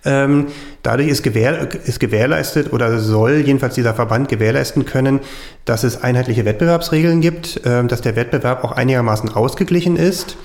ähm, 0.06 0.48
dadurch 0.82 1.08
ist, 1.08 1.24
gewähr, 1.24 1.70
ist 1.86 2.00
gewährleistet 2.00 2.74
oder 2.74 3.00
soll 3.00 3.38
jedenfalls 3.38 3.76
dieser 3.76 3.94
Verband 3.94 4.28
gewährleisten 4.28 4.86
können, 4.86 5.22
dass 5.64 5.84
es 5.84 6.04
einheitliche 6.04 6.44
Wettbewerbsregeln 6.44 7.22
gibt, 7.22 7.62
ähm, 7.66 7.88
dass 7.88 8.02
der 8.02 8.16
Wettbewerb 8.16 8.64
auch 8.64 8.74
einigermaßen 8.74 9.30
ausgeglichen 9.30 9.96
ist, 9.96 10.36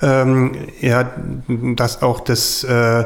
ähm, 0.00 0.52
ja, 0.80 1.10
dass 1.48 2.02
auch 2.02 2.20
das 2.20 2.62
äh, 2.62 3.04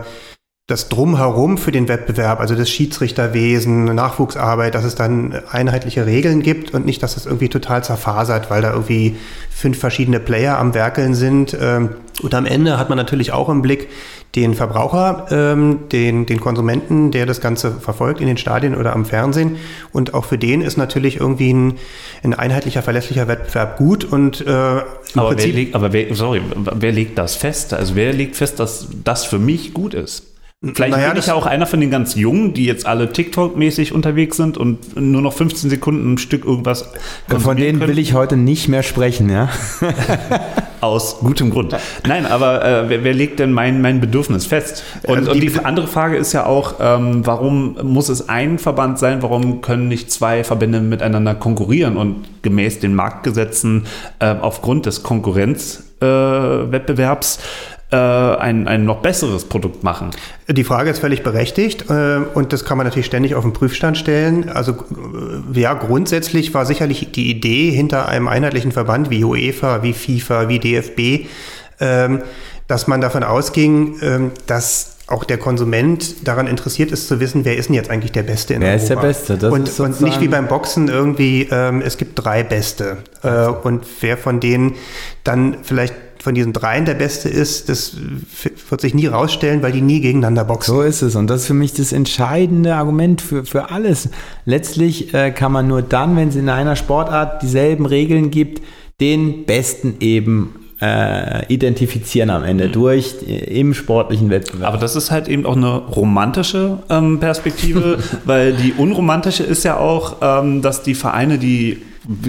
das 0.69 0.89
Drumherum 0.89 1.59
für 1.59 1.73
den 1.73 1.89
Wettbewerb, 1.89 2.39
also 2.39 2.55
das 2.55 2.71
Schiedsrichterwesen, 2.71 3.85
Nachwuchsarbeit, 3.85 4.77
dass 4.77 4.85
es 4.85 4.95
dann 4.95 5.35
einheitliche 5.51 6.07
Regeln 6.07 6.41
gibt 6.41 6.73
und 6.73 6.87
nicht, 6.87 7.03
dass 7.03 7.17
es 7.17 7.27
irgendwie 7.27 7.49
total 7.49 7.83
zerfasert, 7.83 8.49
weil 8.49 8.63
da 8.63 8.71
irgendwie 8.71 9.17
fünf 9.51 9.79
verschiedene 9.79 10.21
Player 10.21 10.59
am 10.59 10.73
Werkeln 10.73 11.15
sind. 11.15 11.57
Ähm, 11.61 11.91
und 12.23 12.35
am 12.35 12.47
Ende 12.47 12.79
hat 12.79 12.89
man 12.91 12.97
natürlich 12.97 13.33
auch 13.33 13.49
im 13.49 13.61
Blick 13.61 13.89
den 14.37 14.55
Verbraucher, 14.55 15.27
ähm, 15.31 15.89
den, 15.91 16.27
den 16.27 16.41
Konsumenten, 16.41 17.11
der 17.11 17.27
das 17.27 17.41
Ganze 17.41 17.73
verfolgt 17.73 18.21
in 18.21 18.29
den 18.29 18.37
Stadien 18.37 18.77
oder 18.77 18.95
am 18.95 19.05
Fernsehen. 19.05 19.57
Und 19.93 20.15
auch 20.15 20.25
für 20.25 20.39
den 20.39 20.63
ist 20.63 20.79
natürlich 20.79 21.19
irgendwie 21.19 21.53
ein, 21.53 21.75
ein 22.23 22.35
einheitlicher, 22.35 22.83
verlässlicher 22.83 23.27
Wettbewerb 23.27 23.77
gut. 23.77 24.05
Und, 24.05 24.47
äh, 24.47 24.51
aber, 24.51 25.37
wer 25.37 25.47
legt, 25.49 25.75
aber 25.75 25.93
wer, 25.93 26.15
sorry, 26.15 26.41
wer 26.55 26.93
legt 26.93 27.19
das 27.19 27.35
fest? 27.35 27.75
Also 27.75 27.97
wer 27.97 28.13
legt 28.13 28.37
fest, 28.37 28.61
dass 28.61 28.89
das 29.03 29.25
für 29.25 29.41
mich 29.41 29.75
gut 29.75 29.93
ist? 29.93 30.32
Vielleicht 30.65 30.93
naja, 30.93 31.09
bin 31.09 31.19
ich 31.19 31.27
ja 31.27 31.35
auch 31.35 31.47
einer 31.47 31.67
von 31.67 31.81
den 31.81 31.91
ganz 31.91 32.15
Jungen, 32.15 32.55
die 32.55 32.67
jetzt 32.67 32.87
alle 32.87 33.13
TikTok-mäßig 33.13 33.93
unterwegs 33.93 34.37
sind 34.37 34.57
und 34.57 34.95
nur 34.95 35.21
noch 35.21 35.33
15 35.33 35.71
Sekunden 35.71 36.13
ein 36.13 36.19
Stück 36.19 36.45
irgendwas 36.45 36.89
Von 37.27 37.57
denen 37.57 37.81
können. 37.81 37.91
will 37.91 37.99
ich 37.99 38.15
heute 38.15 38.37
nicht 38.37 38.69
mehr 38.69 38.85
sprechen, 38.85 39.29
ja. 39.29 39.49
Aus 40.81 41.19
gutem 41.19 41.51
Grund. 41.51 41.77
Nein, 42.07 42.27
aber 42.27 42.65
äh, 42.65 42.89
wer, 42.89 43.03
wer, 43.03 43.13
legt 43.13 43.41
denn 43.41 43.51
mein, 43.51 43.83
mein 43.83 44.01
Bedürfnis 44.01 44.47
fest? 44.47 44.85
Und, 45.03 45.17
also 45.17 45.33
die, 45.33 45.49
und 45.49 45.57
die 45.57 45.65
andere 45.65 45.89
Frage 45.89 46.17
ist 46.17 46.33
ja 46.33 46.47
auch, 46.47 46.75
ähm, 46.81 47.27
warum 47.27 47.77
muss 47.83 48.09
es 48.09 48.29
ein 48.29 48.61
Verband 48.61 49.01
sein? 49.01 49.21
Warum 49.21 49.63
können 49.63 49.89
nicht 49.89 50.13
zwei 50.13 50.45
Verbände 50.45 50.81
miteinander 50.81 51.35
konkurrieren 51.35 51.97
und 51.97 52.19
gemäß 52.43 52.79
den 52.79 52.95
Marktgesetzen 52.95 53.87
äh, 54.21 54.37
aufgrund 54.41 54.87
des 54.87 55.03
Konkurrenzwettbewerbs 55.03 57.37
äh, 57.37 57.41
ein, 57.97 58.69
ein 58.69 58.85
noch 58.85 59.01
besseres 59.01 59.45
Produkt 59.45 59.85
machen? 59.85 60.11
Die 60.49 60.65
Frage 60.65 60.91
ist 60.91 60.99
völlig 60.99 61.23
berechtigt 61.23 61.91
äh, 61.91 62.21
und 62.35 62.53
das 62.53 62.65
kann 62.65 62.79
man 62.79 62.87
natürlich 62.87 63.07
ständig 63.07 63.35
auf 63.35 63.45
den 63.45 63.53
Prüfstand 63.53 63.99
stellen. 63.99 64.49
Also 64.49 64.73
äh, 64.73 65.61
ja, 65.61 65.75
grundsätzlich 65.75 66.55
war 66.55 66.67
sicherlich 66.67 67.13
die 67.13 67.31
Idee 67.31 67.71
hinter 67.71 68.09
einem 68.09 68.29
einheitlichen 68.29 68.73
Verband 68.73 69.11
wie 69.11 69.25
UEFA, 69.25 69.83
wie 69.83 69.93
FIFA, 69.93 70.49
wie 70.49 70.59
DFB, 70.59 71.29
ähm, 71.81 72.23
dass 72.69 72.87
man 72.87 73.01
davon 73.01 73.23
ausging, 73.25 73.97
ähm, 74.03 74.31
dass 74.47 74.97
auch 75.09 75.25
der 75.25 75.37
Konsument 75.37 76.27
daran 76.27 76.47
interessiert 76.47 76.91
ist 76.91 77.09
zu 77.09 77.21
wissen, 77.21 77.45
wer 77.45 77.57
ist 77.57 77.69
denn 77.69 77.75
jetzt 77.75 77.91
eigentlich 77.91 78.13
der 78.13 78.23
Beste 78.23 78.55
in 78.55 78.63
wer 78.63 78.73
Europa. 78.73 79.03
Wer 79.03 79.11
ist 79.11 79.29
der 79.29 79.35
Beste? 79.35 79.39
Das 79.39 79.53
und, 79.53 79.81
und 79.81 80.01
nicht 80.01 80.21
wie 80.21 80.29
beim 80.29 80.49
Boxen 80.49 80.89
irgendwie, 80.89 81.49
ähm, 81.51 81.83
es 81.85 81.99
gibt 81.99 82.13
drei 82.15 82.43
Beste. 82.43 82.99
Äh, 83.23 83.47
und 83.47 83.85
wer 84.01 84.17
von 84.17 84.41
denen 84.41 84.75
dann 85.25 85.59
vielleicht 85.63 85.95
von 86.23 86.37
diesen 86.37 86.53
dreien 86.53 86.85
der 86.85 86.95
Beste 86.95 87.29
ist, 87.29 87.69
das 87.69 87.97
wird 88.71 88.81
sich 88.81 88.95
nie 88.95 89.09
rausstellen, 89.09 89.61
weil 89.61 89.73
die 89.73 89.81
nie 89.81 90.01
gegeneinander 90.01 90.45
boxen. 90.45 90.77
So 90.77 90.83
ist 90.83 91.03
es. 91.03 91.17
Und 91.17 91.27
das 91.29 91.41
ist 91.41 91.47
für 91.49 91.55
mich 91.55 91.75
das 91.75 91.93
entscheidende 91.93 92.77
Argument 92.77 93.21
für, 93.21 93.45
für 93.45 93.73
alles. 93.73 94.09
Letztlich 94.45 95.13
äh, 95.15 95.33
kann 95.33 95.51
man 95.51 95.67
nur 95.67 95.83
dann, 95.83 96.17
wenn 96.17 96.29
es 96.29 96.37
in 96.37 96.49
einer 96.49 96.77
Sportart 96.77 97.43
dieselben 97.43 97.87
Regeln 97.87 98.31
gibt, 98.31 98.63
den 99.01 99.47
Besten 99.47 99.97
eben 99.99 100.55
äh, 100.81 101.45
identifizieren 101.53 102.31
am 102.31 102.45
Ende 102.45 102.69
mhm. 102.69 102.73
durch 102.73 103.17
äh, 103.27 103.59
im 103.59 103.75
sportlichen 103.75 104.31
Wettbewerb. 104.31 104.69
Aber 104.69 104.79
das 104.79 104.95
ist 104.95 105.11
halt 105.11 105.27
eben 105.27 105.45
auch 105.45 105.57
eine 105.57 105.75
romantische 105.75 106.79
ähm, 106.89 107.19
Perspektive, 107.19 107.99
weil 108.25 108.53
die 108.53 108.75
unromantische 108.75 109.43
ist 109.43 109.65
ja 109.65 109.77
auch, 109.77 110.19
ähm, 110.23 110.63
dass 110.63 110.85
die 110.85 110.95
Vereine, 110.95 111.39
die 111.39 111.83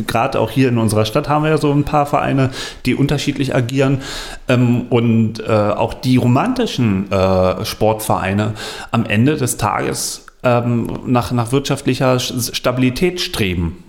gerade 0.08 0.40
auch 0.40 0.52
hier 0.52 0.70
in 0.70 0.78
unserer 0.78 1.06
Stadt 1.06 1.30
haben 1.30 1.44
wir 1.44 1.52
ja 1.52 1.58
so 1.58 1.72
ein 1.72 1.84
paar 1.84 2.06
Vereine, 2.06 2.52
die 2.86 2.96
unterschiedlich 2.96 3.56
agieren. 3.56 4.02
Ähm, 4.48 4.88
und 4.90 5.40
äh, 5.40 5.52
auch 5.52 5.94
die 5.94 6.18
romantischen 6.18 7.12
äh, 7.12 7.66
Sportvereine 7.66 8.54
am 8.92 9.06
Ende 9.06 9.38
des 9.38 9.58
Tages 9.58 10.26
ähm, 10.44 11.00
nach, 11.06 11.32
nach 11.32 11.52
wirtschaftlicher 11.52 12.20
Stabilität 12.20 13.22
streben. 13.22 13.83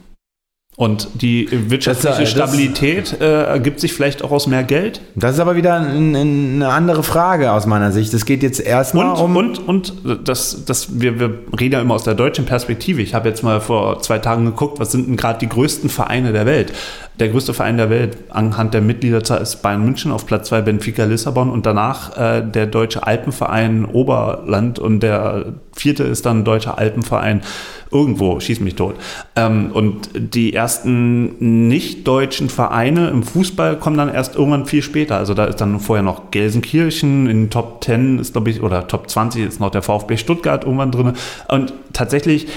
Und 0.76 1.22
die 1.22 1.48
wirtschaftliche 1.70 2.22
das, 2.22 2.30
Stabilität 2.30 3.20
äh, 3.20 3.44
ergibt 3.44 3.78
sich 3.78 3.92
vielleicht 3.92 4.24
auch 4.24 4.32
aus 4.32 4.48
mehr 4.48 4.64
Geld? 4.64 5.00
Das 5.14 5.34
ist 5.34 5.40
aber 5.40 5.54
wieder 5.54 5.76
ein, 5.76 6.16
eine 6.16 6.68
andere 6.68 7.04
Frage 7.04 7.52
aus 7.52 7.64
meiner 7.64 7.92
Sicht. 7.92 8.12
Es 8.12 8.24
geht 8.24 8.42
jetzt 8.42 8.58
erstmal 8.58 9.14
um. 9.14 9.36
Und, 9.36 9.68
und 9.68 9.94
das, 10.24 10.64
das, 10.64 11.00
wir, 11.00 11.20
wir 11.20 11.38
reden 11.60 11.74
ja 11.74 11.80
immer 11.80 11.94
aus 11.94 12.02
der 12.02 12.14
deutschen 12.14 12.44
Perspektive. 12.44 13.02
Ich 13.02 13.14
habe 13.14 13.28
jetzt 13.28 13.44
mal 13.44 13.60
vor 13.60 14.02
zwei 14.02 14.18
Tagen 14.18 14.46
geguckt, 14.46 14.80
was 14.80 14.90
sind 14.90 15.06
denn 15.06 15.16
gerade 15.16 15.38
die 15.38 15.48
größten 15.48 15.88
Vereine 15.90 16.32
der 16.32 16.44
Welt? 16.44 16.72
Der 17.20 17.28
größte 17.28 17.54
Verein 17.54 17.76
der 17.76 17.90
Welt 17.90 18.18
anhand 18.30 18.74
der 18.74 18.80
Mitgliederzahl 18.80 19.40
ist 19.40 19.62
Bayern 19.62 19.84
München 19.84 20.10
auf 20.10 20.26
Platz 20.26 20.48
2 20.48 20.62
Benfica 20.62 21.04
Lissabon 21.04 21.48
und 21.48 21.64
danach 21.64 22.16
äh, 22.16 22.42
der 22.42 22.66
deutsche 22.66 23.06
Alpenverein 23.06 23.84
Oberland 23.84 24.80
und 24.80 25.00
der 25.00 25.54
vierte 25.76 26.02
ist 26.02 26.26
dann 26.26 26.44
Deutscher 26.44 26.78
Alpenverein 26.78 27.42
irgendwo, 27.94 28.40
schieß 28.40 28.60
mich 28.60 28.74
tot. 28.74 28.96
Ähm, 29.36 29.70
und 29.72 30.10
die 30.14 30.52
ersten 30.52 31.68
nicht-deutschen 31.68 32.48
Vereine 32.48 33.08
im 33.08 33.22
Fußball 33.22 33.78
kommen 33.78 33.96
dann 33.96 34.12
erst 34.12 34.34
irgendwann 34.34 34.66
viel 34.66 34.82
später. 34.82 35.16
Also 35.16 35.34
da 35.34 35.44
ist 35.44 35.60
dann 35.60 35.78
vorher 35.78 36.02
noch 36.02 36.32
Gelsenkirchen, 36.32 37.28
in 37.28 37.50
Top 37.50 37.84
10 37.84 38.18
ist, 38.18 38.32
glaube 38.32 38.50
ich, 38.50 38.62
oder 38.62 38.88
Top 38.88 39.08
20 39.08 39.44
ist 39.44 39.60
noch 39.60 39.70
der 39.70 39.82
VfB 39.82 40.16
Stuttgart 40.16 40.64
irgendwann 40.64 40.90
drin. 40.90 41.12
Und 41.48 41.72
tatsächlich, 41.92 42.48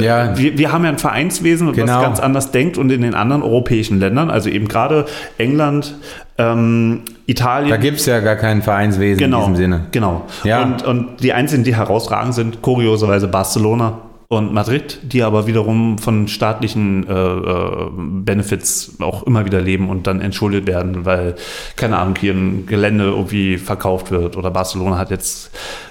ja. 0.00 0.36
wir, 0.38 0.58
wir 0.58 0.72
haben 0.72 0.84
ja 0.84 0.90
ein 0.90 0.98
Vereinswesen, 0.98 1.72
genau. 1.72 1.94
was 1.94 2.02
ganz 2.02 2.20
anders 2.20 2.50
denkt 2.50 2.78
und 2.78 2.90
in 2.90 3.02
den 3.02 3.14
anderen 3.14 3.42
europäischen 3.42 3.98
Ländern, 3.98 4.30
also 4.30 4.48
eben 4.48 4.68
gerade 4.68 5.06
England, 5.38 5.94
ähm, 6.38 7.02
Italien. 7.26 7.70
Da 7.70 7.76
gibt 7.76 7.98
es 7.98 8.06
ja 8.06 8.20
gar 8.20 8.36
kein 8.36 8.62
Vereinswesen 8.62 9.18
genau, 9.18 9.46
in 9.46 9.52
diesem 9.52 9.56
Sinne. 9.56 9.86
Genau. 9.92 10.26
Ja. 10.44 10.62
Und, 10.62 10.84
und 10.84 11.22
die 11.22 11.32
einzigen, 11.32 11.64
die 11.64 11.74
herausragend 11.74 12.34
sind, 12.34 12.62
kurioserweise 12.62 13.28
Barcelona 13.28 13.98
und 14.28 14.52
Madrid, 14.52 14.98
die 15.02 15.22
aber 15.22 15.46
wiederum 15.46 15.98
von 15.98 16.26
staatlichen 16.26 17.06
äh, 17.08 17.12
äh, 17.12 17.90
Benefits 17.96 18.96
auch 19.00 19.22
immer 19.22 19.44
wieder 19.44 19.60
leben 19.60 19.88
und 19.88 20.06
dann 20.08 20.20
entschuldet 20.20 20.66
werden, 20.66 21.04
weil, 21.04 21.36
keine 21.76 21.98
Ahnung, 21.98 22.16
hier 22.18 22.34
ein 22.34 22.66
Gelände 22.66 23.04
irgendwie 23.04 23.56
verkauft 23.56 24.10
wird 24.10 24.36
oder 24.36 24.50
Barcelona 24.50 24.98
hat 24.98 25.10
jetzt 25.10 25.50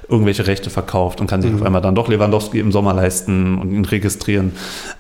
irgendwelche 0.10 0.48
Rechte 0.48 0.70
verkauft 0.70 1.22
und 1.22 1.28
kann 1.28 1.42
sich 1.42 1.52
mhm. 1.52 1.60
auf 1.60 1.66
einmal 1.66 1.82
dann 1.82 1.96
doch 1.96 2.10
Lewandowski 2.10 2.60
im 2.60 2.72
Sommer 2.72 2.94
leisten 2.94 3.58
und 3.58 3.72
ihn 3.72 3.86
registrieren. 3.86 4.52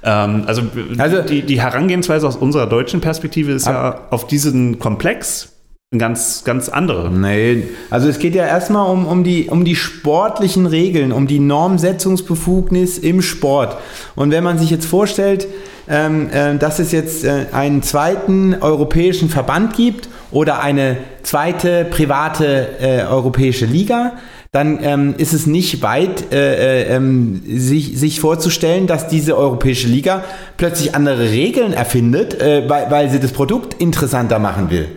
Ähm, 0.01 0.43
also, 0.45 0.63
also 0.97 1.21
die, 1.21 1.41
die 1.41 1.61
Herangehensweise 1.61 2.27
aus 2.27 2.37
unserer 2.37 2.67
deutschen 2.67 3.01
Perspektive 3.01 3.51
ist 3.51 3.67
ja 3.67 3.99
auf 4.11 4.27
diesen 4.27 4.79
Komplex 4.79 5.54
ganz, 5.97 6.43
ganz 6.43 6.69
andere. 6.69 7.09
Nee, 7.09 7.63
also 7.89 8.07
es 8.07 8.19
geht 8.19 8.35
ja 8.35 8.45
erstmal 8.45 8.89
um, 8.89 9.05
um, 9.05 9.23
die, 9.23 9.47
um 9.49 9.65
die 9.65 9.75
sportlichen 9.75 10.65
Regeln, 10.65 11.11
um 11.11 11.27
die 11.27 11.39
Normsetzungsbefugnis 11.39 12.97
im 12.97 13.21
Sport. 13.21 13.77
Und 14.15 14.31
wenn 14.31 14.43
man 14.43 14.57
sich 14.57 14.69
jetzt 14.69 14.85
vorstellt, 14.85 15.47
ähm, 15.87 16.29
äh, 16.31 16.57
dass 16.57 16.79
es 16.79 16.91
jetzt 16.91 17.23
äh, 17.23 17.45
einen 17.51 17.83
zweiten 17.83 18.55
europäischen 18.59 19.29
Verband 19.29 19.75
gibt 19.75 20.09
oder 20.31 20.59
eine 20.59 20.97
zweite 21.23 21.85
private 21.85 22.79
äh, 22.79 23.03
europäische 23.03 23.65
Liga, 23.65 24.13
dann 24.51 24.79
ähm, 24.81 25.15
ist 25.17 25.33
es 25.33 25.47
nicht 25.47 25.81
weit, 25.81 26.33
äh, 26.33 26.83
äh, 26.83 26.95
ähm, 26.95 27.41
sich, 27.45 27.99
sich 27.99 28.19
vorzustellen, 28.19 28.87
dass 28.87 29.07
diese 29.07 29.37
europäische 29.37 29.87
Liga 29.87 30.23
plötzlich 30.57 30.95
andere 30.95 31.29
Regeln 31.29 31.73
erfindet, 31.73 32.41
äh, 32.41 32.67
weil, 32.67 32.89
weil 32.89 33.09
sie 33.09 33.19
das 33.19 33.31
Produkt 33.31 33.75
interessanter 33.75 34.39
machen 34.39 34.71
will. 34.71 34.87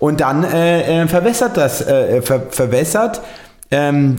Und 0.00 0.20
dann 0.20 0.42
äh, 0.42 1.02
äh, 1.02 1.06
verwässert 1.06 1.56
das, 1.56 1.86
äh, 1.86 2.22
ver 2.22 2.46
verwässert 2.50 3.20
ähm, 3.70 4.16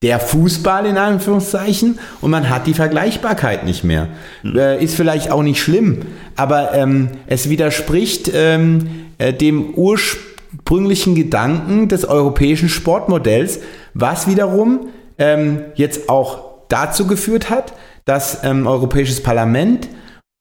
der 0.00 0.20
Fußball 0.20 0.86
in 0.86 0.96
Anführungszeichen 0.96 1.98
und 2.20 2.30
man 2.30 2.48
hat 2.48 2.66
die 2.68 2.74
Vergleichbarkeit 2.74 3.64
nicht 3.64 3.82
mehr. 3.82 4.08
Mhm. 4.42 4.58
Äh, 4.58 4.82
ist 4.82 4.94
vielleicht 4.94 5.30
auch 5.30 5.42
nicht 5.42 5.60
schlimm, 5.60 6.02
aber 6.36 6.72
ähm, 6.72 7.10
es 7.26 7.50
widerspricht 7.50 8.30
ähm, 8.32 9.06
äh, 9.18 9.32
dem 9.32 9.74
ursprünglichen 9.74 11.16
Gedanken 11.16 11.88
des 11.88 12.04
europäischen 12.04 12.68
Sportmodells, 12.68 13.58
was 13.92 14.28
wiederum 14.28 14.88
ähm, 15.18 15.62
jetzt 15.74 16.08
auch 16.08 16.44
dazu 16.68 17.08
geführt 17.08 17.50
hat, 17.50 17.72
dass 18.04 18.44
ähm, 18.44 18.68
Europäisches 18.68 19.20
Parlament 19.20 19.88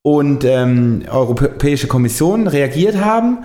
und 0.04 0.44
ähm, 0.44 1.04
Europäische 1.10 1.88
Kommission 1.88 2.46
reagiert 2.46 2.98
haben 2.98 3.40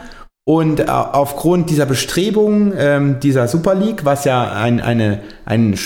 und 0.50 0.80
äh, 0.80 0.84
aufgrund 0.88 1.70
dieser 1.70 1.86
Bestrebungen 1.86 2.72
ähm, 2.76 3.20
dieser 3.20 3.46
Super 3.46 3.76
League, 3.76 4.04
was 4.04 4.24
ja 4.24 4.50
ein, 4.50 4.80
eine, 4.80 5.20
ein, 5.44 5.78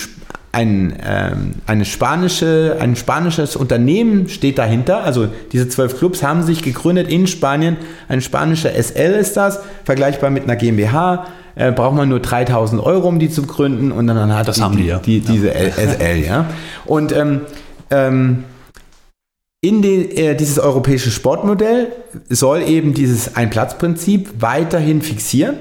ein, 0.53 0.95
ähm, 1.07 1.53
eine 1.67 1.85
spanische, 1.85 2.75
ein 2.79 2.95
spanisches 2.95 3.55
Unternehmen 3.55 4.27
steht 4.27 4.57
dahinter, 4.57 5.03
also 5.03 5.27
diese 5.51 5.69
zwölf 5.69 5.99
Clubs 5.99 6.23
haben 6.23 6.41
sich 6.41 6.63
gegründet 6.63 7.09
in 7.09 7.27
Spanien, 7.27 7.77
ein 8.07 8.21
spanischer 8.21 8.71
SL 8.71 9.11
ist 9.11 9.37
das, 9.37 9.59
vergleichbar 9.83 10.31
mit 10.31 10.45
einer 10.45 10.55
GmbH, 10.55 11.27
äh, 11.53 11.71
braucht 11.71 11.95
man 11.95 12.09
nur 12.09 12.19
3000 12.19 12.81
Euro, 12.81 13.07
um 13.07 13.19
die 13.19 13.29
zu 13.29 13.43
gründen 13.43 13.91
und 13.91 14.07
dann 14.07 14.33
hat 14.33 14.47
das 14.47 14.55
die, 14.55 14.61
haben 14.63 14.77
die, 14.77 14.87
ja. 14.87 14.97
die, 14.97 15.19
diese 15.19 15.49
ja. 15.49 15.69
SL, 15.69 16.25
ja. 16.25 16.45
Und 16.85 17.11
ähm, 17.11 17.41
ähm, 17.91 18.45
in 19.61 19.81
den, 19.81 20.11
äh, 20.11 20.35
dieses 20.35 20.59
europäische 20.59 21.11
Sportmodell 21.11 21.91
soll 22.29 22.61
eben 22.61 22.93
dieses 22.93 23.35
Ein-Platz-Prinzip 23.35 24.29
weiterhin 24.39 25.01
fixieren. 25.01 25.57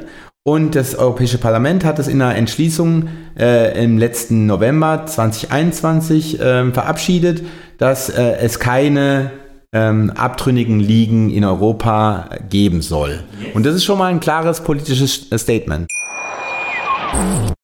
Und 0.46 0.74
das 0.74 0.94
Europäische 0.94 1.38
Parlament 1.38 1.86
hat 1.86 1.98
es 1.98 2.06
in 2.06 2.20
einer 2.20 2.34
Entschließung 2.36 3.08
äh, 3.38 3.82
im 3.82 3.96
letzten 3.96 4.44
November 4.44 5.06
2021 5.06 6.38
äh, 6.38 6.70
verabschiedet, 6.70 7.42
dass 7.78 8.10
äh, 8.10 8.36
es 8.40 8.58
keine 8.58 9.30
ähm, 9.72 10.10
abtrünnigen 10.10 10.80
Ligen 10.80 11.30
in 11.30 11.44
Europa 11.44 12.28
geben 12.50 12.82
soll. 12.82 13.24
Und 13.54 13.64
das 13.64 13.74
ist 13.74 13.84
schon 13.84 13.96
mal 13.96 14.10
ein 14.10 14.20
klares 14.20 14.60
politisches 14.60 15.28
Statement. 15.34 15.86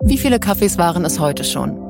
Wie 0.02 0.16
viele 0.16 0.40
Kaffees 0.40 0.78
waren 0.78 1.04
es 1.04 1.20
heute 1.20 1.44
schon? 1.44 1.89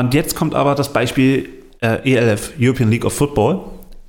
Und 0.00 0.14
jetzt 0.14 0.36
kommt 0.36 0.54
aber 0.54 0.74
das 0.74 0.92
Beispiel 0.92 1.48
äh, 1.80 2.14
ELF, 2.14 2.52
European 2.60 2.90
League 2.90 3.04
of 3.04 3.14
Football 3.14 3.60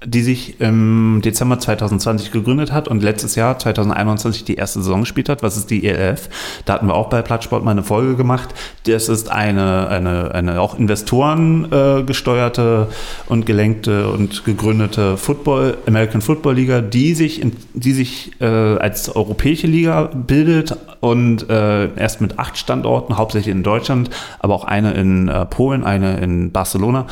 die 0.05 0.21
sich 0.21 0.61
im 0.61 1.21
Dezember 1.23 1.57
2020 1.57 2.31
gegründet 2.31 2.71
hat 2.71 2.87
und 2.87 3.01
letztes 3.01 3.33
Jahr 3.33 3.57
2021 3.57 4.43
die 4.43 4.55
erste 4.55 4.79
Saison 4.79 5.01
gespielt 5.01 5.27
hat. 5.27 5.41
Was 5.41 5.57
ist 5.57 5.71
die 5.71 5.87
ELF? 5.87 6.29
Da 6.65 6.73
hatten 6.73 6.85
wir 6.85 6.93
auch 6.93 7.09
bei 7.09 7.23
Plattsport 7.23 7.63
mal 7.63 7.71
eine 7.71 7.81
Folge 7.81 8.15
gemacht. 8.15 8.49
Das 8.85 9.09
ist 9.09 9.31
eine, 9.31 9.87
eine, 9.87 10.35
eine 10.35 10.61
auch 10.61 10.77
Investoren 10.77 11.71
äh, 11.71 12.03
gesteuerte 12.03 12.89
und 13.25 13.47
gelenkte 13.47 14.09
und 14.09 14.45
gegründete 14.45 15.17
Football, 15.17 15.77
American 15.87 16.21
Football 16.21 16.55
Liga, 16.55 16.81
die 16.81 17.15
sich, 17.15 17.41
in, 17.41 17.53
die 17.73 17.93
sich 17.93 18.39
äh, 18.39 18.45
als 18.45 19.09
europäische 19.15 19.65
Liga 19.65 20.03
bildet 20.03 20.77
und 20.99 21.49
äh, 21.49 21.93
erst 21.95 22.21
mit 22.21 22.39
acht 22.39 22.57
Standorten, 22.57 23.17
hauptsächlich 23.17 23.53
in 23.53 23.63
Deutschland, 23.63 24.09
aber 24.39 24.53
auch 24.53 24.63
eine 24.63 24.93
in 24.93 25.27
äh, 25.27 25.45
Polen, 25.45 25.83
eine 25.83 26.17
in 26.17 26.51
Barcelona, 26.51 27.05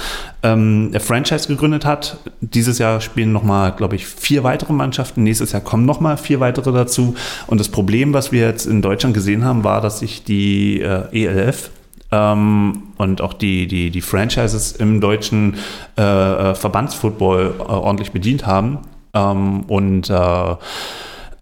ähm, 0.43 0.91
der 0.91 1.01
Franchise 1.01 1.47
gegründet 1.47 1.85
hat. 1.85 2.17
Dieses 2.41 2.79
Jahr 2.79 3.01
spielen 3.01 3.31
nochmal, 3.31 3.71
glaube 3.71 3.95
ich, 3.95 4.05
vier 4.05 4.43
weitere 4.43 4.73
Mannschaften. 4.73 5.23
Nächstes 5.23 5.51
Jahr 5.51 5.61
kommen 5.61 5.85
nochmal 5.85 6.17
vier 6.17 6.39
weitere 6.39 6.71
dazu. 6.71 7.15
Und 7.47 7.59
das 7.59 7.69
Problem, 7.69 8.13
was 8.13 8.31
wir 8.31 8.47
jetzt 8.47 8.65
in 8.65 8.81
Deutschland 8.81 9.13
gesehen 9.13 9.43
haben, 9.43 9.63
war, 9.63 9.81
dass 9.81 9.99
sich 9.99 10.23
die 10.23 10.81
äh, 10.81 11.25
ELF 11.25 11.69
ähm, 12.11 12.83
und 12.97 13.21
auch 13.21 13.33
die, 13.33 13.67
die, 13.67 13.91
die 13.91 14.01
Franchises 14.01 14.71
im 14.73 15.01
deutschen 15.01 15.55
äh, 15.97 16.01
äh 16.01 16.55
Verbandsfootball 16.55 17.53
äh, 17.59 17.61
ordentlich 17.61 18.11
bedient 18.11 18.45
haben. 18.45 18.79
Ähm, 19.13 19.61
und 19.61 20.09
äh, 20.09 20.55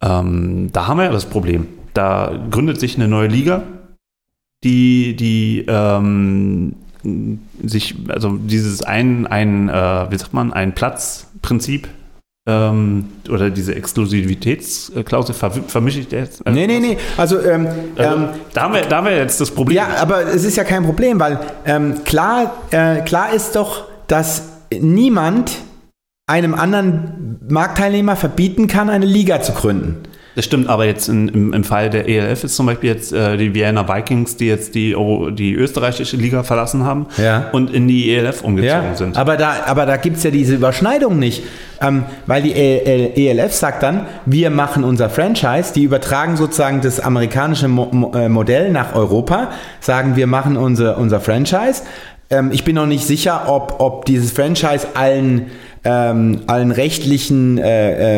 ähm, 0.02 0.70
da 0.72 0.88
haben 0.88 0.98
wir 0.98 1.06
ja 1.06 1.12
das 1.12 1.26
Problem. 1.26 1.68
Da 1.94 2.48
gründet 2.50 2.80
sich 2.80 2.96
eine 2.96 3.08
neue 3.08 3.28
Liga, 3.28 3.64
die, 4.64 5.16
die 5.16 5.66
ähm, 5.68 6.76
sich, 7.64 7.96
also 8.08 8.38
dieses 8.38 8.82
ein, 8.84 9.28
ein 9.28 9.70
äh, 9.70 10.12
wie 10.12 10.18
sagt 10.18 10.34
man, 10.34 10.54
ein 10.54 10.74
Platzprinzip 10.74 11.88
ähm, 12.46 13.06
oder 13.30 13.50
diese 13.50 13.76
Exklusivitätsklausel 13.76 15.34
ver 15.34 15.52
vermische 15.52 16.00
ich 16.00 16.12
jetzt? 16.12 16.46
Äh, 16.46 16.52
nee, 16.52 16.68
nee, 16.68 16.80
nee. 16.80 16.98
Also, 17.18 17.40
ähm, 17.40 17.68
also 17.96 18.16
ähm, 18.16 18.30
da, 18.54 18.64
haben 18.64 18.74
wir, 18.74 18.82
da 18.82 18.98
haben 18.98 19.06
wir 19.06 19.18
jetzt 19.18 19.40
das 19.40 19.52
Problem. 19.52 19.78
Ja, 19.78 19.88
aber 20.02 20.26
es 20.28 20.44
ist 20.44 20.58
ja 20.58 20.64
kein 20.64 20.84
Problem, 20.84 21.20
weil 21.20 21.40
ähm, 21.66 22.04
klar, 22.04 22.56
äh, 22.72 23.02
klar 23.02 23.34
ist 23.34 23.56
doch, 23.56 23.86
dass 24.08 24.44
niemand 24.78 25.52
einem 26.28 26.54
anderen 26.54 27.40
Marktteilnehmer 27.50 28.16
verbieten 28.16 28.68
kann, 28.68 28.90
eine 28.90 29.06
Liga 29.06 29.42
zu 29.42 29.54
gründen. 29.54 30.04
Das 30.36 30.46
stimmt, 30.46 30.68
aber 30.68 30.86
jetzt 30.86 31.10
in, 31.10 31.28
im, 31.28 31.54
im, 31.54 31.64
Fall 31.64 31.90
der 31.92 32.10
ELF 32.10 32.44
ist 32.44 32.56
zum 32.56 32.66
Beispiel 32.66 32.90
jetzt 32.90 33.14
äh, 33.14 33.38
die 33.38 33.54
Vienna 33.54 33.88
Vikings, 33.88 34.36
die 34.36 34.48
jetzt 34.48 34.74
die, 34.74 34.96
die 35.32 35.54
österreichische 35.54 36.18
Liga 36.18 36.44
verlassen 36.44 36.84
haben 36.86 37.06
ja. 37.18 37.50
und 37.52 37.72
in 37.72 37.88
die 37.88 38.14
ELF 38.14 38.42
umgezogen 38.42 38.90
ja, 38.90 38.96
sind. 38.96 39.16
Aber 39.16 39.38
da, 39.38 39.64
aber 39.68 39.86
da 39.86 39.98
gibt 39.98 40.18
es 40.18 40.24
ja 40.24 40.32
diese 40.32 40.56
Überschneidung 40.56 41.20
nicht, 41.20 41.44
ähm, 41.82 42.06
weil 42.26 42.42
die 42.42 42.54
ELF 42.54 43.54
sagt 43.54 43.84
dann, 43.84 44.08
wir 44.26 44.50
machen 44.50 44.84
unser 44.84 45.10
Franchise, 45.10 45.74
die 45.74 45.84
übertragen 45.84 46.36
sozusagen 46.36 46.82
das 46.82 47.00
amerikanische 47.00 47.68
Mo 47.68 48.12
äh, 48.16 48.28
Modell 48.28 48.72
nach 48.72 48.96
Europa, 48.96 49.52
sagen, 49.82 50.16
wir 50.16 50.28
machen 50.28 50.58
unser, 50.58 50.98
unser 50.98 51.20
Franchise. 51.20 51.84
Ähm, 52.32 52.50
ich 52.52 52.64
bin 52.64 52.76
noch 52.76 52.88
nicht 52.88 53.06
sicher, 53.06 53.44
ob, 53.48 53.76
ob 53.80 54.06
dieses 54.06 54.32
Franchise 54.32 54.88
allen, 54.96 55.48
ähm, 55.84 56.42
allen 56.48 56.72
rechtlichen 56.72 57.60
äh, 57.60 58.18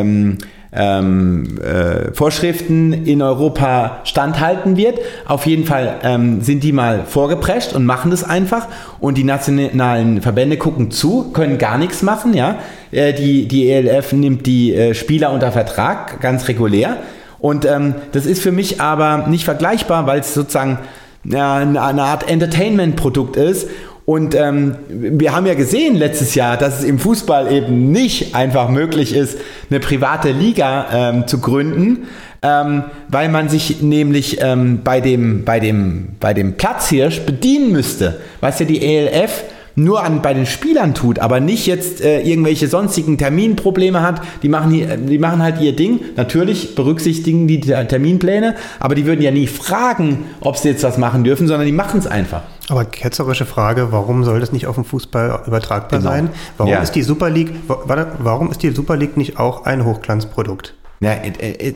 ähm, 0.76 1.58
äh, 1.62 2.14
Vorschriften 2.14 2.94
in 2.94 3.22
Europa 3.22 4.02
standhalten 4.04 4.78
wird. 4.78 5.00
Auf 5.26 5.46
jeden 5.46 5.66
Fall 5.66 6.00
ähm, 6.04 6.42
sind 6.42 6.64
die 6.64 6.72
mal 6.72 7.04
vorgeprescht 7.06 7.74
und 7.74 7.86
machen 7.86 8.12
das 8.12 8.24
einfach. 8.24 8.68
Und 9.00 9.18
die 9.18 9.24
nationalen 9.24 10.22
Verbände 10.22 10.58
gucken 10.58 10.92
zu, 10.92 11.32
können 11.32 11.58
gar 11.58 11.78
nichts 11.78 12.02
machen. 12.02 12.34
Ja? 12.34 12.60
Äh, 12.92 13.14
die, 13.14 13.48
die 13.48 13.70
ELF 13.70 14.14
nimmt 14.14 14.46
die 14.46 14.74
äh, 14.74 14.94
Spieler 14.94 15.32
unter 15.32 15.52
Vertrag, 15.52 16.20
ganz 16.22 16.48
regulär. 16.48 16.98
Und 17.40 17.66
ähm, 17.66 17.96
das 18.12 18.26
ist 18.26 18.42
für 18.42 18.52
mich 18.52 18.82
aber 18.82 19.28
nicht 19.28 19.46
vergleichbar, 19.46 20.08
weil 20.08 20.20
es 20.20 20.34
sozusagen 20.34 20.80
ja, 21.24 21.58
eine 21.58 22.04
Art 22.04 22.30
Entertainment-Produkt 22.30 23.36
ist 23.36 23.68
und 24.06 24.36
ähm, 24.36 24.76
wir 24.88 25.36
haben 25.36 25.48
ja 25.48 25.56
gesehen 25.56 25.96
letztes 25.96 26.36
Jahr, 26.36 26.58
dass 26.58 26.80
es 26.80 26.86
im 26.86 27.00
Fußball 27.00 27.52
eben 27.52 27.92
nicht 27.92 28.36
einfach 28.36 28.70
möglich 28.70 29.16
ist, 29.16 29.40
eine 29.72 29.80
private 29.80 30.32
Liga 30.32 30.86
ähm, 30.94 31.28
zu 31.28 31.40
gründen, 31.40 32.08
ähm, 32.44 32.84
weil 33.10 33.30
man 33.30 33.50
sich 33.50 33.82
nämlich 33.82 34.38
ähm, 34.42 34.82
bei, 34.84 35.02
dem, 35.02 35.44
bei, 35.44 35.60
dem, 35.60 36.10
bei 36.20 36.36
dem 36.36 36.54
Platzhirsch 36.54 37.22
bedienen 37.22 37.72
müsste, 37.72 38.20
was 38.42 38.60
ja 38.60 38.68
die 38.68 38.86
ELF 38.86 39.44
nur 39.76 40.04
an, 40.04 40.22
bei 40.22 40.34
den 40.34 40.46
Spielern 40.46 40.94
tut, 40.94 41.20
aber 41.20 41.40
nicht 41.40 41.66
jetzt 41.66 42.00
äh, 42.00 42.22
irgendwelche 42.22 42.68
sonstigen 42.68 43.18
Terminprobleme 43.18 44.02
hat. 44.02 44.22
Die 44.42 44.50
machen, 44.50 44.72
hier, 44.72 44.98
die 44.98 45.18
machen 45.18 45.42
halt 45.42 45.60
ihr 45.60 45.76
Ding. 45.76 46.00
Natürlich 46.16 46.76
berücksichtigen 46.76 47.48
die 47.48 47.60
Terminpläne, 47.60 48.56
aber 48.80 48.96
die 48.96 49.06
würden 49.06 49.22
ja 49.22 49.32
nie 49.32 49.48
fragen, 49.48 50.26
ob 50.40 50.58
sie 50.58 50.70
jetzt 50.70 50.84
was 50.84 50.98
machen 50.98 51.24
dürfen, 51.24 51.48
sondern 51.48 51.66
die 51.66 51.74
machen 51.74 52.00
es 52.00 52.08
einfach. 52.08 52.44
Aber 52.70 52.86
ketzerische 52.86 53.46
Frage, 53.46 53.92
warum 53.92 54.24
soll 54.24 54.40
das 54.40 54.52
nicht 54.52 54.66
auf 54.68 54.76
den 54.76 54.84
Fußball 54.84 55.44
übertragbar 55.46 56.00
genau. 56.00 56.12
sein? 56.12 56.30
Warum 56.58 56.72
ja. 56.74 56.80
ist 56.80 56.94
die 56.94 57.04
Super 57.04 57.30
League, 57.30 57.52
warum 57.68 58.50
ist 58.50 58.64
die 58.64 58.72
Super 58.72 58.96
League 58.96 59.18
nicht 59.18 59.40
auch 59.40 59.66
ein 59.66 59.86
Hochglanzprodukt? 59.86 60.74
Ja, 61.00 61.12
äh, 61.12 61.30
äh, 61.52 61.74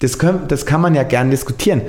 das, 0.00 0.18
können, 0.18 0.48
das 0.48 0.66
kann 0.66 0.80
man 0.80 0.94
ja 0.94 1.04
gern 1.04 1.30
diskutieren. 1.30 1.82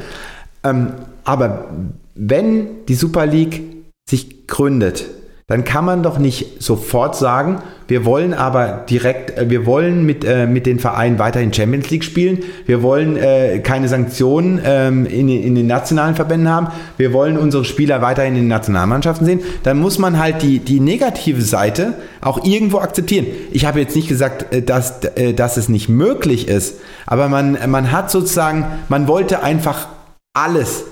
Ähm, 0.64 0.94
aber 1.24 1.70
wenn 2.14 2.86
die 2.86 2.96
Super 2.96 3.26
League 3.26 3.64
sich 4.08 4.46
gründet, 4.48 5.06
dann 5.48 5.64
kann 5.64 5.86
man 5.86 6.02
doch 6.02 6.18
nicht 6.18 6.64
sofort 6.64 7.16
sagen, 7.16 7.62
wir 7.88 8.04
wollen 8.04 8.34
aber 8.34 8.84
direkt, 8.90 9.38
äh, 9.38 9.48
wir 9.48 9.68
wollen 9.68 10.04
mit, 10.04 10.26
äh, 10.26 10.48
mit 10.48 10.66
den 10.66 10.80
Vereinen 10.80 11.20
weiterhin 11.20 11.54
Champions 11.54 11.92
League 11.92 12.04
spielen, 12.04 12.40
wir 12.66 12.82
wollen 12.82 13.16
äh, 13.16 13.60
keine 13.60 13.88
Sanktionen 13.88 14.60
ähm, 14.66 15.06
in, 15.06 15.30
in 15.30 15.54
den 15.54 15.68
nationalen 15.68 16.16
Verbänden 16.16 16.50
haben, 16.50 16.70
wir 16.98 17.14
wollen 17.14 17.38
unsere 17.38 17.64
Spieler 17.64 18.02
weiterhin 18.02 18.34
in 18.34 18.42
den 18.42 18.48
Nationalmannschaften 18.48 19.28
sehen, 19.28 19.42
dann 19.62 19.78
muss 19.78 20.00
man 20.00 20.18
halt 20.18 20.42
die, 20.42 20.58
die 20.58 20.80
negative 20.80 21.44
Seite 21.44 21.94
auch 22.22 22.44
irgendwo 22.44 22.80
akzeptieren. 22.80 23.28
Ich 23.52 23.66
habe 23.66 23.80
jetzt 23.80 23.96
nicht 23.96 24.08
gesagt, 24.08 24.52
äh, 24.52 24.64
dass, 24.64 25.04
äh, 25.16 25.34
dass 25.36 25.58
es 25.58 25.70
nicht 25.70 25.90
möglich 25.90 26.48
ist, 26.48 26.80
aber 27.06 27.30
man, 27.30 27.60
man 27.68 27.92
hat 27.92 28.10
sozusagen, 28.10 28.66
man 28.90 29.08
wollte 29.08 29.44
einfach 29.44 29.90
alles 30.34 30.86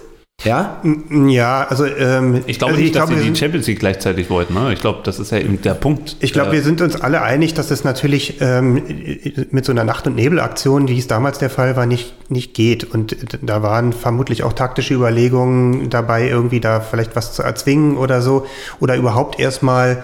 ja? 0.43 0.81
Ja, 1.27 1.65
also 1.67 1.85
ähm, 1.85 2.43
ich 2.47 2.57
glaube 2.59 2.73
also 2.73 2.81
nicht, 2.81 2.91
ich 2.91 2.91
dass 2.91 3.07
glaube, 3.07 3.21
sie 3.21 3.29
die 3.29 3.35
Champions 3.35 3.67
League 3.67 3.79
gleichzeitig 3.79 4.29
wollten. 4.29 4.53
Ne? 4.53 4.73
Ich 4.73 4.81
glaube, 4.81 4.99
das 5.03 5.19
ist 5.19 5.31
ja 5.31 5.39
eben 5.39 5.61
der 5.61 5.73
Punkt. 5.73 6.17
Ich 6.19 6.33
glaube, 6.33 6.51
wir 6.51 6.61
sind 6.61 6.81
uns 6.81 6.99
alle 6.99 7.21
einig, 7.21 7.53
dass 7.53 7.71
es 7.71 7.83
natürlich 7.83 8.41
ähm, 8.41 8.81
mit 9.51 9.65
so 9.65 9.71
einer 9.71 9.83
Nacht- 9.83 10.07
und 10.07 10.15
Nebelaktion, 10.15 10.87
wie 10.87 10.97
es 10.97 11.07
damals 11.07 11.39
der 11.39 11.49
Fall 11.49 11.75
war, 11.75 11.85
nicht, 11.85 12.13
nicht 12.29 12.53
geht. 12.53 12.83
Und 12.83 13.15
da 13.41 13.63
waren 13.63 13.93
vermutlich 13.93 14.43
auch 14.43 14.53
taktische 14.53 14.93
Überlegungen 14.93 15.89
dabei, 15.89 16.27
irgendwie 16.27 16.59
da 16.59 16.79
vielleicht 16.81 17.15
was 17.15 17.33
zu 17.33 17.43
erzwingen 17.43 17.97
oder 17.97 18.21
so. 18.21 18.45
Oder 18.79 18.95
überhaupt 18.95 19.39
erstmal 19.39 20.03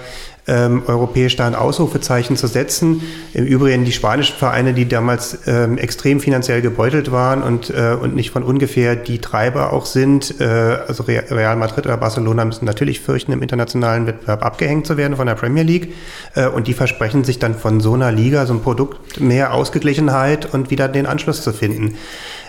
ähm, 0.49 0.81
europäisch 0.87 1.35
da 1.35 1.45
ein 1.45 1.55
Ausrufezeichen 1.55 2.35
zu 2.35 2.47
setzen. 2.47 3.01
Im 3.33 3.45
Übrigen 3.45 3.85
die 3.85 3.91
spanischen 3.91 4.35
Vereine, 4.35 4.73
die 4.73 4.87
damals 4.87 5.39
ähm, 5.45 5.77
extrem 5.77 6.19
finanziell 6.19 6.61
gebeutelt 6.61 7.11
waren 7.11 7.43
und, 7.43 7.69
äh, 7.69 7.95
und 7.99 8.15
nicht 8.15 8.31
von 8.31 8.43
ungefähr 8.43 8.95
die 8.95 9.19
Treiber 9.19 9.71
auch 9.71 9.85
sind, 9.85 10.41
äh, 10.41 10.43
also 10.43 11.03
Real 11.03 11.55
Madrid 11.55 11.85
oder 11.85 11.97
Barcelona 11.97 12.45
müssen 12.45 12.65
natürlich 12.65 12.99
fürchten, 12.99 13.31
im 13.31 13.43
internationalen 13.43 14.07
Wettbewerb 14.07 14.43
abgehängt 14.43 14.87
zu 14.87 14.97
werden 14.97 15.15
von 15.15 15.27
der 15.27 15.35
Premier 15.35 15.63
League. 15.63 15.93
Äh, 16.33 16.47
und 16.47 16.67
die 16.67 16.73
versprechen 16.73 17.23
sich 17.23 17.37
dann 17.37 17.53
von 17.53 17.79
so 17.79 17.93
einer 17.93 18.11
Liga, 18.11 18.47
so 18.47 18.53
ein 18.53 18.61
Produkt, 18.61 19.21
mehr 19.21 19.53
Ausgeglichenheit 19.53 20.51
und 20.51 20.71
wieder 20.71 20.87
den 20.87 21.05
Anschluss 21.05 21.43
zu 21.43 21.53
finden. 21.53 21.95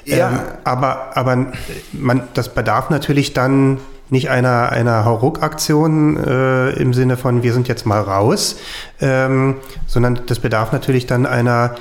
Ja. 0.06 0.30
Ähm, 0.30 0.38
aber 0.64 1.16
aber 1.16 1.52
man, 1.92 2.22
das 2.32 2.54
bedarf 2.54 2.88
natürlich 2.88 3.34
dann 3.34 3.78
nicht 4.12 4.30
einer, 4.30 4.70
einer 4.70 5.04
Hauruck-Aktion 5.04 6.16
äh, 6.16 6.70
im 6.70 6.94
Sinne 6.94 7.16
von 7.16 7.42
wir 7.42 7.52
sind 7.52 7.68
jetzt 7.68 7.86
mal 7.86 8.00
raus, 8.00 8.56
ähm, 9.00 9.56
sondern 9.86 10.20
das 10.26 10.38
bedarf 10.38 10.72
natürlich 10.72 11.06
dann 11.06 11.26
einer 11.26 11.74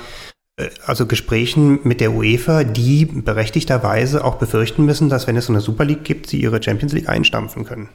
äh, 0.56 0.68
also 0.86 1.06
Gesprächen 1.06 1.80
mit 1.84 2.00
der 2.00 2.12
UEFA, 2.12 2.64
die 2.64 3.06
berechtigterweise 3.06 4.24
auch 4.24 4.36
befürchten 4.36 4.84
müssen, 4.84 5.08
dass 5.08 5.26
wenn 5.26 5.36
es 5.36 5.46
so 5.46 5.52
eine 5.52 5.60
Super 5.60 5.84
League 5.84 6.04
gibt, 6.04 6.28
sie 6.28 6.40
ihre 6.40 6.62
Champions 6.62 6.92
League 6.92 7.08
einstampfen 7.08 7.64
können. 7.64 7.88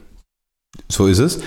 So 0.88 1.06
ist 1.06 1.18
es. 1.18 1.40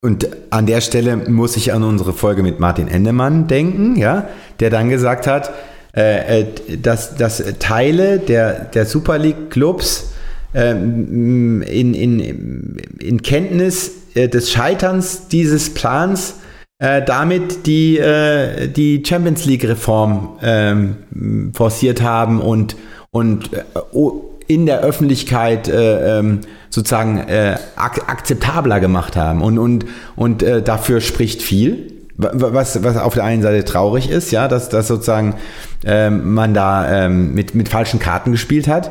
Und 0.00 0.28
an 0.50 0.66
der 0.66 0.80
Stelle 0.80 1.16
muss 1.16 1.56
ich 1.56 1.72
an 1.72 1.82
unsere 1.82 2.12
Folge 2.12 2.42
mit 2.42 2.60
Martin 2.60 2.86
Endemann 2.86 3.48
denken, 3.48 3.96
ja, 3.96 4.28
der 4.60 4.70
dann 4.70 4.88
gesagt 4.88 5.26
hat, 5.26 5.50
äh, 5.94 6.42
äh 6.42 6.76
dass, 6.76 7.16
dass 7.16 7.42
Teile 7.58 8.20
der, 8.20 8.66
der 8.66 8.86
Super 8.86 9.18
League 9.18 9.50
Clubs 9.50 10.12
ähm, 10.58 11.62
in, 11.62 11.94
in, 11.94 12.76
in 12.98 13.22
Kenntnis 13.22 13.92
äh, 14.14 14.28
des 14.28 14.50
Scheiterns 14.50 15.28
dieses 15.28 15.72
Plans 15.72 16.34
äh, 16.80 17.02
damit 17.04 17.66
die, 17.66 17.98
äh, 17.98 18.68
die 18.68 19.02
Champions 19.04 19.44
League-Reform 19.44 20.38
ähm, 20.42 20.96
forciert 21.52 22.02
haben 22.02 22.40
und, 22.40 22.76
und 23.10 23.52
äh, 23.52 23.62
in 24.46 24.64
der 24.66 24.80
Öffentlichkeit 24.80 25.68
äh, 25.68 26.18
ähm, 26.18 26.40
sozusagen 26.70 27.18
äh, 27.18 27.56
ak 27.76 28.08
akzeptabler 28.08 28.80
gemacht 28.80 29.16
haben. 29.16 29.42
Und, 29.42 29.58
und, 29.58 29.86
und 30.14 30.42
dafür 30.42 31.00
spricht 31.00 31.42
viel. 31.42 31.92
Was, 32.16 32.82
was 32.82 32.96
auf 32.96 33.14
der 33.14 33.24
einen 33.24 33.42
Seite 33.42 33.64
traurig 33.64 34.10
ist, 34.10 34.32
ja, 34.32 34.48
dass, 34.48 34.68
dass 34.68 34.88
sozusagen 34.88 35.34
ähm, 35.84 36.34
man 36.34 36.52
da 36.52 37.06
ähm, 37.06 37.32
mit, 37.32 37.54
mit 37.54 37.68
falschen 37.68 38.00
Karten 38.00 38.32
gespielt 38.32 38.66
hat. 38.66 38.90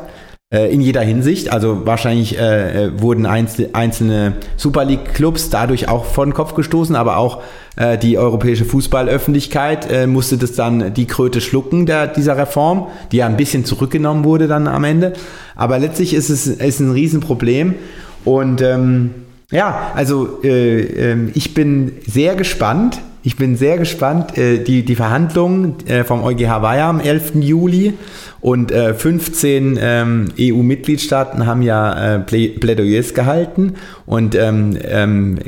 Äh, 0.49 0.73
in 0.73 0.79
jeder 0.79 1.01
Hinsicht. 1.01 1.51
Also 1.51 1.85
wahrscheinlich 1.85 2.39
äh, 2.39 2.85
äh 2.85 3.01
wurden 3.01 3.25
einzel 3.25 3.69
einzelne 3.73 4.35
Super 4.55 4.85
League-Clubs 4.85 5.49
dadurch 5.49 5.89
auch 5.89 6.05
vor 6.05 6.25
den 6.25 6.33
Kopf 6.33 6.53
gestoßen, 6.53 6.95
aber 6.95 7.17
auch 7.17 7.41
äh, 7.75 7.97
die 7.97 8.17
europäische 8.17 8.63
Fußballöffentlichkeit 8.63 9.91
äh, 9.91 10.07
musste 10.07 10.37
das 10.37 10.53
dann 10.53 10.93
die 10.93 11.05
Kröte 11.05 11.41
schlucken 11.41 11.85
der, 11.85 12.07
dieser 12.07 12.37
Reform, 12.37 12.87
die 13.11 13.17
ja 13.17 13.25
ein 13.25 13.35
bisschen 13.35 13.65
zurückgenommen 13.65 14.23
wurde 14.23 14.47
dann 14.47 14.69
am 14.69 14.85
Ende. 14.85 15.11
Aber 15.57 15.79
letztlich 15.79 16.13
ist 16.13 16.29
es 16.29 16.47
ist 16.47 16.79
ein 16.79 16.91
Riesenproblem. 16.91 17.75
Und 18.23 18.61
ähm, 18.61 19.15
ja, 19.51 19.91
also 19.95 20.41
äh, 20.45 20.79
ähm, 20.79 21.31
ich 21.33 21.55
bin 21.55 21.91
sehr 22.05 22.35
gespannt. 22.35 23.01
Ich 23.27 23.35
bin 23.35 23.57
sehr 23.57 23.77
gespannt. 23.77 24.37
Äh, 24.37 24.59
die, 24.59 24.85
die 24.85 24.95
Verhandlungen 24.95 25.85
äh, 25.85 26.05
vom 26.05 26.23
EuGH 26.23 26.61
war 26.61 26.77
ja 26.77 26.89
am 26.89 27.01
11. 27.01 27.33
Juli 27.41 27.93
und 28.39 28.71
äh, 28.71 28.93
15 28.93 29.77
ähm, 29.81 30.29
EU-Mitgliedstaaten 30.39 31.45
haben 31.45 31.61
ja 31.61 32.15
äh, 32.15 32.19
Plädoyers 32.19 33.13
gehalten 33.13 33.73
und 34.05 34.33
ähm, 34.33 34.77
ähm, 34.81 35.39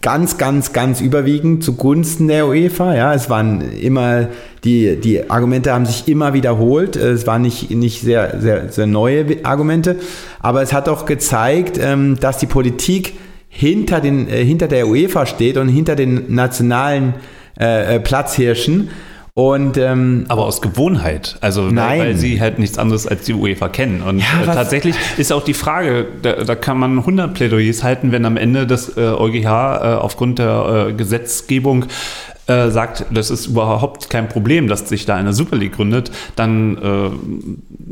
ganz, 0.00 0.38
ganz, 0.38 0.72
ganz 0.72 1.02
überwiegend 1.02 1.62
zugunsten 1.62 2.28
der 2.28 2.46
UEFA. 2.48 2.94
Ja, 2.94 3.12
es 3.12 3.28
waren 3.28 3.60
immer 3.60 4.28
die, 4.64 4.96
die 4.98 5.28
Argumente 5.28 5.74
haben 5.74 5.84
sich 5.84 6.08
immer 6.08 6.32
wiederholt. 6.32 6.96
Es 6.96 7.26
waren 7.26 7.42
nicht, 7.42 7.70
nicht 7.70 8.00
sehr, 8.00 8.40
sehr, 8.40 8.72
sehr 8.72 8.86
neue 8.86 9.44
Argumente, 9.44 9.96
aber 10.40 10.62
es 10.62 10.72
hat 10.72 10.88
auch 10.88 11.04
gezeigt, 11.04 11.78
dass 11.78 12.38
die 12.38 12.46
Politik 12.46 13.12
hinter, 13.54 14.00
den, 14.00 14.28
äh, 14.28 14.44
hinter 14.44 14.66
der 14.66 14.88
UEFA 14.88 15.26
steht 15.26 15.56
und 15.56 15.68
hinter 15.68 15.94
den 15.94 16.34
nationalen 16.34 17.14
äh, 17.58 17.96
äh 17.96 18.00
Platzhirschen 18.00 18.90
und, 19.36 19.76
ähm, 19.78 20.26
Aber 20.28 20.44
aus 20.44 20.62
Gewohnheit, 20.62 21.38
also 21.40 21.62
nein. 21.62 21.98
weil 21.98 22.16
sie 22.16 22.40
halt 22.40 22.60
nichts 22.60 22.78
anderes 22.78 23.08
als 23.08 23.24
die 23.24 23.34
UEFA 23.34 23.68
kennen. 23.68 24.00
Und 24.00 24.20
ja, 24.20 24.42
äh, 24.42 24.46
tatsächlich 24.46 24.94
ist 25.16 25.32
auch 25.32 25.42
die 25.42 25.54
Frage, 25.54 26.06
da, 26.22 26.44
da, 26.44 26.54
kann 26.54 26.78
man 26.78 26.98
100 26.98 27.34
Plädoyers 27.34 27.82
halten, 27.82 28.12
wenn 28.12 28.24
am 28.26 28.36
Ende 28.36 28.64
das 28.64 28.96
äh, 28.96 29.00
EuGH 29.00 29.44
äh, 29.44 29.48
aufgrund 29.96 30.38
der 30.38 30.86
äh, 30.88 30.92
Gesetzgebung 30.92 31.86
äh, 32.46 32.68
sagt, 32.70 33.06
das 33.10 33.30
ist 33.30 33.46
überhaupt 33.46 34.10
kein 34.10 34.28
Problem, 34.28 34.68
dass 34.68 34.88
sich 34.88 35.06
da 35.06 35.16
eine 35.16 35.32
Super 35.32 35.56
League 35.56 35.76
gründet, 35.76 36.10
dann. 36.36 36.76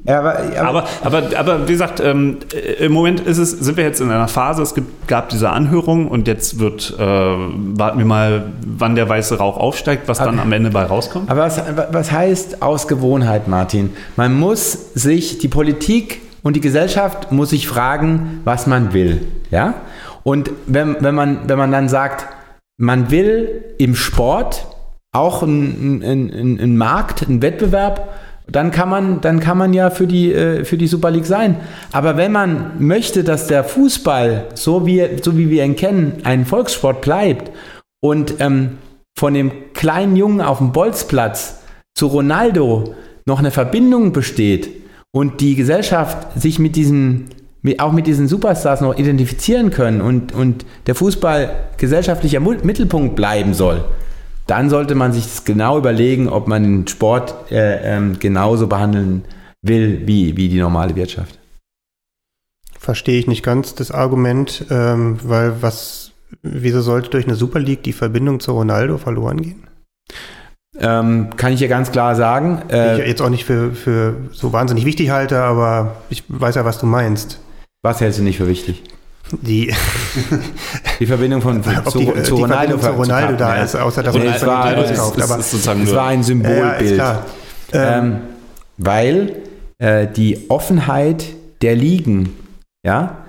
Äh, 0.04 0.10
ja, 0.10 0.18
aber, 0.18 0.38
aber, 0.60 0.84
aber, 1.02 1.22
aber, 1.38 1.68
wie 1.68 1.72
gesagt, 1.72 2.00
ähm, 2.00 2.38
äh, 2.52 2.84
im 2.84 2.92
Moment 2.92 3.20
ist 3.20 3.38
es, 3.38 3.52
sind 3.52 3.76
wir 3.76 3.84
jetzt 3.84 4.00
in 4.00 4.10
einer 4.10 4.28
Phase, 4.28 4.62
es 4.62 4.74
gibt, 4.74 5.08
gab 5.08 5.30
diese 5.30 5.48
Anhörung 5.50 6.08
und 6.08 6.28
jetzt 6.28 6.58
wird, 6.58 6.94
äh, 6.98 7.02
warten 7.02 7.98
wir 7.98 8.04
mal, 8.04 8.44
wann 8.66 8.94
der 8.94 9.08
weiße 9.08 9.38
Rauch 9.38 9.56
aufsteigt, 9.56 10.06
was 10.06 10.20
aber, 10.20 10.32
dann 10.32 10.40
am 10.40 10.52
Ende 10.52 10.70
bei 10.70 10.84
rauskommt. 10.84 11.30
Aber 11.30 11.42
was, 11.42 11.60
was 11.90 12.12
heißt 12.12 12.62
aus 12.62 12.88
Gewohnheit, 12.88 13.48
Martin? 13.48 13.90
Man 14.16 14.38
muss 14.38 14.92
sich, 14.94 15.38
die 15.38 15.48
Politik 15.48 16.20
und 16.42 16.56
die 16.56 16.60
Gesellschaft 16.60 17.32
muss 17.32 17.50
sich 17.50 17.68
fragen, 17.68 18.40
was 18.44 18.66
man 18.66 18.92
will. 18.92 19.22
Ja? 19.50 19.74
Und 20.24 20.50
wenn, 20.66 20.96
wenn, 21.00 21.14
man, 21.14 21.48
wenn 21.48 21.58
man 21.58 21.72
dann 21.72 21.88
sagt, 21.88 22.26
man 22.82 23.12
will 23.12 23.64
im 23.78 23.94
Sport 23.94 24.66
auch 25.12 25.44
einen 25.44 26.02
ein 26.02 26.76
Markt, 26.76 27.22
einen 27.22 27.40
Wettbewerb, 27.40 28.12
dann 28.50 28.72
kann 28.72 28.88
man, 28.88 29.20
dann 29.20 29.38
kann 29.38 29.56
man 29.56 29.72
ja 29.72 29.90
für 29.90 30.08
die, 30.08 30.32
äh, 30.32 30.64
für 30.64 30.76
die 30.76 30.88
Super 30.88 31.12
League 31.12 31.26
sein. 31.26 31.60
Aber 31.92 32.16
wenn 32.16 32.32
man 32.32 32.72
möchte, 32.80 33.22
dass 33.22 33.46
der 33.46 33.62
Fußball, 33.62 34.46
so 34.54 34.84
wie, 34.84 35.08
so 35.22 35.38
wie 35.38 35.48
wir 35.48 35.64
ihn 35.64 35.76
kennen, 35.76 36.14
ein 36.24 36.44
Volkssport 36.44 37.02
bleibt 37.02 37.52
und 38.00 38.34
ähm, 38.40 38.78
von 39.16 39.32
dem 39.32 39.52
kleinen 39.74 40.16
Jungen 40.16 40.40
auf 40.40 40.58
dem 40.58 40.72
Bolzplatz 40.72 41.60
zu 41.94 42.08
Ronaldo 42.08 42.96
noch 43.26 43.38
eine 43.38 43.52
Verbindung 43.52 44.12
besteht 44.12 44.70
und 45.12 45.40
die 45.40 45.54
Gesellschaft 45.54 46.40
sich 46.40 46.58
mit 46.58 46.74
diesem 46.74 47.26
auch 47.78 47.92
mit 47.92 48.06
diesen 48.06 48.28
Superstars 48.28 48.80
noch 48.80 48.98
identifizieren 48.98 49.70
können 49.70 50.00
und, 50.00 50.32
und 50.32 50.64
der 50.86 50.94
Fußball 50.94 51.50
gesellschaftlicher 51.76 52.40
Mittelpunkt 52.40 53.14
bleiben 53.14 53.54
soll, 53.54 53.84
dann 54.46 54.68
sollte 54.68 54.94
man 54.94 55.12
sich 55.12 55.44
genau 55.44 55.78
überlegen, 55.78 56.28
ob 56.28 56.48
man 56.48 56.62
den 56.62 56.88
Sport 56.88 57.50
äh, 57.50 57.96
ähm, 57.96 58.18
genauso 58.18 58.66
behandeln 58.66 59.24
will 59.62 60.02
wie, 60.06 60.36
wie 60.36 60.48
die 60.48 60.58
normale 60.58 60.96
Wirtschaft. 60.96 61.38
Verstehe 62.78 63.18
ich 63.18 63.28
nicht 63.28 63.44
ganz 63.44 63.76
das 63.76 63.92
Argument, 63.92 64.66
ähm, 64.70 65.18
weil 65.22 65.62
was, 65.62 66.10
wieso 66.42 66.80
sollte 66.80 67.10
durch 67.10 67.26
eine 67.26 67.36
Super 67.36 67.60
League 67.60 67.84
die 67.84 67.92
Verbindung 67.92 68.40
zu 68.40 68.52
Ronaldo 68.52 68.98
verloren 68.98 69.40
gehen? 69.40 69.62
Ähm, 70.78 71.30
kann 71.36 71.52
ich 71.52 71.60
ja 71.60 71.68
ganz 71.68 71.92
klar 71.92 72.16
sagen. 72.16 72.62
Äh, 72.70 73.00
ich 73.02 73.06
jetzt 73.06 73.22
auch 73.22 73.28
nicht 73.28 73.44
für, 73.44 73.72
für 73.72 74.16
so 74.32 74.52
wahnsinnig 74.52 74.84
wichtig 74.84 75.10
halte, 75.10 75.40
aber 75.42 75.96
ich 76.10 76.24
weiß 76.26 76.56
ja, 76.56 76.64
was 76.64 76.78
du 76.78 76.86
meinst. 76.86 77.38
Was 77.82 78.00
hältst 78.00 78.20
du 78.20 78.22
nicht 78.22 78.38
für 78.38 78.46
wichtig? 78.46 78.82
Die, 79.40 79.72
die 81.00 81.06
Verbindung 81.06 81.42
von 81.42 81.62
zu, 81.62 81.98
die, 81.98 82.22
zu, 82.22 82.36
Ronaldo, 82.36 82.78
zu 82.78 82.90
Ronaldo 82.90 83.36
da 83.36 83.62
ist, 83.62 83.74
außer 83.74 84.02
dass 84.02 84.14
man 84.14 84.26
es 84.26 84.46
war, 84.46 84.76
es, 84.76 84.98
kauft. 84.98 85.22
Aber 85.22 85.38
es, 85.38 85.52
es 85.52 85.66
war 85.66 86.06
ein 86.06 86.22
Symbolbild. 86.22 86.98
Ja, 86.98 87.24
ähm, 87.72 88.04
ähm, 88.04 88.20
weil 88.76 89.36
äh, 89.78 90.06
die 90.06 90.50
Offenheit 90.50 91.24
der 91.62 91.74
Ligen, 91.74 92.36
ja, 92.86 93.24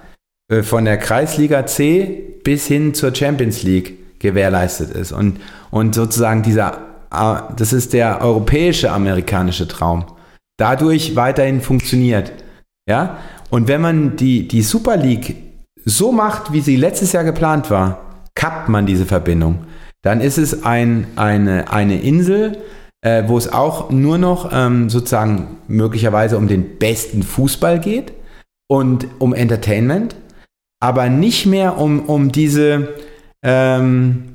äh, 0.52 0.62
von 0.62 0.86
der 0.86 0.98
Kreisliga 0.98 1.66
C 1.66 2.40
bis 2.44 2.68
hin 2.68 2.94
zur 2.94 3.16
Champions 3.16 3.64
League 3.64 4.20
gewährleistet 4.20 4.92
ist. 4.92 5.12
Und, 5.12 5.40
und 5.72 5.96
sozusagen 5.96 6.44
dieser, 6.44 6.80
äh, 7.12 7.54
das 7.56 7.74
ist 7.74 7.94
der 7.94 8.22
europäische 8.22 8.92
amerikanische 8.92 9.68
Traum, 9.68 10.06
dadurch 10.58 11.16
weiterhin 11.16 11.62
funktioniert. 11.62 12.32
Ja, 12.90 13.18
und 13.54 13.68
wenn 13.68 13.82
man 13.82 14.16
die, 14.16 14.48
die 14.48 14.64
Super 14.64 14.98
League 14.98 15.36
so 15.86 16.12
macht, 16.12 16.54
wie 16.54 16.62
sie 16.62 16.76
letztes 16.76 17.12
Jahr 17.12 17.24
geplant 17.24 17.70
war, 17.70 18.24
kappt 18.34 18.68
man 18.68 18.88
diese 18.88 19.06
Verbindung. 19.06 19.66
Dann 20.02 20.22
ist 20.22 20.40
es 20.40 20.64
ein, 20.64 21.06
eine, 21.18 21.72
eine 21.72 22.02
Insel, 22.02 22.58
äh, 23.02 23.26
wo 23.28 23.38
es 23.38 23.54
auch 23.54 23.92
nur 23.92 24.18
noch 24.18 24.50
ähm, 24.52 24.90
sozusagen 24.90 25.60
möglicherweise 25.68 26.40
um 26.40 26.48
den 26.48 26.80
besten 26.80 27.22
Fußball 27.22 27.80
geht 27.80 28.14
und 28.68 29.06
um 29.20 29.36
Entertainment, 29.36 30.16
aber 30.80 31.10
nicht 31.10 31.46
mehr 31.46 31.78
um, 31.78 32.10
um 32.10 32.32
diese 32.32 32.96
ähm, 33.44 34.33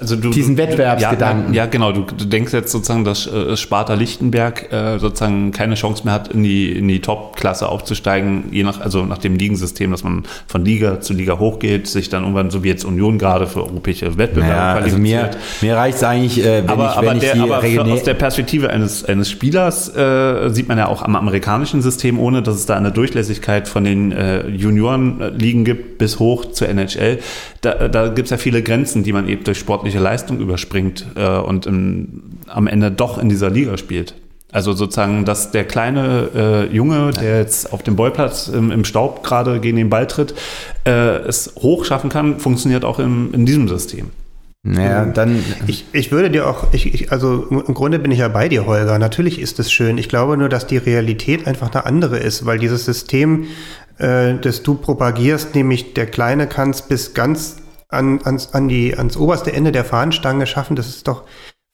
also 0.00 0.16
du, 0.16 0.30
diesen 0.30 0.56
Wettbewerbsgedanken. 0.56 1.52
Ja, 1.52 1.64
ja, 1.64 1.70
genau. 1.70 1.92
Du, 1.92 2.02
du, 2.02 2.24
denkst 2.24 2.54
jetzt 2.54 2.72
sozusagen, 2.72 3.04
dass 3.04 3.26
äh, 3.26 3.56
Sparta 3.56 3.94
Lichtenberg 3.94 4.72
äh, 4.72 4.98
sozusagen 4.98 5.52
keine 5.52 5.74
Chance 5.74 6.04
mehr 6.04 6.14
hat, 6.14 6.28
in 6.28 6.42
die, 6.42 6.72
in 6.72 6.88
die 6.88 7.00
Top-Klasse 7.00 7.68
aufzusteigen, 7.68 8.44
je 8.50 8.62
nach, 8.62 8.80
also 8.80 9.04
nach 9.04 9.18
dem 9.18 9.36
Ligensystem, 9.36 9.90
dass 9.90 10.02
man 10.02 10.24
von 10.46 10.64
Liga 10.64 11.00
zu 11.00 11.12
Liga 11.12 11.38
hochgeht, 11.38 11.86
sich 11.86 12.08
dann 12.08 12.22
irgendwann, 12.22 12.50
so 12.50 12.64
wie 12.64 12.68
jetzt 12.68 12.84
Union 12.84 13.18
gerade 13.18 13.46
für 13.46 13.62
europäische 13.62 14.16
Wettbewerbe 14.16 14.48
naja, 14.48 14.72
qualifiziert. 14.78 15.24
Also 15.24 15.38
mir, 15.60 15.68
mir 15.68 15.76
reicht 15.76 15.96
es 15.98 16.02
eigentlich, 16.02 16.40
äh, 16.40 16.62
wenn 16.62 16.70
aber, 16.70 16.90
ich, 16.90 17.00
wenn 17.02 17.08
aber, 17.08 17.16
ich 17.16 17.20
der, 17.20 17.42
aber 17.42 17.60
für, 17.60 17.84
aus 17.84 18.02
der 18.02 18.14
Perspektive 18.14 18.70
eines, 18.70 19.04
eines 19.04 19.28
Spielers 19.28 19.94
äh, 19.94 20.48
sieht 20.48 20.68
man 20.68 20.78
ja 20.78 20.88
auch 20.88 21.02
am 21.02 21.14
amerikanischen 21.14 21.82
System, 21.82 22.18
ohne 22.18 22.42
dass 22.42 22.54
es 22.54 22.64
da 22.64 22.76
eine 22.76 22.90
Durchlässigkeit 22.90 23.68
von 23.68 23.84
den 23.84 24.12
äh, 24.12 24.48
Juniorenligen 24.48 25.64
gibt 25.64 25.98
bis 25.98 26.18
hoch 26.18 26.46
zur 26.52 26.70
NHL. 26.70 27.18
Da, 27.60 27.88
da 27.88 28.08
gibt 28.08 28.26
es 28.26 28.30
ja 28.30 28.38
viele 28.38 28.62
Grenzen, 28.62 29.02
die 29.02 29.12
man 29.12 29.28
eben 29.28 29.44
durch 29.44 29.58
sportliche 29.58 29.79
sportliche 29.80 29.98
Leistung 29.98 30.38
überspringt 30.40 31.06
äh, 31.14 31.38
und 31.38 31.64
im, 31.64 32.22
am 32.46 32.66
Ende 32.66 32.90
doch 32.90 33.16
in 33.16 33.30
dieser 33.30 33.48
Liga 33.48 33.78
spielt. 33.78 34.14
Also 34.52 34.72
sozusagen, 34.74 35.24
dass 35.24 35.52
der 35.52 35.64
kleine 35.64 36.28
äh, 36.70 36.74
Junge, 36.74 37.12
der 37.12 37.38
jetzt 37.38 37.72
auf 37.72 37.82
dem 37.82 37.96
Ballplatz 37.96 38.48
im, 38.48 38.70
im 38.70 38.84
Staub 38.84 39.22
gerade 39.22 39.60
gegen 39.60 39.76
den 39.76 39.88
Ball 39.88 40.06
tritt, 40.06 40.34
äh, 40.84 40.90
es 40.90 41.54
hoch 41.56 41.84
schaffen 41.84 42.10
kann, 42.10 42.40
funktioniert 42.40 42.84
auch 42.84 42.98
im, 42.98 43.32
in 43.32 43.46
diesem 43.46 43.68
System. 43.68 44.10
Naja, 44.62 45.06
dann. 45.06 45.42
Ich, 45.66 45.86
ich 45.92 46.12
würde 46.12 46.30
dir 46.30 46.46
auch, 46.46 46.66
ich, 46.72 46.92
ich, 46.92 47.12
also 47.12 47.44
im 47.44 47.72
Grunde 47.72 47.98
bin 47.98 48.10
ich 48.10 48.18
ja 48.18 48.28
bei 48.28 48.48
dir, 48.48 48.66
Holger. 48.66 48.98
Natürlich 48.98 49.40
ist 49.40 49.58
es 49.58 49.72
schön. 49.72 49.96
Ich 49.96 50.10
glaube 50.10 50.36
nur, 50.36 50.50
dass 50.50 50.66
die 50.66 50.76
Realität 50.76 51.46
einfach 51.46 51.72
eine 51.72 51.86
andere 51.86 52.18
ist, 52.18 52.44
weil 52.44 52.58
dieses 52.58 52.84
System, 52.84 53.46
äh, 53.96 54.34
das 54.34 54.62
du 54.62 54.74
propagierst, 54.74 55.54
nämlich 55.54 55.94
der 55.94 56.06
Kleine 56.06 56.46
kann 56.46 56.70
es 56.70 56.82
bis 56.82 57.14
ganz 57.14 57.59
an, 57.90 58.20
ans, 58.24 58.54
an 58.54 58.68
die, 58.68 58.96
ans 58.96 59.16
oberste 59.16 59.52
Ende 59.52 59.72
der 59.72 59.84
Fahnenstange 59.84 60.46
schaffen, 60.46 60.76
das 60.76 60.88
ist 60.88 61.08
doch 61.08 61.24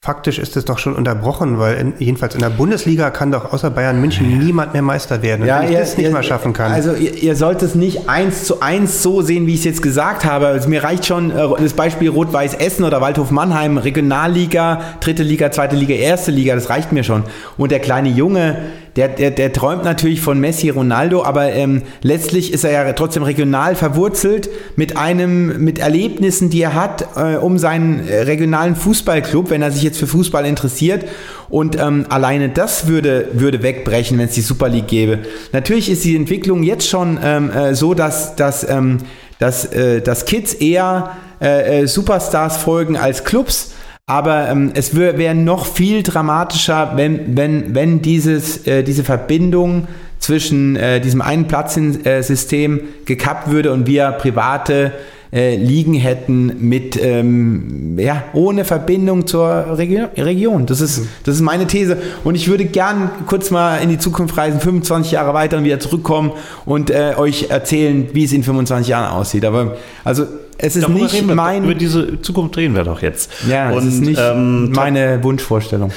Faktisch 0.05 0.37
ist 0.37 0.55
es 0.55 0.63
doch 0.63 0.77
schon 0.77 0.95
unterbrochen, 0.95 1.57
weil 1.57 1.75
in, 1.75 1.93
jedenfalls 1.97 2.35
in 2.35 2.41
der 2.41 2.51
Bundesliga 2.51 3.09
kann 3.09 3.31
doch 3.31 3.51
außer 3.51 3.71
Bayern 3.71 3.99
München 3.99 4.37
niemand 4.37 4.73
mehr 4.73 4.83
Meister 4.83 5.23
werden. 5.23 5.45
Ja, 5.45 5.59
wenn 5.59 5.65
ich 5.65 5.71
ihr, 5.71 5.79
das 5.79 5.97
nicht 5.97 6.05
ihr, 6.05 6.13
mal 6.13 6.21
schaffen 6.21 6.53
kann. 6.53 6.71
Also 6.71 6.93
ihr, 6.93 7.15
ihr, 7.15 7.35
sollt 7.35 7.63
es 7.63 7.73
nicht 7.73 8.07
eins 8.07 8.43
zu 8.43 8.61
eins 8.61 9.01
so 9.01 9.23
sehen, 9.23 9.47
wie 9.47 9.55
ich 9.55 9.61
es 9.61 9.65
jetzt 9.65 9.81
gesagt 9.81 10.23
habe. 10.23 10.47
Also 10.47 10.69
mir 10.69 10.83
reicht 10.83 11.07
schon 11.07 11.31
äh, 11.31 11.47
das 11.59 11.73
Beispiel 11.73 12.09
Rot-Weiß 12.09 12.53
Essen 12.53 12.85
oder 12.85 13.01
Waldhof 13.01 13.31
Mannheim, 13.31 13.79
Regionalliga, 13.79 14.81
dritte 14.99 15.23
Liga, 15.23 15.51
zweite 15.51 15.75
Liga, 15.75 15.95
erste 15.95 16.29
Liga, 16.29 16.53
das 16.53 16.69
reicht 16.69 16.91
mir 16.91 17.03
schon. 17.03 17.23
Und 17.57 17.71
der 17.71 17.79
kleine 17.79 18.09
Junge, 18.09 18.59
der, 18.97 19.09
der, 19.09 19.29
der 19.29 19.53
träumt 19.53 19.83
natürlich 19.83 20.21
von 20.21 20.39
Messi, 20.39 20.69
Ronaldo, 20.69 21.23
aber 21.23 21.53
ähm, 21.53 21.83
letztlich 22.01 22.51
ist 22.51 22.63
er 22.63 22.71
ja 22.71 22.93
trotzdem 22.93 23.21
regional 23.21 23.75
verwurzelt 23.75 24.49
mit 24.75 24.97
einem, 24.97 25.63
mit 25.63 25.77
Erlebnissen, 25.77 26.49
die 26.49 26.63
er 26.63 26.73
hat, 26.73 27.07
äh, 27.15 27.35
um 27.35 27.59
seinen 27.59 28.07
äh, 28.07 28.21
regionalen 28.21 28.75
Fußballclub, 28.75 29.51
wenn 29.51 29.61
er 29.61 29.71
sich 29.71 29.83
jetzt 29.83 29.99
für 29.99 30.07
Fußball 30.07 30.47
interessiert. 30.47 31.05
Und 31.47 31.79
ähm, 31.79 32.07
alleine 32.09 32.49
das 32.49 32.87
würde, 32.87 33.27
würde 33.33 33.61
wegbrechen, 33.61 34.17
wenn 34.17 34.29
es 34.29 34.33
die 34.33 34.41
Super 34.41 34.67
League 34.67 34.87
gäbe. 34.87 35.19
Natürlich 35.53 35.91
ist 35.91 36.03
die 36.03 36.15
Entwicklung 36.15 36.63
jetzt 36.63 36.89
schon 36.89 37.19
ähm, 37.23 37.51
äh, 37.51 37.75
so, 37.75 37.93
dass, 37.93 38.35
dass, 38.35 38.67
ähm, 38.67 38.97
dass, 39.37 39.65
äh, 39.65 40.01
dass 40.01 40.25
Kids 40.25 40.55
eher 40.55 41.11
äh, 41.39 41.83
äh 41.83 41.87
Superstars 41.87 42.57
folgen 42.57 42.97
als 42.97 43.23
Clubs. 43.23 43.73
Aber 44.09 44.47
ähm, 44.47 44.71
es 44.73 44.95
wäre 44.95 45.35
noch 45.35 45.65
viel 45.65 46.01
dramatischer, 46.01 46.93
wenn, 46.95 47.35
wenn, 47.35 47.75
wenn 47.75 48.01
dieses, 48.01 48.65
äh, 48.65 48.81
diese 48.81 49.03
Verbindung 49.03 49.89
zwischen 50.17 50.77
äh, 50.77 51.01
diesem 51.01 51.21
einen 51.21 51.47
Platzsystem 51.47 52.79
gekappt 53.03 53.49
würde 53.49 53.73
und 53.73 53.85
wir 53.85 54.11
private 54.11 54.93
äh, 55.31 55.55
Ligen 55.55 55.93
hätten 55.93 56.67
mit 56.67 56.97
ähm, 57.01 57.97
ja, 57.99 58.23
ohne 58.33 58.65
Verbindung 58.65 59.27
zur 59.27 59.77
Regio 59.77 60.07
Region. 60.15 60.65
Das 60.65 60.81
ist, 60.81 61.03
das 61.23 61.35
ist 61.35 61.41
meine 61.41 61.67
These. 61.67 61.97
Und 62.23 62.35
ich 62.35 62.47
würde 62.47 62.65
gern 62.65 63.09
kurz 63.27 63.51
mal 63.51 63.77
in 63.77 63.89
die 63.89 63.97
Zukunft 63.97 64.37
reisen, 64.37 64.59
25 64.59 65.11
Jahre 65.11 65.33
weiter 65.33 65.57
und 65.57 65.63
wieder 65.63 65.79
zurückkommen 65.79 66.31
und 66.65 66.89
äh, 66.89 67.13
euch 67.17 67.49
erzählen, 67.49 68.07
wie 68.13 68.23
es 68.23 68.33
in 68.33 68.43
25 68.43 68.87
Jahren 68.87 69.11
aussieht. 69.11 69.45
Aber 69.45 69.77
also 70.03 70.25
es 70.57 70.75
ist 70.75 70.83
Darüber 70.83 70.99
nicht 71.01 71.25
mein. 71.25 71.63
Über 71.63 71.75
diese 71.75 72.21
Zukunft 72.21 72.57
reden 72.57 72.75
wir 72.75 72.83
doch 72.83 73.01
jetzt. 73.01 73.31
Ja, 73.47 73.71
und, 73.71 73.79
es 73.79 73.93
ist 73.95 74.01
nicht 74.01 74.19
ähm, 74.21 74.71
meine 74.71 75.23
Wunschvorstellung 75.23 75.91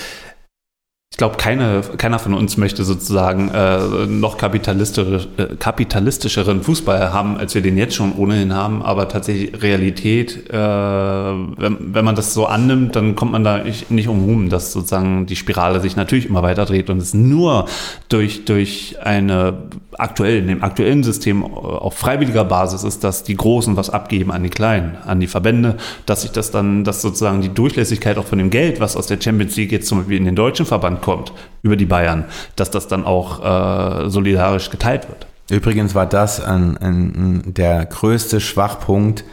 ich 1.12 1.16
glaube, 1.16 1.36
keine, 1.38 1.82
keiner 1.98 2.20
von 2.20 2.34
uns 2.34 2.56
möchte 2.56 2.84
sozusagen 2.84 3.50
äh, 3.50 4.06
noch 4.06 4.38
kapitalistisch, 4.38 5.26
äh, 5.38 5.56
kapitalistischeren 5.58 6.62
Fußball 6.62 7.12
haben, 7.12 7.36
als 7.36 7.52
wir 7.52 7.62
den 7.62 7.76
jetzt 7.76 7.96
schon 7.96 8.14
ohnehin 8.14 8.54
haben. 8.54 8.80
Aber 8.80 9.08
tatsächlich 9.08 9.60
Realität, 9.60 10.48
äh, 10.50 10.54
wenn, 10.54 11.94
wenn 11.94 12.04
man 12.04 12.14
das 12.14 12.32
so 12.32 12.46
annimmt, 12.46 12.94
dann 12.94 13.16
kommt 13.16 13.32
man 13.32 13.42
da 13.42 13.58
nicht, 13.58 13.90
nicht 13.90 14.06
umrum, 14.06 14.50
dass 14.50 14.72
sozusagen 14.72 15.26
die 15.26 15.34
Spirale 15.34 15.80
sich 15.80 15.96
natürlich 15.96 16.26
immer 16.26 16.44
weiter 16.44 16.64
dreht 16.64 16.88
und 16.90 16.98
es 16.98 17.12
nur 17.12 17.66
durch, 18.08 18.44
durch 18.44 18.96
eine 19.02 19.54
aktuell, 19.98 20.38
in 20.38 20.46
dem 20.46 20.62
aktuellen 20.62 21.02
System 21.02 21.44
auf 21.44 21.94
freiwilliger 21.94 22.44
Basis 22.44 22.84
ist, 22.84 23.02
dass 23.02 23.24
die 23.24 23.36
Großen 23.36 23.76
was 23.76 23.90
abgeben 23.90 24.30
an 24.30 24.44
die 24.44 24.48
Kleinen, 24.48 24.96
an 25.04 25.18
die 25.18 25.26
Verbände, 25.26 25.76
dass 26.06 26.22
sich 26.22 26.30
das 26.30 26.52
dann, 26.52 26.84
dass 26.84 27.02
sozusagen 27.02 27.42
die 27.42 27.52
Durchlässigkeit 27.52 28.16
auch 28.16 28.26
von 28.26 28.38
dem 28.38 28.50
Geld, 28.50 28.80
was 28.80 28.96
aus 28.96 29.08
der 29.08 29.20
Champions 29.20 29.56
League 29.56 29.72
jetzt 29.72 29.88
zum 29.88 29.98
Beispiel 29.98 30.16
in 30.16 30.24
den 30.24 30.36
deutschen 30.36 30.66
Verband 30.66 30.99
kommt 31.00 31.32
über 31.62 31.76
die 31.76 31.86
Bayern, 31.86 32.24
dass 32.56 32.70
das 32.70 32.88
dann 32.88 33.04
auch 33.04 34.04
äh, 34.04 34.08
solidarisch 34.10 34.70
geteilt 34.70 35.08
wird. 35.08 35.26
Übrigens 35.50 35.94
war 35.94 36.06
das 36.06 36.40
ein, 36.40 36.76
ein, 36.78 37.42
der 37.54 37.84
größte 37.86 38.40
Schwachpunkt 38.40 39.24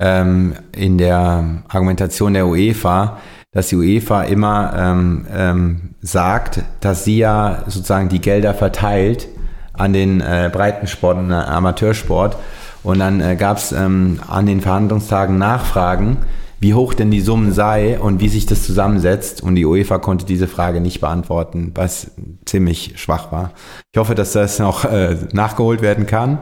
ähm, 0.00 0.54
in 0.72 0.98
der 0.98 1.62
Argumentation 1.68 2.34
der 2.34 2.46
UEFA, 2.46 3.18
dass 3.52 3.68
die 3.68 3.76
UEFA 3.76 4.24
immer 4.24 4.72
ähm, 4.76 5.26
ähm, 5.32 5.94
sagt, 6.00 6.62
dass 6.80 7.04
sie 7.04 7.18
ja 7.18 7.62
sozusagen 7.66 8.08
die 8.08 8.20
Gelder 8.20 8.54
verteilt 8.54 9.28
an 9.74 9.92
den 9.92 10.20
äh, 10.20 10.50
Breitensport 10.52 11.18
und 11.18 11.32
Amateursport. 11.32 12.36
Und 12.82 12.98
dann 12.98 13.20
äh, 13.20 13.36
gab 13.36 13.58
es 13.58 13.70
ähm, 13.70 14.18
an 14.26 14.46
den 14.46 14.60
Verhandlungstagen 14.60 15.38
Nachfragen 15.38 16.18
wie 16.62 16.74
hoch 16.74 16.94
denn 16.94 17.10
die 17.10 17.20
Summen 17.20 17.52
sei 17.52 17.98
und 17.98 18.20
wie 18.20 18.28
sich 18.28 18.46
das 18.46 18.62
zusammensetzt. 18.62 19.42
Und 19.42 19.56
die 19.56 19.66
UEFA 19.66 19.98
konnte 19.98 20.24
diese 20.24 20.46
Frage 20.46 20.80
nicht 20.80 21.00
beantworten, 21.00 21.72
was 21.74 22.12
ziemlich 22.44 22.92
schwach 22.96 23.32
war. 23.32 23.50
Ich 23.92 23.98
hoffe, 23.98 24.14
dass 24.14 24.32
das 24.32 24.60
noch 24.60 24.84
äh, 24.84 25.16
nachgeholt 25.32 25.82
werden 25.82 26.06
kann, 26.06 26.38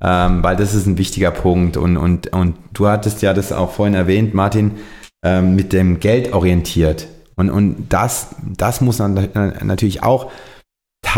ähm, 0.00 0.44
weil 0.44 0.54
das 0.54 0.74
ist 0.74 0.86
ein 0.86 0.96
wichtiger 0.96 1.32
Punkt. 1.32 1.76
Und, 1.76 1.96
und, 1.96 2.32
und 2.32 2.54
du 2.72 2.86
hattest 2.86 3.20
ja 3.20 3.34
das 3.34 3.52
auch 3.52 3.72
vorhin 3.72 3.96
erwähnt, 3.96 4.32
Martin, 4.32 4.76
ähm, 5.24 5.56
mit 5.56 5.72
dem 5.72 5.98
Geld 5.98 6.32
orientiert. 6.32 7.08
Und, 7.34 7.50
und 7.50 7.88
das, 7.88 8.36
das 8.56 8.80
muss 8.80 9.00
natürlich 9.00 10.04
auch 10.04 10.30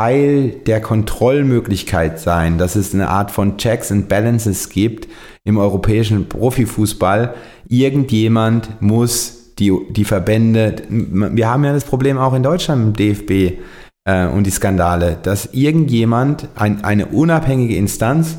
Teil 0.01 0.49
der 0.65 0.81
Kontrollmöglichkeit 0.81 2.19
sein, 2.19 2.57
dass 2.57 2.75
es 2.75 2.95
eine 2.95 3.11
Art 3.11 3.31
von 3.31 3.59
Checks 3.59 3.93
and 3.93 4.09
Balances 4.09 4.71
gibt 4.71 5.09
im 5.45 5.59
europäischen 5.59 6.27
Profifußball, 6.27 7.35
irgendjemand 7.69 8.81
muss 8.81 9.55
die, 9.59 9.71
die 9.91 10.07
Verbände, 10.07 10.77
wir 10.89 11.51
haben 11.51 11.65
ja 11.65 11.75
das 11.75 11.85
Problem 11.85 12.17
auch 12.17 12.33
in 12.33 12.43
Deutschland 12.43 12.83
im 12.83 12.93
DFB 12.95 13.61
äh, 14.07 14.27
und 14.27 14.45
die 14.45 14.51
Skandale, 14.51 15.19
dass 15.23 15.53
irgendjemand, 15.53 16.49
ein, 16.55 16.83
eine 16.83 17.05
unabhängige 17.05 17.77
Instanz, 17.77 18.39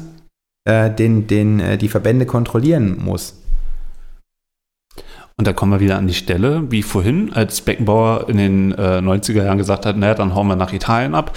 äh, 0.66 0.90
den, 0.90 1.28
den, 1.28 1.60
äh, 1.60 1.78
die 1.78 1.90
Verbände 1.90 2.26
kontrollieren 2.26 2.98
muss. 3.06 3.41
Und 5.42 5.48
da 5.48 5.54
kommen 5.54 5.72
wir 5.72 5.80
wieder 5.80 5.98
an 5.98 6.06
die 6.06 6.14
Stelle, 6.14 6.70
wie 6.70 6.84
vorhin, 6.84 7.34
als 7.34 7.62
Beckenbauer 7.62 8.30
in 8.30 8.38
den 8.38 8.72
äh, 8.74 9.00
90er 9.00 9.44
Jahren 9.44 9.58
gesagt 9.58 9.88
hat, 9.88 9.98
naja, 9.98 10.14
dann 10.14 10.36
hauen 10.36 10.46
wir 10.46 10.56
nach 10.56 10.72
Italien 10.72 11.16
ab. 11.16 11.36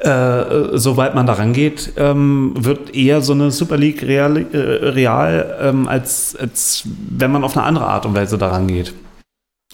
Äh, 0.00 0.42
soweit 0.72 1.14
man 1.14 1.26
daran 1.26 1.52
geht, 1.52 1.92
ähm, 1.98 2.54
wird 2.56 2.94
eher 2.94 3.20
so 3.20 3.34
eine 3.34 3.50
Super 3.50 3.76
League 3.76 4.02
real, 4.04 4.38
äh, 4.38 4.56
real 4.56 5.58
ähm, 5.60 5.86
als, 5.86 6.34
als 6.34 6.84
wenn 7.10 7.30
man 7.30 7.44
auf 7.44 7.58
eine 7.58 7.66
andere 7.66 7.84
Art 7.84 8.06
und 8.06 8.14
Weise 8.14 8.38
daran 8.38 8.68
geht. 8.68 8.94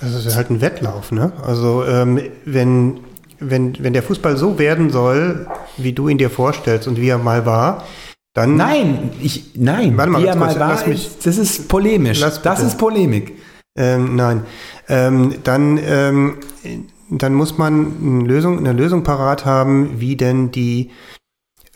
Das 0.00 0.12
ist 0.12 0.34
halt 0.34 0.50
ein 0.50 0.60
Wettlauf, 0.60 1.12
ne? 1.12 1.30
Also 1.46 1.84
ähm, 1.84 2.20
wenn, 2.44 2.98
wenn, 3.38 3.76
wenn 3.78 3.92
der 3.92 4.02
Fußball 4.02 4.36
so 4.36 4.58
werden 4.58 4.90
soll, 4.90 5.46
wie 5.76 5.92
du 5.92 6.08
ihn 6.08 6.18
dir 6.18 6.30
vorstellst 6.30 6.88
und 6.88 7.00
wie 7.00 7.10
er 7.10 7.18
mal 7.18 7.46
war, 7.46 7.84
dann. 8.34 8.56
Nein, 8.56 9.10
ich, 9.20 9.52
nein, 9.54 9.96
warte 9.96 10.12
mal, 10.12 10.22
wie 10.22 10.26
er 10.26 10.36
mal 10.36 10.58
war, 10.58 10.86
mich, 10.86 11.10
das 11.22 11.38
ist 11.38 11.68
polemisch. 11.68 12.20
das 12.20 12.62
ist 12.62 12.76
Polemik. 12.76 13.38
Ähm, 13.76 14.14
nein. 14.14 14.42
Ähm, 14.88 15.36
dann 15.42 15.80
ähm, 15.82 16.38
dann 17.10 17.34
muss 17.34 17.58
man 17.58 17.92
eine 18.00 18.24
Lösung, 18.24 18.58
eine 18.58 18.72
Lösung 18.72 19.02
parat 19.02 19.44
haben, 19.44 20.00
wie 20.00 20.16
denn 20.16 20.50
die, 20.50 20.90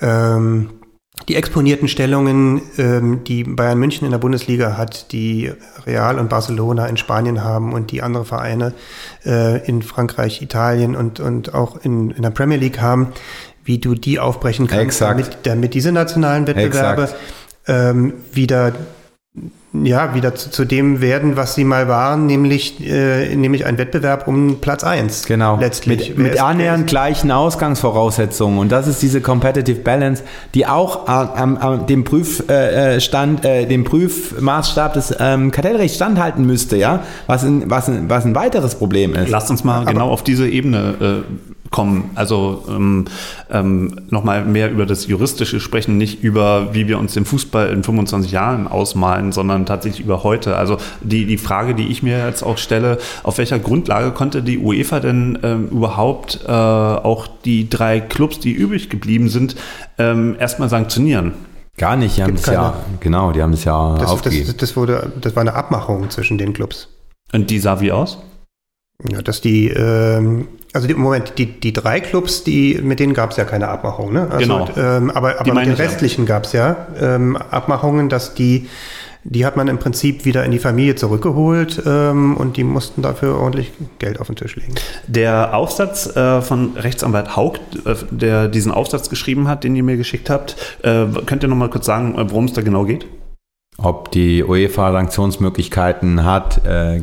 ähm, 0.01 0.71
die 1.29 1.35
exponierten 1.35 1.89
Stellungen, 1.89 2.63
ähm, 2.79 3.25
die 3.25 3.45
Bayern 3.45 3.79
München 3.79 4.07
in 4.07 4.13
der 4.13 4.19
Bundesliga 4.19 4.77
hat, 4.77 5.13
die 5.13 5.53
Real 5.85 6.19
und 6.19 6.29
Barcelona 6.29 6.87
in 6.87 6.97
Spanien 6.97 7.43
haben 7.45 7.73
und 7.73 7.91
die 7.91 8.03
andere 8.03 8.25
Vereine 8.25 8.73
äh, 9.27 9.67
in 9.67 9.83
Frankreich, 9.83 10.41
Italien 10.41 10.97
und, 10.97 11.21
und 11.21 11.55
auch 11.55 11.85
in, 11.85 12.11
in 12.11 12.23
der 12.23 12.31
Premier 12.31 12.59
League 12.59 12.81
haben, 12.81 13.09
wie 13.69 13.79
du 13.79 13.95
die 13.95 14.19
aufbrechen 14.19 14.67
kannst, 14.67 15.03
damit, 15.03 15.39
damit 15.43 15.75
diese 15.75 15.93
nationalen 15.93 16.47
Wettbewerbe 16.47 17.11
ähm, 17.67 18.15
wieder 18.33 18.73
ja, 19.75 20.15
wieder 20.15 20.35
zu, 20.35 20.51
zu, 20.51 20.65
dem 20.65 21.03
werden, 21.03 21.37
was 21.37 21.55
sie 21.55 21.63
mal 21.63 21.87
waren, 21.89 22.25
nämlich, 22.25 22.81
äh, 22.85 23.37
nämlich 23.37 23.67
ein 23.67 23.77
Wettbewerb 23.77 24.27
um 24.27 24.61
Platz 24.61 24.83
1. 24.83 25.27
Genau. 25.27 25.59
Letztlich. 25.59 26.09
Mit, 26.17 26.19
mit 26.19 26.43
annähernd 26.43 26.87
gleichen 26.87 27.31
Ausgangsvoraussetzungen. 27.31 28.59
Und 28.59 28.73
das 28.73 28.87
ist 28.87 29.03
diese 29.03 29.21
Competitive 29.21 29.81
Balance, 29.81 30.25
die 30.55 30.67
auch 30.67 31.07
am, 31.07 31.59
am 31.59 31.87
dem 31.87 32.05
Prüfstand, 32.05 33.45
äh, 33.45 33.63
äh, 33.63 33.67
dem 33.67 33.85
Prüfmaßstab 33.85 34.95
des 34.95 35.15
ähm, 35.21 35.51
Kartellrechts 35.51 35.97
standhalten 35.97 36.47
müsste, 36.47 36.79
ja, 36.79 37.03
was 37.27 37.45
ein, 37.45 37.71
was, 37.71 37.89
ein, 37.89 38.09
was 38.09 38.25
ein 38.25 38.35
weiteres 38.35 38.75
Problem 38.75 39.15
ist. 39.15 39.29
Lasst 39.29 39.51
uns 39.51 39.65
mal 39.65 39.83
Aber 39.83 39.93
genau 39.93 40.09
auf 40.09 40.25
diese 40.25 40.49
Ebene 40.49 41.25
kommen. 41.71 42.11
Also 42.15 42.65
ähm, 42.69 43.05
ähm, 43.51 44.01
nochmal 44.11 44.45
mehr 44.45 44.71
über 44.71 44.87
das 44.87 45.07
Juristische 45.07 45.61
sprechen, 45.61 45.99
nicht 45.99 46.23
über, 46.23 46.75
wie 46.75 46.89
wir 46.89 46.99
uns 46.99 47.15
den 47.15 47.25
Fußball 47.25 47.71
in 47.71 47.83
25 47.83 48.33
Jahren 48.33 48.67
ausmalen, 48.67 49.33
sondern 49.33 49.67
tatsächlich 49.67 50.05
über 50.05 50.23
heute. 50.23 50.57
Also 50.57 50.79
die, 51.01 51.27
die 51.27 51.39
Frage, 51.39 51.75
die 51.75 51.89
ich 51.89 52.03
mir 52.03 52.25
jetzt 52.27 52.43
auch 52.43 52.59
stelle, 52.59 52.99
auf 53.23 53.39
welcher 53.39 53.59
Grundlage 53.59 54.13
konnte 54.13 54.43
die 54.43 54.59
UEFA 54.59 55.01
denn 55.01 55.39
ähm, 55.43 55.69
überhaupt 55.69 56.41
äh, 56.47 56.51
auch 56.51 57.27
die 57.45 57.69
drei 57.69 58.01
Clubs, 58.01 58.39
die 58.39 58.53
übrig 58.53 58.89
geblieben 58.89 59.29
sind, 59.29 59.57
ähm, 59.99 60.37
erstmal 60.39 60.69
sanktionieren? 60.69 61.35
Gar 61.77 61.97
nicht, 61.97 62.17
die 62.17 62.25
haben 62.25 62.35
es 62.35 62.47
ja, 62.47 62.75
genau, 62.99 63.31
die 63.31 63.41
haben 63.41 63.53
es 63.53 63.63
ja 63.63 63.97
das, 63.99 64.11
aufgegeben. 64.11 64.47
Das, 64.47 64.57
das, 64.57 64.77
wurde, 64.77 65.13
das 65.21 65.37
war 65.37 65.43
eine 65.43 65.55
Abmachung 65.55 66.11
zwischen 66.11 66.37
den 66.37 66.53
Clubs. 66.53 66.89
Und 67.33 67.51
die 67.51 67.61
sah 67.61 67.81
wie 67.81 67.93
aus? 67.93 68.19
Ja, 69.09 69.23
dass 69.23 69.41
die, 69.41 69.69
ähm, 69.69 70.49
also 70.73 70.87
die, 70.87 70.95
Moment, 70.95 71.35
die, 71.39 71.47
die 71.47 71.73
drei 71.73 72.01
Clubs, 72.01 72.45
die, 72.45 72.79
mit 72.83 73.01
denen 73.01 73.15
gab 73.15 73.31
es 73.31 73.37
ja 73.37 73.45
keine 73.45 73.69
Abmachung, 73.69 74.13
ne? 74.13 74.29
Also, 74.31 74.39
Genau. 74.39 74.69
Ähm, 74.77 75.11
aber 75.11 75.41
aber 75.41 75.55
mit 75.55 75.65
den 75.65 75.71
ja. 75.71 75.77
restlichen 75.77 76.27
gab 76.27 76.45
es 76.45 76.53
ja 76.53 76.89
ähm, 77.01 77.37
Abmachungen, 77.37 78.09
dass 78.09 78.35
die, 78.35 78.69
die 79.25 79.47
hat 79.47 79.57
man 79.57 79.69
im 79.69 79.79
Prinzip 79.79 80.25
wieder 80.25 80.45
in 80.45 80.51
die 80.51 80.59
Familie 80.59 80.95
zurückgeholt 80.95 81.83
ähm, 81.87 82.37
und 82.37 82.57
die 82.57 82.65
mussten 82.65 83.01
dafür 83.01 83.39
ordentlich 83.39 83.73
Geld 83.99 84.21
auf 84.21 84.27
den 84.27 84.37
Tisch 84.37 84.57
legen. 84.57 84.75
Der 85.07 85.55
Aufsatz 85.55 86.15
äh, 86.15 86.43
von 86.43 86.77
Rechtsanwalt 86.77 87.35
Haug, 87.35 87.59
äh, 87.85 87.95
der 88.11 88.49
diesen 88.49 88.71
Aufsatz 88.71 89.09
geschrieben 89.09 89.49
hat, 89.49 89.65
den 89.65 89.75
ihr 89.75 89.83
mir 89.83 89.97
geschickt 89.97 90.29
habt, 90.29 90.57
äh, 90.83 91.07
könnt 91.25 91.43
ihr 91.43 91.49
noch 91.49 91.57
mal 91.57 91.71
kurz 91.71 91.87
sagen, 91.87 92.15
äh, 92.15 92.31
worum 92.31 92.45
es 92.45 92.53
da 92.53 92.63
genau 92.63 92.85
geht? 92.85 93.07
ob 93.81 94.11
die 94.11 94.43
UEFA 94.43 94.91
Sanktionsmöglichkeiten 94.91 96.25
hat 96.25 96.67
äh, 96.67 96.99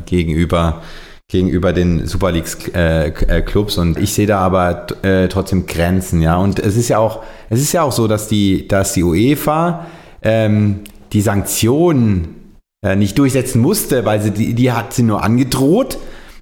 gegenüber 1.27 1.73
den 1.73 2.05
Super 2.05 2.31
Leagues 2.31 2.57
äh, 2.73 3.07
äh, 3.07 3.41
Clubs. 3.41 3.77
Und 3.77 3.97
ich 3.97 4.13
sehe 4.13 4.27
da 4.27 4.39
aber 4.39 4.87
äh, 5.03 5.27
trotzdem 5.27 5.65
Grenzen, 5.65 6.21
ja. 6.21 6.37
Und 6.37 6.59
es 6.59 6.77
ist 6.77 6.89
ja 6.89 6.99
auch 6.99 7.23
es 7.49 7.59
ist 7.59 7.71
ja 7.71 7.81
auch 7.81 7.91
so, 7.91 8.07
dass 8.07 8.27
die 8.27 8.67
dass 8.67 8.93
die 8.93 9.03
UEFA 9.03 9.87
ähm, 10.21 10.81
die 11.13 11.21
Sanktionen 11.21 12.57
äh, 12.83 12.95
nicht 12.95 13.17
durchsetzen 13.17 13.61
musste, 13.61 14.05
weil 14.05 14.21
sie 14.21 14.31
die, 14.31 14.53
die 14.53 14.71
hat 14.71 14.93
sie 14.93 15.03
nur 15.03 15.23
angedroht. 15.23 15.97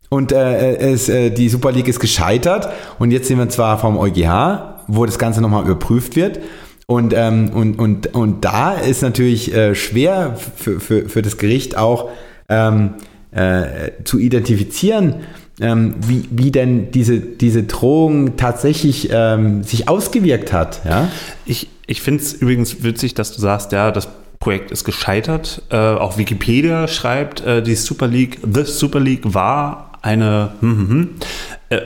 Und 0.10 0.32
äh, 0.32 0.76
es, 0.76 1.10
äh, 1.10 1.32
die 1.32 1.50
Super 1.50 1.72
League 1.72 1.88
ist 1.88 2.00
gescheitert. 2.00 2.70
Und 3.00 3.12
jetzt 3.12 3.28
sind 3.28 3.40
wir 3.40 3.50
zwar 3.50 3.80
vom 3.80 3.98
EuGH, 3.98 4.84
wo 4.88 5.06
das 5.06 5.18
Ganze 5.18 5.42
nochmal 5.42 5.64
überprüft 5.64 6.16
wird. 6.16 6.40
Und, 6.86 7.14
ähm, 7.16 7.50
und, 7.54 7.80
und, 7.80 8.14
und 8.14 8.44
da 8.44 8.74
ist 8.74 9.02
natürlich 9.02 9.54
schwer 9.74 10.36
für, 10.36 10.82
für, 10.82 11.08
für 11.08 11.22
das 11.22 11.38
Gericht 11.38 11.78
auch 11.78 12.10
ähm, 12.50 12.96
äh, 13.36 13.92
zu 14.04 14.20
identifizieren, 14.20 15.16
ähm, 15.60 15.96
wie, 16.08 16.26
wie 16.32 16.52
denn 16.52 16.92
diese, 16.92 17.20
diese 17.20 17.64
Drohung 17.64 18.38
tatsächlich 18.38 19.10
ähm, 19.12 19.64
sich 19.64 19.88
ausgewirkt 19.88 20.52
hat. 20.52 20.82
Ja? 20.86 21.10
Ich, 21.46 21.70
ich 21.88 22.02
finde 22.02 22.24
es 22.24 22.34
übrigens 22.34 22.84
witzig, 22.84 23.14
dass 23.14 23.34
du 23.34 23.42
sagst, 23.42 23.72
ja, 23.72 23.92
das 23.92 24.08
Projekt 24.40 24.72
ist 24.72 24.84
gescheitert. 24.84 25.62
Äh, 25.70 25.78
auch 25.78 26.18
Wikipedia 26.18 26.88
schreibt, 26.88 27.46
äh, 27.46 27.62
die 27.62 27.76
Super 27.76 28.08
League, 28.08 28.40
The 28.44 28.64
Super 28.64 29.00
League 29.00 29.34
war 29.34 29.94
eine, 30.02 30.52
hm, 30.60 30.78
hm, 30.78 30.90
hm. 30.90 31.10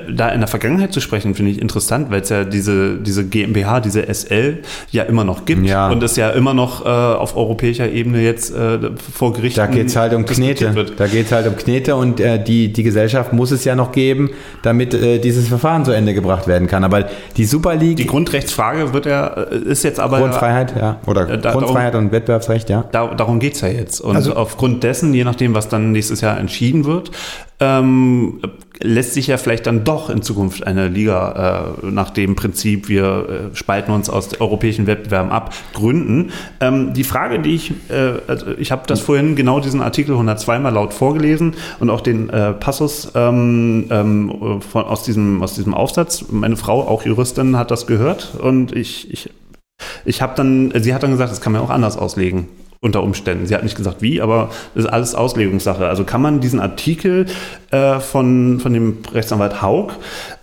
Da 0.10 0.30
in 0.30 0.40
der 0.40 0.48
Vergangenheit 0.48 0.94
zu 0.94 1.00
sprechen, 1.02 1.36
finde 1.36 1.52
ich 1.52 1.62
interessant, 1.62 2.10
weil 2.12 2.22
es 2.22 2.30
ja 2.30 2.44
diese, 2.44 2.98
diese 2.98 3.26
GmbH, 3.26 3.80
diese 3.80 4.04
SL 4.14 4.60
ja 4.92 5.04
immer 5.04 5.24
noch 5.24 5.46
gibt 5.46 5.66
Ja. 5.66 5.90
und 5.90 6.02
es 6.04 6.16
ja 6.16 6.30
immer 6.30 6.54
noch 6.54 6.86
äh, 6.86 6.90
auf 6.90 7.36
europäischer 7.38 7.90
Ebene 7.90 8.22
jetzt 8.22 8.54
äh, 8.56 8.80
vor 9.14 9.34
Gerichten 9.34 9.60
Da 9.60 9.68
geht 9.68 9.88
es 9.88 9.96
halt 9.96 10.14
um 10.14 10.26
Knete. 10.26 10.76
wird. 10.76 11.00
Da 11.00 11.08
geht 11.08 11.26
es 11.28 11.32
halt 11.32 11.48
um 11.48 11.56
Knete 11.56 11.96
und 11.96 12.20
äh, 12.20 12.44
die, 12.44 12.72
die 12.74 12.84
Gesellschaft 12.84 13.34
muss 13.34 13.52
es 13.52 13.64
ja 13.66 13.76
noch 13.76 13.92
geben, 13.92 14.30
damit 14.64 14.94
äh, 14.94 15.20
dieses 15.20 15.48
Verfahren 15.48 15.86
zu 15.86 15.92
Ende 15.92 16.14
gebracht 16.14 16.48
werden 16.48 16.68
kann. 16.68 16.84
Aber 16.84 17.06
die 17.38 17.46
Super 17.46 17.76
League, 17.76 17.98
Die 17.98 18.06
Grundrechtsfrage 18.08 18.94
wird 18.94 19.06
ja, 19.06 19.28
äh, 19.28 19.58
ist 19.58 19.84
jetzt 19.84 20.00
aber 20.00 20.20
Grundfreiheit, 20.20 20.74
ja, 20.80 21.00
oder 21.06 21.30
Äh, 21.30 21.38
da- 21.38 21.52
Grundfreiheit 21.52 21.96
und 21.96 22.12
Wettbewerbsrecht, 22.12 22.70
ja. 22.70 22.86
Da, 22.92 23.08
darum 23.14 23.40
geht 23.40 23.54
es 23.56 23.62
ja 23.62 23.68
jetzt. 23.68 24.02
Und 24.02 24.16
Also- 24.16 24.36
aufgrund 24.36 24.84
dessen, 24.84 25.14
je 25.14 25.24
nachdem, 25.24 25.54
was 25.54 25.70
dann 25.70 25.92
nächstes 25.92 26.22
Jahr 26.22 26.40
entschieden 26.40 26.86
wird, 26.86 27.12
ähm, 27.60 28.40
lässt 28.82 29.14
sich 29.14 29.28
ja 29.28 29.38
vielleicht 29.38 29.68
dann 29.68 29.84
doch 29.84 30.10
in 30.10 30.22
Zukunft 30.22 30.66
eine 30.66 30.88
Liga 30.88 31.76
äh, 31.82 31.86
nach 31.88 32.12
dem 32.12 32.36
Prinzip, 32.36 32.90
wir 32.90 33.52
äh, 33.54 33.56
spalten 33.56 33.92
uns 33.92 34.10
aus 34.10 34.40
europäischen 34.40 34.88
Wettbewerben 34.88 35.32
ab, 35.32 35.54
gründen. 35.74 36.32
Ähm, 36.60 36.94
die 36.94 37.04
Frage, 37.04 37.40
die 37.40 37.56
ich, 37.56 37.72
äh, 37.90 38.20
also 38.28 38.48
ich 38.58 38.72
habe 38.72 38.84
das 38.88 39.02
vorhin 39.02 39.36
genau 39.36 39.60
diesen 39.60 39.82
Artikel 39.82 40.14
102 40.14 40.60
mal 40.60 40.70
laut 40.70 40.94
vorgelesen 40.94 41.56
und 41.80 41.90
auch 41.90 42.02
den 42.02 42.30
äh, 42.30 42.54
Passus 42.54 43.12
ähm, 43.16 43.86
ähm, 43.90 44.62
von, 44.62 44.86
aus, 44.86 45.04
diesem, 45.04 45.42
aus 45.42 45.56
diesem 45.56 45.74
Aufsatz. 45.74 46.26
Meine 46.30 46.58
Frau, 46.58 46.88
auch 46.88 47.04
Juristin, 47.04 47.58
hat 47.58 47.72
das 47.72 47.88
gehört 47.88 48.36
und 48.40 48.76
ich, 48.76 49.12
ich 49.12 49.30
ich 50.06 50.24
habe 50.24 50.34
dann, 50.36 50.74
sie 50.82 50.96
hat 50.96 51.04
dann 51.04 51.12
gesagt, 51.12 51.32
das 51.32 51.40
kann 51.40 51.54
man 51.54 51.62
auch 51.62 51.70
anders 51.70 51.98
auslegen 51.98 52.48
unter 52.80 53.04
Umständen. 53.04 53.46
Sie 53.46 53.56
hat 53.56 53.64
nicht 53.64 53.76
gesagt 53.76 54.02
wie, 54.02 54.22
aber 54.22 54.50
das 54.76 54.86
ist 54.86 54.90
alles 54.90 55.16
Auslegungssache. 55.16 55.88
Also 55.88 56.04
kann 56.04 56.22
man 56.22 56.40
diesen 56.40 56.60
Artikel 56.60 57.26
äh, 57.72 58.00
von, 58.00 58.60
von 58.60 58.74
dem 58.74 58.98
Rechtsanwalt 59.12 59.62
Haug, 59.62 59.94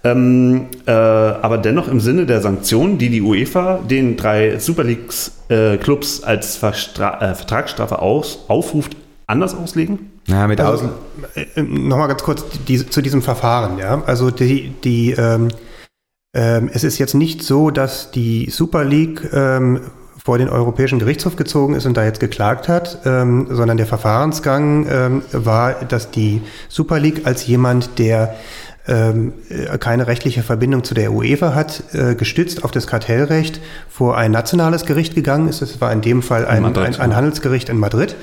ähm, 0.03 0.67
äh, 0.87 0.91
aber 0.91 1.59
dennoch 1.59 1.89
im 1.89 2.01
Sinne 2.01 2.27
der 2.27 2.41
Sanktionen, 2.41 2.99
die 2.99 3.09
die 3.09 3.23
UEFA 3.23 3.79
den 3.89 4.17
drei 4.17 4.59
Super 4.59 4.85
Leagues 4.85 5.33
äh, 5.49 5.77
Clubs 5.77 6.23
als 6.23 6.57
Verstra 6.57 7.21
äh, 7.21 7.35
Vertragsstrafe 7.35 8.01
aus, 8.01 8.45
aufruft, 8.49 8.97
anders 9.27 9.55
auslegen? 9.55 10.11
Ja, 10.27 10.47
mit 10.47 10.61
Also, 10.61 10.87
Außen. 10.87 11.47
äh, 11.57 11.63
Nochmal 11.63 12.09
ganz 12.09 12.23
kurz 12.23 12.45
die, 12.67 12.89
zu 12.89 13.03
diesem 13.03 13.23
Verfahren. 13.23 13.79
Ja? 13.79 14.03
Also 14.07 14.31
die, 14.31 14.71
die, 14.83 15.13
ähm, 15.13 15.49
ähm, 16.35 16.71
es 16.73 16.83
ist 16.83 16.99
jetzt 16.99 17.15
nicht 17.15 17.43
so, 17.43 17.71
dass 17.71 18.11
die 18.11 18.49
Super 18.51 18.85
League 18.85 19.21
ähm, 19.33 19.81
vor 20.25 20.39
den 20.39 20.49
Europäischen 20.49 20.99
Gerichtshof 20.99 21.37
gezogen 21.37 21.75
ist 21.75 21.85
und 21.85 21.99
da 21.99 22.05
jetzt 22.05 22.19
geklagt 22.19 22.67
hat, 22.67 23.01
ähm, 23.05 23.47
sondern 23.51 23.77
der 23.77 23.87
Verfahrensgang 23.87 24.87
ähm, 24.91 25.23
war, 25.33 25.75
dass 25.85 26.11
die 26.11 26.41
Super 26.71 26.99
League 26.99 27.27
als 27.27 27.47
jemand, 27.47 27.99
der 27.99 28.35
ähm, 28.89 29.35
äh, 29.51 29.77
keine 29.77 30.07
rechtliche 30.07 30.43
Verbindung 30.43 30.83
zu 30.83 30.95
der 30.95 31.13
UEFA 31.13 31.55
hat, 31.55 31.85
äh, 31.93 32.15
gestützt 32.15 32.65
auf 32.65 32.71
das 32.71 32.87
Kartellrecht 32.87 33.61
vor 33.91 34.17
ein 34.17 34.31
nationales 34.31 34.87
Gericht 34.87 35.15
gegangen 35.15 35.47
ist. 35.47 35.61
Es 35.61 35.83
war 35.83 35.93
in 35.93 36.01
dem 36.01 36.23
Fall 36.23 36.47
ein, 36.47 36.63
Madrid, 36.63 36.87
ein, 36.87 37.01
ein. 37.01 37.17
Handelsgericht 37.17 37.69
in 37.69 37.79
Madrid 37.79 38.17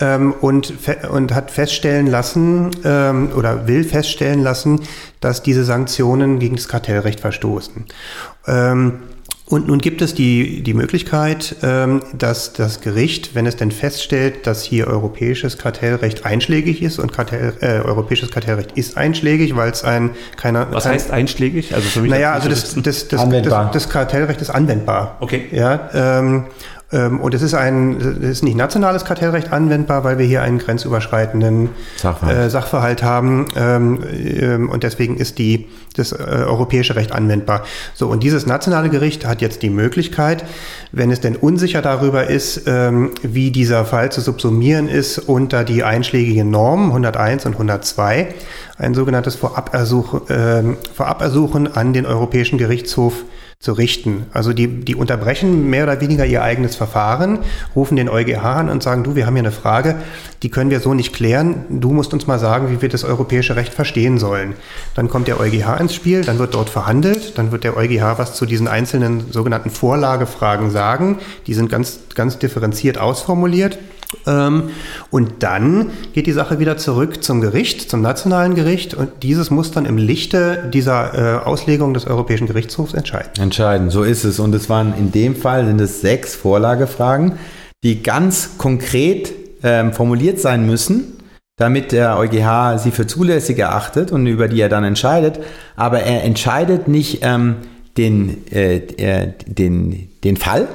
ähm, 0.00 0.32
und, 0.40 0.72
und 1.10 1.34
hat 1.34 1.50
feststellen 1.50 2.06
lassen 2.06 2.70
ähm, 2.84 3.30
oder 3.36 3.66
will 3.66 3.82
feststellen 3.82 4.40
lassen, 4.40 4.82
dass 5.20 5.42
diese 5.42 5.64
Sanktionen 5.64 6.38
gegen 6.38 6.54
das 6.54 6.68
Kartellrecht 6.68 7.18
verstoßen. 7.18 7.86
Ähm, 8.46 9.00
und 9.50 9.66
nun 9.66 9.80
gibt 9.80 10.00
es 10.00 10.14
die, 10.14 10.62
die 10.62 10.74
Möglichkeit, 10.74 11.56
ähm, 11.64 12.02
dass 12.16 12.52
das 12.52 12.80
Gericht, 12.80 13.34
wenn 13.34 13.46
es 13.46 13.56
denn 13.56 13.72
feststellt, 13.72 14.46
dass 14.46 14.62
hier 14.62 14.86
europäisches 14.86 15.58
Kartellrecht 15.58 16.24
einschlägig 16.24 16.82
ist 16.82 17.00
und 17.00 17.12
Kartell, 17.12 17.54
äh, 17.60 17.80
europäisches 17.80 18.30
Kartellrecht 18.30 18.72
ist 18.76 18.96
einschlägig, 18.96 19.56
weil 19.56 19.72
es 19.72 19.82
ein 19.82 20.10
keiner. 20.36 20.68
Was 20.70 20.84
kein, 20.84 20.92
heißt 20.92 21.10
einschlägig? 21.10 21.74
Also 21.74 21.88
für 21.88 22.00
mich 22.00 22.12
Naja, 22.12 22.34
als 22.34 22.44
also 22.44 22.50
das, 22.50 22.74
das, 22.74 23.08
das, 23.08 23.28
das, 23.28 23.70
das 23.72 23.88
Kartellrecht 23.88 24.40
ist 24.40 24.50
anwendbar. 24.50 25.16
Okay. 25.18 25.46
Ja, 25.50 25.90
ähm, 25.94 26.44
und 26.92 27.34
es 27.34 27.42
ist 27.42 27.54
ein, 27.54 27.98
es 28.00 28.30
ist 28.30 28.42
nicht 28.42 28.56
nationales 28.56 29.04
Kartellrecht 29.04 29.52
anwendbar, 29.52 30.02
weil 30.02 30.18
wir 30.18 30.26
hier 30.26 30.42
einen 30.42 30.58
grenzüberschreitenden 30.58 31.68
Sachverhalt. 31.96 32.38
Äh, 32.38 32.50
Sachverhalt 32.50 33.02
haben 33.02 33.46
ähm, 33.56 34.00
ähm, 34.12 34.68
und 34.68 34.82
deswegen 34.82 35.16
ist 35.16 35.38
die, 35.38 35.68
das 35.94 36.12
äh, 36.12 36.16
europäische 36.16 36.96
Recht 36.96 37.12
anwendbar. 37.12 37.62
So, 37.94 38.08
und 38.08 38.22
dieses 38.22 38.46
nationale 38.46 38.90
Gericht 38.90 39.24
hat 39.24 39.40
jetzt 39.40 39.62
die 39.62 39.70
Möglichkeit, 39.70 40.44
wenn 40.90 41.12
es 41.12 41.20
denn 41.20 41.36
unsicher 41.36 41.80
darüber 41.80 42.26
ist, 42.26 42.62
ähm, 42.66 43.12
wie 43.22 43.52
dieser 43.52 43.84
Fall 43.84 44.10
zu 44.10 44.20
subsumieren 44.20 44.88
ist 44.88 45.18
unter 45.18 45.62
die 45.62 45.84
einschlägigen 45.84 46.50
Normen 46.50 46.86
101 46.86 47.46
und 47.46 47.52
102, 47.52 48.34
ein 48.78 48.94
sogenanntes 48.94 49.36
Vorabersuch, 49.36 50.22
ähm, 50.28 50.76
Vorabersuchen 50.94 51.72
an 51.72 51.92
den 51.92 52.06
Europäischen 52.06 52.58
Gerichtshof 52.58 53.24
zu 53.62 53.74
richten. 53.74 54.24
Also 54.32 54.54
die, 54.54 54.68
die 54.68 54.94
unterbrechen 54.94 55.68
mehr 55.68 55.82
oder 55.82 56.00
weniger 56.00 56.24
ihr 56.24 56.42
eigenes 56.42 56.76
Verfahren, 56.76 57.40
rufen 57.76 57.94
den 57.94 58.08
EuGH 58.08 58.42
an 58.42 58.70
und 58.70 58.82
sagen, 58.82 59.04
du, 59.04 59.16
wir 59.16 59.26
haben 59.26 59.34
hier 59.34 59.42
eine 59.42 59.52
Frage, 59.52 59.96
die 60.42 60.48
können 60.48 60.70
wir 60.70 60.80
so 60.80 60.94
nicht 60.94 61.12
klären, 61.12 61.66
du 61.68 61.92
musst 61.92 62.14
uns 62.14 62.26
mal 62.26 62.38
sagen, 62.38 62.70
wie 62.70 62.80
wir 62.80 62.88
das 62.88 63.04
europäische 63.04 63.56
Recht 63.56 63.74
verstehen 63.74 64.16
sollen. 64.16 64.54
Dann 64.94 65.10
kommt 65.10 65.28
der 65.28 65.38
EuGH 65.38 65.78
ins 65.78 65.94
Spiel, 65.94 66.24
dann 66.24 66.38
wird 66.38 66.54
dort 66.54 66.70
verhandelt, 66.70 67.36
dann 67.36 67.52
wird 67.52 67.64
der 67.64 67.76
EuGH 67.76 68.16
was 68.16 68.32
zu 68.32 68.46
diesen 68.46 68.66
einzelnen 68.66 69.30
sogenannten 69.30 69.68
Vorlagefragen 69.68 70.70
sagen, 70.70 71.18
die 71.46 71.52
sind 71.52 71.68
ganz, 71.68 71.98
ganz 72.14 72.38
differenziert 72.38 72.96
ausformuliert. 72.96 73.78
Ähm, 74.26 74.70
und 75.10 75.42
dann 75.42 75.90
geht 76.12 76.26
die 76.26 76.32
Sache 76.32 76.58
wieder 76.58 76.76
zurück 76.76 77.22
zum 77.22 77.40
Gericht, 77.40 77.90
zum 77.90 78.02
nationalen 78.02 78.54
Gericht 78.54 78.94
und 78.94 79.22
dieses 79.22 79.50
muss 79.50 79.70
dann 79.70 79.86
im 79.86 79.96
Lichte 79.96 80.68
dieser 80.72 81.14
äh, 81.14 81.44
Auslegung 81.44 81.94
des 81.94 82.06
Europäischen 82.06 82.46
Gerichtshofs 82.46 82.94
entscheiden. 82.94 83.30
Entscheiden, 83.40 83.90
so 83.90 84.02
ist 84.02 84.24
es. 84.24 84.40
Und 84.40 84.54
es 84.54 84.68
waren 84.68 84.94
in 84.98 85.12
dem 85.12 85.36
Fall 85.36 85.66
sind 85.66 85.80
es 85.80 86.00
sechs 86.00 86.34
Vorlagefragen, 86.34 87.38
die 87.84 88.02
ganz 88.02 88.58
konkret 88.58 89.32
ähm, 89.62 89.92
formuliert 89.92 90.40
sein 90.40 90.66
müssen, 90.66 91.18
damit 91.56 91.92
der 91.92 92.18
EuGH 92.18 92.78
sie 92.78 92.90
für 92.90 93.06
zulässig 93.06 93.58
erachtet 93.58 94.10
und 94.10 94.26
über 94.26 94.48
die 94.48 94.60
er 94.60 94.68
dann 94.68 94.84
entscheidet. 94.84 95.38
Aber 95.76 96.00
er 96.00 96.24
entscheidet 96.24 96.88
nicht 96.88 97.20
ähm, 97.22 97.56
den, 97.96 98.46
äh, 98.50 98.76
äh 98.76 99.32
den, 99.46 100.10
den 100.24 100.36
Fall, 100.36 100.66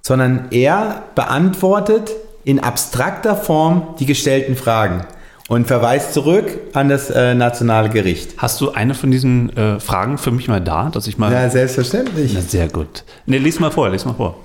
sondern 0.00 0.46
er 0.52 1.02
beantwortet 1.14 2.12
in 2.44 2.60
abstrakter 2.60 3.36
Form 3.36 3.94
die 3.98 4.06
gestellten 4.06 4.56
Fragen 4.56 5.04
und 5.48 5.66
verweist 5.66 6.12
zurück 6.14 6.58
an 6.74 6.88
das 6.88 7.10
äh, 7.10 7.34
nationale 7.34 7.88
Gericht. 7.88 8.34
Hast 8.36 8.60
du 8.60 8.72
eine 8.72 8.94
von 8.94 9.10
diesen 9.10 9.56
äh, 9.56 9.80
Fragen 9.80 10.18
für 10.18 10.30
mich 10.30 10.46
mal 10.46 10.60
da, 10.60 10.90
dass 10.90 11.06
ich 11.06 11.18
mal. 11.18 11.32
Ja, 11.32 11.48
selbstverständlich. 11.50 12.32
Na, 12.34 12.40
sehr 12.42 12.68
gut. 12.68 13.04
Ne, 13.26 13.38
lies 13.38 13.58
mal 13.58 13.70
vor, 13.70 13.88
lies 13.88 14.04
mal 14.04 14.14
vor. 14.14 14.44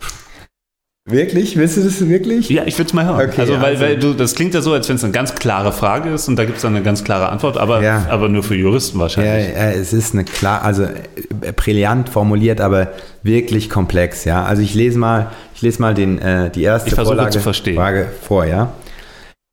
Wirklich? 1.06 1.58
Willst 1.58 1.76
du 1.76 1.82
das 1.82 2.08
wirklich? 2.08 2.50
Ja, 2.50 2.64
ich 2.66 2.78
würde 2.78 2.88
es 2.88 2.94
mal 2.94 3.04
hören. 3.04 3.30
Okay, 3.30 3.42
also, 3.42 3.54
weil, 3.56 3.74
also. 3.74 3.84
weil 3.84 4.00
du, 4.00 4.14
das 4.14 4.36
klingt 4.36 4.54
ja 4.54 4.62
so, 4.62 4.72
als 4.72 4.88
wenn 4.88 4.96
es 4.96 5.04
eine 5.04 5.12
ganz 5.12 5.36
klare 5.36 5.74
Frage 5.74 6.10
ist 6.12 6.30
und 6.30 6.38
da 6.38 6.46
gibt 6.46 6.56
es 6.58 6.62
dann 6.62 6.74
eine 6.74 6.84
ganz 6.84 7.04
klare 7.04 7.28
Antwort, 7.28 7.58
aber, 7.58 7.84
ja. 7.84 8.06
aber 8.10 8.30
nur 8.30 8.42
für 8.42 8.56
Juristen 8.56 9.00
wahrscheinlich. 9.00 9.50
Ja, 9.54 9.72
es 9.72 9.92
ist 9.92 10.14
eine 10.14 10.24
klar, 10.24 10.62
also 10.64 10.84
äh, 10.84 11.52
brillant 11.54 12.08
formuliert, 12.08 12.62
aber 12.62 12.94
wirklich 13.22 13.70
komplex, 13.70 14.24
ja. 14.24 14.46
Also 14.46 14.62
ich 14.62 14.76
lese 14.76 14.98
mal, 14.98 15.30
lese 15.64 15.82
mal 15.82 15.94
den, 15.94 16.20
äh, 16.20 16.52
die 16.52 16.64
erste 16.64 16.90
ich 16.90 16.96
Vorlage, 16.96 17.32
zu 17.32 17.40
verstehen. 17.40 17.76
Frage 17.76 18.08
vor, 18.22 18.46
ja. 18.46 18.74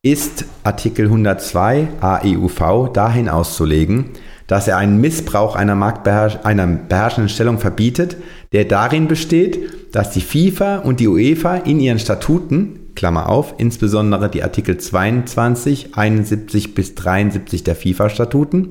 Ist 0.03 0.45
Artikel 0.65 1.07
102 1.07 1.89
AEUV 2.01 2.93
dahin 2.93 3.29
auszulegen, 3.29 4.07
dass 4.47 4.67
er 4.67 4.79
einen 4.79 5.01
Missbrauch 5.01 5.55
einer, 5.55 5.75
Marktbeherrsch 5.75 6.39
einer 6.43 6.67
beherrschenden 6.67 7.29
Stellung 7.29 7.59
verbietet, 7.59 8.17
der 8.53 8.65
darin 8.65 9.09
besteht, 9.09 9.95
dass 9.95 10.11
die 10.11 10.23
FIFA 10.23 10.79
und 10.79 11.01
die 11.01 11.09
UEFA 11.09 11.57
in 11.57 11.81
ihren 11.81 11.99
Statuten, 11.99 12.81
Klammer 12.97 13.29
auf, 13.29 13.55
insbesondere 13.59 14.29
die 14.29 14.43
Artikel 14.43 14.79
22, 14.79 15.97
71 15.97 16.75
bis 16.75 16.95
73 16.95 17.63
der 17.63 17.77
FIFA-Statuten, 17.77 18.71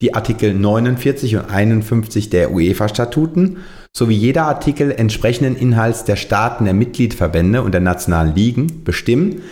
die 0.00 0.14
Artikel 0.14 0.54
49 0.54 1.36
und 1.36 1.50
51 1.50 2.30
der 2.30 2.52
UEFA-Statuten 2.52 3.58
sowie 3.96 4.14
jeder 4.14 4.44
Artikel 4.44 4.92
entsprechenden 4.92 5.56
Inhalts 5.56 6.04
der 6.04 6.16
Staaten 6.16 6.64
der 6.64 6.74
Mitgliedverbände 6.74 7.62
und 7.62 7.72
der 7.72 7.80
nationalen 7.80 8.34
Ligen 8.34 8.84
bestimmen, 8.84 9.42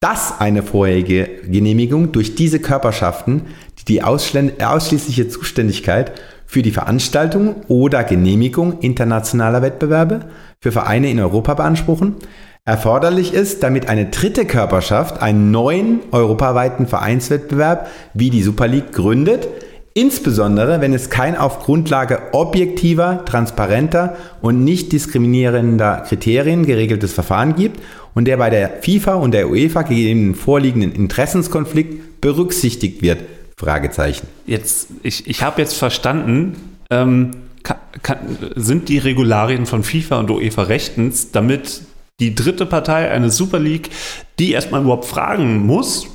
dass 0.00 0.40
eine 0.40 0.62
vorherige 0.64 1.28
Genehmigung 1.46 2.10
durch 2.10 2.34
diese 2.34 2.58
Körperschaften, 2.58 3.42
die 3.78 3.84
die 3.84 4.02
ausschließliche 4.02 5.28
Zuständigkeit 5.28 6.12
für 6.44 6.62
die 6.62 6.72
Veranstaltung 6.72 7.62
oder 7.68 8.02
Genehmigung 8.02 8.80
internationaler 8.80 9.62
Wettbewerbe 9.62 10.20
für 10.60 10.72
Vereine 10.72 11.08
in 11.08 11.20
Europa 11.20 11.54
beanspruchen, 11.54 12.16
erforderlich 12.64 13.32
ist, 13.32 13.62
damit 13.62 13.88
eine 13.88 14.06
dritte 14.06 14.44
Körperschaft 14.44 15.22
einen 15.22 15.50
neuen 15.50 16.00
europaweiten 16.10 16.86
Vereinswettbewerb 16.86 17.88
wie 18.12 18.30
die 18.30 18.42
Super 18.42 18.68
League 18.68 18.92
gründet, 18.92 19.48
insbesondere 19.94 20.80
wenn 20.80 20.92
es 20.92 21.10
kein 21.10 21.36
auf 21.36 21.60
Grundlage 21.60 22.20
objektiver, 22.32 23.24
transparenter 23.24 24.16
und 24.40 24.64
nicht 24.64 24.92
diskriminierender 24.92 26.04
Kriterien 26.06 26.66
geregeltes 26.66 27.12
Verfahren 27.12 27.54
gibt 27.54 27.80
und 28.14 28.26
der 28.26 28.36
bei 28.36 28.50
der 28.50 28.82
FIFA 28.82 29.14
und 29.14 29.32
der 29.32 29.50
UEFA 29.50 29.82
gegebenen 29.82 30.34
vorliegenden 30.34 30.92
Interessenskonflikt 30.92 32.20
berücksichtigt 32.20 33.02
wird? 33.02 33.20
Fragezeichen. 33.56 34.26
Jetzt, 34.46 34.88
ich, 35.02 35.26
ich 35.28 35.42
habe 35.42 35.60
jetzt 35.60 35.74
verstanden, 35.74 36.56
ähm, 36.90 37.30
kann, 37.62 37.76
kann, 38.02 38.18
sind 38.56 38.88
die 38.88 38.98
Regularien 38.98 39.66
von 39.66 39.84
FIFA 39.84 40.20
und 40.20 40.30
UEFA 40.30 40.62
rechtens, 40.64 41.30
damit 41.30 41.82
die 42.18 42.34
dritte 42.34 42.66
Partei, 42.66 43.10
eine 43.10 43.30
Super 43.30 43.58
League, 43.58 43.90
die 44.38 44.52
erstmal 44.52 44.82
überhaupt 44.82 45.04
fragen 45.04 45.58
muss, 45.64 46.08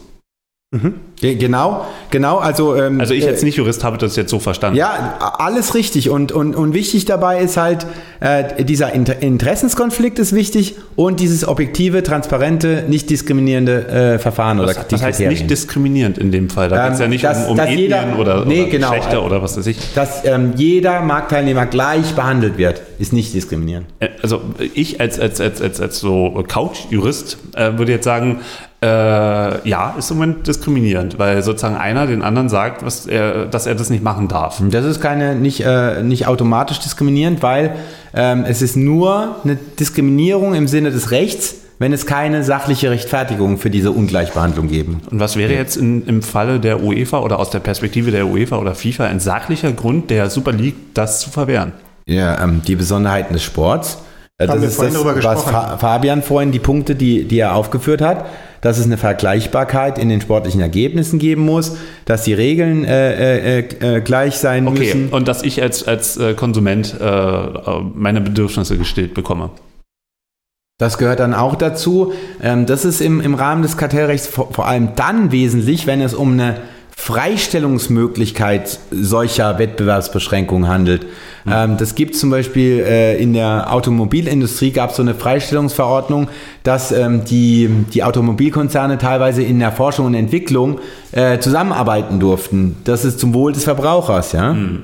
Mhm. 0.71 0.95
Genau, 1.19 1.85
genau. 2.11 2.37
Also, 2.37 2.75
ähm, 2.75 2.99
also 2.99 3.13
ich 3.13 3.27
als 3.27 3.41
äh, 3.41 3.45
Nicht-Jurist 3.45 3.83
habe 3.83 3.97
das 3.97 4.15
jetzt 4.15 4.29
so 4.29 4.39
verstanden. 4.39 4.77
Ja, 4.77 5.17
alles 5.39 5.73
richtig. 5.73 6.11
Und, 6.11 6.31
und, 6.31 6.55
und 6.55 6.73
wichtig 6.73 7.05
dabei 7.05 7.39
ist 7.39 7.57
halt, 7.57 7.87
äh, 8.19 8.63
dieser 8.63 8.93
Inter 8.93 9.21
Interessenskonflikt 9.21 10.19
ist 10.19 10.33
wichtig 10.33 10.75
und 10.95 11.19
dieses 11.19 11.47
objektive, 11.47 12.03
transparente, 12.03 12.85
nicht 12.87 13.09
diskriminierende 13.09 13.87
äh, 13.87 14.19
Verfahren 14.19 14.59
was, 14.59 14.77
oder 14.77 14.85
Das 14.89 15.01
heißt 15.01 15.19
nicht 15.21 15.49
diskriminierend 15.49 16.19
in 16.19 16.31
dem 16.31 16.49
Fall. 16.49 16.69
Da 16.69 16.85
geht 16.85 16.93
es 16.93 16.99
ja 16.99 17.05
ähm, 17.05 17.11
nicht 17.11 17.23
dass, 17.23 17.45
um, 17.45 17.53
um 17.53 17.59
Ethnien 17.59 17.79
jeder, 17.79 18.19
oder, 18.19 18.45
nee, 18.45 18.61
oder 18.61 18.69
genau, 18.69 18.89
Geschlechter 18.91 19.25
oder 19.25 19.41
was 19.41 19.57
weiß 19.57 19.65
ich. 19.65 19.77
Dass 19.95 20.23
ähm, 20.23 20.53
jeder 20.55 21.01
Marktteilnehmer 21.01 21.65
gleich 21.65 22.13
behandelt 22.13 22.59
wird, 22.59 22.83
ist 22.99 23.11
nicht 23.11 23.33
diskriminierend. 23.33 23.87
Äh, 23.99 24.09
also 24.21 24.41
ich 24.75 25.01
als, 25.01 25.19
als, 25.19 25.41
als, 25.41 25.61
als, 25.61 25.81
als 25.81 25.99
so 25.99 26.43
Couch-Jurist 26.47 27.37
äh, 27.55 27.77
würde 27.77 27.93
jetzt 27.93 28.05
sagen, 28.05 28.41
äh, 28.81 29.67
ja, 29.67 29.95
ist 29.97 30.11
im 30.11 30.17
Moment 30.17 30.47
diskriminierend, 30.47 31.06
weil 31.17 31.41
sozusagen 31.43 31.75
einer 31.75 32.07
den 32.07 32.21
anderen 32.21 32.49
sagt, 32.49 32.83
was 32.85 33.05
er, 33.05 33.45
dass 33.45 33.65
er 33.65 33.75
das 33.75 33.89
nicht 33.89 34.03
machen 34.03 34.27
darf. 34.27 34.61
Das 34.69 34.85
ist 34.85 35.01
keine 35.01 35.35
nicht, 35.35 35.61
äh, 35.61 36.03
nicht 36.03 36.27
automatisch 36.27 36.79
diskriminierend, 36.79 37.41
weil 37.41 37.75
ähm, 38.13 38.45
es 38.47 38.61
ist 38.61 38.75
nur 38.75 39.37
eine 39.43 39.55
Diskriminierung 39.55 40.55
im 40.55 40.67
Sinne 40.67 40.91
des 40.91 41.11
Rechts, 41.11 41.55
wenn 41.79 41.93
es 41.93 42.05
keine 42.05 42.43
sachliche 42.43 42.89
Rechtfertigung 42.89 43.57
für 43.57 43.69
diese 43.69 43.91
Ungleichbehandlung 43.91 44.67
geben. 44.67 45.01
Und 45.09 45.19
was 45.19 45.35
wäre 45.35 45.53
jetzt 45.53 45.77
in, 45.77 46.05
im 46.07 46.21
Falle 46.21 46.59
der 46.59 46.81
UEFA 46.81 47.19
oder 47.19 47.39
aus 47.39 47.49
der 47.51 47.59
Perspektive 47.59 48.11
der 48.11 48.27
UEFA 48.27 48.57
oder 48.57 48.73
FIFA 48.73 49.05
ein 49.05 49.19
sachlicher 49.19 49.71
Grund 49.71 50.09
der 50.09 50.29
Super 50.29 50.51
League, 50.51 50.75
das 50.93 51.19
zu 51.19 51.29
verwehren? 51.29 51.73
Ja, 52.07 52.41
ähm, 52.43 52.61
die 52.65 52.75
Besonderheiten 52.75 53.33
des 53.33 53.43
Sports. 53.43 53.99
Äh, 54.37 54.47
das 54.47 54.63
ist 54.63 54.81
das, 54.81 55.03
was 55.03 55.43
Fabian 55.79 56.21
vorhin, 56.21 56.51
die 56.51 56.59
Punkte, 56.59 56.95
die, 56.95 57.25
die 57.25 57.39
er 57.39 57.55
aufgeführt 57.55 58.01
hat 58.01 58.25
dass 58.61 58.77
es 58.77 58.85
eine 58.85 58.97
Vergleichbarkeit 58.97 59.97
in 59.97 60.09
den 60.09 60.21
sportlichen 60.21 60.61
Ergebnissen 60.61 61.19
geben 61.19 61.43
muss, 61.43 61.77
dass 62.05 62.23
die 62.23 62.33
Regeln 62.33 62.85
äh, 62.85 63.59
äh, 63.59 63.97
äh, 63.97 64.01
gleich 64.01 64.37
sein 64.37 64.67
okay. 64.67 64.79
müssen. 64.79 65.09
Und 65.09 65.27
dass 65.27 65.43
ich 65.43 65.61
als, 65.61 65.87
als 65.87 66.17
äh, 66.17 66.33
Konsument 66.33 66.95
äh, 66.99 67.41
meine 67.93 68.21
Bedürfnisse 68.21 68.77
gestillt 68.77 69.13
bekomme. 69.13 69.51
Das 70.79 70.97
gehört 70.97 71.19
dann 71.19 71.33
auch 71.33 71.55
dazu. 71.55 72.13
Ähm, 72.41 72.65
das 72.65 72.85
ist 72.85 73.01
im, 73.01 73.19
im 73.19 73.33
Rahmen 73.33 73.63
des 73.63 73.77
Kartellrechts 73.77 74.27
vor, 74.27 74.53
vor 74.53 74.67
allem 74.67 74.89
dann 74.95 75.31
wesentlich, 75.31 75.87
wenn 75.87 76.01
es 76.01 76.13
um 76.13 76.33
eine 76.33 76.57
Freistellungsmöglichkeit 76.99 78.79
solcher 78.91 79.59
Wettbewerbsbeschränkungen 79.59 80.67
handelt. 80.67 81.05
Mhm. 81.45 81.51
Ähm, 81.53 81.77
das 81.77 81.93
gibt 81.93 82.15
zum 82.15 82.31
Beispiel 82.31 82.83
äh, 82.85 83.21
in 83.21 83.33
der 83.33 83.71
Automobilindustrie 83.71 84.71
gab 84.71 84.89
es 84.89 84.97
so 84.97 85.03
eine 85.03 85.13
Freistellungsverordnung, 85.13 86.27
dass 86.63 86.91
ähm, 86.91 87.23
die, 87.23 87.69
die 87.93 88.03
Automobilkonzerne 88.03 88.97
teilweise 88.97 89.43
in 89.43 89.59
der 89.59 89.71
Forschung 89.71 90.07
und 90.07 90.15
Entwicklung 90.15 90.79
äh, 91.11 91.37
zusammenarbeiten 91.37 92.19
durften. 92.19 92.77
Das 92.83 93.05
ist 93.05 93.19
zum 93.19 93.33
Wohl 93.33 93.53
des 93.53 93.63
Verbrauchers, 93.63 94.31
ja. 94.33 94.53
Mhm. 94.53 94.83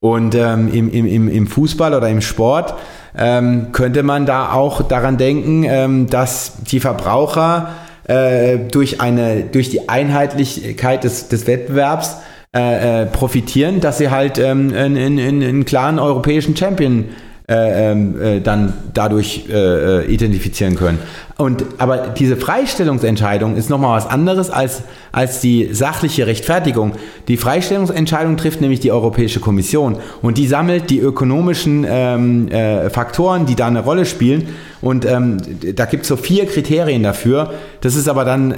Und 0.00 0.34
ähm, 0.34 0.72
im, 0.72 0.90
im, 0.90 1.28
im 1.28 1.46
Fußball 1.46 1.94
oder 1.94 2.08
im 2.08 2.22
Sport 2.22 2.74
ähm, 3.16 3.68
könnte 3.72 4.02
man 4.02 4.26
da 4.26 4.52
auch 4.52 4.82
daran 4.82 5.16
denken, 5.18 5.64
ähm, 5.64 6.08
dass 6.08 6.62
die 6.64 6.80
Verbraucher 6.80 7.68
äh, 8.04 8.58
durch, 8.58 9.00
eine, 9.00 9.44
durch 9.44 9.70
die 9.70 9.88
Einheitlichkeit 9.88 11.04
des, 11.04 11.28
des 11.28 11.46
Wettbewerbs 11.46 12.16
äh, 12.54 13.02
äh, 13.02 13.06
profitieren, 13.06 13.80
dass 13.80 13.98
sie 13.98 14.10
halt 14.10 14.38
ähm, 14.38 14.74
einen, 14.76 15.18
einen, 15.18 15.42
einen 15.42 15.64
klaren 15.64 15.98
europäischen 15.98 16.56
Champion 16.56 17.04
äh, 17.04 17.31
ähm, 17.48 18.20
äh, 18.22 18.40
dann 18.40 18.72
dadurch 18.94 19.46
äh, 19.50 20.06
identifizieren 20.06 20.76
können. 20.76 20.98
Und, 21.36 21.64
aber 21.78 22.08
diese 22.08 22.36
Freistellungsentscheidung 22.36 23.56
ist 23.56 23.68
nochmal 23.68 23.96
was 23.96 24.06
anderes 24.06 24.48
als, 24.50 24.82
als 25.10 25.40
die 25.40 25.74
sachliche 25.74 26.26
Rechtfertigung. 26.26 26.92
Die 27.26 27.36
Freistellungsentscheidung 27.36 28.36
trifft 28.36 28.60
nämlich 28.60 28.78
die 28.80 28.92
Europäische 28.92 29.40
Kommission 29.40 29.98
und 30.22 30.38
die 30.38 30.46
sammelt 30.46 30.88
die 30.90 31.00
ökonomischen 31.00 31.84
ähm, 31.88 32.48
äh, 32.48 32.90
Faktoren, 32.90 33.46
die 33.46 33.56
da 33.56 33.66
eine 33.66 33.80
Rolle 33.80 34.06
spielen. 34.06 34.48
Und 34.80 35.04
ähm, 35.04 35.38
da 35.74 35.86
gibt 35.86 36.02
es 36.02 36.08
so 36.08 36.16
vier 36.16 36.46
Kriterien 36.46 37.02
dafür. 37.02 37.54
Das 37.80 37.96
ist 37.96 38.08
aber 38.08 38.24
dann, 38.24 38.54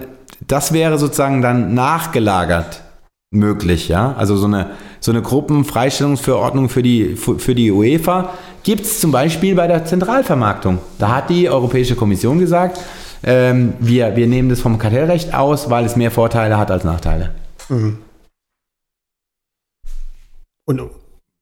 das 0.46 0.72
wäre 0.72 0.98
sozusagen 0.98 1.40
dann 1.40 1.72
nachgelagert 1.72 2.83
möglich, 3.34 3.88
ja. 3.88 4.14
Also 4.16 4.36
so 4.36 4.46
eine, 4.46 4.70
so 5.00 5.10
eine 5.10 5.22
Gruppenfreistellungsverordnung 5.22 6.68
für 6.68 6.82
die, 6.82 7.16
für 7.16 7.54
die 7.54 7.70
UEFA 7.70 8.30
gibt 8.62 8.82
es 8.82 9.00
zum 9.00 9.12
Beispiel 9.12 9.54
bei 9.54 9.66
der 9.66 9.84
Zentralvermarktung. 9.84 10.78
Da 10.98 11.14
hat 11.14 11.30
die 11.30 11.48
Europäische 11.48 11.96
Kommission 11.96 12.38
gesagt, 12.38 12.80
ähm, 13.22 13.74
wir, 13.80 14.16
wir 14.16 14.26
nehmen 14.26 14.48
das 14.48 14.60
vom 14.60 14.78
Kartellrecht 14.78 15.34
aus, 15.34 15.70
weil 15.70 15.84
es 15.84 15.96
mehr 15.96 16.10
Vorteile 16.10 16.58
hat 16.58 16.70
als 16.70 16.84
Nachteile. 16.84 17.34
Mhm. 17.68 17.98
Und 20.66 20.80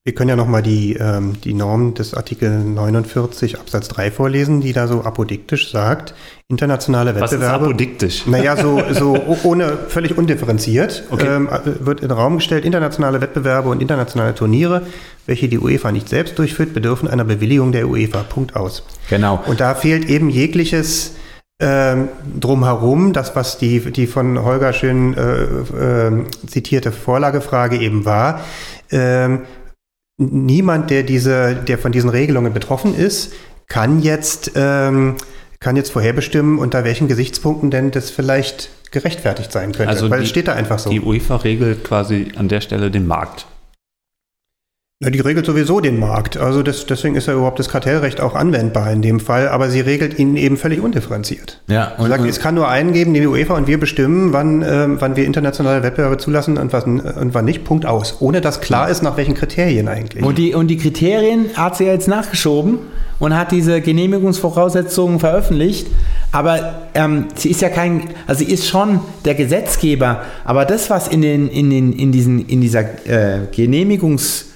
wir 0.04 0.14
können 0.14 0.30
ja 0.30 0.36
nochmal 0.36 0.62
die, 0.62 0.94
ähm, 0.94 1.40
die 1.44 1.54
Norm 1.54 1.94
des 1.94 2.12
Artikel 2.14 2.50
49 2.50 3.60
Absatz 3.60 3.86
3 3.86 4.10
vorlesen, 4.10 4.60
die 4.60 4.72
da 4.72 4.88
so 4.88 5.04
apodiktisch 5.04 5.70
sagt, 5.70 6.12
internationale 6.48 7.14
Wettbewerbe. 7.14 7.34
Was 7.34 7.40
ist 7.40 7.48
apodiktisch? 7.48 8.26
Naja, 8.26 8.56
so, 8.56 8.82
so 8.90 9.16
ohne, 9.44 9.78
völlig 9.86 10.18
undifferenziert 10.18 11.04
okay. 11.10 11.28
ähm, 11.28 11.48
wird 11.80 12.00
in 12.00 12.08
den 12.08 12.16
Raum 12.16 12.38
gestellt, 12.38 12.64
internationale 12.64 13.20
Wettbewerbe 13.20 13.68
und 13.68 13.80
internationale 13.80 14.34
Turniere, 14.34 14.82
welche 15.26 15.48
die 15.48 15.60
UEFA 15.60 15.92
nicht 15.92 16.08
selbst 16.08 16.36
durchführt, 16.36 16.74
bedürfen 16.74 17.08
einer 17.08 17.24
Bewilligung 17.24 17.70
der 17.70 17.88
UEFA. 17.88 18.24
Punkt 18.24 18.56
aus. 18.56 18.82
Genau. 19.08 19.40
Und 19.46 19.60
da 19.60 19.76
fehlt 19.76 20.08
eben 20.08 20.30
jegliches 20.30 21.14
ähm, 21.60 22.08
drumherum, 22.40 23.12
das, 23.12 23.36
was 23.36 23.56
die, 23.56 23.78
die 23.92 24.08
von 24.08 24.42
Holger 24.44 24.72
schön 24.72 25.16
äh, 25.16 25.42
äh, 25.44 26.24
zitierte 26.48 26.90
Vorlagefrage 26.90 27.76
eben 27.76 28.04
war, 28.04 28.40
ähm, 28.90 29.42
niemand, 30.30 30.90
der 30.90 31.02
diese, 31.02 31.54
der 31.54 31.78
von 31.78 31.92
diesen 31.92 32.10
Regelungen 32.10 32.52
betroffen 32.52 32.94
ist, 32.94 33.32
kann 33.68 34.02
jetzt, 34.02 34.52
ähm, 34.54 35.16
kann 35.60 35.76
jetzt 35.76 35.90
vorherbestimmen, 35.92 36.58
unter 36.58 36.84
welchen 36.84 37.08
Gesichtspunkten 37.08 37.70
denn 37.70 37.90
das 37.90 38.10
vielleicht 38.10 38.70
gerechtfertigt 38.90 39.50
sein 39.50 39.72
könnte. 39.72 39.88
Also 39.88 40.10
weil 40.10 40.18
die, 40.18 40.24
es 40.24 40.30
steht 40.30 40.48
da 40.48 40.52
einfach 40.52 40.78
so. 40.78 40.90
Die 40.90 41.00
UEFA 41.00 41.36
regelt 41.36 41.84
quasi 41.84 42.32
an 42.36 42.48
der 42.48 42.60
Stelle 42.60 42.90
den 42.90 43.06
Markt. 43.06 43.46
Ja, 45.02 45.10
die 45.10 45.18
regelt 45.18 45.46
sowieso 45.46 45.80
den 45.80 45.98
Markt. 45.98 46.36
Also 46.36 46.62
das, 46.62 46.86
deswegen 46.86 47.16
ist 47.16 47.26
ja 47.26 47.34
überhaupt 47.34 47.58
das 47.58 47.68
Kartellrecht 47.68 48.20
auch 48.20 48.36
anwendbar 48.36 48.92
in 48.92 49.02
dem 49.02 49.18
Fall, 49.18 49.48
aber 49.48 49.68
sie 49.68 49.80
regelt 49.80 50.16
ihn 50.16 50.36
eben 50.36 50.56
völlig 50.56 50.80
undifferenziert. 50.80 51.60
Ja, 51.66 51.92
und, 51.98 52.08
sagt, 52.08 52.24
es 52.24 52.38
kann 52.38 52.54
nur 52.54 52.68
einen 52.68 52.92
geben, 52.92 53.12
die 53.12 53.26
UEFA, 53.26 53.56
und 53.56 53.66
wir 53.66 53.80
bestimmen, 53.80 54.32
wann, 54.32 54.62
äh, 54.62 54.86
wann 55.00 55.16
wir 55.16 55.24
internationale 55.24 55.82
Wettbewerbe 55.82 56.18
zulassen 56.18 56.56
und, 56.56 56.72
was, 56.72 56.84
und 56.84 57.34
wann 57.34 57.44
nicht. 57.44 57.64
Punkt 57.64 57.84
aus. 57.84 58.18
Ohne 58.20 58.40
dass 58.40 58.60
klar 58.60 58.88
ist, 58.88 59.02
nach 59.02 59.16
welchen 59.16 59.34
Kriterien 59.34 59.88
eigentlich. 59.88 60.24
Und 60.24 60.38
die, 60.38 60.54
und 60.54 60.68
die 60.68 60.76
Kriterien 60.76 61.46
hat 61.54 61.76
sie 61.76 61.86
ja 61.86 61.92
jetzt 61.92 62.06
nachgeschoben 62.06 62.78
und 63.18 63.36
hat 63.36 63.50
diese 63.50 63.80
Genehmigungsvoraussetzungen 63.80 65.18
veröffentlicht. 65.18 65.88
Aber 66.30 66.86
ähm, 66.94 67.26
sie 67.34 67.50
ist 67.50 67.60
ja 67.60 67.70
kein, 67.70 68.10
also 68.28 68.44
sie 68.44 68.52
ist 68.52 68.68
schon 68.68 69.00
der 69.24 69.34
Gesetzgeber, 69.34 70.22
aber 70.44 70.64
das, 70.64 70.90
was 70.90 71.08
in, 71.08 71.22
den, 71.22 71.48
in, 71.48 71.70
den, 71.70 71.92
in, 71.92 72.12
diesen, 72.12 72.46
in 72.46 72.60
dieser 72.60 72.82
äh, 73.06 73.40
Genehmigungs- 73.52 74.51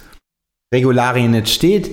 Regularien 0.74 1.32
jetzt 1.34 1.51
steht, 1.51 1.90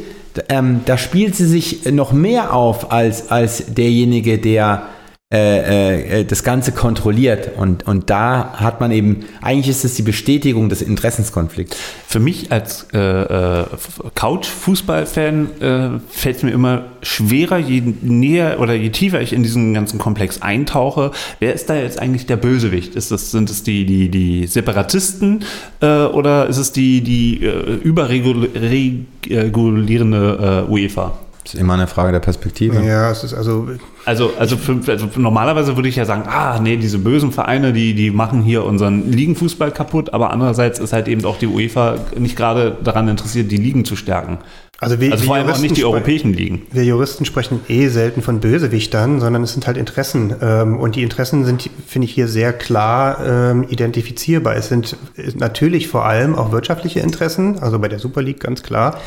ähm, 0.50 0.82
da 0.86 0.98
spielt 0.98 1.36
sie 1.36 1.46
sich 1.46 1.86
noch 1.92 2.12
mehr 2.12 2.54
auf 2.54 2.92
als, 2.92 3.30
als 3.30 3.74
derjenige, 3.76 4.40
der 4.40 4.88
äh, 5.34 6.20
äh, 6.20 6.26
das 6.26 6.44
Ganze 6.44 6.74
kontrolliert. 6.74 7.58
Und, 7.58 7.88
und 7.88 8.12
da 8.12 8.54
hat 8.54 8.80
man 8.80 8.92
eben, 8.92 9.26
eigentlich 9.42 9.68
ist 9.68 9.84
es 9.84 9.96
die 9.96 10.04
Bestätigung 10.04 10.70
des 10.70 10.84
Interessenskonflikts. 10.84 11.76
Für 12.08 12.20
mich 12.20 12.52
als 12.52 12.86
äh, 12.94 13.00
äh 13.00 13.66
Couch-Fußball-Fan 14.14 15.50
äh, 15.60 15.90
fällt 16.08 16.38
es 16.38 16.44
mir 16.44 16.52
immer 16.52 16.84
schwerer, 17.02 17.58
je 17.58 17.82
näher 18.02 18.60
oder 18.60 18.76
je 18.76 18.92
tiefer 18.92 19.22
ich 19.22 19.34
in 19.34 19.42
diesen 19.42 19.74
ganzen 19.74 19.98
Komplex 19.98 20.44
eintauche. 20.44 21.10
Wer 21.40 21.56
ist 21.56 21.68
da 21.68 21.78
jetzt 21.78 22.00
eigentlich 22.00 22.28
der 22.28 22.38
Bösewicht? 22.38 22.94
Ist 22.94 23.10
das, 23.10 23.32
sind 23.32 23.50
es 23.50 23.64
die, 23.64 23.88
die, 23.88 24.10
die 24.10 24.46
Separatisten 24.46 25.44
äh, 25.82 26.04
oder 26.04 26.48
ist 26.48 26.58
es 26.58 26.74
die, 26.74 27.02
die 27.02 27.38
überregulierende 27.84 30.68
UEFA? 30.70 31.23
Das 31.44 31.56
ist 31.56 31.60
immer 31.60 31.74
eine 31.74 31.88
Frage 31.88 32.12
der 32.14 32.20
Perspektive. 32.20 32.82
Ja, 32.84 33.12
es 33.12 33.24
ist 33.24 33.34
also. 33.34 33.68
Also, 34.06 34.32
also, 34.40 34.58
für, 34.58 34.80
also 34.88 35.10
normalerweise 35.18 35.76
würde 35.76 35.90
ich 35.90 35.96
ja 35.96 36.06
sagen, 36.06 36.24
ah, 36.28 36.60
nee, 36.60 36.78
diese 36.78 37.00
bösen 37.00 37.32
Vereine, 37.32 37.74
die, 37.74 37.94
die 37.94 38.12
machen 38.12 38.42
hier 38.42 38.64
unseren 38.64 39.12
Ligenfußball 39.12 39.72
kaputt, 39.72 40.14
aber 40.14 40.32
andererseits 40.32 40.80
ist 40.80 40.94
halt 40.94 41.08
eben 41.08 41.26
auch 41.26 41.38
die 41.38 41.48
UEFA 41.48 41.96
nicht 42.18 42.36
gerade 42.38 42.78
daran 42.84 43.08
interessiert, 43.08 43.52
die 43.52 43.58
Ligen 43.58 43.84
zu 43.84 43.96
stärken. 43.96 44.40
Also, 44.84 45.00
wir, 45.00 45.12
also 45.12 45.26
vor 45.26 45.36
allem 45.36 45.50
auch 45.50 45.60
nicht 45.60 45.78
die 45.78 45.86
europäischen 45.86 46.34
Ligen. 46.34 46.64
Wir 46.72 46.84
Juristen 46.84 47.26
sprechen 47.26 47.62
eh 47.68 47.88
selten 47.88 48.22
von 48.22 48.40
Bösewichtern, 48.40 49.20
sondern 49.20 49.44
es 49.44 49.54
sind 49.54 49.68
halt 49.68 49.78
Interessen. 49.78 50.36
Ähm, 50.42 50.78
und 50.78 50.96
die 50.96 51.04
Interessen 51.04 51.46
sind, 51.46 51.70
finde 51.88 52.06
ich, 52.06 52.14
hier 52.14 52.28
sehr 52.28 52.54
klar 52.54 53.26
ähm, 53.26 53.66
identifizierbar. 53.70 54.56
Es 54.56 54.70
sind 54.70 54.98
natürlich 55.36 55.88
vor 55.88 56.06
allem 56.06 56.36
auch 56.36 56.52
wirtschaftliche 56.52 57.00
Interessen, 57.00 57.60
also 57.60 57.80
bei 57.80 57.88
der 57.88 58.00
Super 58.00 58.22
League 58.22 58.40
ganz 58.40 58.64
klar. 58.64 59.00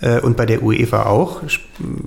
Äh, 0.00 0.20
und 0.20 0.36
bei 0.36 0.46
der 0.46 0.62
UEFA 0.62 1.06
auch. 1.06 1.42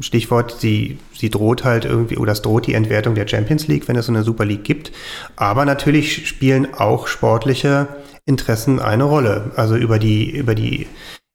Stichwort, 0.02 0.58
sie, 0.60 1.00
sie 1.14 1.30
droht 1.30 1.64
halt 1.64 1.86
irgendwie, 1.86 2.18
oder 2.18 2.34
es 2.34 2.42
droht 2.42 2.68
die 2.68 2.74
Entwertung 2.74 3.16
der 3.16 3.28
Champions 3.28 3.68
League, 3.68 3.88
wenn 3.88 3.96
es 3.96 4.06
so 4.06 4.12
eine 4.12 4.24
Super 4.24 4.46
League 4.46 4.64
gibt. 4.64 4.92
Aber 5.36 5.66
natürlich 5.66 6.28
spielen 6.28 6.68
auch 6.76 7.08
sportliche 7.08 7.88
Interessen 8.26 8.80
eine 8.80 9.06
Rolle. 9.06 9.52
Also 9.56 9.76
über 9.76 9.98
die, 9.98 10.30
über 10.30 10.56
die 10.56 10.88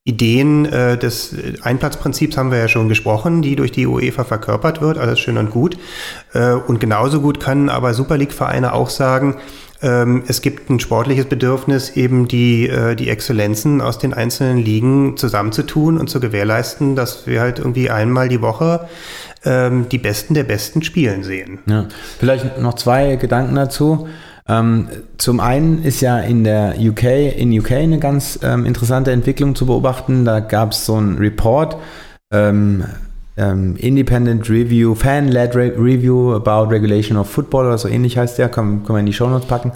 Ideen 0.05 0.65
äh, 0.65 0.97
des 0.97 1.35
Einplatzprinzips 1.63 2.37
haben 2.37 2.51
wir 2.51 2.59
ja 2.59 2.69
schon 2.69 2.89
gesprochen, 2.89 3.43
die 3.43 3.55
durch 3.55 3.71
die 3.71 3.87
UEFA 3.87 4.25
verkörpert 4.25 4.81
wird, 4.81 4.97
alles 4.97 5.21
schön 5.21 5.37
und 5.37 5.51
gut. 5.51 5.77
Äh, 6.33 6.53
und 6.53 6.81
genauso 6.81 7.21
gut 7.21 7.39
können 7.39 7.69
aber 7.69 7.93
Super 7.93 8.17
League-Vereine 8.17 8.73
auch 8.73 8.89
sagen, 8.89 9.37
ähm, 9.83 10.25
es 10.27 10.43
gibt 10.43 10.71
ein 10.71 10.81
sportliches 10.81 11.27
Bedürfnis, 11.27 11.97
eben 11.97 12.29
die, 12.29 12.69
äh, 12.69 12.95
die 12.97 13.09
Exzellenzen 13.11 13.81
aus 13.81 13.99
den 13.99 14.15
einzelnen 14.15 14.59
Ligen 14.59 15.17
zusammenzutun 15.17 15.99
und 15.99 16.09
zu 16.09 16.19
gewährleisten, 16.21 16.97
dass 16.97 17.27
wir 17.27 17.41
halt 17.41 17.59
irgendwie 17.59 17.91
einmal 17.91 18.29
die 18.29 18.43
Woche 18.43 18.89
ähm, 19.45 19.89
die 19.91 19.99
Besten 19.99 20.35
der 20.35 20.45
Besten 20.45 20.83
spielen 20.83 21.23
sehen. 21.23 21.61
Ja. 21.67 21.89
Vielleicht 22.19 22.59
noch 22.59 22.75
zwei 22.75 23.17
Gedanken 23.17 23.55
dazu. 23.55 24.09
Ähm, 24.51 24.89
zum 25.17 25.39
einen 25.39 25.85
ist 25.85 26.01
ja 26.01 26.19
in 26.19 26.43
der 26.43 26.75
UK, 26.77 27.05
in 27.37 27.57
UK 27.57 27.73
eine 27.73 28.01
ganz 28.01 28.41
ähm, 28.43 28.67
interessante 28.67 29.13
Entwicklung 29.13 29.55
zu 29.55 29.65
beobachten. 29.65 30.25
Da 30.25 30.41
gab 30.41 30.73
es 30.73 30.87
so 30.87 30.97
einen 30.97 31.19
Report, 31.19 31.77
ähm, 32.33 32.85
ähm, 33.37 33.77
Independent 33.77 34.51
Review, 34.51 34.97
Fan-led 34.97 35.55
Re 35.55 35.73
Review 35.79 36.35
about 36.35 36.69
Regulation 36.69 37.17
of 37.17 37.31
Football 37.31 37.67
oder 37.67 37.79
so 37.79 37.87
ähnlich 37.87 38.19
heißt 38.19 38.39
der, 38.39 38.49
können, 38.49 38.83
wir 38.89 38.99
in 38.99 39.07
die 39.07 39.13
Shownotes 39.13 39.47
packen. 39.47 39.71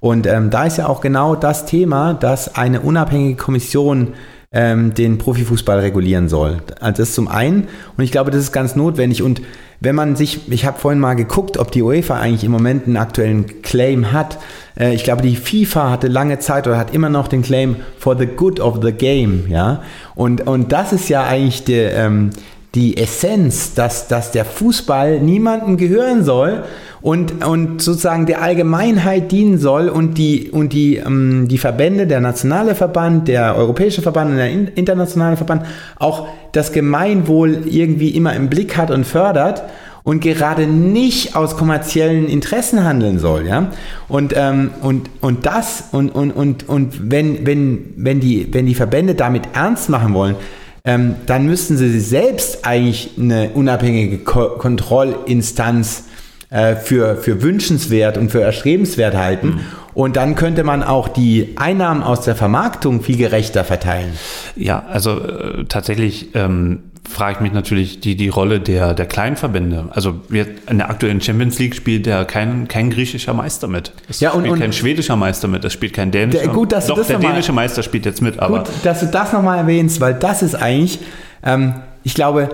Und 0.00 0.26
ähm, 0.26 0.50
da 0.50 0.64
ist 0.64 0.76
ja 0.76 0.86
auch 0.86 1.00
genau 1.00 1.34
das 1.34 1.64
Thema, 1.64 2.12
dass 2.12 2.54
eine 2.54 2.80
unabhängige 2.80 3.36
Kommission 3.36 4.14
ähm, 4.52 4.94
den 4.94 5.18
Profifußball 5.18 5.78
regulieren 5.78 6.28
soll. 6.28 6.62
Also 6.80 7.02
das 7.02 7.14
zum 7.14 7.28
einen. 7.28 7.68
Und 7.96 8.04
ich 8.04 8.10
glaube, 8.10 8.30
das 8.30 8.40
ist 8.40 8.52
ganz 8.52 8.74
notwendig. 8.74 9.22
Und 9.22 9.42
wenn 9.78 9.94
man 9.94 10.16
sich, 10.16 10.50
ich 10.50 10.66
habe 10.66 10.78
vorhin 10.78 10.98
mal 10.98 11.14
geguckt, 11.14 11.56
ob 11.56 11.70
die 11.70 11.82
UEFA 11.82 12.18
eigentlich 12.18 12.44
im 12.44 12.50
Moment 12.50 12.86
einen 12.86 12.96
aktuellen 12.96 13.62
Claim 13.62 14.12
hat. 14.12 14.38
Äh, 14.78 14.94
ich 14.94 15.04
glaube, 15.04 15.22
die 15.22 15.36
FIFA 15.36 15.90
hatte 15.90 16.08
lange 16.08 16.38
Zeit 16.40 16.66
oder 16.66 16.78
hat 16.78 16.92
immer 16.92 17.08
noch 17.08 17.28
den 17.28 17.42
Claim 17.42 17.76
for 17.98 18.18
the 18.18 18.26
good 18.26 18.60
of 18.60 18.80
the 18.82 18.92
game, 18.92 19.44
ja. 19.48 19.82
Und, 20.14 20.46
und 20.46 20.72
das 20.72 20.92
ist 20.92 21.08
ja 21.08 21.24
eigentlich 21.24 21.64
der, 21.64 21.96
ähm, 21.96 22.30
die 22.74 22.96
Essenz, 22.96 23.74
dass, 23.74 24.06
dass 24.06 24.30
der 24.30 24.44
Fußball 24.44 25.20
niemandem 25.20 25.76
gehören 25.76 26.24
soll 26.24 26.62
und, 27.02 27.44
und 27.44 27.82
sozusagen 27.82 28.26
der 28.26 28.42
Allgemeinheit 28.42 29.32
dienen 29.32 29.58
soll 29.58 29.88
und 29.88 30.18
die, 30.18 30.50
und 30.50 30.72
die, 30.72 30.96
ähm, 30.96 31.48
die 31.48 31.58
Verbände, 31.58 32.06
der 32.06 32.20
nationale 32.20 32.76
Verband, 32.76 33.26
der 33.26 33.56
europäische 33.56 34.02
Verband 34.02 34.30
und 34.30 34.36
der 34.36 34.50
internationale 34.50 35.36
Verband 35.36 35.66
auch 35.98 36.28
das 36.52 36.72
Gemeinwohl 36.72 37.62
irgendwie 37.66 38.10
immer 38.10 38.34
im 38.34 38.48
Blick 38.48 38.76
hat 38.76 38.92
und 38.92 39.04
fördert 39.04 39.64
und 40.02 40.20
gerade 40.20 40.66
nicht 40.66 41.36
aus 41.36 41.56
kommerziellen 41.56 42.28
Interessen 42.28 42.84
handeln 42.84 43.18
soll, 43.18 43.46
ja. 43.46 43.70
Und, 44.08 44.32
ähm, 44.36 44.70
und, 44.80 45.10
und 45.20 45.44
das, 45.44 45.84
und, 45.92 46.10
und, 46.10 46.30
und, 46.30 46.68
und 46.68 47.10
wenn, 47.10 47.46
wenn, 47.46 47.92
wenn, 47.96 48.20
die, 48.20 48.48
wenn 48.52 48.66
die 48.66 48.74
Verbände 48.74 49.14
damit 49.14 49.42
ernst 49.54 49.88
machen 49.88 50.14
wollen, 50.14 50.36
ähm, 50.84 51.16
dann 51.26 51.46
müssten 51.46 51.76
sie 51.76 52.00
selbst 52.00 52.64
eigentlich 52.64 53.10
eine 53.18 53.50
unabhängige 53.50 54.18
Ko 54.18 54.50
Kontrollinstanz 54.50 56.04
äh, 56.50 56.76
für, 56.76 57.16
für 57.16 57.42
wünschenswert 57.42 58.18
und 58.18 58.30
für 58.30 58.40
erstrebenswert 58.40 59.16
halten. 59.16 59.46
Mhm. 59.46 59.60
Und 59.94 60.16
dann 60.16 60.34
könnte 60.34 60.64
man 60.64 60.82
auch 60.82 61.08
die 61.08 61.54
Einnahmen 61.56 62.02
aus 62.02 62.22
der 62.22 62.36
Vermarktung 62.36 63.02
viel 63.02 63.16
gerechter 63.16 63.64
verteilen. 63.64 64.12
Ja, 64.56 64.84
also 64.88 65.20
äh, 65.20 65.64
tatsächlich 65.68 66.34
ähm, 66.34 66.89
frage 67.10 67.34
ich 67.34 67.40
mich 67.40 67.52
natürlich 67.52 68.00
die, 68.00 68.16
die 68.16 68.28
Rolle 68.28 68.60
der, 68.60 68.94
der 68.94 69.06
Kleinverbände. 69.06 69.88
Also 69.90 70.20
wir, 70.28 70.46
in 70.68 70.78
der 70.78 70.88
aktuellen 70.88 71.20
Champions 71.20 71.58
League 71.58 71.74
spielt 71.74 72.06
ja 72.06 72.24
kein, 72.24 72.68
kein 72.68 72.90
griechischer 72.90 73.34
Meister 73.34 73.66
mit. 73.68 73.92
Es 74.08 74.20
ja, 74.20 74.30
und, 74.30 74.40
spielt 74.40 74.52
und 74.52 74.60
kein 74.60 74.72
schwedischer 74.72 75.16
Meister 75.16 75.48
mit, 75.48 75.64
es 75.64 75.72
spielt 75.72 75.92
kein 75.92 76.10
dänischer. 76.10 76.44
Der, 76.44 76.48
gut, 76.48 76.72
dass 76.72 76.86
Doch, 76.86 76.94
du 76.94 77.00
das 77.00 77.08
der 77.08 77.18
mal, 77.18 77.32
dänische 77.32 77.52
Meister 77.52 77.82
spielt 77.82 78.06
jetzt 78.06 78.22
mit, 78.22 78.38
aber. 78.38 78.60
Gut, 78.60 78.68
dass 78.84 79.00
du 79.00 79.06
das 79.06 79.32
nochmal 79.32 79.58
erwähnst, 79.58 80.00
weil 80.00 80.14
das 80.14 80.42
ist 80.42 80.54
eigentlich, 80.54 81.00
ähm, 81.42 81.74
ich 82.04 82.14
glaube, 82.14 82.50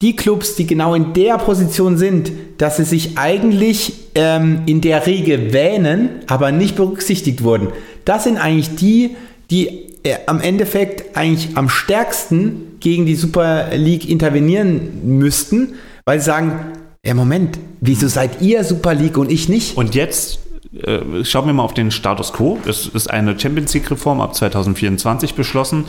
die 0.00 0.16
Clubs, 0.16 0.56
die 0.56 0.66
genau 0.66 0.94
in 0.94 1.12
der 1.12 1.38
Position 1.38 1.96
sind, 1.96 2.32
dass 2.58 2.76
sie 2.76 2.84
sich 2.84 3.18
eigentlich 3.18 3.92
ähm, 4.14 4.62
in 4.66 4.80
der 4.80 5.06
Regel 5.06 5.52
wähnen, 5.52 6.10
aber 6.26 6.50
nicht 6.50 6.76
berücksichtigt 6.76 7.44
wurden, 7.44 7.68
das 8.04 8.24
sind 8.24 8.36
eigentlich 8.36 8.74
die, 8.74 9.16
die 9.50 9.91
am 10.26 10.40
Endeffekt 10.40 11.16
eigentlich 11.16 11.56
am 11.56 11.68
stärksten 11.68 12.78
gegen 12.80 13.06
die 13.06 13.14
Super 13.14 13.68
League 13.76 14.08
intervenieren 14.08 15.18
müssten, 15.18 15.74
weil 16.04 16.18
sie 16.18 16.26
sagen, 16.26 16.72
ja 17.04 17.14
Moment, 17.14 17.58
wieso 17.80 18.08
seid 18.08 18.40
ihr 18.40 18.64
Super 18.64 18.94
League 18.94 19.16
und 19.16 19.30
ich 19.30 19.48
nicht? 19.48 19.76
Und 19.76 19.94
jetzt 19.94 20.40
äh, 20.82 21.24
schauen 21.24 21.46
wir 21.46 21.52
mal 21.52 21.62
auf 21.62 21.74
den 21.74 21.90
Status 21.90 22.32
quo. 22.32 22.58
Es 22.66 22.86
ist 22.86 23.10
eine 23.10 23.38
Champions 23.38 23.74
League-Reform 23.74 24.20
ab 24.20 24.34
2024 24.34 25.34
beschlossen. 25.34 25.84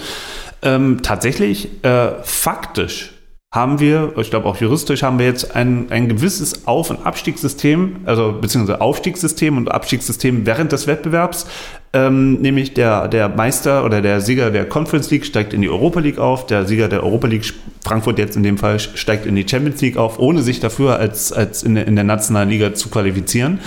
Ähm, 0.62 1.02
tatsächlich, 1.02 1.70
äh, 1.84 2.12
faktisch 2.24 3.13
haben 3.54 3.80
wir, 3.80 4.14
ich 4.18 4.32
glaube 4.32 4.48
auch 4.48 4.58
juristisch, 4.58 5.04
haben 5.04 5.20
wir 5.20 5.28
jetzt 5.28 5.56
ein, 5.56 5.86
ein 5.92 6.10
gewisses 6.10 6.66
Auf- 6.66 6.90
und 6.90 7.06
Abstiegssystem, 7.06 7.98
also 8.04 8.34
beziehungsweise 8.42 8.82
Aufstiegssystem 8.82 9.58
und 9.58 9.72
Abstiegssystem 9.72 10.48
während 10.48 10.72
des 10.72 10.88
Wettbewerbs. 10.88 11.46
Ähm, 11.94 12.42
nämlich 12.42 12.74
der, 12.74 13.08
der 13.08 13.30
Meister 13.30 13.86
oder 13.86 14.02
der 14.02 14.22
Sieger 14.22 14.50
der 14.50 14.68
Conference 14.68 15.12
League 15.12 15.24
steigt 15.24 15.54
in 15.54 15.62
die 15.62 15.70
Europa 15.70 16.00
League 16.00 16.18
auf, 16.18 16.48
der 16.48 16.66
Sieger 16.66 16.90
der 16.90 17.04
Europa 17.04 17.28
League, 17.28 17.54
Frankfurt 17.86 18.18
jetzt 18.18 18.36
in 18.36 18.42
dem 18.42 18.58
Fall, 18.58 18.80
steigt 18.80 19.28
in 19.28 19.36
die 19.36 19.48
Champions 19.48 19.80
League 19.82 19.98
auf, 19.98 20.18
ohne 20.18 20.42
sich 20.42 20.60
dafür 20.60 20.98
als, 20.98 21.32
als 21.32 21.62
in, 21.62 21.76
der, 21.76 21.86
in 21.86 21.96
der 21.96 22.06
nationalen 22.06 22.50
Liga 22.50 22.74
zu 22.74 22.90
qualifizieren. 22.90 23.60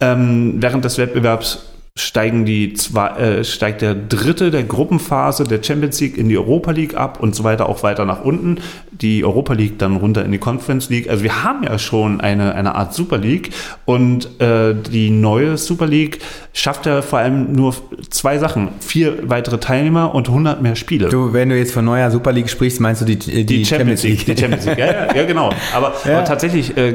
Ähm, 0.00 0.54
während 0.58 0.84
des 0.84 0.98
Wettbewerbs 0.98 1.75
steigen 1.98 2.44
die 2.44 2.74
zwei, 2.74 3.08
äh, 3.08 3.44
steigt 3.44 3.80
der 3.80 3.94
dritte 3.94 4.50
der 4.50 4.64
Gruppenphase 4.64 5.44
der 5.44 5.62
Champions 5.62 5.98
League 5.98 6.18
in 6.18 6.28
die 6.28 6.36
Europa 6.36 6.70
League 6.70 6.94
ab 6.94 7.20
und 7.20 7.34
so 7.34 7.42
weiter 7.42 7.70
auch 7.70 7.82
weiter 7.82 8.04
nach 8.04 8.22
unten. 8.22 8.58
Die 8.90 9.24
Europa 9.24 9.54
League 9.54 9.78
dann 9.78 9.96
runter 9.96 10.22
in 10.22 10.30
die 10.30 10.38
Conference 10.38 10.90
League. 10.90 11.08
Also 11.08 11.24
wir 11.24 11.42
haben 11.42 11.64
ja 11.64 11.78
schon 11.78 12.20
eine, 12.20 12.54
eine 12.54 12.74
Art 12.74 12.92
Super 12.92 13.16
League 13.16 13.50
und 13.86 14.40
äh, 14.42 14.74
die 14.74 15.08
neue 15.08 15.56
Super 15.56 15.86
League 15.86 16.20
schafft 16.52 16.84
ja 16.84 17.00
vor 17.00 17.20
allem 17.20 17.54
nur 17.54 17.74
zwei 18.10 18.36
Sachen. 18.36 18.68
Vier 18.80 19.30
weitere 19.30 19.58
Teilnehmer 19.58 20.14
und 20.14 20.28
100 20.28 20.60
mehr 20.60 20.76
Spiele. 20.76 21.08
Du, 21.08 21.32
wenn 21.32 21.48
du 21.48 21.56
jetzt 21.56 21.72
von 21.72 21.86
neuer 21.86 22.10
Super 22.10 22.32
League 22.32 22.50
sprichst, 22.50 22.78
meinst 22.78 23.00
du 23.00 23.06
die, 23.06 23.16
die, 23.16 23.46
die 23.46 23.64
Champions, 23.64 24.02
Champions 24.02 24.02
League. 24.02 24.26
League. 24.26 24.36
Die 24.36 24.42
Champions 24.42 24.66
League, 24.66 24.78
ja, 24.78 24.86
ja, 24.86 25.16
ja 25.16 25.24
genau. 25.24 25.50
Aber, 25.74 25.94
ja. 26.04 26.18
aber 26.18 26.24
tatsächlich, 26.26 26.76
äh, 26.76 26.94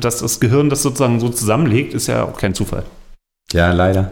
dass 0.00 0.18
das 0.18 0.40
Gehirn 0.40 0.70
das 0.70 0.82
sozusagen 0.82 1.20
so 1.20 1.28
zusammenlegt, 1.28 1.94
ist 1.94 2.08
ja 2.08 2.24
auch 2.24 2.36
kein 2.36 2.52
Zufall. 2.52 2.82
Ja, 3.52 3.72
leider. 3.72 4.10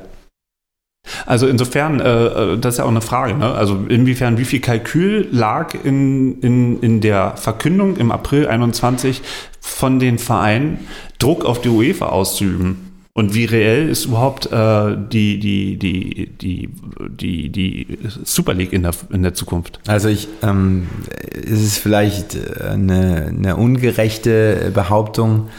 Also 1.26 1.46
insofern, 1.46 2.00
äh, 2.00 2.26
äh, 2.26 2.58
das 2.58 2.74
ist 2.74 2.78
ja 2.78 2.84
auch 2.84 2.90
eine 2.90 3.00
Frage. 3.00 3.34
Ne? 3.34 3.52
Also 3.52 3.86
inwiefern, 3.88 4.38
wie 4.38 4.44
viel 4.44 4.60
Kalkül 4.60 5.28
lag 5.30 5.74
in, 5.82 6.40
in, 6.40 6.80
in 6.80 7.00
der 7.00 7.36
Verkündung 7.36 7.96
im 7.96 8.12
April 8.12 8.46
21 8.46 9.22
von 9.60 9.98
den 9.98 10.18
Vereinen, 10.18 10.80
Druck 11.18 11.44
auf 11.44 11.60
die 11.60 11.68
UEFA 11.68 12.06
auszuüben? 12.06 12.88
Und 13.14 13.34
wie 13.34 13.44
reell 13.44 13.90
ist 13.90 14.06
überhaupt 14.06 14.50
äh, 14.52 14.96
die, 14.96 15.38
die, 15.38 15.76
die, 15.76 16.28
die, 16.28 16.70
die, 17.10 17.50
die 17.50 17.98
Super 18.24 18.54
League 18.54 18.72
in 18.72 18.84
der, 18.84 18.92
in 19.12 19.22
der 19.22 19.34
Zukunft? 19.34 19.80
Also 19.86 20.08
ich, 20.08 20.28
ähm, 20.42 20.88
es 21.34 21.60
ist 21.60 21.78
vielleicht 21.78 22.38
eine, 22.62 23.26
eine 23.26 23.56
ungerechte 23.56 24.70
Behauptung, 24.72 25.50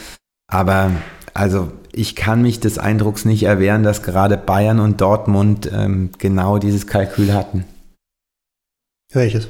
aber 0.47 0.91
also 1.35 1.71
ich 1.93 2.15
kann 2.15 2.41
mich 2.41 2.59
des 2.59 2.77
Eindrucks 2.77 3.23
nicht 3.23 3.43
erwehren, 3.43 3.83
dass 3.83 4.03
gerade 4.03 4.35
Bayern 4.37 4.79
und 4.79 4.99
Dortmund 4.99 5.69
ähm, 5.71 6.09
genau 6.17 6.57
dieses 6.57 6.87
Kalkül 6.87 7.33
hatten. 7.33 7.65
Welches? 9.11 9.47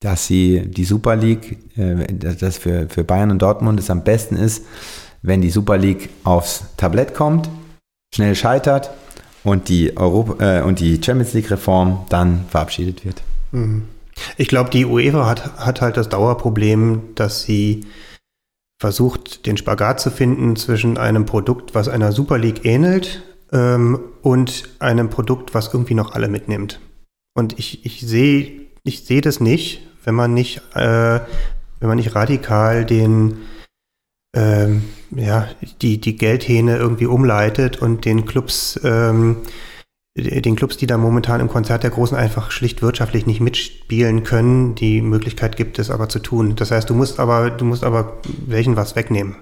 Dass 0.00 0.26
sie 0.26 0.62
die 0.66 0.84
Super 0.84 1.16
League, 1.16 1.58
äh, 1.76 2.06
dass 2.14 2.58
für, 2.58 2.88
für 2.88 3.04
Bayern 3.04 3.32
und 3.32 3.42
Dortmund 3.42 3.80
es 3.80 3.90
am 3.90 4.04
besten 4.04 4.36
ist, 4.36 4.64
wenn 5.22 5.40
die 5.40 5.50
Super 5.50 5.76
League 5.76 6.08
aufs 6.24 6.64
Tablett 6.76 7.14
kommt, 7.14 7.48
schnell 8.14 8.34
scheitert 8.34 8.90
und 9.44 9.68
die, 9.68 9.96
Europa, 9.96 10.58
äh, 10.58 10.62
und 10.62 10.78
die 10.78 11.00
Champions 11.02 11.34
League-Reform 11.34 12.06
dann 12.08 12.44
verabschiedet 12.48 13.04
wird. 13.04 13.22
Mhm. 13.50 13.82
Ich 14.36 14.46
glaube, 14.48 14.70
die 14.70 14.84
UEFA 14.84 15.26
hat, 15.26 15.56
hat 15.58 15.80
halt 15.80 15.96
das 15.96 16.08
Dauerproblem, 16.08 17.14
dass 17.14 17.42
sie 17.42 17.86
versucht, 18.82 19.46
den 19.46 19.56
Spagat 19.56 20.00
zu 20.00 20.10
finden 20.10 20.56
zwischen 20.56 20.98
einem 20.98 21.24
Produkt, 21.24 21.74
was 21.74 21.88
einer 21.88 22.12
Super 22.12 22.36
League 22.36 22.64
ähnelt, 22.64 23.22
ähm, 23.52 23.98
und 24.22 24.64
einem 24.78 25.08
Produkt, 25.08 25.54
was 25.54 25.72
irgendwie 25.72 25.94
noch 25.94 26.12
alle 26.12 26.28
mitnimmt. 26.28 26.80
Und 27.34 27.58
ich, 27.58 27.86
ich 27.86 28.00
sehe 28.00 28.62
ich 28.84 29.04
seh 29.04 29.20
das 29.20 29.40
nicht, 29.40 29.86
wenn 30.04 30.14
man 30.14 30.34
nicht, 30.34 30.60
äh, 30.74 31.20
wenn 31.80 31.88
man 31.88 31.96
nicht 31.96 32.14
radikal 32.14 32.84
den, 32.84 33.38
ähm, 34.34 34.84
ja, 35.10 35.48
die, 35.80 36.00
die 36.00 36.16
Geldhähne 36.16 36.76
irgendwie 36.76 37.06
umleitet 37.06 37.80
und 37.80 38.04
den 38.04 38.24
Clubs 38.24 38.80
ähm, 38.82 39.36
den 40.14 40.56
Clubs, 40.56 40.76
die 40.76 40.86
da 40.86 40.98
momentan 40.98 41.40
im 41.40 41.48
Konzert 41.48 41.82
der 41.82 41.90
Großen 41.90 42.16
einfach 42.16 42.50
schlicht 42.50 42.82
wirtschaftlich 42.82 43.26
nicht 43.26 43.40
mitspielen 43.40 44.24
können, 44.24 44.74
die 44.74 45.00
Möglichkeit 45.00 45.56
gibt 45.56 45.78
es 45.78 45.90
aber 45.90 46.08
zu 46.08 46.18
tun. 46.18 46.54
Das 46.54 46.70
heißt, 46.70 46.90
du 46.90 46.94
musst 46.94 47.18
aber, 47.18 47.50
du 47.50 47.64
musst 47.64 47.82
aber 47.82 48.18
welchen 48.46 48.76
was 48.76 48.94
wegnehmen. 48.94 49.36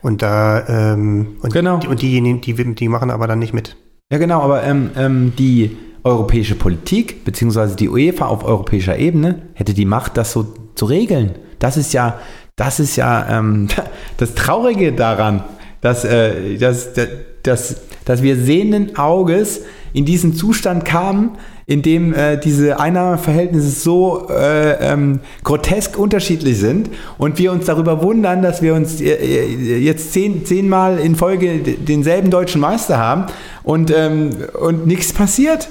Und 0.00 0.22
da 0.22 0.66
ähm, 0.66 1.36
und, 1.42 1.52
genau. 1.52 1.78
die, 1.78 1.88
und 1.88 2.00
diejenigen, 2.00 2.40
die, 2.40 2.74
die 2.74 2.88
machen 2.88 3.10
aber 3.10 3.26
dann 3.26 3.38
nicht 3.38 3.52
mit. 3.52 3.76
Ja, 4.10 4.18
genau, 4.18 4.40
aber 4.40 4.62
ähm, 4.62 4.90
ähm, 4.96 5.32
die 5.36 5.76
europäische 6.04 6.54
Politik, 6.54 7.24
beziehungsweise 7.24 7.76
die 7.76 7.90
UEFA 7.90 8.26
auf 8.26 8.44
europäischer 8.44 8.96
Ebene, 8.96 9.42
hätte 9.52 9.74
die 9.74 9.84
Macht, 9.84 10.16
das 10.16 10.32
so 10.32 10.46
zu 10.74 10.86
regeln. 10.86 11.34
Das 11.58 11.76
ist 11.76 11.92
ja, 11.92 12.18
das 12.56 12.80
ist 12.80 12.96
ja 12.96 13.38
ähm, 13.38 13.68
das 14.16 14.34
Traurige 14.34 14.92
daran, 14.92 15.44
dass, 15.82 16.04
äh, 16.04 16.56
dass, 16.56 16.94
dass, 16.94 17.08
dass 18.04 18.22
wir 18.22 18.36
sehenden 18.36 18.96
Auges 18.96 19.62
in 19.92 20.04
diesen 20.04 20.34
Zustand 20.34 20.84
kamen, 20.84 21.32
in 21.66 21.82
dem 21.82 22.14
äh, 22.14 22.38
diese 22.38 22.80
Einnahmeverhältnisse 22.80 23.68
so 23.68 24.28
äh, 24.30 24.92
ähm, 24.92 25.20
grotesk 25.44 25.98
unterschiedlich 25.98 26.58
sind 26.58 26.88
und 27.18 27.38
wir 27.38 27.52
uns 27.52 27.66
darüber 27.66 28.02
wundern, 28.02 28.40
dass 28.40 28.62
wir 28.62 28.74
uns 28.74 29.02
äh, 29.02 29.10
äh 29.10 29.78
jetzt 29.78 30.14
zehn, 30.14 30.46
zehnmal 30.46 30.98
in 30.98 31.14
Folge 31.14 31.58
denselben 31.58 32.30
deutschen 32.30 32.60
Meister 32.62 32.96
haben 32.96 33.26
und, 33.62 33.92
ähm, 33.94 34.30
und 34.58 34.86
nichts 34.86 35.12
passiert. 35.12 35.68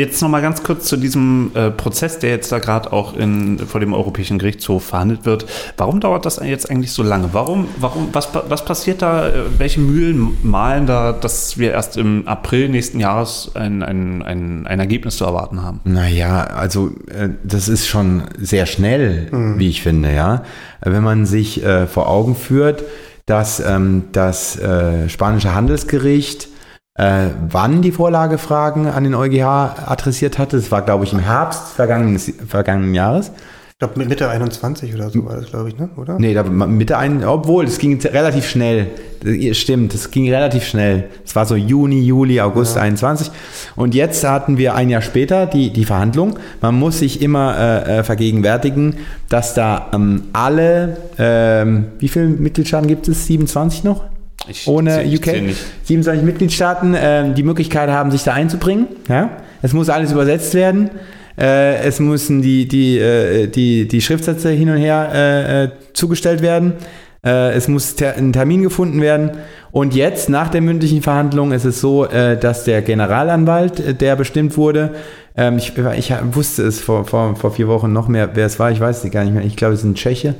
Jetzt 0.00 0.22
nochmal 0.22 0.42
ganz 0.42 0.62
kurz 0.62 0.84
zu 0.84 0.96
diesem 0.96 1.50
äh, 1.54 1.72
Prozess, 1.72 2.20
der 2.20 2.30
jetzt 2.30 2.52
da 2.52 2.60
gerade 2.60 2.92
auch 2.92 3.16
in, 3.16 3.58
vor 3.58 3.80
dem 3.80 3.92
Europäischen 3.92 4.38
Gerichtshof 4.38 4.84
verhandelt 4.84 5.26
wird. 5.26 5.46
Warum 5.76 5.98
dauert 5.98 6.24
das 6.24 6.38
jetzt 6.40 6.70
eigentlich 6.70 6.92
so 6.92 7.02
lange? 7.02 7.30
Warum, 7.32 7.66
warum, 7.80 8.10
was, 8.12 8.28
was 8.32 8.64
passiert 8.64 9.02
da? 9.02 9.28
Äh, 9.28 9.32
welche 9.58 9.80
Mühlen 9.80 10.36
malen 10.44 10.86
da, 10.86 11.12
dass 11.12 11.58
wir 11.58 11.72
erst 11.72 11.96
im 11.96 12.28
April 12.28 12.68
nächsten 12.68 13.00
Jahres 13.00 13.50
ein, 13.56 13.82
ein, 13.82 14.22
ein, 14.22 14.68
ein 14.68 14.78
Ergebnis 14.78 15.16
zu 15.16 15.24
erwarten 15.24 15.64
haben? 15.64 15.80
Naja, 15.82 16.44
also 16.44 16.92
äh, 17.08 17.30
das 17.42 17.66
ist 17.66 17.88
schon 17.88 18.22
sehr 18.38 18.66
schnell, 18.66 19.26
mhm. 19.32 19.58
wie 19.58 19.68
ich 19.68 19.82
finde, 19.82 20.14
ja. 20.14 20.44
Wenn 20.80 21.02
man 21.02 21.26
sich 21.26 21.64
äh, 21.64 21.88
vor 21.88 22.08
Augen 22.08 22.36
führt, 22.36 22.84
dass 23.26 23.58
ähm, 23.58 24.04
das 24.12 24.56
äh, 24.60 25.08
spanische 25.08 25.56
Handelsgericht 25.56 26.50
äh, 26.98 27.28
wann 27.48 27.80
die 27.80 27.92
Vorlagefragen 27.92 28.86
an 28.86 29.04
den 29.04 29.14
EuGH 29.14 29.44
adressiert 29.86 30.38
hatte. 30.38 30.56
Das 30.56 30.70
war, 30.70 30.82
glaube 30.82 31.04
ich, 31.04 31.12
im 31.12 31.20
Herbst 31.20 31.68
vergangenen, 31.68 32.18
vergangenen 32.18 32.94
Jahres. 32.94 33.32
Ich 33.80 33.86
glaube, 33.86 34.04
Mitte 34.04 34.28
21 34.28 34.92
oder 34.92 35.08
so 35.08 35.24
war 35.24 35.36
das, 35.36 35.50
glaube 35.50 35.68
ich, 35.68 35.78
ne? 35.78 35.88
oder? 35.96 36.18
Nee, 36.18 36.34
da, 36.34 36.42
Mitte 36.42 36.98
ein, 36.98 37.24
obwohl, 37.24 37.64
es 37.64 37.78
ging 37.78 38.00
relativ 38.00 38.48
schnell. 38.48 38.88
Stimmt, 39.52 39.94
es 39.94 40.10
ging 40.10 40.28
relativ 40.28 40.64
schnell. 40.64 41.04
Es 41.24 41.36
war 41.36 41.46
so 41.46 41.54
Juni, 41.54 42.00
Juli, 42.00 42.40
August 42.40 42.74
ja. 42.74 42.82
21. 42.82 43.30
Und 43.76 43.94
jetzt 43.94 44.24
hatten 44.24 44.58
wir 44.58 44.74
ein 44.74 44.90
Jahr 44.90 45.00
später 45.00 45.46
die, 45.46 45.72
die 45.72 45.84
Verhandlung. 45.84 46.40
Man 46.60 46.74
muss 46.74 46.98
sich 46.98 47.22
immer 47.22 47.56
äh, 47.56 47.98
äh 47.98 48.02
vergegenwärtigen, 48.02 48.96
dass 49.28 49.54
da 49.54 49.90
ähm, 49.94 50.24
alle, 50.32 50.96
ähm, 51.16 51.86
wie 52.00 52.08
viele 52.08 52.26
Mitgliedstaaten 52.26 52.88
gibt 52.88 53.06
es? 53.06 53.26
27 53.26 53.84
noch? 53.84 54.02
Ich 54.46 54.66
ohne 54.66 55.02
zähl, 55.02 55.16
UK. 55.16 55.54
27 55.84 56.24
Mitgliedstaaten 56.24 56.94
äh, 56.94 57.34
die 57.34 57.42
Möglichkeit 57.42 57.90
haben, 57.90 58.10
sich 58.10 58.22
da 58.22 58.34
einzubringen. 58.34 58.86
Ja? 59.08 59.30
Es 59.62 59.72
muss 59.72 59.88
alles 59.88 60.12
übersetzt 60.12 60.54
werden. 60.54 60.90
Äh, 61.36 61.76
es 61.82 62.00
müssen 62.00 62.42
die, 62.42 62.66
die, 62.66 62.98
äh, 62.98 63.48
die, 63.48 63.86
die 63.88 64.00
Schriftsätze 64.00 64.50
hin 64.50 64.70
und 64.70 64.78
her 64.78 65.10
äh, 65.12 65.64
äh, 65.64 65.68
zugestellt 65.92 66.42
werden. 66.42 66.74
Äh, 67.24 67.52
es 67.52 67.68
muss 67.68 67.94
ter 67.94 68.16
ein 68.16 68.32
Termin 68.32 68.62
gefunden 68.62 69.00
werden. 69.00 69.32
Und 69.70 69.94
jetzt, 69.94 70.28
nach 70.28 70.48
der 70.48 70.62
mündlichen 70.62 71.02
Verhandlung, 71.02 71.52
ist 71.52 71.66
es 71.66 71.80
so, 71.80 72.06
dass 72.06 72.64
der 72.64 72.80
Generalanwalt, 72.80 74.00
der 74.00 74.16
bestimmt 74.16 74.56
wurde, 74.56 74.94
ähm, 75.36 75.58
ich, 75.58 75.74
ich, 75.76 76.12
wusste 76.32 76.62
es 76.62 76.80
vor, 76.80 77.04
vor, 77.04 77.36
vor 77.36 77.52
vier 77.52 77.68
Wochen 77.68 77.92
noch 77.92 78.08
mehr, 78.08 78.30
wer 78.32 78.46
es 78.46 78.58
war, 78.58 78.72
ich 78.72 78.80
weiß 78.80 79.04
es 79.04 79.10
gar 79.10 79.24
nicht 79.24 79.34
mehr. 79.34 79.44
Ich 79.44 79.56
glaube, 79.56 79.74
es 79.74 79.80
ist 79.80 79.84
ein 79.84 79.94
Tscheche 79.94 80.34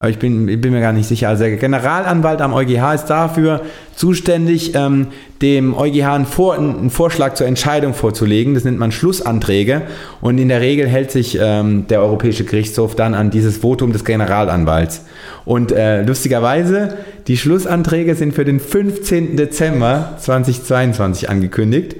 aber 0.00 0.10
ich 0.10 0.18
bin, 0.18 0.48
ich 0.48 0.60
bin 0.60 0.72
mir 0.72 0.80
gar 0.80 0.92
nicht 0.92 1.08
sicher. 1.08 1.30
Also 1.30 1.44
der 1.44 1.56
Generalanwalt 1.56 2.42
am 2.42 2.52
EuGH 2.52 2.94
ist 2.94 3.06
dafür 3.06 3.62
zuständig, 3.94 4.74
ähm, 4.74 5.06
dem 5.40 5.72
EuGH 5.72 6.04
einen, 6.12 6.26
Vor 6.26 6.54
einen, 6.54 6.90
Vorschlag 6.90 7.34
zur 7.34 7.46
Entscheidung 7.46 7.94
vorzulegen. 7.94 8.52
Das 8.52 8.64
nennt 8.64 8.78
man 8.78 8.92
Schlussanträge. 8.92 9.82
Und 10.20 10.36
in 10.36 10.48
der 10.48 10.60
Regel 10.60 10.88
hält 10.88 11.10
sich 11.10 11.38
ähm, 11.40 11.86
der 11.88 12.02
Europäische 12.02 12.44
Gerichtshof 12.44 12.96
dann 12.96 13.14
an 13.14 13.30
dieses 13.30 13.58
Votum 13.58 13.92
des 13.92 14.04
Generalanwalts. 14.04 15.06
Und 15.46 15.72
äh, 15.72 16.02
lustigerweise, 16.02 16.98
die 17.26 17.38
Schlussanträge 17.38 18.14
sind 18.14 18.34
für 18.34 18.44
den 18.44 18.60
15. 18.60 19.38
Dezember 19.38 20.16
2022 20.18 21.30
angekündigt. 21.30 21.96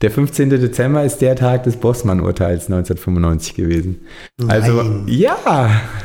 Der 0.00 0.12
15. 0.12 0.50
Dezember 0.50 1.02
ist 1.02 1.18
der 1.18 1.34
Tag 1.34 1.64
des 1.64 1.76
Bossmann-Urteils 1.76 2.66
1995 2.66 3.54
gewesen. 3.54 3.96
Also, 4.46 4.74
Nein. 4.82 5.02
ja. 5.08 5.36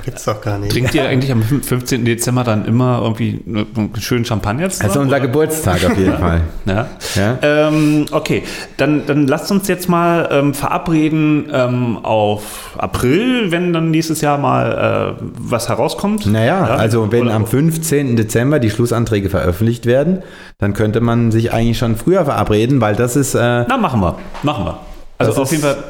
Gibt's 0.04 0.26
doch 0.26 0.42
gar 0.42 0.58
nicht. 0.58 0.72
Trinkt 0.72 0.96
ihr 0.96 1.08
eigentlich 1.08 1.32
am 1.32 1.44
15. 1.44 2.04
Dezember 2.04 2.44
dann 2.44 2.66
immer 2.66 3.02
irgendwie 3.04 3.40
einen 3.46 3.92
schönen 4.00 4.26
Champagner 4.26 4.70
zusammen? 4.72 4.90
Also 4.90 5.00
unser 5.02 5.18
oder? 5.18 5.26
Geburtstag 5.28 5.86
auf 5.86 5.96
jeden 5.98 6.14
Fall. 6.18 6.42
Ja. 6.66 6.88
Ja. 7.14 7.38
Ähm, 7.44 8.06
okay, 8.12 8.42
dann, 8.78 9.06
dann 9.06 9.28
lasst 9.28 9.52
uns 9.52 9.68
jetzt 9.68 9.88
mal 9.88 10.28
ähm, 10.32 10.56
verabreden 10.56 11.50
ähm, 11.54 11.98
auf 12.02 12.76
April, 12.80 13.52
wenn 13.52 13.74
dann 13.74 13.92
nächstes 13.92 14.22
Jahr 14.22 14.40
mal 14.40 15.18
äh, 15.20 15.24
was 15.38 15.70
herauskommt. 15.70 16.26
Naja, 16.26 16.68
Ja, 16.68 16.76
also 16.78 17.12
wenn 17.12 17.26
oder- 17.28 17.36
am 17.36 17.46
15. 17.46 18.16
Dezember 18.16 18.58
die 18.58 18.72
Schlussanträge 18.72 19.30
veröffentlicht 19.30 19.86
werden, 19.86 20.24
dann 20.58 20.74
könnte 20.74 21.00
man 21.00 21.32
sich 21.32 21.54
eigentlich 21.54 21.78
schon 21.78 21.96
früher 21.96 22.26
verabreden, 22.26 22.82
weil 22.82 22.96
das 22.96 23.16
ist, 23.16 23.36
äh, 23.36 23.66
Na, 23.68 23.78
machen 23.84 24.02
wir. 24.02 24.18
Machen 24.42 24.66
wir. 24.66 24.80
Also 25.20 25.32
Das 25.34 25.40
auf 25.40 25.52
jeden 25.52 25.62
Fall, 25.64 25.84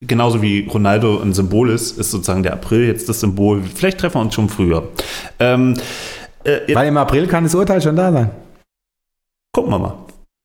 genauso 0.00 0.40
wie 0.40 0.66
Ronaldo 0.72 1.20
ein 1.20 1.34
Symbol 1.34 1.68
ist, 1.70 1.98
ist 1.98 2.10
sozusagen 2.10 2.42
der 2.42 2.54
April 2.54 2.86
jetzt 2.86 3.08
das 3.08 3.20
Symbol. 3.20 3.62
Vielleicht 3.74 3.98
treffen 3.98 4.14
wir 4.16 4.20
uns 4.22 4.34
schon 4.34 4.48
früher. 4.48 4.84
Ähm, 5.38 5.74
äh, 6.44 6.74
weil 6.74 6.88
im 6.88 6.96
April 6.96 7.26
kann 7.26 7.44
das 7.44 7.54
Urteil 7.54 7.82
schon 7.82 7.96
da 7.96 8.10
sein. 8.12 8.30
gucken 9.52 9.70
wir 9.72 9.78
mal. 9.78 9.94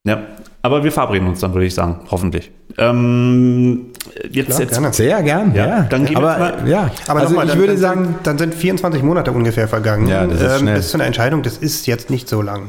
Ja, 0.07 0.21
aber 0.61 0.83
wir 0.83 0.91
verabreden 0.91 1.27
uns 1.27 1.39
dann, 1.39 1.53
würde 1.53 1.65
ich 1.65 1.73
sagen, 1.73 2.01
hoffentlich. 2.11 2.51
Ähm, 2.77 3.87
jetzt, 4.31 4.47
Klar, 4.47 4.59
jetzt 4.61 4.71
gerne. 4.73 4.93
Sehr 4.93 5.23
gern, 5.23 5.53
Ja, 5.55 5.67
ja. 5.67 5.81
dann 5.83 6.05
gehen 6.05 6.15
wir 6.21 6.29
Aber 6.29 6.39
mal- 6.39 6.67
ja, 6.69 6.91
Aber 7.07 7.19
also 7.21 7.31
nochmal, 7.33 7.45
ich 7.45 7.51
dann, 7.51 7.59
würde 7.59 7.73
dann, 7.73 7.81
sagen, 7.81 8.05
sind, 8.05 8.27
dann 8.27 8.37
sind 8.37 8.55
24 8.55 9.03
Monate 9.03 9.31
ungefähr 9.31 9.67
vergangen. 9.67 10.07
Ja, 10.07 10.25
das 10.27 10.41
ist 10.41 10.59
schnell. 10.59 10.75
Bis 10.77 10.89
zu 10.91 10.97
einer 10.97 11.05
Entscheidung, 11.05 11.43
das 11.43 11.57
ist 11.57 11.85
jetzt 11.87 12.09
nicht 12.09 12.29
so 12.29 12.41
lang. 12.41 12.67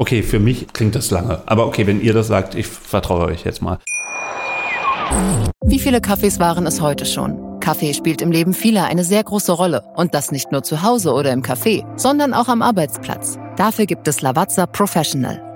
Okay, 0.00 0.22
für 0.22 0.38
mich 0.38 0.68
klingt 0.72 0.94
das 0.94 1.10
lange. 1.10 1.42
Aber 1.46 1.66
okay, 1.66 1.88
wenn 1.88 2.00
ihr 2.00 2.12
das 2.12 2.28
sagt, 2.28 2.54
ich 2.54 2.68
vertraue 2.68 3.26
euch 3.26 3.44
jetzt 3.44 3.60
mal. 3.60 3.78
Wie 5.64 5.80
viele 5.80 6.00
Kaffees 6.00 6.38
waren 6.38 6.66
es 6.66 6.80
heute 6.80 7.04
schon? 7.04 7.58
Kaffee 7.58 7.92
spielt 7.92 8.22
im 8.22 8.30
Leben 8.30 8.54
vieler 8.54 8.84
eine 8.84 9.02
sehr 9.02 9.24
große 9.24 9.50
Rolle. 9.50 9.82
Und 9.96 10.14
das 10.14 10.30
nicht 10.30 10.52
nur 10.52 10.62
zu 10.62 10.82
Hause 10.82 11.12
oder 11.12 11.32
im 11.32 11.42
Café, 11.42 11.84
sondern 11.98 12.32
auch 12.32 12.46
am 12.46 12.62
Arbeitsplatz. 12.62 13.38
Dafür 13.56 13.86
gibt 13.86 14.06
es 14.06 14.22
Lavazza 14.22 14.66
Professional. 14.66 15.47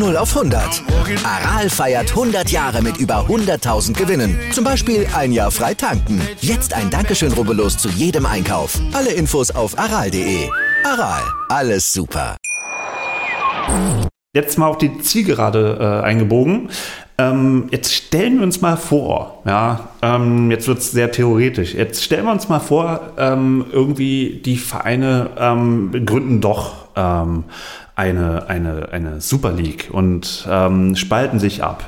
0 0.00 0.16
auf 0.16 0.34
100. 0.34 0.82
Aral 1.24 1.68
feiert 1.68 2.10
100 2.10 2.50
Jahre 2.50 2.82
mit 2.82 2.96
über 2.96 3.26
100.000 3.28 3.92
Gewinnen. 3.92 4.38
Zum 4.50 4.64
Beispiel 4.64 5.06
ein 5.14 5.30
Jahr 5.30 5.50
frei 5.50 5.74
tanken. 5.74 6.20
Jetzt 6.40 6.72
ein 6.74 6.88
Dankeschön, 6.90 7.32
rubbellos 7.32 7.76
zu 7.76 7.88
jedem 7.90 8.24
Einkauf. 8.24 8.80
Alle 8.92 9.10
Infos 9.10 9.50
auf 9.50 9.78
aral.de. 9.78 10.48
Aral, 10.84 11.22
alles 11.50 11.92
super. 11.92 12.36
Jetzt 14.32 14.58
mal 14.58 14.68
auf 14.68 14.78
die 14.78 14.98
Zielgerade 15.00 15.78
äh, 16.02 16.06
eingebogen. 16.06 16.70
Ähm, 17.18 17.68
jetzt 17.70 17.92
stellen 17.92 18.38
wir 18.38 18.44
uns 18.44 18.62
mal 18.62 18.76
vor, 18.76 19.42
ja, 19.44 19.90
ähm, 20.00 20.50
jetzt 20.50 20.66
wird 20.66 20.78
es 20.78 20.92
sehr 20.92 21.12
theoretisch. 21.12 21.74
Jetzt 21.74 22.02
stellen 22.02 22.24
wir 22.24 22.32
uns 22.32 22.48
mal 22.48 22.60
vor, 22.60 23.12
ähm, 23.18 23.66
irgendwie 23.70 24.40
die 24.42 24.56
Vereine 24.56 25.28
ähm, 25.36 26.06
gründen 26.06 26.40
doch 26.40 26.86
ähm, 26.96 27.44
eine, 28.00 28.48
eine, 28.48 28.88
eine 28.92 29.20
Super 29.20 29.52
League 29.52 29.90
und 29.92 30.48
ähm, 30.50 30.96
spalten 30.96 31.38
sich 31.38 31.62
ab. 31.62 31.86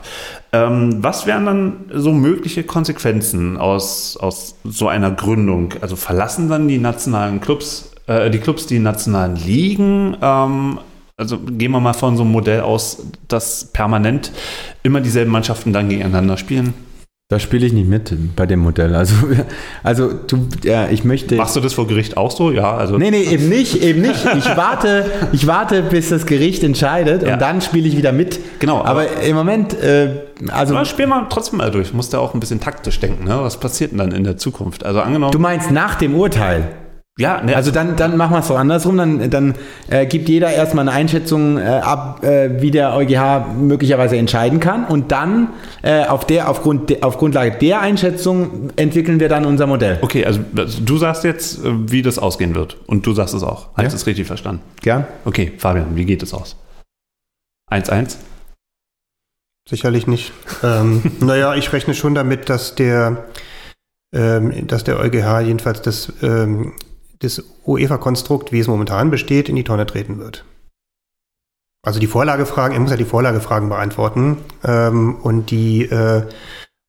Ähm, 0.53 1.03
was 1.03 1.27
wären 1.27 1.47
dann 1.47 1.73
so 1.91 2.13
mögliche 2.13 2.65
Konsequenzen 2.65 3.57
aus, 3.57 4.19
aus 4.19 4.57
so 4.63 4.89
einer 4.89 5.11
Gründung? 5.11 5.73
Also 5.81 5.97
verlassen 5.97 6.51
dann 6.51 6.69
die 6.69 6.77
nationalen 6.77 7.41
Clubs, 7.41 7.93
äh, 8.07 8.29
die 8.31 8.41
Clubs 8.41 8.67
die 8.67 8.79
nationalen 8.79 9.37
Ligen? 9.37 10.15
Ähm, 10.21 10.81
also 11.17 11.39
gehen 11.39 11.71
wir 11.71 11.81
mal 11.81 11.95
von 11.95 12.19
so 12.19 12.25
einem 12.25 12.33
Modell 12.33 12.61
aus, 12.61 13.07
dass 13.29 13.73
permanent 13.73 14.33
immer 14.83 15.01
dieselben 15.01 15.31
Mannschaften 15.31 15.73
dann 15.73 15.89
gegeneinander 15.89 16.37
spielen. 16.37 16.75
Da 17.33 17.39
spiele 17.39 17.65
ich 17.67 17.73
nicht 17.73 17.89
mit 17.89 18.37
bei 18.37 18.45
dem 18.45 18.61
Modell. 18.61 18.95
Also, 18.95 19.15
also 19.83 20.11
du, 20.13 20.49
ja, 20.65 20.89
ich 20.89 21.03
möchte. 21.03 21.37
Machst 21.37 21.57
du 21.57 21.61
das 21.61 21.73
vor 21.73 21.87
Gericht 21.87 22.19
auch 22.19 22.31
so? 22.31 22.51
Ja, 22.51 22.77
also. 22.77 22.99
Nee, 22.99 23.11
nee, 23.11 23.23
eben 23.23 23.49
nicht, 23.49 23.83
eben 23.83 24.03
nicht. 24.03 24.23
Ich 24.37 24.45
warte, 24.55 25.07
ich 25.33 25.47
warte, 25.47 25.83
bis 25.83 26.11
das 26.11 26.27
Gericht 26.27 26.63
entscheidet 26.63 27.23
Ja. 27.23 27.33
und 27.33 27.41
dann 27.41 27.63
spiele 27.63 27.89
ich 27.89 27.97
wieder 27.97 28.13
mit. 28.13 28.39
Genau, 28.59 28.81
aber- 28.81 28.91
Aber, 28.91 29.23
im 29.23 29.35
Moment, 29.35 29.73
äh, 29.83 30.11
also 30.49 30.77
Aber 30.77 30.85
spiel 30.85 31.07
mal 31.07 31.27
trotzdem 31.31 31.57
mal 31.59 31.71
durch. 31.71 31.95
Musst 31.95 32.13
ja 32.13 32.19
auch 32.19 32.35
ein 32.35 32.41
bisschen 32.41 32.61
taktisch 32.61 33.01
denken, 33.01 33.25
ne? 33.25 33.39
Was 33.41 33.59
passiert 33.59 33.93
denn 33.93 33.99
dann 33.99 34.13
in 34.13 34.25
der 34.25 34.37
Zukunft? 34.37 34.85
Also 34.85 35.01
angenommen. 35.01 35.33
du 35.33 35.39
meinst 35.39 35.71
nach 35.71 35.95
dem 35.95 36.15
Urteil. 36.15 36.69
Ja, 37.19 37.43
ne, 37.43 37.55
Also 37.55 37.71
dann, 37.71 37.95
dann 37.97 38.17
machen 38.17 38.33
wir 38.33 38.39
es 38.41 38.49
doch 38.49 38.59
andersrum. 38.59 38.97
Dann, 38.97 39.29
dann 39.31 39.55
äh, 39.91 40.07
gibt 40.07 40.29
jeder 40.31 40.51
erstmal 40.51 40.89
eine 40.89 40.97
Einschätzung 40.97 41.59
äh, 41.59 41.63
ab, 41.63 42.25
äh, 42.25 42.63
wie 42.63 42.71
der 42.71 42.95
EuGH 42.95 43.53
möglicherweise 43.61 44.17
entscheiden 44.17 44.61
kann. 44.61 44.85
Und 44.87 45.13
dann 45.13 45.49
äh, 45.83 46.07
auf, 46.07 46.27
der, 46.27 46.49
aufgrund 46.49 46.89
de, 46.89 47.03
auf 47.03 47.19
Grundlage 47.19 47.59
der 47.59 47.81
Einschätzung 47.83 48.71
entwickeln 48.77 49.21
wir 49.21 49.29
dann 49.29 49.45
unser 49.45 49.67
Modell. 49.67 49.99
Okay, 50.01 50.25
also 50.25 50.41
also 50.57 50.81
du 50.83 50.97
sagst 50.97 51.25
jetzt, 51.25 51.63
äh, 51.65 51.91
wie 51.91 52.01
das 52.01 52.19
ausgehen 52.19 52.55
wird. 52.55 52.79
Und 52.87 53.07
du 53.07 53.13
sagst 53.13 53.35
es 53.35 53.43
auch. 53.43 53.69
Hast 53.75 53.83
Ja. 53.85 53.89
du 53.91 53.97
es 53.97 54.07
richtig 54.07 54.27
verstanden? 54.27 54.63
Gern? 54.81 55.07
Okay, 55.27 55.53
Fabian, 55.59 55.95
wie 55.95 56.07
geht 56.07 56.23
es 56.23 56.33
aus? 56.33 56.57
1-1? 57.71 58.17
Sicherlich 59.69 60.07
nicht. 60.07 60.33
ähm, 60.63 61.03
naja, 61.21 61.55
ich 61.55 61.73
rechne 61.73 61.95
schon 61.95 62.15
damit, 62.15 62.49
dass 62.49 62.75
der, 62.75 63.25
ähm, 64.15 64.67
dass 64.67 64.85
der 64.85 64.99
EuGH 64.99 65.41
jedenfalls 65.47 65.83
das, 65.83 66.13
ähm, 66.23 66.73
das 67.23 67.43
UEFA-Konstrukt, 67.67 68.53
wie 68.53 68.61
es 68.61 68.69
momentan 68.69 69.11
besteht, 69.11 69.49
in 69.49 69.57
die 69.57 69.65
Tonne 69.65 69.87
treten 69.87 70.19
wird. 70.19 70.45
Also 71.85 71.99
die 71.99 72.07
Vorlagefragen, 72.07 72.75
er 72.75 72.81
muss 72.81 72.91
ja 72.91 72.97
die 72.97 73.05
Vorlagefragen 73.05 73.69
beantworten 73.69 74.39
ähm, 74.65 75.17
und 75.17 75.51
die 75.51 75.83
äh, 75.85 76.23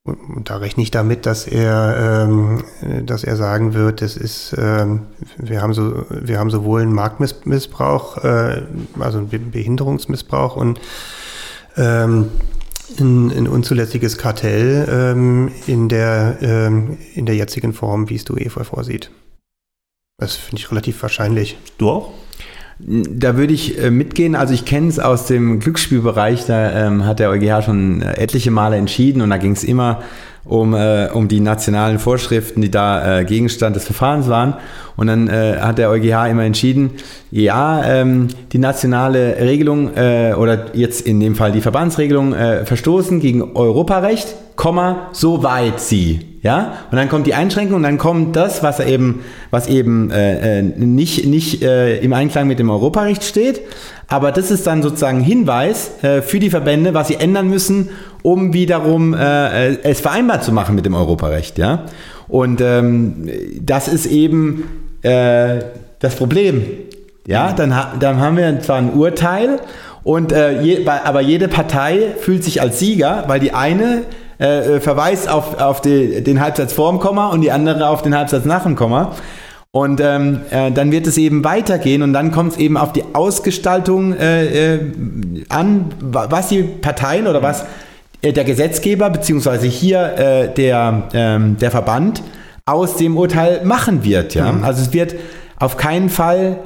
und 0.05 0.49
da 0.49 0.57
rechne 0.57 0.83
ich 0.83 0.91
damit, 0.91 1.25
dass 1.25 1.47
er, 1.47 2.25
ähm, 2.27 2.63
äh, 2.81 3.03
dass 3.03 3.23
er 3.23 3.37
sagen 3.37 3.73
wird, 3.73 4.01
das 4.01 4.17
ist, 4.17 4.53
ähm, 4.57 5.03
wir 5.37 5.61
haben 5.61 5.73
so, 5.73 6.05
wir 6.09 6.39
haben 6.39 6.49
sowohl 6.49 6.81
einen 6.81 6.93
Marktmissbrauch, 6.93 8.17
äh, 8.17 8.63
also 8.99 9.19
einen 9.19 9.29
Be- 9.29 9.39
Behinderungsmissbrauch 9.39 10.57
und 10.57 10.81
ähm, 11.77 12.31
ein, 12.99 13.31
ein 13.31 13.47
unzulässiges 13.47 14.17
Kartell 14.17 14.87
ähm, 14.91 15.51
in, 15.67 15.87
der, 15.87 16.37
ähm, 16.41 16.97
in 17.15 17.25
der 17.25 17.35
jetzigen 17.35 17.71
Form, 17.71 18.09
wie 18.09 18.15
es 18.15 18.25
die 18.25 18.33
UEFA 18.33 18.65
vorsieht. 18.65 19.09
Das 20.23 20.35
finde 20.35 20.61
ich 20.61 20.71
relativ 20.71 21.01
wahrscheinlich. 21.01 21.57
Du 21.77 21.89
auch? 21.89 22.11
Da 22.79 23.35
würde 23.35 23.53
ich 23.53 23.77
äh, 23.77 23.91
mitgehen. 23.91 24.35
Also 24.35 24.53
ich 24.53 24.63
kenne 24.63 24.87
es 24.87 24.97
aus 24.97 25.27
dem 25.27 25.59
Glücksspielbereich. 25.59 26.45
Da 26.45 26.87
ähm, 26.87 27.05
hat 27.05 27.19
der 27.19 27.29
EuGH 27.29 27.63
schon 27.65 28.01
etliche 28.01 28.49
Male 28.49 28.77
entschieden 28.77 29.21
und 29.21 29.29
da 29.29 29.37
ging 29.37 29.51
es 29.51 29.65
immer 29.65 30.01
um, 30.45 30.73
äh, 30.73 31.09
um 31.13 31.27
die 31.27 31.41
nationalen 31.41 31.99
Vorschriften, 31.99 32.61
die 32.61 32.71
da 32.71 33.19
äh, 33.19 33.25
Gegenstand 33.25 33.75
des 33.75 33.83
Verfahrens 33.83 34.29
waren. 34.29 34.55
Und 34.95 35.07
dann 35.07 35.27
äh, 35.27 35.57
hat 35.59 35.77
der 35.77 35.89
EuGH 35.89 36.29
immer 36.29 36.43
entschieden, 36.43 36.91
ja, 37.29 37.83
ähm, 37.83 38.29
die 38.53 38.59
nationale 38.59 39.37
Regelung 39.41 39.93
äh, 39.97 40.35
oder 40.37 40.67
jetzt 40.73 41.01
in 41.01 41.19
dem 41.19 41.35
Fall 41.35 41.51
die 41.51 41.61
Verbandsregelung 41.61 42.33
äh, 42.33 42.65
verstoßen 42.65 43.19
gegen 43.19 43.55
Europarecht, 43.55 44.35
Komma, 44.55 45.09
soweit 45.11 45.81
sie. 45.81 46.32
Ja, 46.43 46.73
und 46.91 46.97
dann 46.97 47.07
kommt 47.07 47.25
die 47.25 47.33
Einschränkung 47.33 47.77
und 47.77 47.83
dann 47.83 47.97
kommt 47.97 48.35
das, 48.35 48.61
was 48.63 48.81
eben, 48.81 49.23
was 49.49 49.67
eben 49.67 50.11
äh, 50.11 50.59
äh, 50.59 50.61
nicht, 50.61 51.25
nicht 51.25 51.63
äh, 51.63 51.99
im 51.99 52.11
Einklang 52.11 52.47
mit 52.47 52.59
dem 52.59 52.69
Europarecht 52.69 53.23
steht. 53.23 53.61
Aber 54.09 54.33
das 54.33 54.51
ist 54.51 54.67
dann 54.67 54.83
sozusagen 54.83 55.19
ein 55.19 55.23
Hinweis 55.23 56.03
äh, 56.03 56.21
für 56.21 56.39
die 56.39 56.49
Verbände, 56.49 56.93
was 56.93 57.07
sie 57.07 57.15
ändern 57.15 57.49
müssen, 57.49 57.91
um 58.23 58.51
wiederum 58.51 59.13
äh, 59.13 59.69
äh, 59.69 59.77
es 59.83 60.01
vereinbar 60.01 60.41
zu 60.41 60.51
machen 60.51 60.75
mit 60.75 60.85
dem 60.85 60.95
Europarecht. 60.95 61.57
Ja? 61.57 61.85
Und 62.27 62.59
ähm, 62.59 63.29
das 63.61 63.87
ist 63.87 64.05
eben 64.05 64.65
das 65.01 66.15
Problem. 66.15 66.65
Ja, 67.27 67.51
dann, 67.51 67.75
ha 67.75 67.93
dann 67.99 68.21
haben 68.21 68.37
wir 68.37 68.61
zwar 68.61 68.77
ein 68.77 68.93
Urteil, 68.93 69.59
und, 70.03 70.31
äh, 70.31 70.61
je, 70.61 70.85
aber 70.85 71.21
jede 71.21 71.47
Partei 71.47 72.15
fühlt 72.19 72.43
sich 72.43 72.61
als 72.61 72.79
Sieger, 72.79 73.23
weil 73.27 73.39
die 73.39 73.53
eine 73.53 74.03
äh, 74.43 74.75
äh, 74.75 74.79
verweist 74.81 75.29
auf, 75.29 75.59
auf 75.59 75.81
die, 75.81 76.21
den 76.21 76.39
Halbsatz 76.41 76.73
vor 76.73 76.91
dem 76.91 76.99
Komma 76.99 77.29
und 77.29 77.41
die 77.41 77.51
andere 77.51 77.87
auf 77.87 78.01
den 78.01 78.15
Halbsatz 78.15 78.45
nach 78.45 78.63
dem 78.63 78.75
Komma. 78.75 79.13
Und 79.71 79.99
ähm, 80.01 80.41
äh, 80.51 80.71
dann 80.71 80.91
wird 80.91 81.07
es 81.07 81.17
eben 81.17 81.43
weitergehen 81.43 82.03
und 82.03 82.13
dann 82.13 82.31
kommt 82.31 82.51
es 82.51 82.57
eben 82.59 82.77
auf 82.77 82.93
die 82.93 83.03
Ausgestaltung 83.13 84.13
äh, 84.13 84.75
äh, 84.75 84.79
an, 85.49 85.85
wa- 85.99 86.27
was 86.29 86.49
die 86.49 86.61
Parteien 86.61 87.25
oder 87.25 87.41
was 87.41 87.65
äh, 88.21 88.33
der 88.33 88.43
Gesetzgeber 88.43 89.09
beziehungsweise 89.09 89.65
hier 89.65 90.51
der, 90.55 91.03
ähm, 91.13 91.57
der 91.59 91.71
Verband 91.71 92.21
aus 92.65 92.97
dem 92.97 93.17
Urteil 93.17 93.61
machen 93.65 94.03
wird. 94.03 94.35
Ja? 94.35 94.51
Mhm. 94.51 94.63
Also 94.63 94.83
es 94.83 94.93
wird 94.93 95.15
auf 95.57 95.75
keinen 95.77 96.09
Fall 96.09 96.57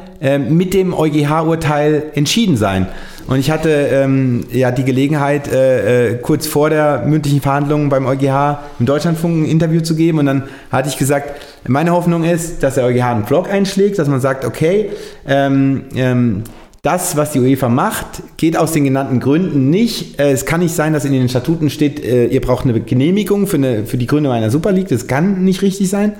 mit 0.49 0.73
dem 0.73 0.93
EuGH-Urteil 0.95 2.03
entschieden 2.15 2.57
sein. 2.57 2.87
Und 3.27 3.39
ich 3.39 3.51
hatte 3.51 3.69
ähm, 3.69 4.45
ja 4.51 4.71
die 4.71 4.85
Gelegenheit, 4.85 5.51
äh, 5.51 6.11
äh, 6.11 6.15
kurz 6.15 6.47
vor 6.47 6.69
der 6.69 7.03
mündlichen 7.05 7.41
Verhandlung 7.41 7.89
beim 7.89 8.05
EuGH 8.05 8.59
im 8.79 8.85
Deutschlandfunk 8.85 9.43
ein 9.43 9.45
Interview 9.45 9.81
zu 9.81 9.95
geben. 9.95 10.19
Und 10.19 10.27
dann 10.27 10.43
hatte 10.71 10.87
ich 10.87 10.97
gesagt, 10.97 11.33
meine 11.67 11.91
Hoffnung 11.91 12.23
ist, 12.23 12.63
dass 12.63 12.75
der 12.75 12.85
EuGH 12.85 13.03
einen 13.03 13.23
Blog 13.25 13.49
einschlägt, 13.49 13.99
dass 13.99 14.07
man 14.07 14.21
sagt, 14.21 14.45
okay, 14.45 14.91
ähm, 15.27 15.83
ähm, 15.95 16.43
das, 16.83 17.17
was 17.17 17.31
die 17.31 17.41
UEFA 17.41 17.67
macht, 17.67 18.23
geht 18.37 18.55
aus 18.55 18.71
den 18.71 18.85
genannten 18.85 19.19
Gründen 19.19 19.69
nicht. 19.69 20.19
Äh, 20.21 20.31
es 20.31 20.45
kann 20.45 20.61
nicht 20.61 20.73
sein, 20.73 20.93
dass 20.93 21.03
in 21.03 21.11
den 21.11 21.27
Statuten 21.27 21.69
steht, 21.69 22.01
äh, 22.01 22.27
ihr 22.27 22.39
braucht 22.39 22.63
eine 22.63 22.79
Genehmigung 22.79 23.45
für, 23.45 23.57
eine, 23.57 23.85
für 23.85 23.97
die 23.97 24.07
Gründung 24.07 24.31
einer 24.31 24.49
Super 24.49 24.71
League. 24.71 24.87
Das 24.87 25.07
kann 25.07 25.43
nicht 25.43 25.61
richtig 25.61 25.89
sein. 25.89 26.13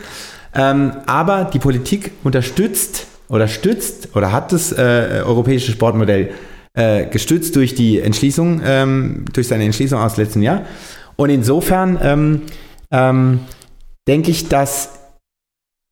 Ähm, 0.53 0.91
aber 1.05 1.45
die 1.45 1.59
Politik 1.59 2.11
unterstützt 2.25 3.07
oder 3.29 3.47
stützt 3.47 4.09
oder 4.13 4.33
hat 4.33 4.51
das 4.51 4.73
äh, 4.73 5.21
europäische 5.25 5.71
Sportmodell 5.71 6.31
äh, 6.77 7.07
gestützt 7.07 7.55
durch 7.55 7.73
die 7.73 7.99
Entschließung, 7.99 8.61
ähm, 8.63 9.25
durch 9.33 9.47
seine 9.47 9.65
Entschließung 9.65 9.99
aus 9.99 10.15
letztem 10.15 10.43
Jahr. 10.43 10.61
Und 11.15 11.31
insofern 11.31 11.97
ähm, 12.01 12.41
ähm, 12.91 13.39
denke 14.07 14.29
ich, 14.29 14.47
dass 14.47 14.91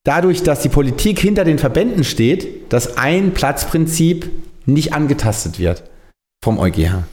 dadurch, 0.04 0.44
dass 0.44 0.62
die 0.62 0.70
Politik 0.70 1.20
hinter 1.20 1.44
den 1.44 1.58
Verbänden 1.58 2.04
steht, 2.04 2.72
das 2.72 2.98
Ein-Platz-Prinzip 2.98 4.30
nicht 4.68 4.94
angetastet 4.94 5.58
wird 5.58 5.90
vom 6.44 6.60
EuGH. 6.60 7.04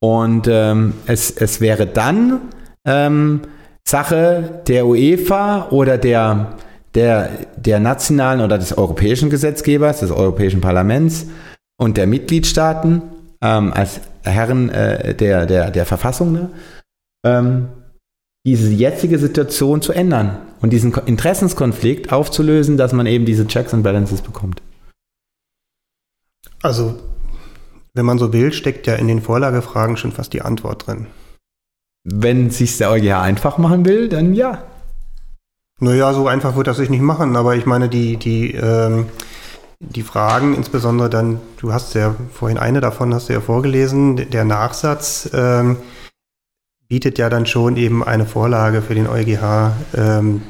Und 0.00 0.48
ähm, 0.48 0.94
es, 1.06 1.30
es 1.30 1.60
wäre 1.60 1.86
dann 1.86 2.40
ähm, 2.86 3.42
Sache 3.86 4.62
der 4.66 4.86
UEFA 4.86 5.68
oder 5.68 5.98
der, 5.98 6.56
der, 6.94 7.28
der 7.56 7.80
nationalen 7.80 8.40
oder 8.40 8.56
des 8.56 8.78
europäischen 8.78 9.28
Gesetzgebers, 9.28 10.00
des 10.00 10.10
Europäischen 10.10 10.62
Parlaments 10.62 11.26
und 11.76 11.96
der 11.96 12.06
Mitgliedstaaten 12.06 13.02
ähm, 13.40 13.72
als 13.72 14.00
Herren 14.22 14.70
äh, 14.70 15.14
der, 15.14 15.46
der, 15.46 15.70
der 15.70 15.86
Verfassung, 15.86 16.32
ne, 16.32 16.50
ähm, 17.24 17.68
diese 18.46 18.70
jetzige 18.70 19.18
Situation 19.18 19.80
zu 19.80 19.92
ändern 19.92 20.38
und 20.60 20.70
diesen 20.70 20.92
Interessenskonflikt 20.92 22.12
aufzulösen, 22.12 22.76
dass 22.76 22.92
man 22.92 23.06
eben 23.06 23.24
diese 23.24 23.46
Checks 23.46 23.72
and 23.72 23.82
Balances 23.82 24.20
bekommt. 24.20 24.62
Also, 26.62 26.98
wenn 27.94 28.06
man 28.06 28.18
so 28.18 28.32
will, 28.32 28.52
steckt 28.52 28.86
ja 28.86 28.94
in 28.94 29.08
den 29.08 29.22
Vorlagefragen 29.22 29.96
schon 29.96 30.12
fast 30.12 30.32
die 30.32 30.42
Antwort 30.42 30.86
drin. 30.86 31.06
Wenn 32.04 32.50
sich 32.50 32.76
der 32.76 32.90
EuGH 32.90 33.20
einfach 33.20 33.56
machen 33.56 33.86
will, 33.86 34.08
dann 34.08 34.34
ja. 34.34 34.62
Naja, 35.80 36.12
so 36.12 36.28
einfach 36.28 36.54
wird 36.54 36.66
das 36.66 36.76
sich 36.76 36.90
nicht 36.90 37.02
machen, 37.02 37.36
aber 37.36 37.56
ich 37.56 37.66
meine, 37.66 37.88
die, 37.88 38.16
die, 38.16 38.52
ähm, 38.52 39.06
die 39.90 40.02
Fragen, 40.02 40.54
insbesondere 40.54 41.10
dann, 41.10 41.40
du 41.58 41.72
hast 41.72 41.94
ja 41.94 42.14
vorhin 42.32 42.58
eine 42.58 42.80
davon, 42.80 43.14
hast 43.14 43.28
du 43.28 43.32
ja 43.32 43.40
vorgelesen, 43.40 44.30
der 44.30 44.44
Nachsatz 44.44 45.30
ähm, 45.32 45.76
bietet 46.88 47.18
ja 47.18 47.30
dann 47.30 47.46
schon 47.46 47.76
eben 47.76 48.04
eine 48.04 48.26
Vorlage 48.26 48.82
für 48.82 48.94
den 48.94 49.06
EuGH, 49.06 49.72
ähm, 49.96 50.42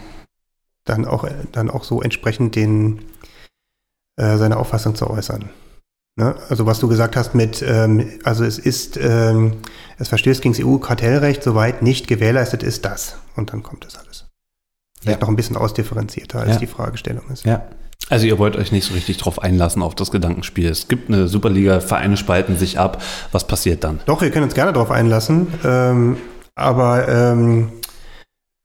dann, 0.85 1.05
auch, 1.06 1.27
dann 1.52 1.70
auch 1.70 1.85
so 1.85 2.02
entsprechend 2.02 2.56
den, 2.56 3.01
äh, 4.16 4.36
seine 4.36 4.56
Auffassung 4.56 4.94
zu 4.94 5.09
äußern. 5.09 5.48
Ne? 6.16 6.36
Also 6.48 6.66
was 6.66 6.78
du 6.78 6.89
gesagt 6.89 7.16
hast 7.16 7.35
mit, 7.35 7.62
ähm, 7.66 8.09
also 8.23 8.44
es 8.44 8.59
ist, 8.59 8.97
ähm, 8.97 9.56
es 9.98 10.09
verstößt 10.09 10.43
gegen 10.43 10.55
das 10.55 10.65
EU-Kartellrecht, 10.65 11.43
soweit 11.43 11.82
nicht 11.82 12.06
gewährleistet 12.06 12.62
ist 12.62 12.85
das. 12.85 13.19
Und 13.36 13.52
dann 13.52 13.62
kommt 13.62 13.85
das 13.85 13.97
alles. 13.97 14.27
Vielleicht 15.01 15.20
ja. 15.20 15.23
noch 15.23 15.28
ein 15.28 15.36
bisschen 15.36 15.56
ausdifferenzierter, 15.56 16.40
als 16.40 16.52
ja. 16.52 16.59
die 16.59 16.66
Fragestellung 16.66 17.28
ist. 17.31 17.44
Ja. 17.44 17.66
Also 18.11 18.27
ihr 18.27 18.39
wollt 18.39 18.57
euch 18.57 18.71
nicht 18.71 18.87
so 18.87 18.95
richtig 18.95 19.17
drauf 19.17 19.43
einlassen 19.43 19.83
auf 19.83 19.95
das 19.95 20.11
Gedankenspiel. 20.11 20.69
Es 20.69 20.89
gibt 20.89 21.09
eine 21.09 21.27
Superliga, 21.27 21.81
Vereine 21.81 22.17
spalten 22.17 22.57
sich 22.57 22.79
ab. 22.79 23.03
Was 23.33 23.47
passiert 23.47 23.83
dann? 23.83 24.01
Doch, 24.07 24.21
wir 24.21 24.31
können 24.31 24.45
uns 24.45 24.55
gerne 24.55 24.73
darauf 24.73 24.91
einlassen. 24.91 25.47
Ähm, 25.65 26.17
aber 26.55 27.09
ähm, 27.09 27.73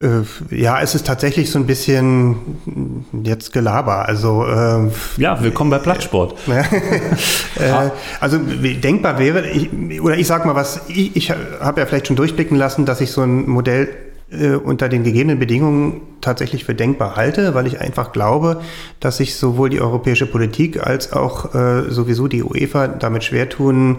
äh, 0.02 0.22
ja, 0.56 0.82
es 0.82 0.96
ist 0.96 1.08
tatsächlich 1.08 1.52
so 1.52 1.60
ein 1.60 1.66
bisschen 1.66 3.06
jetzt 3.24 3.52
Gelaber. 3.52 4.08
Also 4.08 4.46
äh, 4.46 4.90
ja, 5.18 5.42
willkommen 5.42 5.72
bei 5.72 5.80
Plattsport. 5.80 6.36
äh, 6.48 7.90
also 8.20 8.38
denkbar 8.38 9.20
wäre, 9.20 9.48
ich, 9.50 9.70
oder 10.02 10.18
ich 10.18 10.28
sag 10.28 10.46
mal 10.46 10.56
was, 10.56 10.82
ich, 10.88 11.16
ich 11.16 11.32
habe 11.32 11.82
ja 11.82 11.86
vielleicht 11.86 12.08
schon 12.08 12.16
durchblicken 12.16 12.58
lassen, 12.58 12.86
dass 12.86 13.02
ich 13.02 13.12
so 13.12 13.22
ein 13.24 13.48
Modell 13.50 13.90
äh, 14.32 14.56
unter 14.56 14.90
den 14.90 15.04
gegebenen 15.04 15.40
Bedingungen 15.40 16.02
tatsächlich 16.22 16.66
für 16.66 16.76
denkbar 16.76 17.16
halte, 17.16 17.54
weil 17.54 17.68
ich 17.68 17.82
einfach 17.82 18.12
glaube, 18.12 18.62
dass 19.00 19.18
sich 19.18 19.36
sowohl 19.36 19.70
die 19.70 19.82
europäische 19.82 20.26
Politik 20.26 20.86
als 20.86 21.14
auch 21.14 21.56
äh, 21.56 21.90
sowieso 21.90 22.28
die 22.28 22.44
UEFA 22.44 22.88
damit 22.88 23.24
schwer 23.24 23.50
tun, 23.50 23.98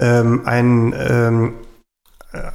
ähm, 0.00 0.42
ein 0.44 0.94
ähm, 0.98 1.54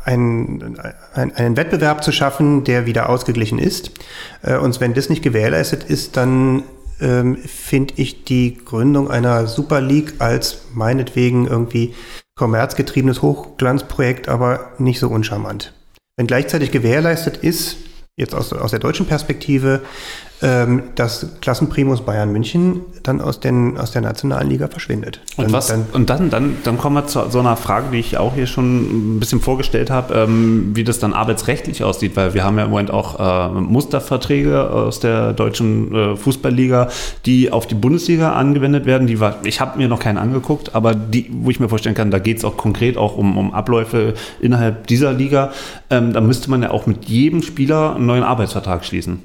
einen, 0.04 0.78
einen 1.14 1.58
Wettbewerb 1.58 2.04
zu 2.04 2.12
schaffen, 2.12 2.66
der 2.66 2.86
wieder 2.86 3.10
ausgeglichen 3.10 3.60
ist. 3.60 3.91
Äh, 4.41 4.58
und 4.58 4.80
wenn 4.82 4.94
das 4.94 5.10
nicht 5.10 5.24
gewährleistet 5.24 5.84
ist, 5.84 6.18
dann 6.18 6.64
ähm, 7.00 7.38
finde 7.38 7.94
ich 7.98 8.26
die 8.26 8.58
Gründung 8.58 9.10
einer 9.10 9.48
Super 9.48 9.82
League 9.82 10.16
als 10.20 10.66
meinetwegen 10.74 11.48
irgendwie 11.48 11.96
kommerzgetriebenes 12.36 13.22
Hochglanzprojekt 13.22 14.30
aber 14.30 14.72
nicht 14.78 15.00
so 15.00 15.10
uncharmant. 15.10 15.74
Wenn 16.20 16.28
gleichzeitig 16.28 16.72
gewährleistet 16.72 17.38
ist, 17.38 17.78
jetzt 18.18 18.36
aus, 18.36 18.52
aus 18.52 18.72
der 18.72 18.82
deutschen 18.82 19.06
Perspektive, 19.06 19.84
dass 20.41 21.28
Klassenprimus 21.41 22.02
Bayern 22.02 22.32
München 22.32 22.82
dann 23.03 23.20
aus, 23.20 23.40
den, 23.40 23.78
aus 23.78 23.91
der 23.91 24.02
nationalen 24.02 24.49
Liga 24.49 24.68
verschwindet. 24.68 25.20
Und, 25.36 25.45
dann, 25.45 25.53
was, 25.53 25.68
dann, 25.68 25.86
und 25.91 26.10
dann, 26.10 26.30
dann, 26.30 26.57
dann 26.64 26.78
kommen 26.78 26.95
wir 26.95 27.07
zu 27.07 27.30
so 27.30 27.40
einer 27.40 27.57
Frage, 27.57 27.88
die 27.91 27.99
ich 27.99 28.18
auch 28.18 28.36
hier 28.36 28.48
schon 28.48 29.16
ein 29.16 29.20
bisschen 29.20 29.41
vorgestellt 29.41 29.90
habe, 29.90 30.14
ähm, 30.14 30.72
wie 30.74 30.84
das 30.84 30.99
dann 30.99 31.14
arbeitsrechtlich 31.14 31.84
aussieht, 31.84 32.16
weil 32.16 32.34
wir 32.34 32.44
haben 32.44 32.57
ja 32.57 32.66
im 32.66 32.70
Moment 32.70 32.91
auch 32.91 33.20
äh, 33.20 33.60
Musterverträge 33.60 34.70
aus 34.70 34.99
der 34.99 35.34
deutschen 35.34 35.94
äh, 35.94 36.16
Fußballliga, 36.16 36.90
die 37.26 37.52
auf 37.52 37.68
die 37.68 37.76
Bundesliga 37.76 38.34
angewendet 38.34 38.86
werden. 38.86 39.07
Die 39.07 39.20
war, 39.20 39.38
ich 39.44 39.60
habe 39.60 39.78
mir 39.78 39.88
noch 39.88 39.99
keinen 39.99 40.18
angeguckt, 40.18 40.76
aber 40.76 40.95
die, 40.95 41.30
wo 41.32 41.49
ich 41.49 41.60
mir 41.60 41.70
vorstellen 41.70 41.95
kann, 41.95 42.11
da 42.11 42.20
geht 42.20 42.38
es 42.38 42.45
auch 42.45 42.57
konkret 42.57 42.98
auch 42.98 43.18
um, 43.18 43.38
um 43.38 43.53
Abläufe 43.53 44.14
innerhalb 44.40 44.88
dieser 44.88 45.14
Liga. 45.14 45.52
Ähm, 45.90 46.14
da 46.14 46.22
müsste 46.22 46.49
man 46.49 46.64
ja 46.64 46.72
auch 46.72 46.86
mit 46.86 47.06
jedem 47.06 47.41
Spieler 47.41 47.95
einen 47.95 48.06
neuen 48.06 48.24
Arbeitsvertrag 48.24 48.86
schließen. 48.86 49.22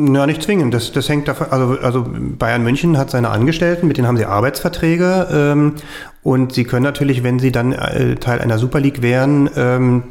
Ja, 0.00 0.26
nicht 0.26 0.44
zwingend. 0.44 0.72
Das, 0.72 0.92
das 0.92 1.08
hängt 1.08 1.26
davon, 1.26 1.48
also, 1.50 1.76
also 1.82 2.06
Bayern 2.08 2.62
München 2.62 2.96
hat 2.96 3.10
seine 3.10 3.30
Angestellten, 3.30 3.88
mit 3.88 3.96
denen 3.96 4.06
haben 4.06 4.16
sie 4.16 4.26
Arbeitsverträge 4.26 5.26
ähm, 5.32 5.74
und 6.22 6.52
sie 6.52 6.62
können 6.62 6.84
natürlich, 6.84 7.24
wenn 7.24 7.40
sie 7.40 7.50
dann 7.50 7.72
äh, 7.72 8.14
Teil 8.14 8.38
einer 8.38 8.58
Super 8.58 8.78
League 8.78 9.02
wären, 9.02 9.50
ähm, 9.56 10.04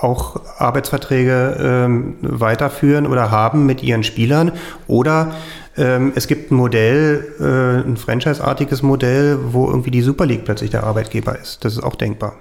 auch 0.00 0.40
Arbeitsverträge 0.56 1.58
ähm, 1.60 2.14
weiterführen 2.22 3.06
oder 3.06 3.30
haben 3.30 3.66
mit 3.66 3.82
ihren 3.82 4.02
Spielern. 4.02 4.52
Oder 4.86 5.32
ähm, 5.76 6.12
es 6.14 6.26
gibt 6.26 6.50
ein 6.50 6.54
Modell, 6.54 7.26
äh, 7.38 7.86
ein 7.86 7.98
Franchise-artiges 7.98 8.82
Modell, 8.82 9.38
wo 9.52 9.66
irgendwie 9.66 9.90
die 9.90 10.00
Super 10.00 10.24
League 10.24 10.46
plötzlich 10.46 10.70
der 10.70 10.84
Arbeitgeber 10.84 11.38
ist. 11.38 11.66
Das 11.66 11.74
ist 11.74 11.82
auch 11.82 11.96
denkbar. 11.96 12.36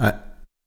Äh, 0.00 0.12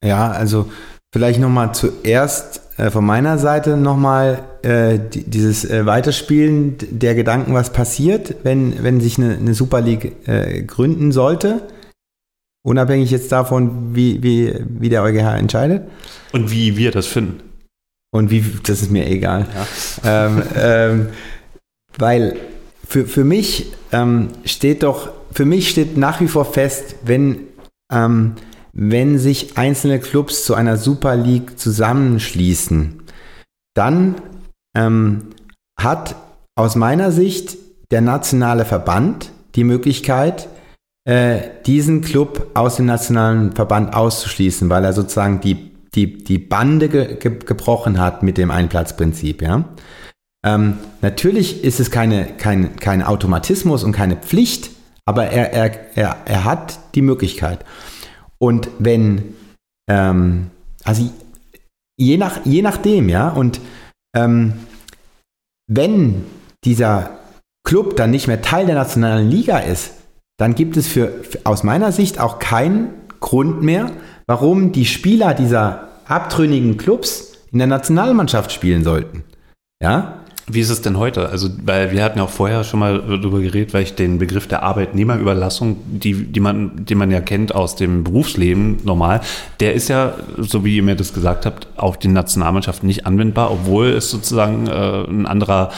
ja, 0.07 0.30
also 0.30 0.70
vielleicht 1.14 1.40
nochmal 1.40 1.73
zuerst 1.73 2.61
äh, 2.77 2.90
von 2.90 3.06
meiner 3.06 3.38
Seite 3.38 3.77
nochmal 3.77 4.44
äh, 4.61 4.99
die, 4.99 5.23
dieses 5.23 5.65
äh, 5.65 5.86
Weiterspielen 5.86 6.77
der 6.91 7.15
Gedanken, 7.15 7.53
was 7.53 7.73
passiert, 7.73 8.36
wenn, 8.44 8.84
wenn 8.84 9.02
sich 9.02 9.18
eine, 9.18 9.36
eine 9.36 9.53
Super 9.53 9.81
League 9.81 10.27
äh, 10.27 10.64
gründen 10.64 11.11
sollte. 11.11 11.68
Unabhängig 12.64 13.10
jetzt 13.11 13.31
davon, 13.31 13.95
wie, 13.95 14.22
wie, 14.22 14.53
wie 14.68 14.90
der 14.90 15.03
EuGH 15.03 15.38
entscheidet. 15.38 15.84
Und 16.34 16.52
wie 16.52 16.77
wir 16.77 16.91
das 16.91 17.07
finden. 17.07 17.41
Und 18.11 18.31
wie, 18.31 18.44
das 18.64 18.81
ist 18.81 18.91
mir 18.91 19.07
egal. 19.07 19.48
Ja. 19.53 19.68
Ähm, 20.06 20.44
ähm, 20.56 21.07
weil 21.98 22.38
für, 22.88 23.06
für 23.06 23.26
mich 23.26 23.73
ähm, 23.91 24.30
steht 24.45 24.84
doch, 24.84 25.11
für 25.31 25.45
mich 25.45 25.69
steht 25.69 25.98
nach 25.98 26.22
wie 26.22 26.27
vor 26.27 26.45
fest, 26.45 26.95
wenn 27.03 27.48
ähm, 27.91 28.36
wenn 28.74 29.18
sich 29.18 29.58
einzelne 29.58 30.00
Clubs 30.00 30.46
zu 30.46 30.54
einer 30.54 30.78
Super 30.78 31.16
League 31.16 31.60
zusammenschließen, 31.60 33.02
dann 33.76 34.16
ähm, 34.76 35.28
hat 35.80 36.16
aus 36.56 36.76
meiner 36.76 37.12
Sicht 37.12 37.58
der 37.91 38.02
nationale 38.02 38.66
Verband 38.66 39.32
die 39.56 39.64
Möglichkeit, 39.64 40.48
äh, 41.06 41.40
diesen 41.66 42.02
Club 42.02 42.52
aus 42.54 42.76
dem 42.76 42.86
nationalen 42.86 43.54
Verband 43.54 43.96
auszuschließen, 43.96 44.70
weil 44.70 44.84
er 44.84 44.94
sozusagen 44.94 45.41
die, 45.41 45.72
die, 45.96 46.24
die 46.24 46.38
Bande 46.38 46.90
ge 46.90 47.16
ge 47.16 47.40
gebrochen 47.46 48.00
hat 48.00 48.22
mit 48.22 48.38
dem 48.38 48.52
Einplatzprinzip. 48.52 49.41
Ja? 49.41 49.66
Ähm, 50.46 50.78
natürlich 51.02 51.64
ist 51.64 51.80
es 51.80 51.91
keine, 51.91 52.26
kein, 52.26 52.76
kein 52.76 53.02
Automatismus 53.02 53.84
und 53.84 53.91
keine 53.91 54.18
Pflicht, 54.18 54.72
aber 55.06 55.28
er, 55.28 55.52
er, 55.54 55.98
er, 55.98 56.18
er 56.26 56.44
hat 56.44 56.80
die 56.96 57.02
Möglichkeit. 57.02 57.66
Und 58.41 58.70
wenn, 58.80 59.36
ähm, 59.90 60.49
also 60.84 61.10
je, 61.98 62.18
nach, 62.18 62.45
je 62.45 62.61
nachdem, 62.61 63.10
ja. 63.10 63.30
Und 63.30 63.60
ähm, 64.16 64.53
wenn 65.68 66.26
dieser 66.64 67.20
Club 67.64 67.95
dann 67.95 68.11
nicht 68.11 68.28
mehr 68.28 68.41
Teil 68.41 68.66
der 68.66 68.76
nationalen 68.76 69.30
Liga 69.30 69.60
ist, 69.60 69.94
dann 70.40 70.56
gibt 70.56 70.78
es 70.78 70.88
für, 70.88 71.22
aus 71.44 71.64
meiner 71.64 71.91
Sicht 71.91 72.20
auch 72.20 72.40
keinen 72.40 72.90
Grund 73.20 73.61
mehr, 73.61 73.91
warum 74.26 74.72
die 74.72 74.86
Spieler 74.86 75.34
dieser 75.34 75.90
abtrünnigen 76.06 76.78
Clubs 76.78 77.38
in 77.52 77.60
der 77.60 77.68
Nationalmannschaft 77.68 78.52
spielen 78.52 78.84
sollten. 78.84 79.24
Ja? 79.82 80.24
Wie 80.51 80.59
ist 80.59 80.69
es 80.69 80.81
denn 80.81 80.97
heute? 80.97 81.30
Also, 81.30 81.47
weil 81.63 81.91
wir 81.91 82.03
hatten 82.03 82.17
ja 82.17 82.26
auch 82.26 82.30
vorher 82.30 82.63
schon 82.63 82.80
mal 82.80 82.99
darüber 82.99 83.39
geredet, 83.39 83.73
weil 83.73 83.84
ich 83.84 83.93
den 83.93 84.17
Begriff 84.17 84.47
der 84.47 84.63
Arbeitnehmerüberlassung, 84.63 85.77
die, 85.85 86.26
die 86.26 86.39
man, 86.39 86.85
den 86.85 86.97
man 86.97 87.11
ja 87.11 87.21
kennt 87.21 87.53
aus 87.53 87.76
dem 87.76 88.03
Berufsleben 88.03 88.77
normal, 88.84 89.21
der 89.59 89.73
ist 89.73 89.89
ja, 89.89 90.15
so 90.38 90.65
wie 90.65 90.77
ihr 90.77 90.84
mir 90.84 90.95
das 90.95 91.13
gesagt 91.13 91.45
habt, 91.45 91.67
auf 91.77 91.97
die 91.97 92.07
Nationalmannschaft 92.07 92.84
nicht 92.84 93.05
anwendbar, 93.05 93.51
obwohl 93.51 93.89
es 93.89 94.09
sozusagen 94.09 94.67
äh, 94.67 95.03
ein 95.07 95.27
anderer 95.27 95.69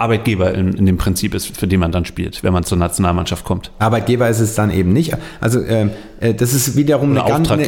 Arbeitgeber 0.00 0.54
in, 0.54 0.72
in, 0.72 0.86
dem 0.86 0.96
Prinzip 0.96 1.34
ist, 1.34 1.58
für 1.58 1.66
den 1.66 1.78
man 1.78 1.92
dann 1.92 2.06
spielt, 2.06 2.42
wenn 2.42 2.54
man 2.54 2.64
zur 2.64 2.78
Nationalmannschaft 2.78 3.44
kommt. 3.44 3.70
Arbeitgeber 3.78 4.30
ist 4.30 4.40
es 4.40 4.54
dann 4.54 4.70
eben 4.70 4.94
nicht. 4.94 5.14
Also 5.40 5.62
ähm, 5.62 5.90
äh, 6.20 6.32
das 6.32 6.54
ist 6.54 6.74
wiederum 6.74 7.10
eine, 7.10 7.22
eine, 7.22 7.62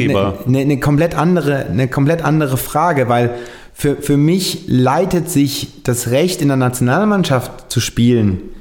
eine, 0.47 0.59
eine, 0.59 0.81
komplett 0.81 1.15
andere, 1.15 1.67
eine 1.67 1.89
komplett 1.89 2.23
andere 2.25 2.57
Frage, 2.57 3.11
weil 3.11 3.35
für, 3.73 3.97
für 3.97 4.17
mich 4.17 4.65
leitet 4.67 5.31
sich 5.31 5.83
das 5.83 6.11
Recht 6.11 6.43
in 6.43 6.49
der 6.49 6.57
Nationalmannschaft 6.57 7.71
zu 7.71 7.81
spielen 7.81 8.53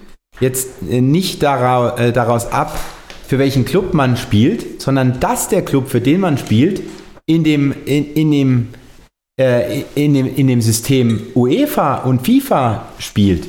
jetzt 0.41 0.69
äh, 0.89 0.99
nicht 0.99 1.41
daraus, 1.43 1.97
äh, 1.99 2.11
daraus 2.11 2.51
ab, 2.51 2.77
für 3.25 3.39
welchen 3.39 3.63
Club 3.63 3.93
man 3.93 4.17
spielt, 4.17 4.81
sondern 4.81 5.21
dass 5.21 5.47
der 5.47 5.63
Club, 5.63 5.87
für 5.87 6.01
den 6.01 6.19
man 6.19 6.37
spielt, 6.37 6.81
in 7.25 7.45
dem, 7.45 7.73
in, 7.85 8.13
in 8.13 8.31
dem, 8.31 8.67
äh, 9.39 9.83
in 9.95 10.13
dem, 10.13 10.35
in 10.35 10.47
dem 10.47 10.61
System 10.61 11.27
UEFA 11.33 11.97
und 11.99 12.25
FIFA 12.25 12.89
spielt. 12.99 13.47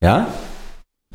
Ja? 0.00 0.28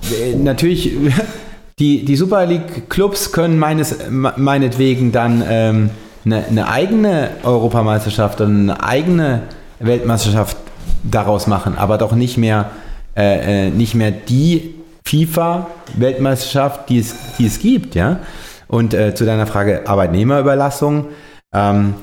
Äh, 0.01 0.35
natürlich, 0.35 0.91
die, 1.79 2.03
die 2.03 2.15
Super 2.17 2.45
League-Clubs 2.45 3.31
können 3.31 3.57
meines, 3.57 3.95
meinetwegen 4.09 5.13
dann 5.13 5.43
ähm, 5.47 5.89
eine, 6.25 6.45
eine, 6.45 6.67
eigene 6.67 7.29
Europameisterschaft 7.43 8.41
und 8.41 8.71
eine 8.71 8.83
eigene 8.83 9.43
Weltmeisterschaft 9.79 10.57
daraus 11.03 11.47
machen, 11.47 11.77
aber 11.77 11.97
doch 11.97 12.13
nicht 12.13 12.37
mehr, 12.37 12.71
äh, 13.15 13.67
äh 13.67 13.69
nicht 13.69 13.95
mehr 13.95 14.11
die 14.11 14.75
FIFA-Weltmeisterschaft, 15.05 16.89
die 16.89 16.99
es, 16.99 17.15
die 17.37 17.45
es 17.45 17.59
gibt. 17.59 17.95
Ja? 17.95 18.19
Und 18.67 18.93
äh, 18.93 19.13
zu 19.13 19.25
deiner 19.25 19.47
Frage 19.47 19.87
Arbeitnehmerüberlassung, 19.87 21.07
ähm, 21.53 21.95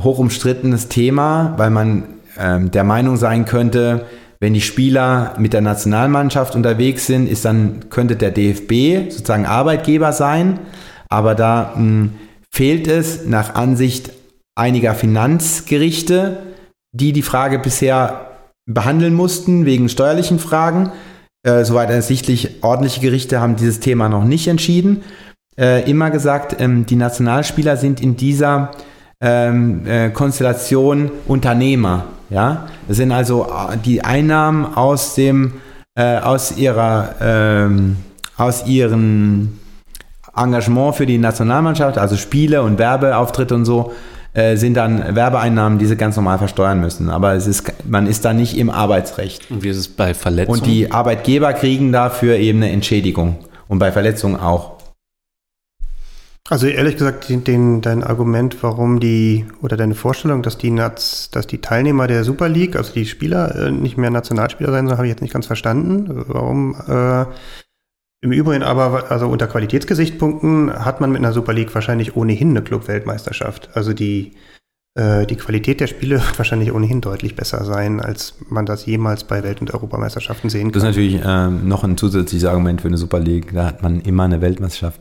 hoch 0.00 0.18
umstrittenes 0.18 0.88
Thema, 0.88 1.54
weil 1.56 1.70
man 1.70 2.04
ähm, 2.38 2.70
der 2.70 2.84
Meinung 2.84 3.16
sein 3.16 3.44
könnte, 3.44 4.06
wenn 4.40 4.54
die 4.54 4.60
Spieler 4.60 5.34
mit 5.38 5.52
der 5.52 5.60
Nationalmannschaft 5.60 6.56
unterwegs 6.56 7.06
sind, 7.06 7.28
ist 7.28 7.44
dann 7.44 7.90
könnte 7.90 8.16
der 8.16 8.32
DFB 8.32 9.10
sozusagen 9.12 9.46
Arbeitgeber 9.46 10.12
sein, 10.12 10.58
aber 11.08 11.36
da 11.36 11.74
mh, 11.76 11.78
hm, 11.78 12.10
fehlt 12.50 12.88
es 12.88 13.24
nach 13.24 13.54
Ansicht 13.54 14.10
einiger 14.56 14.94
Finanzgerichte, 14.94 16.38
die 16.92 17.12
die 17.12 17.22
Frage 17.22 17.58
bisher 17.58 18.26
behandeln 18.66 19.14
mussten 19.14 19.66
wegen 19.66 19.88
steuerlichen 19.88 20.38
Fragen. 20.38 20.92
Äh, 21.42 21.64
soweit 21.64 21.90
ersichtlich, 21.90 22.62
ordentliche 22.62 23.00
Gerichte 23.00 23.40
haben 23.40 23.56
dieses 23.56 23.80
Thema 23.80 24.08
noch 24.08 24.24
nicht 24.24 24.46
entschieden. 24.46 25.02
Äh, 25.58 25.90
immer 25.90 26.10
gesagt, 26.10 26.56
ähm, 26.60 26.86
die 26.86 26.96
Nationalspieler 26.96 27.76
sind 27.76 28.00
in 28.00 28.16
dieser 28.16 28.70
ähm, 29.20 29.86
äh, 29.86 30.10
Konstellation 30.10 31.10
Unternehmer. 31.26 32.04
Ja, 32.30 32.68
das 32.88 32.96
sind 32.96 33.12
also 33.12 33.46
äh, 33.46 33.76
die 33.76 34.02
Einnahmen 34.02 34.64
aus 34.74 35.14
dem 35.14 35.54
äh, 35.94 36.18
aus 36.18 36.56
ihrer 36.56 37.14
ähm, 37.20 37.96
aus 38.36 38.66
ihren 38.66 39.60
Engagement 40.34 40.94
für 40.94 41.06
die 41.06 41.18
Nationalmannschaft, 41.18 41.98
also 41.98 42.16
Spiele 42.16 42.62
und 42.62 42.78
Werbeauftritte 42.78 43.54
und 43.54 43.66
so, 43.66 43.92
äh, 44.34 44.56
sind 44.56 44.74
dann 44.74 45.14
Werbeeinnahmen, 45.14 45.78
die 45.78 45.86
sie 45.86 45.96
ganz 45.96 46.16
normal 46.16 46.38
versteuern 46.38 46.80
müssen. 46.80 47.10
Aber 47.10 47.34
es 47.34 47.46
ist, 47.46 47.72
man 47.84 48.06
ist 48.06 48.24
da 48.24 48.32
nicht 48.32 48.56
im 48.56 48.70
Arbeitsrecht. 48.70 49.50
Und 49.50 49.62
wie 49.62 49.68
ist 49.68 49.76
es 49.76 49.88
bei 49.88 50.14
Verletzungen? 50.14 50.60
Und 50.60 50.66
die 50.66 50.90
Arbeitgeber 50.90 51.52
kriegen 51.52 51.92
dafür 51.92 52.36
eben 52.36 52.62
eine 52.62 52.72
Entschädigung. 52.72 53.38
Und 53.68 53.78
bei 53.78 53.92
Verletzungen 53.92 54.36
auch. 54.36 54.78
Also 56.48 56.66
ehrlich 56.66 56.96
gesagt, 56.96 57.28
den, 57.28 57.80
dein 57.80 58.02
Argument, 58.02 58.62
warum 58.62 59.00
die, 59.00 59.46
oder 59.62 59.76
deine 59.76 59.94
Vorstellung, 59.94 60.42
dass 60.42 60.58
die, 60.58 60.70
Naz, 60.70 61.30
dass 61.30 61.46
die 61.46 61.58
Teilnehmer 61.58 62.08
der 62.08 62.24
Super 62.24 62.48
League, 62.48 62.76
also 62.76 62.92
die 62.92 63.06
Spieler, 63.06 63.54
äh, 63.54 63.70
nicht 63.70 63.96
mehr 63.96 64.10
Nationalspieler 64.10 64.70
sein 64.72 64.86
sollen, 64.86 64.98
habe 64.98 65.06
ich 65.06 65.12
jetzt 65.12 65.22
nicht 65.22 65.32
ganz 65.32 65.46
verstanden. 65.46 66.24
Warum? 66.26 66.74
Äh, 66.88 67.26
Im 68.22 68.30
Übrigen 68.30 68.62
aber, 68.62 69.10
also 69.10 69.26
unter 69.26 69.48
Qualitätsgesichtspunkten 69.48 70.72
hat 70.72 71.00
man 71.00 71.10
mit 71.10 71.18
einer 71.18 71.32
Super 71.32 71.52
League 71.52 71.74
wahrscheinlich 71.74 72.16
ohnehin 72.16 72.50
eine 72.50 72.62
Club-Weltmeisterschaft. 72.62 73.70
Also 73.74 73.92
die 73.92 74.32
äh, 74.94 75.26
die 75.26 75.36
Qualität 75.36 75.80
der 75.80 75.86
Spiele 75.86 76.16
wird 76.24 76.38
wahrscheinlich 76.38 76.72
ohnehin 76.72 77.00
deutlich 77.00 77.34
besser 77.34 77.64
sein, 77.64 78.00
als 78.00 78.34
man 78.48 78.66
das 78.66 78.86
jemals 78.86 79.24
bei 79.24 79.42
Welt- 79.42 79.60
und 79.60 79.72
Europameisterschaften 79.72 80.50
sehen 80.50 80.70
kann. 80.70 80.72
Das 80.72 80.82
ist 80.82 80.88
natürlich 80.88 81.20
ähm, 81.24 81.66
noch 81.66 81.82
ein 81.82 81.96
zusätzliches 81.96 82.46
Argument 82.48 82.80
für 82.80 82.88
eine 82.88 82.98
Super 82.98 83.18
League. 83.18 83.52
Da 83.52 83.66
hat 83.66 83.82
man 83.82 84.00
immer 84.02 84.24
eine 84.24 84.40
Weltmeisterschaft. 84.40 85.00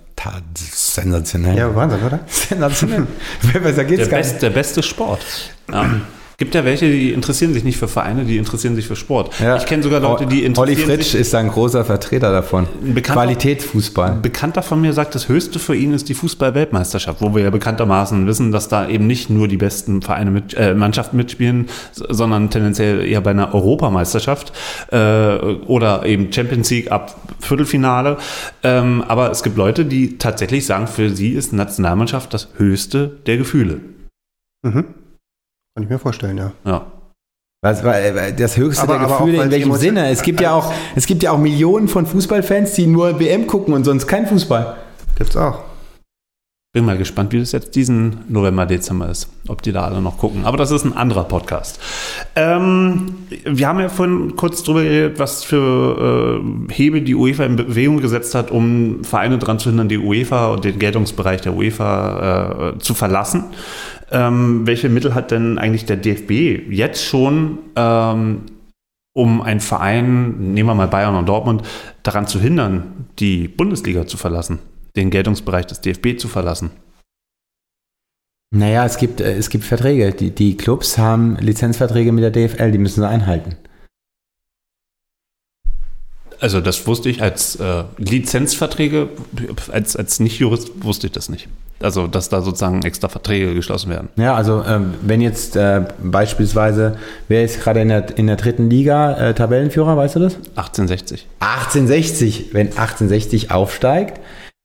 Sensationell. 0.56 1.58
Ja, 1.58 1.76
Wahnsinn, 1.76 2.00
oder? 2.06 2.20
Sensationell. 2.28 3.08
Besser 3.54 3.86
geht's 3.86 4.04
der, 4.04 4.08
gar 4.08 4.20
best, 4.20 4.42
der 4.42 4.50
beste 4.52 4.84
Sport. 4.84 5.26
Ja. 5.72 6.02
Gibt 6.42 6.56
ja 6.56 6.66
welche, 6.66 6.90
die 6.90 7.12
interessieren 7.12 7.54
sich 7.54 7.64
nicht 7.64 7.78
für 7.78 7.88
Vereine, 7.88 8.26
die 8.26 8.38
interessieren 8.38 8.74
sich 8.74 8.88
für 8.88 8.96
Sport. 8.96 9.32
Ja. 9.40 9.58
Ich 9.58 9.68
kenne 9.68 9.84
sogar 9.84 10.00
Leute, 10.00 10.26
die 10.26 10.44
interessieren 10.44 10.76
Olli 10.80 10.88
Fritsch 10.88 11.12
sich. 11.12 11.22
ist 11.22 11.36
ein 11.36 11.50
großer 11.50 11.86
Vertreter 11.86 12.32
davon. 12.32 12.66
Bekannter, 12.82 13.22
Qualitätsfußball. 13.22 14.14
Ein 14.14 14.22
Bekannter 14.24 14.64
von 14.64 14.82
mir 14.82 14.92
sagt, 14.94 15.14
das 15.14 15.30
Höchste 15.30 15.60
für 15.60 15.76
ihn 15.76 15.94
ist 15.94 16.10
die 16.10 16.16
Fußball-Weltmeisterschaft, 16.16 17.22
wo 17.22 17.36
wir 17.36 17.44
ja 17.44 17.52
bekanntermaßen 17.52 18.26
wissen, 18.26 18.52
dass 18.52 18.68
da 18.68 18.90
eben 18.90 19.06
nicht 19.06 19.30
nur 19.30 19.48
die 19.48 19.58
besten 19.58 20.02
Vereine 20.02 20.32
mit, 20.32 20.56
äh, 20.56 20.74
Mannschaften 20.74 21.16
mitspielen, 21.16 21.68
sondern 21.92 22.50
tendenziell 22.50 23.06
eher 23.06 23.22
bei 23.22 23.30
einer 23.30 23.54
Europameisterschaft 23.54 24.52
äh, 24.92 24.98
oder 25.68 26.08
eben 26.08 26.34
Champions 26.34 26.72
League 26.72 26.92
ab 26.92 27.18
Viertelfinale. 27.40 28.18
Ähm, 28.64 29.04
aber 29.08 29.30
es 29.30 29.44
gibt 29.44 29.58
Leute, 29.58 29.86
die 29.86 30.18
tatsächlich 30.18 30.66
sagen, 30.66 30.88
für 30.88 31.12
sie 31.12 31.34
ist 31.34 31.54
Nationalmannschaft 31.54 32.34
das 32.34 32.48
Höchste 32.58 33.20
der 33.28 33.38
Gefühle. 33.38 33.82
Mhm. 34.64 34.86
Kann 35.76 35.84
ich 35.84 35.90
mir 35.90 36.00
vorstellen, 36.00 36.38
ja. 36.38 36.52
Ja. 36.66 36.86
Was, 37.64 37.84
das 37.84 38.58
höchste 38.58 38.84
aber, 38.84 38.98
der 38.98 39.08
Gefühle, 39.08 39.44
in 39.44 39.52
welchem 39.52 39.74
Sinne? 39.76 40.10
Es 40.10 40.24
gibt, 40.24 40.42
ja 40.42 40.54
auch, 40.54 40.74
es 40.96 41.06
gibt 41.06 41.22
ja 41.22 41.32
auch 41.32 41.38
Millionen 41.38 41.88
von 41.88 42.08
Fußballfans, 42.08 42.74
die 42.74 42.88
nur 42.88 43.20
WM 43.20 43.46
gucken 43.46 43.76
und 43.76 43.84
sonst 43.84 44.08
kein 44.08 44.26
Fußball. 44.26 44.78
Gibt's 45.16 45.38
auch. 45.38 45.60
Bin 46.74 46.86
mal 46.86 46.98
gespannt, 46.98 47.34
wie 47.34 47.40
das 47.40 47.52
jetzt 47.52 47.76
diesen 47.76 48.20
November, 48.30 48.66
Dezember 48.66 49.10
ist. 49.10 49.28
Ob 49.50 49.62
die 49.62 49.74
da 49.74 49.84
alle 49.84 50.02
noch 50.02 50.18
gucken. 50.18 50.46
Aber 50.46 50.56
das 50.56 50.72
ist 50.72 50.86
ein 50.86 50.96
anderer 50.96 51.26
Podcast. 51.26 51.82
Ähm, 52.38 53.28
wir 53.44 53.68
haben 53.68 53.82
ja 53.82 53.90
vorhin 53.90 54.38
kurz 54.38 54.64
drüber 54.64 54.82
geredet, 54.82 55.20
was 55.20 55.44
für 55.44 56.40
äh, 56.42 56.74
Hebe 56.74 57.02
die 57.02 57.14
UEFA 57.14 57.44
in 57.44 57.58
Bewegung 57.58 58.00
gesetzt 58.00 58.36
hat, 58.36 58.52
um 58.52 59.04
Vereine 59.04 59.38
daran 59.38 59.60
zu 59.60 59.68
hindern, 59.70 59.90
die 59.90 59.98
UEFA 59.98 60.48
und 60.48 60.64
den 60.64 60.80
Geltungsbereich 60.80 61.42
der 61.42 61.56
UEFA 61.56 62.70
äh, 62.70 62.80
zu 62.80 62.94
verlassen. 62.94 63.44
Ähm, 64.12 64.68
welche 64.68 64.90
Mittel 64.90 65.16
hat 65.16 65.32
denn 65.32 65.58
eigentlich 65.58 65.86
der 65.86 65.98
DFB 65.98 66.70
jetzt 66.70 67.04
schon, 67.04 67.60
ähm, 67.76 68.44
um 69.14 69.42
einen 69.42 69.60
Verein, 69.60 70.54
nehmen 70.54 70.70
wir 70.70 70.76
mal 70.76 70.88
Bayern 70.88 71.16
und 71.16 71.28
Dortmund, 71.28 71.64
daran 72.04 72.28
zu 72.28 72.40
hindern, 72.40 73.08
die 73.20 73.48
Bundesliga 73.48 74.06
zu 74.08 74.18
verlassen, 74.18 74.60
den 74.96 75.10
Geltungsbereich 75.10 75.66
des 75.66 75.82
DFB 75.82 76.18
zu 76.18 76.28
verlassen? 76.28 76.72
Naja, 78.54 78.86
es 78.86 78.98
gibt, 78.98 79.22
äh, 79.22 79.34
es 79.34 79.50
gibt 79.50 79.64
Verträge. 79.64 80.12
Die, 80.12 80.32
die 80.32 80.58
Clubs 80.58 80.98
haben 80.98 81.38
Lizenzverträge 81.38 82.12
mit 82.12 82.24
der 82.24 82.32
DFL, 82.32 82.72
die 82.72 82.78
müssen 82.78 83.02
sie 83.02 83.08
einhalten. 83.08 83.56
Also 86.42 86.60
das 86.60 86.88
wusste 86.88 87.08
ich 87.10 87.22
als 87.22 87.56
äh, 87.58 87.84
Lizenzverträge, 87.98 89.10
als, 89.72 89.96
als 89.96 90.20
Nicht-Jurist 90.20 90.72
wusste 90.84 91.06
ich 91.08 91.14
das 91.14 91.30
nicht. 91.30 91.48
Also 91.80 92.08
dass 92.08 92.30
da 92.30 92.42
sozusagen 92.42 92.82
extra 92.82 93.10
Verträge 93.10 93.54
geschlossen 93.54 93.92
werden. 93.92 94.10
Ja, 94.16 94.36
also 94.36 94.64
ähm, 94.68 94.96
wenn 95.02 95.22
jetzt 95.22 95.56
äh, 95.56 95.84
beispielsweise, 96.02 96.98
wer 97.28 97.44
ist 97.44 97.62
gerade 97.62 97.82
in 97.82 97.90
der, 97.90 98.18
in 98.18 98.26
der 98.28 98.38
dritten 98.38 98.70
Liga 98.70 99.18
äh, 99.18 99.34
Tabellenführer, 99.36 99.96
weißt 99.96 100.16
du 100.16 100.20
das? 100.20 100.36
1860. 100.56 101.28
1860, 101.40 102.54
wenn 102.54 102.68
1860 102.68 103.52
aufsteigt, 103.52 104.20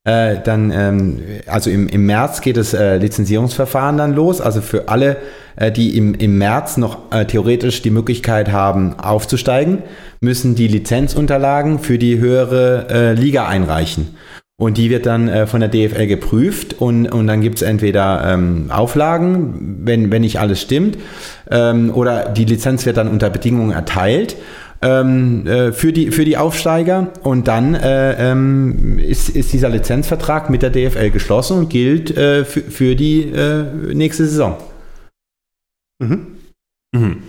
äh, 0.07 0.41
dann, 0.43 0.71
ähm, 0.71 1.21
also 1.47 1.69
im, 1.69 1.89
im 1.89 2.07
März 2.07 2.41
geht 2.41 2.57
das 2.57 2.73
äh, 2.75 2.97
Lizenzierungsverfahren 2.97 3.99
dann 3.99 4.15
los. 4.15 4.41
Also 4.41 4.61
für 4.61 4.89
alle, 4.89 5.17
äh, 5.57 5.73
die 5.73 5.97
im, 5.97 6.15
im 6.15 6.39
März 6.39 6.77
noch 6.77 7.11
äh, 7.11 7.25
theoretisch 7.25 7.83
die 7.83 7.91
Möglichkeit 7.91 8.53
haben, 8.53 8.99
aufzusteigen, 9.01 9.83
müssen 10.21 10.55
die 10.55 10.69
Lizenzunterlagen 10.69 11.81
für 11.81 11.99
die 11.99 12.21
höhere 12.21 12.87
äh, 12.89 13.13
Liga 13.15 13.49
einreichen. 13.49 14.17
Und 14.59 14.79
die 14.79 14.91
wird 14.91 15.07
dann 15.07 15.29
äh, 15.29 15.47
von 15.49 15.61
der 15.61 15.69
DFL 15.69 16.07
geprüft 16.07 16.81
und, 16.81 17.09
und 17.09 17.27
dann 17.27 17.41
gibt 17.41 17.57
es 17.57 17.63
entweder 17.63 18.33
ähm, 18.33 18.71
Auflagen, 18.71 19.81
wenn, 19.83 20.13
wenn 20.13 20.23
nicht 20.23 20.39
alles 20.39 20.63
stimmt, 20.63 20.97
ähm, 21.51 21.93
oder 21.93 22.31
die 22.31 22.45
Lizenz 22.45 22.87
wird 22.87 22.97
dann 22.97 23.09
unter 23.09 23.29
Bedingungen 23.29 23.73
erteilt 23.73 24.37
ähm, 24.87 25.47
äh, 25.47 25.73
für, 25.73 25.93
die, 25.93 26.13
für 26.13 26.25
die 26.25 26.37
Aufsteiger 26.37 27.13
und 27.23 27.49
dann 27.49 27.75
äh, 27.75 28.31
ähm, 28.31 28.99
ist, 28.99 29.29
ist 29.29 29.53
dieser 29.53 29.69
Lizenzvertrag 29.69 30.49
mit 30.49 30.63
der 30.63 30.71
DFL 30.71 31.11
geschlossen 31.11 31.59
und 31.59 31.71
gilt 31.71 32.17
äh, 32.17 32.45
für, 32.45 32.63
für 32.63 32.95
die 32.95 33.23
äh, 33.23 33.95
nächste 33.95 34.27
Saison. 34.27 34.57
Mhm. 35.99 36.37
Mhm. 36.95 37.23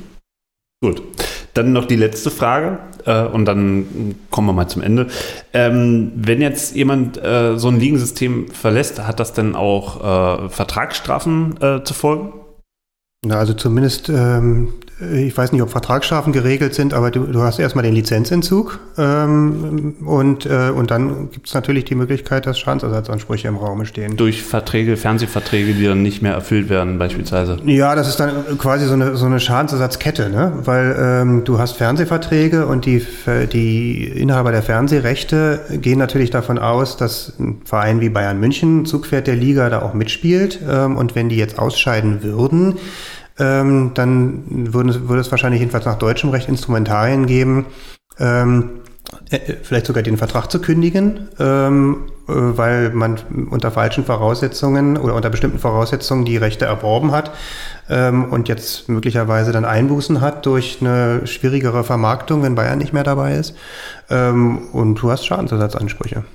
Gut. 0.83 1.01
Dann 1.55 1.73
noch 1.73 1.85
die 1.85 1.95
letzte 1.95 2.29
Frage 2.29 2.77
äh, 3.05 3.23
und 3.23 3.45
dann 3.45 4.15
kommen 4.29 4.47
wir 4.47 4.53
mal 4.53 4.67
zum 4.67 4.83
Ende. 4.83 5.07
Ähm, 5.53 6.11
wenn 6.15 6.39
jetzt 6.39 6.75
jemand 6.75 7.17
äh, 7.17 7.57
so 7.57 7.69
ein 7.69 7.79
Ligensystem 7.79 8.49
verlässt, 8.49 8.99
hat 9.07 9.19
das 9.19 9.33
denn 9.33 9.55
auch 9.55 10.45
äh, 10.45 10.49
Vertragsstrafen 10.49 11.59
äh, 11.59 11.83
zu 11.83 11.95
folgen? 11.95 12.33
Na, 13.25 13.39
also 13.39 13.55
zumindest 13.55 14.09
ähm, 14.09 14.73
ich 14.99 15.37
weiß 15.37 15.51
nicht, 15.51 15.61
ob 15.61 15.69
Vertragsstrafen 15.69 16.33
geregelt 16.33 16.73
sind, 16.73 16.95
aber 16.95 17.11
du, 17.11 17.25
du 17.25 17.41
hast 17.41 17.59
erstmal 17.59 17.83
den 17.83 17.93
Lizenzentzug 17.93 18.79
ähm, 18.97 19.95
und, 20.03 20.47
äh, 20.47 20.69
und 20.69 20.89
dann 20.89 21.29
gibt 21.29 21.47
es 21.47 21.53
natürlich 21.53 21.85
die 21.85 21.93
Möglichkeit, 21.93 22.47
dass 22.47 22.57
Schadensersatzansprüche 22.57 23.47
im 23.47 23.57
Raum 23.57 23.85
stehen. 23.85 24.17
Durch 24.17 24.41
Verträge, 24.41 24.97
Fernsehverträge, 24.97 25.75
die 25.75 25.85
dann 25.85 26.01
nicht 26.01 26.23
mehr 26.23 26.33
erfüllt 26.33 26.69
werden, 26.69 26.97
beispielsweise. 26.97 27.59
Ja, 27.65 27.93
das 27.93 28.07
ist 28.07 28.19
dann 28.19 28.57
quasi 28.57 28.87
so 28.87 28.93
eine, 28.93 29.15
so 29.15 29.27
eine 29.27 29.39
Schadensersatzkette, 29.39 30.29
ne? 30.31 30.53
weil 30.63 30.95
ähm, 30.99 31.43
du 31.43 31.59
hast 31.59 31.77
Fernsehverträge 31.77 32.65
und 32.65 32.85
die, 32.85 33.05
die 33.53 34.03
Inhaber 34.03 34.51
der 34.51 34.63
Fernsehrechte 34.63 35.59
gehen 35.79 35.99
natürlich 35.99 36.31
davon 36.31 36.57
aus, 36.57 36.97
dass 36.97 37.33
ein 37.39 37.61
Verein 37.65 38.01
wie 38.01 38.09
Bayern 38.09 38.39
München, 38.39 38.85
Zugpferd 38.85 39.27
der 39.27 39.35
Liga, 39.35 39.69
da 39.69 39.83
auch 39.83 39.93
mitspielt 39.93 40.59
ähm, 40.67 40.97
und 40.97 41.13
wenn 41.13 41.29
die 41.29 41.37
jetzt 41.37 41.59
ausscheiden 41.59 42.23
würden, 42.23 42.79
ähm, 43.39 43.91
dann 43.93 44.73
würde, 44.73 45.07
würde 45.07 45.21
es 45.21 45.31
wahrscheinlich 45.31 45.59
jedenfalls 45.59 45.85
nach 45.85 45.97
deutschem 45.97 46.29
Recht 46.29 46.49
Instrumentarien 46.49 47.25
geben, 47.25 47.65
ähm, 48.19 48.81
äh, 49.29 49.39
vielleicht 49.63 49.85
sogar 49.85 50.03
den 50.03 50.17
Vertrag 50.17 50.51
zu 50.51 50.59
kündigen, 50.59 51.29
ähm, 51.39 52.07
äh, 52.27 52.33
weil 52.33 52.89
man 52.91 53.17
unter 53.49 53.71
falschen 53.71 54.03
Voraussetzungen 54.03 54.97
oder 54.97 55.15
unter 55.15 55.29
bestimmten 55.29 55.59
Voraussetzungen 55.59 56.25
die 56.25 56.37
Rechte 56.37 56.65
erworben 56.65 57.11
hat 57.11 57.31
ähm, 57.89 58.25
und 58.25 58.49
jetzt 58.49 58.89
möglicherweise 58.89 59.51
dann 59.51 59.65
Einbußen 59.65 60.19
hat 60.19 60.45
durch 60.45 60.79
eine 60.81 61.25
schwierigere 61.25 61.83
Vermarktung, 61.83 62.43
wenn 62.43 62.55
Bayern 62.55 62.79
nicht 62.79 62.93
mehr 62.93 63.03
dabei 63.03 63.35
ist. 63.35 63.55
Ähm, 64.09 64.69
und 64.73 64.95
du 64.95 65.09
hast 65.09 65.25
Schadensersatzansprüche. 65.25 66.25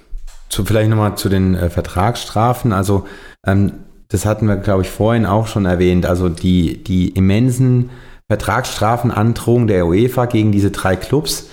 Zu, 0.48 0.64
vielleicht 0.64 0.90
nochmal 0.90 1.16
zu 1.16 1.28
den 1.28 1.54
äh, 1.54 1.70
Vertragsstrafen. 1.70 2.72
Also 2.72 3.06
ähm, 3.46 3.72
das 4.12 4.26
hatten 4.26 4.46
wir, 4.46 4.56
glaube 4.56 4.82
ich, 4.82 4.90
vorhin 4.90 5.26
auch 5.26 5.46
schon 5.46 5.64
erwähnt, 5.64 6.06
also 6.06 6.28
die, 6.28 6.84
die 6.84 7.08
immensen 7.08 7.90
Vertragsstrafenandrohungen 8.28 9.66
der 9.66 9.86
UEFA 9.86 10.26
gegen 10.26 10.52
diese 10.52 10.70
drei 10.70 10.96
Clubs 10.96 11.48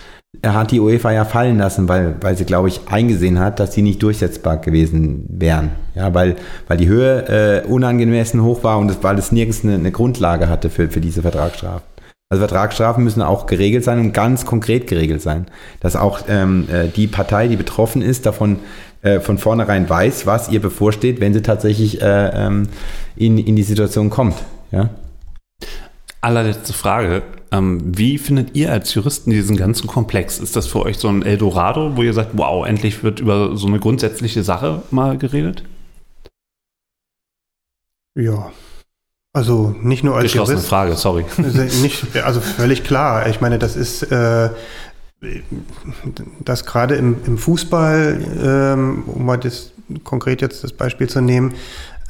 hat 0.46 0.72
die 0.72 0.80
UEFA 0.80 1.12
ja 1.12 1.26
fallen 1.26 1.58
lassen, 1.58 1.88
weil, 1.88 2.16
weil 2.22 2.38
sie, 2.38 2.46
glaube 2.46 2.68
ich, 2.68 2.82
eingesehen 2.88 3.40
hat, 3.40 3.60
dass 3.60 3.74
sie 3.74 3.82
nicht 3.82 4.02
durchsetzbar 4.04 4.58
gewesen 4.58 5.26
wären. 5.28 5.72
Ja, 5.96 6.14
weil, 6.14 6.36
weil 6.68 6.78
die 6.78 6.88
Höhe 6.88 7.64
äh, 7.66 7.68
unangemessen 7.68 8.44
hoch 8.44 8.64
war 8.64 8.78
und 8.78 8.92
es, 8.92 8.98
weil 9.02 9.18
es 9.18 9.32
nirgends 9.32 9.64
eine, 9.64 9.76
eine 9.76 9.92
Grundlage 9.92 10.48
hatte 10.48 10.70
für, 10.70 10.90
für 10.90 11.02
diese 11.02 11.22
Vertragsstrafen. 11.24 11.84
Also 12.32 12.42
Vertragsstrafen 12.42 13.04
müssen 13.04 13.24
auch 13.24 13.48
geregelt 13.48 13.84
sein 13.84 14.00
und 14.00 14.14
ganz 14.14 14.46
konkret 14.46 14.86
geregelt 14.86 15.22
sein. 15.22 15.48
Dass 15.80 15.96
auch 15.96 16.22
ähm, 16.28 16.68
äh, 16.72 16.88
die 16.88 17.08
Partei, 17.08 17.48
die 17.48 17.56
betroffen 17.56 18.04
ist, 18.04 18.28
davon 18.28 18.60
äh, 19.02 19.20
von 19.20 19.40
vornherein 19.40 19.90
weiß, 19.90 20.28
was 20.28 20.50
ihr 20.50 20.62
bevorsteht, 20.62 21.22
wenn 21.22 21.34
sie 21.34 21.42
tatsächlich 21.42 22.02
äh, 22.02 22.30
ähm, 22.34 22.68
in, 23.16 23.40
in 23.40 23.56
die 23.56 23.64
Situation 23.64 24.12
kommt. 24.12 24.36
Ja? 24.72 24.92
Allerletzte 26.22 26.74
Frage. 26.74 27.24
Ähm, 27.52 27.82
wie 27.98 28.20
findet 28.20 28.56
ihr 28.56 28.72
als 28.72 28.94
Juristen 28.94 29.32
diesen 29.32 29.58
ganzen 29.58 29.88
Komplex? 29.88 30.38
Ist 30.38 30.56
das 30.56 30.68
für 30.68 30.84
euch 30.84 30.98
so 30.98 31.08
ein 31.08 31.24
Eldorado, 31.24 31.98
wo 31.98 32.04
ihr 32.04 32.14
sagt, 32.14 32.32
wow, 32.34 32.68
endlich 32.68 33.04
wird 33.04 33.22
über 33.22 33.58
so 33.58 33.66
eine 33.66 33.80
grundsätzliche 33.80 34.44
Sache 34.44 34.84
mal 34.92 35.18
geredet? 35.18 35.64
Ja. 38.16 38.52
Also 39.40 39.74
nicht 39.82 40.04
nur 40.04 40.16
als 40.16 40.24
Geschlossene 40.24 40.58
Jurist, 40.58 40.70
Frage, 40.70 40.96
sorry. 40.96 41.24
Nicht, 41.82 42.18
also 42.26 42.42
völlig 42.42 42.84
klar. 42.84 43.30
Ich 43.30 43.40
meine, 43.40 43.58
das 43.58 43.78
ist 43.78 44.04
äh, 44.12 44.50
dass 46.44 46.66
gerade 46.66 46.96
im, 46.96 47.16
im 47.26 47.38
Fußball, 47.38 48.20
ähm, 48.44 49.04
um 49.06 49.26
mal 49.26 49.38
das, 49.38 49.72
konkret 50.04 50.42
jetzt 50.42 50.66
das 50.66 50.74
Beispiel 50.74 51.08
zu 51.08 51.22
nehmen, 51.22 51.54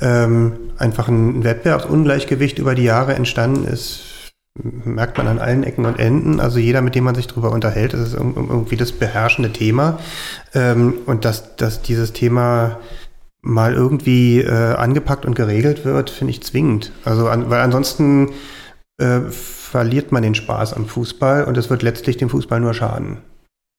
ähm, 0.01 0.53
einfach 0.79 1.07
ein 1.07 1.43
Wettbewerbsungleichgewicht 1.43 2.57
über 2.57 2.73
die 2.73 2.83
Jahre 2.85 3.13
entstanden 3.13 3.65
ist, 3.67 4.31
merkt 4.55 5.19
man 5.19 5.27
an 5.27 5.37
allen 5.37 5.63
Ecken 5.63 5.85
und 5.85 5.99
Enden. 5.99 6.39
Also 6.39 6.57
jeder, 6.57 6.81
mit 6.81 6.95
dem 6.95 7.03
man 7.03 7.13
sich 7.13 7.27
darüber 7.27 7.51
unterhält, 7.51 7.93
das 7.93 7.99
ist 7.99 8.13
irgendwie 8.15 8.75
das 8.75 8.91
beherrschende 8.91 9.53
Thema. 9.53 9.99
Ähm, 10.55 10.95
und 11.05 11.25
dass, 11.25 11.55
dass 11.57 11.83
dieses 11.83 12.11
Thema 12.11 12.79
mal 13.41 13.73
irgendwie 13.73 14.41
äh, 14.41 14.73
angepackt 14.75 15.25
und 15.25 15.35
geregelt 15.35 15.85
wird, 15.85 16.09
finde 16.09 16.31
ich 16.31 16.43
zwingend. 16.43 16.91
Also 17.05 17.27
an, 17.27 17.49
weil 17.49 17.61
ansonsten 17.61 18.31
äh, 18.97 19.21
verliert 19.29 20.11
man 20.11 20.23
den 20.23 20.35
Spaß 20.35 20.73
am 20.73 20.87
Fußball 20.87 21.45
und 21.45 21.57
es 21.57 21.69
wird 21.69 21.83
letztlich 21.83 22.17
dem 22.17 22.29
Fußball 22.29 22.59
nur 22.59 22.73
schaden. 22.73 23.19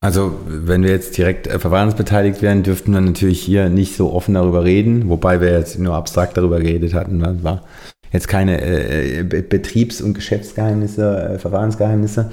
Also, 0.03 0.33
wenn 0.47 0.81
wir 0.81 0.89
jetzt 0.89 1.15
direkt 1.15 1.45
äh, 1.45 1.59
verfahrensbeteiligt 1.59 2.41
wären, 2.41 2.63
dürften 2.63 2.91
wir 2.91 3.01
natürlich 3.01 3.39
hier 3.39 3.69
nicht 3.69 3.95
so 3.95 4.11
offen 4.11 4.33
darüber 4.33 4.63
reden, 4.63 5.09
wobei 5.09 5.41
wir 5.41 5.51
jetzt 5.51 5.77
nur 5.77 5.93
abstrakt 5.93 6.37
darüber 6.37 6.59
geredet 6.59 6.95
hatten. 6.95 7.19
Das 7.19 7.43
war 7.43 7.61
jetzt 8.11 8.27
keine 8.27 8.61
äh, 8.61 9.23
Betriebs- 9.23 10.01
und 10.01 10.15
Geschäftsgeheimnisse, 10.15 11.33
äh, 11.33 11.37
Verfahrensgeheimnisse. 11.37 12.31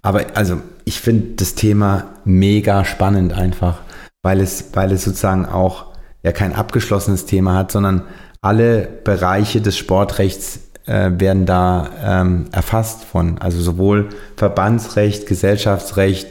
Aber 0.00 0.26
also, 0.34 0.60
ich 0.84 1.00
finde 1.00 1.34
das 1.34 1.56
Thema 1.56 2.04
mega 2.24 2.84
spannend 2.84 3.32
einfach, 3.32 3.80
weil 4.22 4.40
es, 4.40 4.66
weil 4.74 4.92
es 4.92 5.02
sozusagen 5.02 5.44
auch 5.44 5.87
ja 6.22 6.32
kein 6.32 6.54
abgeschlossenes 6.54 7.26
Thema 7.26 7.54
hat, 7.54 7.72
sondern 7.72 8.02
alle 8.40 8.88
Bereiche 9.04 9.60
des 9.60 9.76
Sportrechts 9.76 10.60
äh, 10.86 11.10
werden 11.18 11.46
da 11.46 11.90
ähm, 12.02 12.46
erfasst 12.52 13.04
von. 13.04 13.38
Also 13.38 13.60
sowohl 13.60 14.08
Verbandsrecht, 14.36 15.26
Gesellschaftsrecht, 15.26 16.28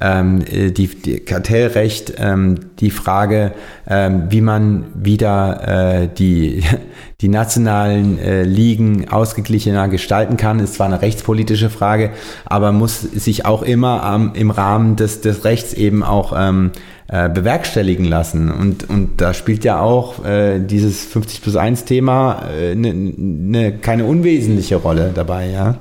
ähm, 0.00 0.44
die, 0.44 0.88
die 0.88 1.20
Kartellrecht, 1.20 2.14
ähm, 2.18 2.56
die 2.80 2.90
Frage, 2.90 3.52
ähm, 3.88 4.24
wie 4.28 4.42
man 4.42 4.84
wieder 4.94 6.02
äh, 6.02 6.08
die, 6.08 6.62
die 7.20 7.28
nationalen 7.28 8.18
äh, 8.18 8.42
Ligen 8.42 9.08
ausgeglichener 9.08 9.88
gestalten 9.88 10.36
kann, 10.36 10.60
ist 10.60 10.74
zwar 10.74 10.86
eine 10.86 11.00
rechtspolitische 11.00 11.70
Frage, 11.70 12.10
aber 12.44 12.72
muss 12.72 13.00
sich 13.00 13.46
auch 13.46 13.62
immer 13.62 14.30
im 14.34 14.50
Rahmen 14.50 14.96
des, 14.96 15.22
des 15.22 15.44
Rechts 15.44 15.72
eben 15.72 16.02
auch 16.02 16.34
ähm, 16.36 16.72
äh, 17.08 17.28
bewerkstelligen 17.28 18.04
lassen. 18.04 18.50
Und, 18.50 18.88
und 18.88 19.20
da 19.20 19.34
spielt 19.34 19.64
ja 19.64 19.80
auch 19.80 20.24
äh, 20.24 20.58
dieses 20.58 21.04
50 21.04 21.42
plus 21.42 21.56
1 21.56 21.84
Thema 21.84 22.48
äh, 22.50 22.74
ne, 22.74 22.92
ne, 22.94 23.78
keine 23.78 24.04
unwesentliche 24.04 24.76
Rolle 24.76 25.12
dabei, 25.14 25.50
ja. 25.50 25.76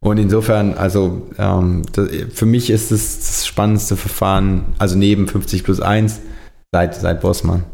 Und 0.00 0.18
insofern, 0.18 0.74
also 0.74 1.28
ähm, 1.38 1.82
das, 1.92 2.08
für 2.32 2.46
mich 2.46 2.70
ist 2.70 2.92
es 2.92 3.18
das 3.18 3.46
spannendste 3.46 3.96
Verfahren, 3.96 4.66
also 4.78 4.96
neben 4.96 5.26
50 5.26 5.64
plus 5.64 5.80
1 5.80 6.20
seit, 6.70 6.94
seit 6.94 7.20
Bossmann. 7.20 7.64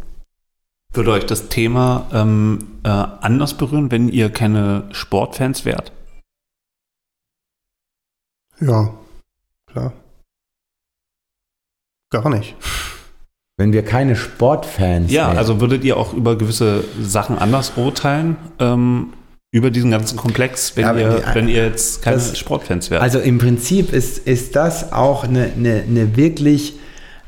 Würde 0.92 1.10
euch 1.10 1.26
das 1.26 1.48
Thema 1.48 2.06
ähm, 2.12 2.60
äh, 2.84 2.88
anders 2.88 3.54
berühren, 3.54 3.90
wenn 3.90 4.08
ihr 4.08 4.30
keine 4.30 4.84
Sportfans 4.92 5.64
wärt? 5.64 5.92
Ja, 8.60 8.94
klar. 9.66 9.92
Gar 12.14 12.28
nicht. 12.28 12.54
Wenn 13.56 13.72
wir 13.72 13.84
keine 13.84 14.14
Sportfans 14.14 15.10
Ja, 15.10 15.26
wären. 15.28 15.38
also 15.38 15.60
würdet 15.60 15.82
ihr 15.82 15.96
auch 15.96 16.14
über 16.14 16.38
gewisse 16.38 16.84
Sachen 17.02 17.38
anders 17.38 17.72
urteilen? 17.76 18.36
Ähm, 18.60 19.08
über 19.50 19.70
diesen 19.72 19.90
ganzen 19.90 20.16
Komplex, 20.16 20.76
wenn, 20.76 20.84
ja, 20.84 20.96
ihr, 20.96 21.22
wenn 21.32 21.48
ihr 21.48 21.64
jetzt 21.64 22.02
keine 22.02 22.16
das, 22.16 22.38
Sportfans 22.38 22.90
wärt? 22.90 23.02
Also 23.02 23.18
im 23.18 23.38
Prinzip 23.38 23.92
ist, 23.92 24.18
ist 24.18 24.54
das 24.54 24.92
auch 24.92 25.24
eine, 25.24 25.50
eine, 25.56 25.82
eine 25.88 26.16
wirklich 26.16 26.74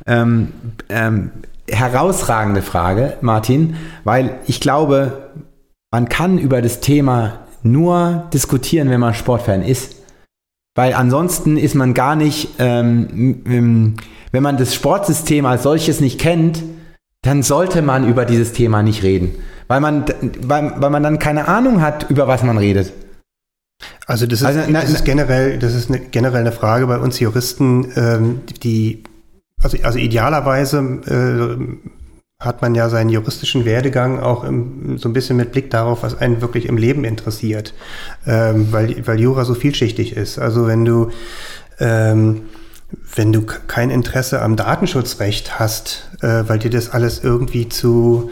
ähm, 0.06 0.52
ähm, 0.88 1.30
herausragende 1.68 2.62
Frage, 2.62 3.14
Martin, 3.22 3.74
weil 4.04 4.38
ich 4.46 4.60
glaube, 4.60 5.30
man 5.90 6.08
kann 6.08 6.38
über 6.38 6.62
das 6.62 6.78
Thema 6.78 7.40
nur 7.64 8.28
diskutieren, 8.32 8.88
wenn 8.90 9.00
man 9.00 9.14
Sportfan 9.14 9.62
ist. 9.62 9.95
Weil 10.76 10.94
ansonsten 10.94 11.56
ist 11.56 11.74
man 11.74 11.92
gar 11.92 12.14
nicht 12.14 12.50
ähm, 12.58 13.96
wenn 14.36 14.42
man 14.42 14.58
das 14.58 14.74
Sportsystem 14.74 15.46
als 15.46 15.62
solches 15.62 16.00
nicht 16.00 16.20
kennt, 16.20 16.62
dann 17.22 17.42
sollte 17.42 17.80
man 17.80 18.06
über 18.06 18.26
dieses 18.26 18.52
Thema 18.52 18.82
nicht 18.82 19.02
reden. 19.02 19.34
Weil 19.66 19.80
man, 19.80 20.04
weil, 20.42 20.74
weil 20.76 20.90
man 20.90 21.02
dann 21.02 21.18
keine 21.18 21.48
Ahnung 21.48 21.80
hat, 21.80 22.10
über 22.10 22.28
was 22.28 22.42
man 22.42 22.58
redet. 22.58 22.92
Also 24.06 24.26
das 24.26 24.40
ist, 24.40 24.46
also, 24.46 24.60
na, 24.68 24.82
das 24.82 24.90
ist 24.90 25.04
generell, 25.06 25.58
das 25.58 25.74
ist 25.74 25.90
eine, 25.90 26.00
generell 26.00 26.42
eine 26.42 26.52
Frage 26.52 26.86
bei 26.86 26.98
uns 26.98 27.18
Juristen, 27.18 27.90
ähm, 27.96 28.40
die, 28.62 29.04
also, 29.62 29.76
also 29.82 29.98
idealerweise 29.98 30.78
äh, 30.78 31.95
hat 32.46 32.62
man 32.62 32.74
ja 32.74 32.88
seinen 32.88 33.10
juristischen 33.10 33.64
Werdegang 33.64 34.20
auch 34.20 34.44
im, 34.44 34.98
so 34.98 35.08
ein 35.08 35.12
bisschen 35.12 35.36
mit 35.36 35.52
Blick 35.52 35.70
darauf, 35.70 36.02
was 36.02 36.18
einen 36.18 36.40
wirklich 36.40 36.66
im 36.66 36.78
Leben 36.78 37.04
interessiert, 37.04 37.74
ähm, 38.26 38.68
weil, 38.70 39.06
weil 39.06 39.20
Jura 39.20 39.44
so 39.44 39.54
vielschichtig 39.54 40.16
ist. 40.16 40.38
Also 40.38 40.66
wenn 40.66 40.84
du 40.84 41.10
ähm, 41.78 42.42
wenn 43.14 43.32
du 43.32 43.42
kein 43.42 43.90
Interesse 43.90 44.42
am 44.42 44.56
Datenschutzrecht 44.56 45.58
hast, 45.58 46.10
äh, 46.20 46.44
weil 46.46 46.58
dir 46.58 46.70
das 46.70 46.90
alles 46.90 47.22
irgendwie 47.22 47.68
zu 47.68 48.30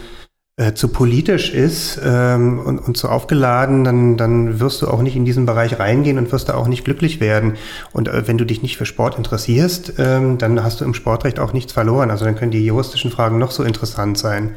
äh, 0.57 0.75
zu 0.75 0.89
politisch 0.89 1.53
ist 1.53 2.01
ähm, 2.05 2.61
und, 2.61 2.79
und 2.79 2.97
zu 2.97 3.09
aufgeladen, 3.09 3.83
dann, 3.83 4.17
dann 4.17 4.61
wirst 4.61 4.83
du 4.83 4.89
auch 4.89 5.03
nicht 5.03 5.17
in 5.17 5.25
diesen 5.25 5.47
Bereich 5.47 5.81
reingehen 5.81 6.17
und 6.17 6.31
wirst 6.31 6.49
da 6.49 6.55
auch 6.55 6.69
nicht 6.69 6.85
glücklich 6.85 7.21
werden. 7.21 7.55
Und 7.93 8.07
äh, 8.07 8.29
wenn 8.29 8.39
du 8.39 8.45
dich 8.45 8.63
nicht 8.63 8.77
für 8.77 8.87
Sport 8.87 9.17
interessierst, 9.17 9.95
ähm, 9.99 10.39
dann 10.39 10.63
hast 10.63 10.81
du 10.81 10.85
im 10.85 10.95
Sportrecht 10.95 11.41
auch 11.41 11.53
nichts 11.53 11.73
verloren. 11.73 12.11
Also 12.11 12.25
dann 12.25 12.37
können 12.37 12.53
die 12.53 12.65
juristischen 12.65 13.11
Fragen 13.11 13.39
noch 13.39 13.51
so 13.51 13.65
interessant 13.65 14.17
sein. 14.17 14.55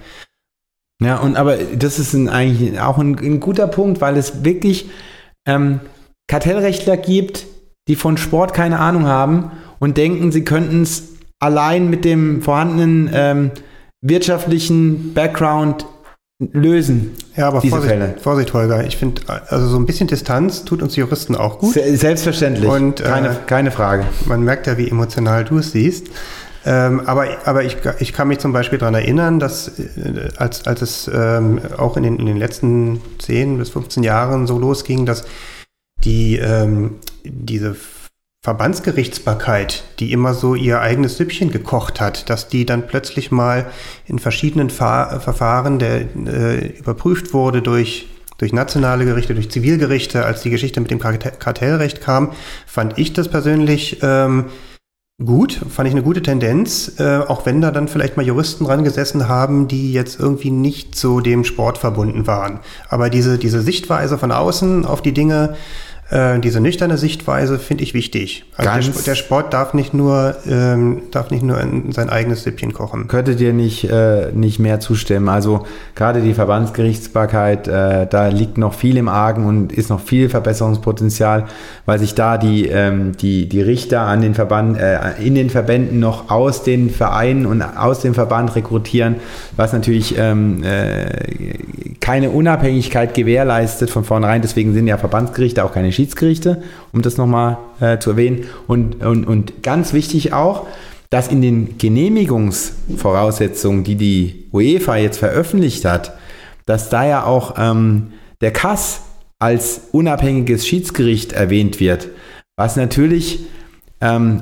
Ja, 1.02 1.18
und 1.18 1.36
aber 1.36 1.57
das 1.57 1.98
ist 1.98 2.14
ein, 2.14 2.30
eigentlich 2.30 2.80
auch 2.80 2.99
ein, 2.99 3.18
ein, 3.18 3.40
guter 3.40 3.68
Punkt, 3.68 3.99
weil 3.99 4.18
es 4.18 4.44
wirklich 4.44 4.90
ähm, 5.48 5.80
Kartellrechtler 6.28 6.98
gibt, 6.98 7.48
die 7.88 7.95
von 7.95 8.18
Sport 8.18 8.53
keine 8.53 8.80
Ahnung 8.80 9.06
haben 9.06 9.52
und 9.80 9.98
denken, 9.98 10.32
sie 10.32 10.44
könnten 10.44 10.84
es 10.84 11.15
allein 11.40 11.90
mit 11.90 12.06
dem 12.06 12.41
vorhandenen 12.41 13.10
ähm, 13.14 13.52
wirtschaftlichen 14.02 15.14
Background 15.14 15.86
lösen. 16.40 17.15
Ja, 17.36 17.48
aber 17.48 17.61
Vorsicht, 17.61 17.91
Fälle. 17.91 18.15
Vorsicht, 18.22 18.53
Holger. 18.53 18.86
Ich 18.86 18.98
finde, 18.98 19.22
also 19.48 19.68
so 19.68 19.78
ein 19.78 19.86
bisschen 19.86 20.07
Distanz 20.07 20.65
tut 20.65 20.84
uns 20.84 20.95
Juristen 20.95 21.36
auch 21.36 21.60
gut. 21.60 21.74
Selbstverständlich. 21.74 22.69
Und, 22.69 23.03
keine, 23.03 23.30
äh, 23.30 23.36
keine 23.48 23.72
Frage. 23.72 24.06
Man 24.26 24.44
merkt 24.44 24.68
ja, 24.68 24.78
wie 24.78 24.90
emotional 24.90 25.45
du 25.45 25.57
es 25.57 25.72
siehst. 25.72 26.07
Ähm, 26.65 27.02
aber 27.06 27.28
aber 27.45 27.64
ich, 27.64 27.78
ich 27.99 28.11
kann 28.14 28.28
mich 28.28 28.40
zum 28.40 28.52
Beispiel 28.52 28.78
daran 28.78 28.94
erinnern, 28.94 29.40
dass 29.40 29.80
äh, 29.80 30.30
als, 30.38 30.68
als 30.68 30.82
es 30.82 31.11
ähm, 31.14 31.61
auch 31.78 31.95
in 31.95 32.03
den, 32.03 32.19
in 32.19 32.26
den 32.26 32.38
letzten 32.38 32.99
10 33.19 33.57
bis 33.57 33.69
15 33.69 34.03
Jahren 34.03 34.48
so 34.48 34.60
losging, 34.60 35.06
dass 35.06 35.24
die 36.03 36.36
ähm, 36.38 36.95
diese 37.24 37.76
Verbandsgerichtsbarkeit, 38.43 39.84
die 39.99 40.11
immer 40.14 40.34
so 40.34 40.55
ihr 40.55 40.80
eigenes 40.80 41.18
Süppchen 41.18 41.51
gekocht 41.51 41.99
hat, 41.99 42.30
dass 42.30 42.47
die 42.47 42.65
dann 42.65 42.88
plötzlich 42.88 43.31
mal 43.31 43.65
in 44.05 44.19
verschiedenen 44.19 44.69
Fa 44.69 45.19
Verfahren 45.19 45.80
der, 45.80 46.05
äh, 46.15 46.68
überprüft 46.77 47.34
wurde 47.34 47.61
durch, 47.61 48.07
durch 48.38 48.53
nationale 48.53 49.05
Gerichte, 49.05 49.34
durch 49.34 49.49
Zivilgerichte, 49.49 50.23
als 50.26 50.43
die 50.43 50.49
Geschichte 50.49 50.80
mit 50.80 50.91
dem 50.91 50.99
Kartellrecht 50.99 52.01
kam, 52.01 52.31
fand 52.65 52.97
ich 52.97 53.11
das 53.14 53.27
persönlich 53.27 53.99
ähm, 54.01 54.45
gut, 55.23 55.59
fand 55.69 55.88
ich 55.88 55.95
eine 55.95 56.03
gute 56.03 56.22
Tendenz, 56.22 56.99
äh, 56.99 57.18
auch 57.18 57.45
wenn 57.47 57.59
da 57.59 57.72
dann 57.72 57.88
vielleicht 57.88 58.18
mal 58.18 58.26
Juristen 58.26 58.65
dran 58.65 58.84
gesessen 58.84 59.27
haben, 59.27 59.68
die 59.68 59.91
jetzt 59.91 60.19
irgendwie 60.19 60.51
nicht 60.51 60.95
so 60.95 61.22
dem 61.22 61.43
Sport 61.43 61.80
verbunden 61.80 62.27
waren. 62.27 62.59
Aber 62.88 63.09
diese, 63.09 63.39
diese 63.39 63.61
Sichtweise 63.61 64.19
von 64.19 64.31
außen 64.31 64.85
auf 64.85 65.01
die 65.01 65.14
Dinge, 65.14 65.55
äh, 66.09 66.39
diese 66.39 66.61
nüchterne 66.61 66.97
Sichtweise 66.97 67.59
finde 67.59 67.84
ich 67.84 67.93
wichtig. 67.93 68.45
Also 68.55 68.71
der, 68.71 68.81
Sport, 68.81 69.07
der, 69.07 69.15
Sport 69.15 69.53
darf 69.53 69.73
nicht 69.73 69.93
nur, 69.93 70.35
ähm, 70.49 71.01
darf 71.11 71.31
nicht 71.31 71.43
nur 71.43 71.59
in 71.59 71.91
sein 71.91 72.09
eigenes 72.09 72.43
Süppchen 72.43 72.71
kochen. 72.71 73.09
Könnte 73.09 73.35
dir 73.35 73.51
nicht, 73.51 73.89
äh, 73.89 74.31
nicht 74.31 74.59
mehr 74.59 74.79
zustimmen. 74.79 75.27
Also 75.27 75.65
gerade 75.95 76.21
die 76.21 76.34
Verbandsgerichtsbarkeit, 76.34 77.67
äh, 77.67 78.07
da 78.07 78.27
liegt 78.29 78.57
noch 78.57 78.73
viel 78.73 78.95
im 78.95 79.09
Argen 79.09 79.45
und 79.45 79.73
ist 79.73 79.89
noch 79.89 79.99
viel 79.99 80.29
Verbesserungspotenzial, 80.29 81.45
weil 81.85 81.99
sich 81.99 82.15
da 82.15 82.38
die, 82.38 82.67
ähm, 82.67 83.17
die, 83.17 83.49
die 83.49 83.61
Richter 83.61 84.01
an 84.01 84.21
den 84.21 84.34
Verband, 84.34 84.79
äh, 84.79 85.21
in 85.21 85.35
den 85.35 85.49
Verbänden 85.49 85.99
noch 85.99 86.31
aus 86.31 86.63
den 86.63 86.89
Vereinen 86.89 87.45
und 87.45 87.61
aus 87.61 87.99
dem 87.99 88.13
Verband 88.13 88.55
rekrutieren, 88.55 89.17
was 89.57 89.73
natürlich 89.73 90.17
ähm, 90.17 90.63
äh, 90.63 91.97
keine 91.99 92.29
Unabhängigkeit 92.29 93.13
gewährleistet 93.13 93.89
von 93.89 94.05
vornherein. 94.05 94.41
Deswegen 94.41 94.73
sind 94.73 94.88
ja 94.88 94.97
Verbandsgerichte 94.97 95.65
auch 95.65 95.73
keine 95.73 95.97
Schiedsgerichte, 95.98 96.61
um 96.94 97.02
das 97.02 97.18
nochmal 97.18 97.57
äh, 97.80 97.98
zu 97.98 98.11
erwähnen. 98.11 98.45
Und, 98.68 99.03
und, 99.03 99.26
und 99.26 99.64
ganz 99.64 99.94
wichtig 99.94 100.32
auch, 100.32 100.68
dass 101.10 101.28
in 101.28 101.41
den 101.41 101.78
Genehmigungsvoraussetzungen, 101.78 103.84
die 103.84 103.95
die 103.95 104.45
UEFA 104.53 104.98
jetzt 104.98 105.18
veröffentlicht 105.18 105.86
hat, 105.86 106.14
dass 106.65 106.90
da 106.90 107.07
ja 107.07 107.26
auch 107.26 107.56
ähm, 107.57 108.14
der 108.41 108.52
Kass 108.52 109.02
als 109.40 109.82
unabhängiges 109.91 110.68
Schiedsgericht 110.68 111.34
erwähnt 111.34 111.80
wird, 111.80 112.10
was 112.56 112.76
natürlich 112.76 113.40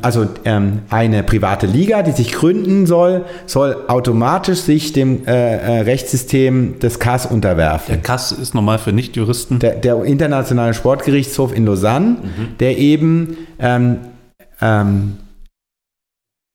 also 0.02 0.28
ähm, 0.44 0.82
eine 0.90 1.24
private 1.24 1.66
Liga, 1.66 2.02
die 2.04 2.12
sich 2.12 2.34
gründen 2.34 2.86
soll, 2.86 3.24
soll 3.46 3.78
automatisch 3.88 4.60
sich 4.60 4.92
dem 4.92 5.26
äh, 5.26 5.32
äh, 5.32 5.82
Rechtssystem 5.82 6.80
des 6.80 7.00
CAS 7.00 7.26
unterwerfen. 7.26 7.94
Der 7.94 8.02
CAS 8.02 8.34
ist 8.34 8.54
normal 8.54 8.80
für 8.80 8.92
Nichtjuristen. 8.92 9.60
Der, 9.60 9.76
der 9.76 10.04
Internationale 10.04 10.74
Sportgerichtshof 10.74 11.56
in 11.56 11.66
Lausanne, 11.66 12.18
mhm. 12.22 12.58
der 12.60 12.78
eben 12.78 13.38
ähm, 13.60 14.00
ähm, 14.62 15.18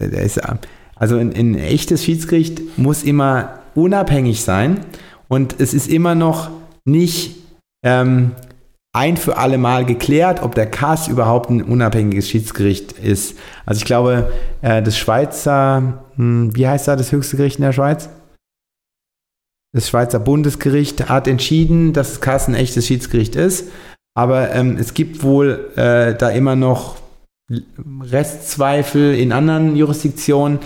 der 0.01 0.23
ist, 0.23 0.41
also 0.97 1.17
ein, 1.17 1.35
ein 1.35 1.57
echtes 1.57 2.05
Schiedsgericht 2.05 2.79
muss 2.79 3.03
immer 3.03 3.61
unabhängig 3.75 4.43
sein 4.43 4.81
und 5.29 5.61
es 5.61 5.75
ist 5.75 5.89
immer 5.89 6.15
noch 6.15 6.51
nicht 6.85 7.37
ähm, 7.85 8.33
ein 8.93 9.17
für 9.17 9.37
alle 9.37 9.59
Mal 9.59 9.85
geklärt, 9.85 10.43
ob 10.43 10.55
der 10.55 10.67
KAS 10.67 11.07
überhaupt 11.09 11.51
ein 11.51 11.63
unabhängiges 11.63 12.29
Schiedsgericht 12.29 12.93
ist. 12.93 13.39
Also 13.65 13.79
ich 13.79 13.85
glaube, 13.85 14.33
äh, 14.63 14.83
das 14.83 14.99
Schweizer, 14.99 16.05
hm, 16.17 16.55
wie 16.57 16.67
heißt 16.67 16.89
da 16.89 16.97
das 16.97 17.13
höchste 17.13 17.37
Gericht 17.37 17.59
in 17.59 17.65
der 17.65 17.73
Schweiz? 17.73 18.09
Das 19.73 19.89
Schweizer 19.89 20.19
Bundesgericht 20.19 21.09
hat 21.09 21.29
entschieden, 21.29 21.93
dass 21.93 22.11
das 22.11 22.21
KAS 22.21 22.49
ein 22.49 22.55
echtes 22.55 22.87
Schiedsgericht 22.87 23.37
ist. 23.37 23.71
Aber 24.17 24.53
ähm, 24.53 24.77
es 24.77 24.95
gibt 24.95 25.23
wohl 25.23 25.71
äh, 25.77 26.17
da 26.17 26.31
immer 26.31 26.57
noch 26.57 26.97
Restzweifel 28.03 29.15
in 29.15 29.31
anderen 29.31 29.77
Jurisdiktionen. 29.77 30.59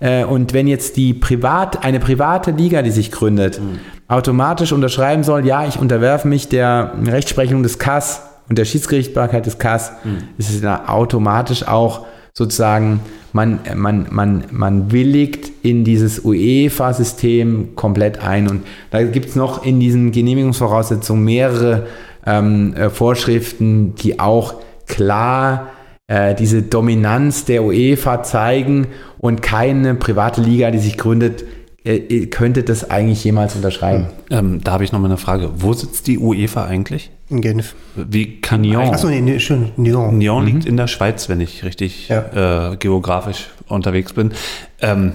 Äh, 0.00 0.24
und 0.24 0.52
wenn 0.52 0.68
jetzt 0.68 0.98
die 0.98 1.14
privat, 1.14 1.82
eine 1.82 1.98
private 1.98 2.50
Liga, 2.50 2.82
die 2.82 2.90
sich 2.90 3.10
gründet, 3.10 3.58
mhm 3.58 3.78
automatisch 4.10 4.72
unterschreiben 4.72 5.22
soll, 5.22 5.46
ja, 5.46 5.66
ich 5.66 5.78
unterwerfe 5.78 6.26
mich 6.26 6.48
der 6.48 6.92
Rechtsprechung 7.06 7.62
des 7.62 7.78
KAS 7.78 8.22
und 8.48 8.58
der 8.58 8.64
Schiedsgerichtbarkeit 8.64 9.46
des 9.46 9.58
KAS, 9.58 9.92
mhm. 10.02 10.18
ist 10.36 10.50
es 10.50 10.60
dann 10.60 10.86
automatisch 10.86 11.66
auch 11.66 12.06
sozusagen, 12.32 13.00
man, 13.32 13.60
man, 13.76 14.08
man, 14.10 14.44
man 14.50 14.90
willigt 14.90 15.52
in 15.62 15.84
dieses 15.84 16.24
UEFA-System 16.24 17.76
komplett 17.76 18.24
ein. 18.24 18.48
Und 18.48 18.62
da 18.90 19.04
gibt 19.04 19.28
es 19.28 19.36
noch 19.36 19.64
in 19.64 19.78
diesen 19.78 20.10
Genehmigungsvoraussetzungen 20.10 21.24
mehrere 21.24 21.86
ähm, 22.26 22.74
äh, 22.74 22.90
Vorschriften, 22.90 23.94
die 23.94 24.18
auch 24.18 24.54
klar 24.88 25.68
äh, 26.08 26.34
diese 26.34 26.62
Dominanz 26.62 27.44
der 27.44 27.62
UEFA 27.62 28.24
zeigen 28.24 28.88
und 29.18 29.40
keine 29.42 29.94
private 29.94 30.40
Liga, 30.40 30.72
die 30.72 30.78
sich 30.78 30.98
gründet, 30.98 31.44
ihr 31.84 32.28
könntet 32.28 32.68
das 32.68 32.90
eigentlich 32.90 33.24
jemals 33.24 33.56
unterschreiben. 33.56 34.08
Ähm, 34.30 34.60
da 34.62 34.72
habe 34.72 34.84
ich 34.84 34.92
noch 34.92 35.00
mal 35.00 35.06
eine 35.06 35.16
Frage. 35.16 35.50
Wo 35.56 35.72
sitzt 35.72 36.06
die 36.06 36.18
UEFA 36.18 36.64
eigentlich? 36.66 37.10
In 37.28 37.40
Genf. 37.40 37.74
Wie 37.96 38.40
kann 38.40 38.60
Nyon? 38.60 38.90
Achso, 38.90 39.08
nee, 39.08 39.20
nee, 39.20 39.38
schön. 39.40 39.72
Nyon. 39.76 40.18
Nyon 40.18 40.42
mhm. 40.42 40.46
liegt 40.46 40.66
in 40.66 40.76
der 40.76 40.88
Schweiz, 40.88 41.28
wenn 41.28 41.40
ich 41.40 41.64
richtig 41.64 42.08
ja. 42.08 42.72
äh, 42.72 42.76
geografisch 42.76 43.48
unterwegs 43.68 44.12
bin. 44.12 44.32
Ähm, 44.80 45.12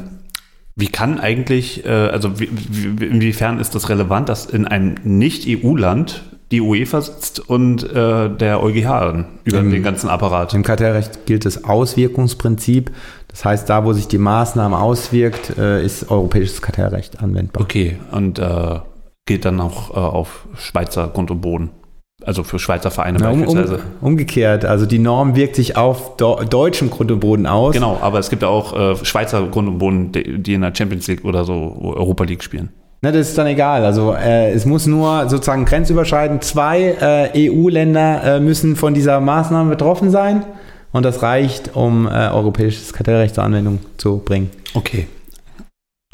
wie 0.75 0.87
kann 0.87 1.19
eigentlich, 1.19 1.85
äh, 1.85 1.89
also 1.89 2.39
wie, 2.39 2.49
wie, 2.51 3.05
inwiefern 3.05 3.59
ist 3.59 3.75
das 3.75 3.89
relevant, 3.89 4.27
dass 4.29 4.45
in 4.45 4.65
einem 4.65 4.95
Nicht-EU-Land 5.03 6.23
die 6.51 6.61
UEFA 6.61 7.01
sitzt 7.01 7.39
und 7.39 7.83
äh, 7.83 8.29
der 8.29 8.61
EuGH 8.61 9.25
über 9.43 9.59
Im, 9.59 9.71
den 9.71 9.83
ganzen 9.83 10.09
Apparat? 10.09 10.53
Im 10.53 10.63
Kartellrecht 10.63 11.25
gilt 11.25 11.45
das 11.45 11.63
Auswirkungsprinzip. 11.63 12.91
Das 13.27 13.43
heißt, 13.43 13.69
da, 13.69 13.83
wo 13.83 13.93
sich 13.93 14.07
die 14.07 14.17
Maßnahme 14.17 14.79
auswirkt, 14.79 15.57
äh, 15.57 15.83
ist 15.83 16.09
europäisches 16.09 16.61
Kartellrecht 16.61 17.21
anwendbar. 17.21 17.63
Okay, 17.63 17.97
und 18.11 18.39
äh, 18.39 18.79
geht 19.25 19.45
dann 19.45 19.59
auch 19.59 19.91
äh, 19.91 19.99
auf 19.99 20.47
Schweizer 20.55 21.07
Grund 21.07 21.31
und 21.31 21.41
Boden. 21.41 21.71
Also 22.23 22.43
für 22.43 22.59
Schweizer 22.59 22.91
Vereine 22.91 23.17
Na, 23.19 23.31
beispielsweise. 23.31 23.75
Um, 23.99 24.09
umgekehrt, 24.09 24.63
also 24.63 24.85
die 24.85 24.99
Norm 24.99 25.35
wirkt 25.35 25.55
sich 25.55 25.75
auf 25.75 26.15
do, 26.15 26.41
deutschem 26.49 26.89
Grund 26.89 27.11
und 27.11 27.19
Boden 27.19 27.45
aus. 27.45 27.73
Genau, 27.73 27.99
aber 28.01 28.19
es 28.19 28.29
gibt 28.29 28.43
auch 28.43 28.73
äh, 28.73 28.95
Schweizer 29.03 29.45
Grund 29.47 29.67
und 29.67 29.77
Boden, 29.79 30.11
die, 30.11 30.41
die 30.41 30.53
in 30.53 30.61
der 30.61 30.73
Champions 30.73 31.07
League 31.07 31.25
oder 31.25 31.43
so 31.43 31.77
Europa 31.81 32.23
League 32.23 32.43
spielen. 32.43 32.69
Na, 33.05 33.11
das 33.11 33.29
ist 33.29 33.37
dann 33.37 33.45
egal. 33.45 33.85
Also 33.85 34.15
äh, 34.15 34.51
es 34.51 34.65
muss 34.65 34.87
nur 34.87 35.29
sozusagen 35.29 35.65
grenzüberschreitend 35.65 36.43
zwei 36.43 36.97
äh, 37.35 37.51
EU-Länder 37.51 38.23
äh, 38.23 38.39
müssen 38.39 38.75
von 38.75 38.95
dieser 38.95 39.19
Maßnahme 39.19 39.69
betroffen 39.69 40.09
sein. 40.09 40.43
Und 40.91 41.03
das 41.03 41.21
reicht, 41.21 41.75
um 41.75 42.07
äh, 42.07 42.09
europäisches 42.09 42.93
Kartellrecht 42.93 43.35
zur 43.35 43.43
Anwendung 43.43 43.77
zu 43.97 44.17
bringen. 44.17 44.49
Okay. 44.73 45.07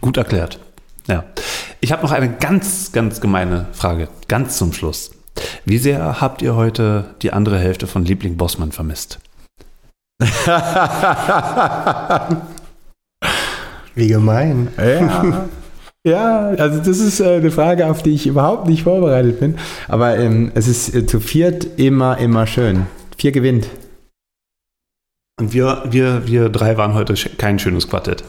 Gut 0.01 0.17
erklärt. 0.17 0.59
Ja. 1.07 1.23
Ich 1.79 1.93
habe 1.93 2.03
noch 2.03 2.11
eine 2.11 2.29
ganz, 2.29 2.91
ganz 2.91 3.21
gemeine 3.21 3.67
Frage, 3.71 4.09
ganz 4.27 4.57
zum 4.57 4.73
Schluss. 4.73 5.11
Wie 5.63 5.77
sehr 5.77 6.19
habt 6.19 6.41
ihr 6.41 6.57
heute 6.57 7.05
die 7.21 7.31
andere 7.31 7.57
Hälfte 7.57 7.87
von 7.87 8.03
Liebling 8.03 8.35
Bossmann 8.35 8.73
vermisst? 8.73 9.19
Wie 13.95 14.07
gemein. 14.09 14.67
Ja. 14.77 15.47
Ja, 16.07 16.47
also 16.49 16.79
das 16.79 16.99
ist 16.99 17.19
äh, 17.19 17.35
eine 17.35 17.51
Frage, 17.51 17.87
auf 17.87 18.01
die 18.01 18.11
ich 18.15 18.25
überhaupt 18.25 18.67
nicht 18.67 18.83
vorbereitet 18.83 19.39
bin. 19.39 19.55
Aber 19.87 20.17
ähm, 20.17 20.51
es 20.55 20.67
ist 20.67 20.95
äh, 20.95 21.05
zu 21.05 21.19
viert 21.19 21.79
immer, 21.79 22.17
immer 22.17 22.47
schön. 22.47 22.87
Vier 23.17 23.31
gewinnt. 23.31 23.67
Und 25.39 25.53
wir, 25.53 25.83
wir, 25.89 26.27
wir 26.27 26.49
drei 26.49 26.77
waren 26.77 26.93
heute 26.95 27.13
sch- 27.13 27.35
kein 27.37 27.59
schönes 27.59 27.87
Quartett. 27.87 28.23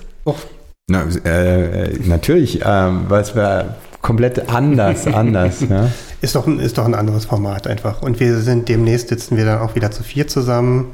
Na, 0.91 1.05
äh, 1.25 1.85
äh, 1.93 1.99
natürlich, 2.07 2.61
ähm, 2.65 3.05
weil 3.09 3.23
es 3.23 3.35
war 3.35 3.77
komplett 4.03 4.51
anders, 4.51 5.07
anders. 5.13 5.61
Ja. 5.69 5.89
Ist 6.21 6.35
doch, 6.35 6.47
ein, 6.47 6.59
ist 6.61 6.77
doch 6.77 6.85
ein 6.85 6.95
anderes 6.95 7.25
Format 7.25 7.67
einfach. 7.67 8.03
Und 8.03 8.21
wir 8.21 8.37
sind 8.39 8.69
demnächst 8.69 9.09
sitzen 9.09 9.37
wir 9.39 9.47
dann 9.47 9.61
auch 9.61 9.75
wieder 9.75 9.91
zu 9.91 10.03
vier 10.03 10.29
zusammen 10.29 10.93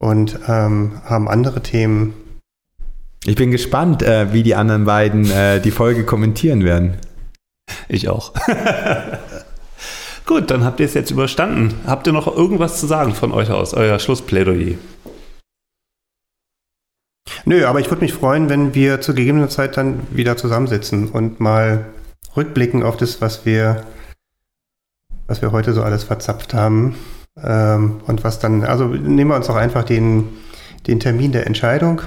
und 0.00 0.38
ähm, 0.48 1.00
haben 1.04 1.28
andere 1.28 1.62
Themen. 1.62 2.12
Ich 3.26 3.36
bin 3.36 3.50
gespannt, 3.50 4.02
äh, 4.02 4.32
wie 4.32 4.42
die 4.42 4.54
anderen 4.54 4.84
beiden 4.84 5.30
äh, 5.30 5.60
die 5.60 5.70
Folge 5.70 6.04
kommentieren 6.04 6.62
werden. 6.62 6.98
Ich 7.88 8.08
auch. 8.08 8.34
Gut, 10.26 10.50
dann 10.50 10.64
habt 10.64 10.80
ihr 10.80 10.86
es 10.86 10.94
jetzt 10.94 11.10
überstanden. 11.10 11.74
Habt 11.86 12.06
ihr 12.06 12.12
noch 12.12 12.26
irgendwas 12.26 12.80
zu 12.80 12.86
sagen 12.86 13.14
von 13.14 13.32
euch 13.32 13.50
aus, 13.50 13.74
euer 13.74 13.98
Schlussplädoyer? 13.98 14.76
Nö, 17.46 17.66
aber 17.66 17.80
ich 17.80 17.90
würde 17.90 18.02
mich 18.02 18.14
freuen, 18.14 18.48
wenn 18.48 18.74
wir 18.74 19.00
zu 19.00 19.14
gegebener 19.14 19.48
Zeit 19.48 19.76
dann 19.76 20.06
wieder 20.10 20.36
zusammensitzen 20.36 21.08
und 21.08 21.40
mal 21.40 21.86
rückblicken 22.36 22.82
auf 22.82 22.96
das, 22.96 23.20
was 23.20 23.44
wir, 23.44 23.84
was 25.26 25.42
wir 25.42 25.52
heute 25.52 25.72
so 25.72 25.82
alles 25.82 26.04
verzapft 26.04 26.54
haben. 26.54 26.96
Ähm, 27.42 28.00
und 28.06 28.22
was 28.22 28.38
dann, 28.38 28.64
also 28.64 28.86
nehmen 28.86 29.30
wir 29.30 29.36
uns 29.36 29.46
doch 29.46 29.56
einfach 29.56 29.84
den, 29.84 30.28
den 30.86 31.00
Termin 31.00 31.32
der 31.32 31.46
Entscheidung. 31.46 32.02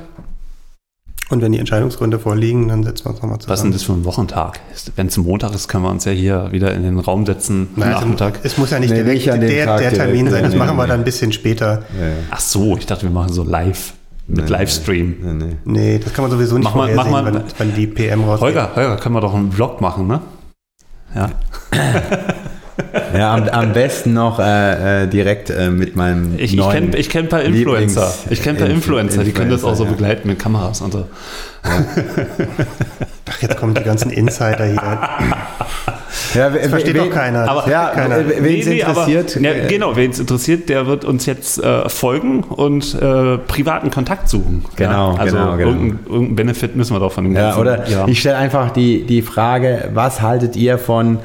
Und 1.30 1.41
wenn 1.41 1.52
die 1.52 1.60
Entscheidungsgründe 1.60 2.19
vorliegen, 2.19 2.69
dann 2.69 2.84
setzen 2.84 3.06
wir 3.06 3.10
uns 3.11 3.22
nochmal 3.22 3.38
zusammen. 3.39 3.52
Was 3.52 3.60
ist 3.60 3.64
denn 3.64 3.72
das 3.73 3.84
für 3.84 3.91
ein 3.94 4.06
Wochentag? 4.06 4.60
Wenn 4.95 5.07
es 5.07 5.18
Montag 5.18 5.53
ist, 5.53 5.68
können 5.68 5.84
wir 5.84 5.89
uns 5.91 6.06
ja 6.06 6.14
hier 6.14 6.48
wieder 6.52 6.73
in 6.73 6.84
den 6.84 6.99
Raum 6.99 7.26
setzen 7.26 7.68
am 7.76 7.80
Nein, 7.81 7.89
also 7.89 7.99
Nachmittag. 8.06 8.39
Es 8.44 8.57
muss 8.57 8.72
ja 8.72 8.80
nicht 8.80 8.91
Nee, 8.91 9.03
direkt 9.03 9.26
der, 9.26 9.34
Tag 9.65 9.80
der 9.80 9.89
direkt. 9.91 9.95
Termin 9.98 10.30
sein, 10.30 10.44
das 10.44 10.53
Nee, 10.53 10.57
machen 10.60 10.77
wir 10.77 10.84
nee. 10.84 10.89
dann 10.89 11.02
ein 11.02 11.03
bisschen 11.03 11.34
später. 11.34 11.84
Ach 12.31 12.39
so, 12.39 12.77
ich 12.77 12.85
dachte, 12.85 13.03
wir 13.03 13.10
machen 13.10 13.34
so 13.34 13.44
live 13.44 13.94
mit 14.30 14.45
Nee, 14.45 14.52
Livestream. 14.52 15.15
Nee, 15.22 15.34
nee. 15.34 15.56
Nee, 15.65 15.99
das 15.99 16.14
kann 16.14 16.23
man 16.23 16.31
sowieso 16.31 16.56
nicht 16.57 16.64
Mach 16.65 16.76
mal- 16.76 16.95
mach 16.95 17.10
mal- 17.10 17.26
wann, 17.26 17.44
wann 17.57 17.73
die 17.76 17.88
PM 17.88 18.23
rausgeht. 18.23 18.41
Holger, 18.48 18.69
Holger, 18.76 18.95
können 18.98 19.15
wir 19.15 19.22
doch 19.22 19.34
einen 19.34 19.52
Vlog 19.52 19.81
machen, 19.81 20.07
ne? 20.07 20.22
Ja. 21.14 21.30
Ja, 23.18 23.34
am, 23.34 23.44
am 23.49 23.74
besten 23.74 24.14
noch 24.14 24.40
äh, 24.40 25.04
äh, 25.04 25.08
direkt 25.08 25.49
äh, 25.49 25.70
mit 25.70 25.95
meinem 25.95 26.36
Ich, 26.38 26.54
ich 26.58 26.70
kenne 26.70 26.95
ich 26.95 27.10
kenn 27.10 27.26
ein 27.26 27.30
paar 27.30 27.41
Influencer. 27.41 28.02
Lieblings- 28.08 28.32
Ich 28.32 28.41
kenne 28.44 28.58
ein 28.58 28.62
paar 28.62 28.68
Influ- 28.70 28.74
Influencer, 28.76 29.24
die 29.24 29.32
können 29.32 29.49
das 29.49 29.64
auch 29.64 29.74
so 29.76 29.84
Influencer, 29.84 29.91
ja. 30.08 30.10
begleiten 30.14 30.28
mit 30.28 30.40
Kameras 30.40 30.82
und 30.82 30.94
so. 30.94 31.08
Ach, 33.30 33.41
jetzt 33.41 33.58
kommen 33.58 33.74
die 33.74 33.84
ganzen 33.84 34.12
Insider 34.12 34.66
hier. 34.66 34.82
Ja, 36.34 36.49
Das 36.49 36.68
versteht 36.68 36.98
doch 36.98 37.10
keiner. 37.10 37.49
Aber- 37.49 37.70
Ja, 37.70 37.90
keiner. 37.90 38.18
wen 38.28 38.60
es 38.60 38.68
interessiert. 38.68 39.36
Aber, 39.38 39.44
ja, 39.45 39.52
äh, 39.52 39.68
genau, 39.68 39.95
wen 39.95 40.12
es 40.12 40.20
interessiert, 40.20 40.70
der 40.70 40.88
wird 40.88 41.04
uns 41.06 41.26
jetzt 41.26 41.62
äh, 41.64 41.90
folgen 41.90 42.44
und 42.44 42.94
äh, 43.02 43.38
privaten 43.40 43.90
Kontakt 43.91 44.30
suchen. 44.30 44.66
Genau, 44.76 45.14
ja, 45.14 45.20
also 45.20 45.36
genau, 45.36 45.58
genau. 45.58 45.70
Irgendein, 45.72 45.99
irgendein 46.08 46.36
Benefit 46.36 46.76
müssen 46.76 46.94
wir 46.95 46.99
doch 46.99 47.12
von 47.12 47.24
dem 47.24 47.34
Ja, 47.36 47.41
Ganzen. 47.48 47.60
oder 47.62 47.88
ja. 47.90 48.08
ich 48.08 48.20
stelle 48.20 48.38
einfach 48.38 48.72
die, 48.72 49.04
die 49.06 49.22
Frage, 49.22 49.90
was 49.94 50.22
haltet 50.22 50.56
ihr 50.56 50.78
von 50.78 51.20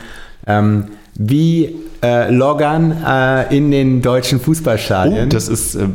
ähm, 0.47 0.87
wie 1.15 1.77
äh, 2.03 2.31
Loggern 2.33 2.91
äh, 3.07 3.57
in 3.57 3.71
den 3.71 4.03
deutschen 4.03 4.39
Oh, 4.41 4.45
Fußballstadien? 4.45 5.29
das 5.29 5.49
ist, 5.49 5.75
äh, 5.75 5.87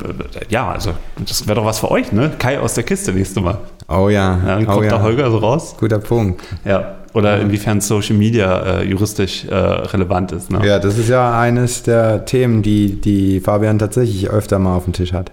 ja, 0.49 0.69
also, 0.71 0.91
das 1.27 1.47
wäre 1.47 1.55
doch 1.59 1.65
was 1.65 1.79
für 1.79 1.91
euch, 1.91 2.11
ne? 2.11 2.31
Kai 2.37 2.59
aus 2.59 2.75
der 2.75 2.83
Kiste 2.83 3.11
nächste 3.13 3.41
Mal. 3.41 3.57
oh 3.89 4.09
ja, 4.09 4.37
Ja, 4.37 4.55
dann 4.57 4.67
oh 4.67 4.71
kommt 4.73 4.85
ja. 4.85 4.91
da 4.91 5.01
Holger 5.01 5.29
so 5.31 5.37
raus. 5.37 5.75
Guter 5.79 5.99
Punkt. 5.99 6.41
Ja. 6.65 6.95
Oder 7.13 7.39
inwiefern 7.41 7.81
Social 7.81 8.15
Media 8.15 8.79
äh, 8.81 8.83
juristisch 8.83 9.45
äh, 9.45 9.55
relevant 9.55 10.31
ist. 10.33 10.51
Ne? 10.51 10.61
Ja, 10.65 10.77
das 10.77 10.97
ist 10.99 11.09
ja 11.09 11.39
eines 11.39 11.81
der 11.81 12.25
Themen, 12.25 12.61
die, 12.61 13.01
die 13.01 13.39
Fabian 13.39 13.79
tatsächlich 13.79 14.29
öfter 14.29 14.59
mal 14.59 14.75
auf 14.75 14.83
dem 14.83 14.93
Tisch 14.93 15.13
hat. 15.13 15.31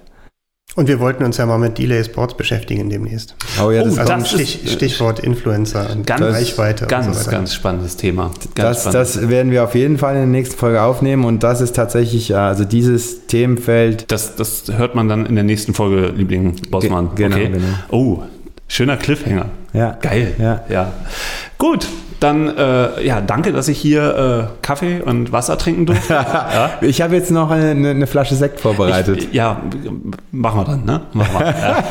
Und 0.76 0.88
wir 0.88 0.98
wollten 0.98 1.22
uns 1.22 1.36
ja 1.36 1.46
mal 1.46 1.58
mit 1.58 1.78
Delay 1.78 2.02
Sports 2.02 2.36
beschäftigen 2.36 2.90
demnächst. 2.90 3.36
Oh 3.64 3.70
ja, 3.70 3.82
Oh, 3.82 3.84
das, 3.84 3.98
Also 3.98 4.12
Das 4.12 4.30
Stich, 4.30 4.64
ist, 4.64 4.72
Stichwort 4.72 5.20
Influencer 5.20 5.88
und 5.92 6.04
Ganz, 6.04 6.20
Reichweite 6.22 6.86
ganz, 6.86 7.06
und 7.06 7.14
so 7.14 7.30
ganz 7.30 7.54
spannendes 7.54 7.96
Thema. 7.96 8.32
Ganz 8.56 8.56
das, 8.56 8.80
spannend. 8.80 8.94
das 8.96 9.28
werden 9.28 9.52
wir 9.52 9.62
auf 9.62 9.76
jeden 9.76 9.98
Fall 9.98 10.14
in 10.14 10.20
der 10.22 10.26
nächsten 10.26 10.56
Folge 10.56 10.82
aufnehmen 10.82 11.24
und 11.26 11.44
das 11.44 11.60
ist 11.60 11.76
tatsächlich, 11.76 12.30
äh, 12.32 12.34
also 12.34 12.64
dieses 12.64 13.28
Themenfeld, 13.28 14.10
Das, 14.10 14.34
das 14.34 14.64
hört 14.76 14.96
man 14.96 15.08
dann 15.08 15.26
in 15.26 15.36
der 15.36 15.44
nächsten 15.44 15.74
Folge, 15.74 16.08
Liebling 16.08 16.56
Bossmann. 16.70 17.14
Ge- 17.14 17.28
genau, 17.28 17.36
okay. 17.36 17.50
genau. 17.52 17.66
Oh, 17.90 18.22
schöner 18.66 18.96
Cliffhanger. 18.96 19.50
ja. 19.74 19.96
Geil. 20.02 20.34
Ja. 20.40 20.64
ja. 20.68 20.92
Gut, 21.56 21.86
dann 22.20 22.56
äh, 22.56 23.04
ja, 23.04 23.20
danke, 23.20 23.52
dass 23.52 23.68
ich 23.68 23.78
hier 23.78 24.48
äh, 24.50 24.62
Kaffee 24.62 25.00
und 25.02 25.32
Wasser 25.32 25.58
trinken 25.58 25.86
durfte. 25.86 26.12
ja. 26.14 26.70
Ich 26.80 27.02
habe 27.02 27.14
jetzt 27.14 27.30
noch 27.30 27.50
eine, 27.50 27.90
eine 27.90 28.06
Flasche 28.06 28.34
Sekt 28.34 28.60
vorbereitet. 28.60 29.24
Ich, 29.24 29.32
ja, 29.32 29.60
machen 30.32 30.60
wir 30.60 30.64
dann, 30.64 30.84
ne? 30.84 31.00
Machen 31.12 31.38
wir. 31.38 31.54
Ja. 31.64 31.84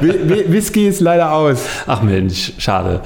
Whi- 0.00 0.28
Whi- 0.28 0.52
Whisky 0.52 0.86
ist 0.86 1.00
leider 1.00 1.32
aus. 1.32 1.64
Ach 1.88 2.00
Mensch, 2.02 2.52
schade. 2.58 3.00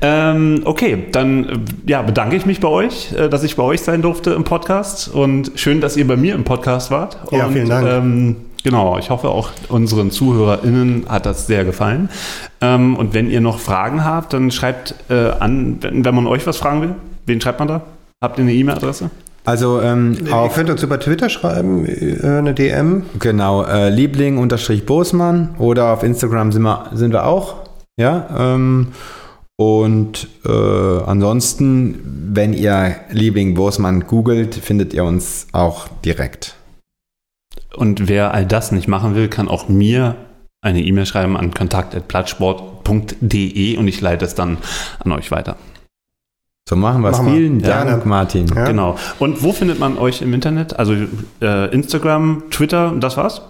Ähm, 0.00 0.62
okay, 0.64 1.04
dann 1.12 1.44
äh, 1.44 1.90
ja, 1.90 2.00
bedanke 2.02 2.34
ich 2.36 2.46
mich 2.46 2.60
bei 2.60 2.68
euch, 2.68 3.12
äh, 3.12 3.28
dass 3.28 3.42
ich 3.44 3.56
bei 3.56 3.62
euch 3.62 3.82
sein 3.82 4.00
durfte 4.00 4.30
im 4.30 4.44
Podcast 4.44 5.08
und 5.08 5.52
schön, 5.56 5.80
dass 5.82 5.96
ihr 5.98 6.06
bei 6.06 6.16
mir 6.16 6.34
im 6.34 6.44
Podcast 6.44 6.90
wart. 6.90 7.18
Ja, 7.30 7.46
und, 7.46 7.52
vielen 7.52 7.68
Dank. 7.68 7.86
Ähm, 7.88 8.36
genau, 8.62 8.98
ich 8.98 9.10
hoffe 9.10 9.28
auch 9.28 9.50
unseren 9.68 10.10
ZuhörerInnen 10.10 11.06
hat 11.08 11.26
das 11.26 11.46
sehr 11.46 11.64
gefallen. 11.64 12.08
Ähm, 12.60 12.96
und 12.96 13.14
wenn 13.14 13.30
ihr 13.30 13.40
noch 13.40 13.58
Fragen 13.58 14.04
habt, 14.04 14.32
dann 14.32 14.50
schreibt 14.50 14.94
äh, 15.08 15.30
an, 15.30 15.78
wenn, 15.80 16.04
wenn 16.04 16.14
man 16.14 16.26
euch 16.26 16.46
was 16.46 16.56
fragen 16.56 16.82
will. 16.82 16.94
Wen 17.26 17.40
schreibt 17.40 17.58
man 17.58 17.68
da? 17.68 17.82
Habt 18.20 18.38
ihr 18.38 18.44
eine 18.44 18.52
E-Mail-Adresse? 18.52 19.10
Also 19.44 19.80
ähm, 19.80 20.16
Ihr 20.24 20.36
auf 20.36 20.54
könnt 20.54 20.70
uns 20.70 20.82
über 20.84 21.00
Twitter 21.00 21.28
schreiben, 21.28 21.84
äh, 21.86 22.24
eine 22.24 22.54
DM. 22.54 23.02
genau 23.18 23.64
äh, 23.64 23.90
Liebling 23.90 24.38
unterstrich 24.38 24.86
Bosmann 24.86 25.56
oder 25.58 25.92
auf 25.92 26.04
Instagram 26.04 26.52
sind 26.52 26.62
wir 26.62 26.90
sind 26.92 27.12
wir 27.12 27.26
auch. 27.26 27.56
Ja. 27.96 28.26
Ähm, 28.38 28.88
und 29.56 30.28
äh, 30.44 30.50
ansonsten, 30.50 32.30
wenn 32.32 32.52
ihr 32.52 32.96
Liebling 33.10 33.54
Bosmann 33.54 34.06
googelt, 34.06 34.54
findet 34.54 34.94
ihr 34.94 35.04
uns 35.04 35.46
auch 35.52 35.88
direkt. 36.04 36.54
Und 37.76 38.08
wer 38.08 38.34
all 38.34 38.44
das 38.46 38.72
nicht 38.72 38.88
machen 38.88 39.14
will, 39.14 39.28
kann 39.28 39.46
auch 39.48 39.68
mir 39.68 40.16
eine 40.60 40.80
E-Mail 40.82 41.06
schreiben 41.06 41.36
an 41.36 41.54
kontakt.plattsport.de 41.54 43.76
und 43.76 43.86
ich 43.88 44.00
leite 44.00 44.24
es 44.24 44.34
dann 44.34 44.56
an 45.00 45.12
euch 45.12 45.30
weiter. 45.30 45.56
So 46.68 46.76
machen 46.76 47.02
wir 47.02 47.10
es. 47.10 47.18
Vielen 47.18 47.58
Ja, 47.60 47.68
Dank, 47.84 47.88
gerne. 47.88 48.02
Martin. 48.04 48.46
Ja. 48.54 48.64
Genau. 48.66 48.96
Und 49.18 49.42
wo 49.42 49.52
findet 49.52 49.78
man 49.80 49.98
euch 49.98 50.22
im 50.22 50.32
Internet? 50.32 50.78
Also 50.78 50.94
äh, 51.40 51.74
Instagram, 51.74 52.44
Twitter, 52.50 52.94
das 52.98 53.16
war's? 53.16 53.42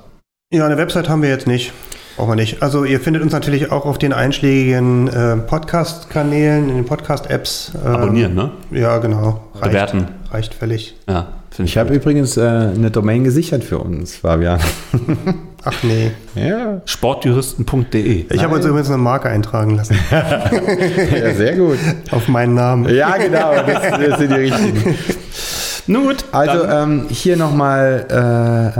Ja, 0.52 0.64
eine 0.66 0.76
Website 0.78 1.08
haben 1.08 1.22
wir 1.22 1.28
jetzt 1.28 1.46
nicht. 1.46 1.72
Brauchen 2.16 2.30
wir 2.30 2.36
nicht. 2.36 2.62
Also 2.62 2.84
ihr 2.84 3.00
findet 3.00 3.22
uns 3.22 3.32
natürlich 3.32 3.70
auch 3.72 3.86
auf 3.86 3.98
den 3.98 4.12
einschlägigen 4.12 5.08
äh, 5.08 5.36
Podcast-Kanälen, 5.36 6.68
in 6.70 6.76
den 6.76 6.84
Podcast-Apps. 6.84 7.72
ähm, 7.84 7.94
Abonnieren, 7.94 8.34
ne? 8.34 8.50
Ja, 8.70 8.98
genau. 8.98 9.44
Reicht, 9.54 9.64
Bewerten. 9.64 10.06
Reicht 10.30 10.54
völlig. 10.54 10.94
Ja, 11.08 11.28
finde 11.54 11.68
Ich 11.68 11.76
habe 11.78 11.94
übrigens 11.94 12.36
äh, 12.36 12.42
eine 12.42 12.90
Domain 12.90 13.24
gesichert 13.24 13.64
für 13.64 13.78
uns, 13.78 14.16
Fabian. 14.16 14.60
Ach 15.64 15.82
nee. 15.84 16.10
Ja, 16.34 16.80
Sportjuristen.de. 16.84 18.26
Ich 18.30 18.42
habe 18.42 18.56
uns 18.56 18.64
übrigens 18.64 18.88
eine 18.88 18.98
Marke 18.98 19.28
eintragen 19.28 19.76
lassen. 19.76 19.96
ja 20.10 21.34
sehr 21.34 21.56
gut. 21.56 21.78
auf 22.10 22.26
meinen 22.28 22.54
Namen. 22.54 22.92
Ja, 22.92 23.16
genau, 23.16 23.54
das, 23.54 23.80
das 23.82 24.18
sind 24.18 24.30
die 24.30 24.40
richtigen. 24.40 24.98
Nun 25.86 26.04
gut. 26.04 26.24
Also 26.32 26.64
ähm, 26.64 27.06
hier 27.10 27.36
nochmal 27.36 28.06
äh, 28.10 28.16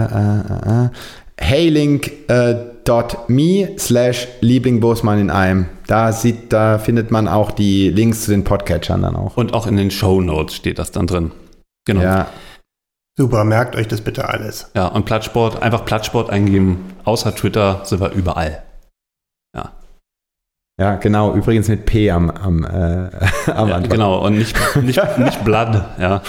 äh, 0.01 0.07
äh, 0.83 0.87
äh, 0.87 0.91
haylink.me 2.85 3.69
slash 3.79 4.29
Lieblingboßmann 4.41 5.19
in 5.21 5.31
einem. 5.31 5.67
Da, 5.87 6.13
sieht, 6.13 6.53
da 6.53 6.79
findet 6.79 7.11
man 7.11 7.29
auch 7.29 7.53
die 7.53 7.91
Links 7.91 8.25
zu 8.25 8.31
den 8.31 8.45
Podcatchern 8.45 9.03
dann 9.03 9.15
auch. 9.17 9.37
und 9.37 9.53
auch 9.55 9.67
in 9.67 9.77
den 9.77 9.91
Show 9.91 10.21
Notes 10.21 10.55
steht 10.55 10.79
das 10.79 10.91
dann 10.91 11.07
drin. 11.07 11.33
Genau. 11.85 12.03
Ja. 12.03 12.29
Ja, 13.19 13.25
Super, 13.25 13.45
merkt 13.45 13.77
euch 13.77 13.89
das 13.89 14.01
bitte 14.01 14.29
alles. 14.29 14.71
und 14.75 15.05
Plattsport, 15.05 15.63
einfach 15.63 15.85
Plattsport 15.85 16.31
eingeben. 16.31 16.93
Außer 17.05 17.35
Twitter 17.35 17.83
sind 17.85 18.01
wir 18.01 18.11
überall. 18.13 18.63
ja, 20.81 20.95
genau. 20.97 21.35
Übrigens 21.35 21.69
mit 21.69 21.85
P 21.87 22.11
am, 22.11 22.31
am, 22.31 22.65
äh, 22.65 22.69
am 23.51 23.69
Ja, 23.69 23.75
Anfang. 23.77 23.89
genau. 23.91 24.25
Und 24.27 24.39
nicht, 24.39 24.57
nicht, 24.83 25.19
nicht 25.19 25.45
Blood, 25.45 25.85
ja. 25.99 26.23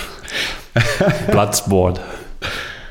Bloodsport. 1.32 2.02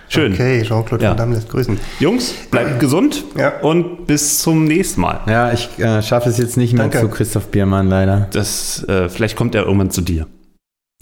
Schön. 0.09 0.33
Okay, 0.33 0.63
Jean-Claude 0.63 1.05
Ja. 1.05 1.11
Van 1.11 1.17
Damme 1.19 1.35
lässt 1.35 1.49
grüßen. 1.51 1.79
Jungs, 2.01 2.33
bleibt 2.51 2.81
gesund 2.81 3.23
Ja. 3.37 3.61
und 3.61 4.07
bis 4.07 4.39
zum 4.41 4.65
nächsten 4.65 5.01
Mal. 5.03 5.21
Ja, 5.27 5.53
ich 5.53 5.79
äh, 5.79 6.03
schaffe 6.03 6.29
es 6.31 6.39
jetzt 6.39 6.57
nicht 6.57 6.73
mehr 6.73 6.83
Danke. 6.89 7.01
zu 7.01 7.09
Christoph 7.09 7.49
Biermann 7.49 7.89
leider. 7.89 8.29
Das, 8.33 8.83
äh, 8.89 9.09
vielleicht 9.09 9.37
kommt 9.37 9.55
er 9.55 9.65
irgendwann 9.65 9.91
zu 9.91 10.01
dir. 10.01 10.27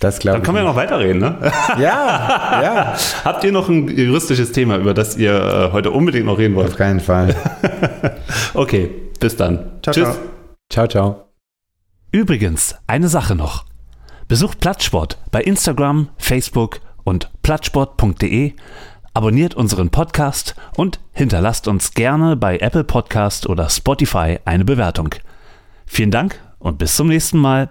Das 0.01 0.19
glaube 0.19 0.35
Dann 0.39 0.43
ich. 0.43 0.47
können 0.47 0.57
wir 0.57 0.65
noch 0.65 0.77
weiterreden, 0.77 1.21
ne? 1.21 1.37
Ja, 1.79 2.61
ja, 2.63 2.97
Habt 3.25 3.45
ihr 3.45 3.53
noch 3.53 3.69
ein 3.69 3.87
juristisches 3.89 4.51
Thema, 4.53 4.77
über 4.79 4.95
das 4.95 5.17
ihr 5.17 5.33
äh, 5.35 5.73
heute 5.73 5.91
unbedingt 5.91 6.27
noch 6.27 6.39
reden 6.39 6.57
auf 6.57 6.63
wollt? 6.65 6.77
keinen 6.77 7.01
Fall. 7.01 7.35
Okay, 8.55 8.91
bis 9.21 9.37
dann. 9.37 9.71
Ciao, 9.83 9.93
Tschüss. 9.95 10.05
ciao. 10.09 10.17
Ciao, 10.71 10.87
ciao. 10.89 11.25
Übrigens, 12.13 12.77
eine 12.87 13.09
Sache 13.09 13.35
noch. 13.37 13.65
Besucht 14.29 14.61
Plattsport 14.61 15.19
bei 15.31 15.41
Instagram, 15.43 16.09
Facebook 16.19 16.81
und 17.05 17.31
plattsport.de, 17.43 18.53
abonniert 19.15 19.55
unseren 19.55 19.91
Podcast 19.91 20.55
und 20.77 21.01
hinterlasst 21.13 21.67
uns 21.69 21.93
gerne 21.95 22.37
bei 22.37 22.59
Apple 22.59 22.85
Podcast 22.85 23.49
oder 23.49 23.69
Spotify 23.69 24.39
eine 24.45 24.65
Bewertung. 24.65 25.15
Vielen 25.87 26.11
Dank 26.13 26.41
und 26.59 26.79
bis 26.79 26.95
zum 26.97 27.09
nächsten 27.09 27.39
Mal. 27.39 27.71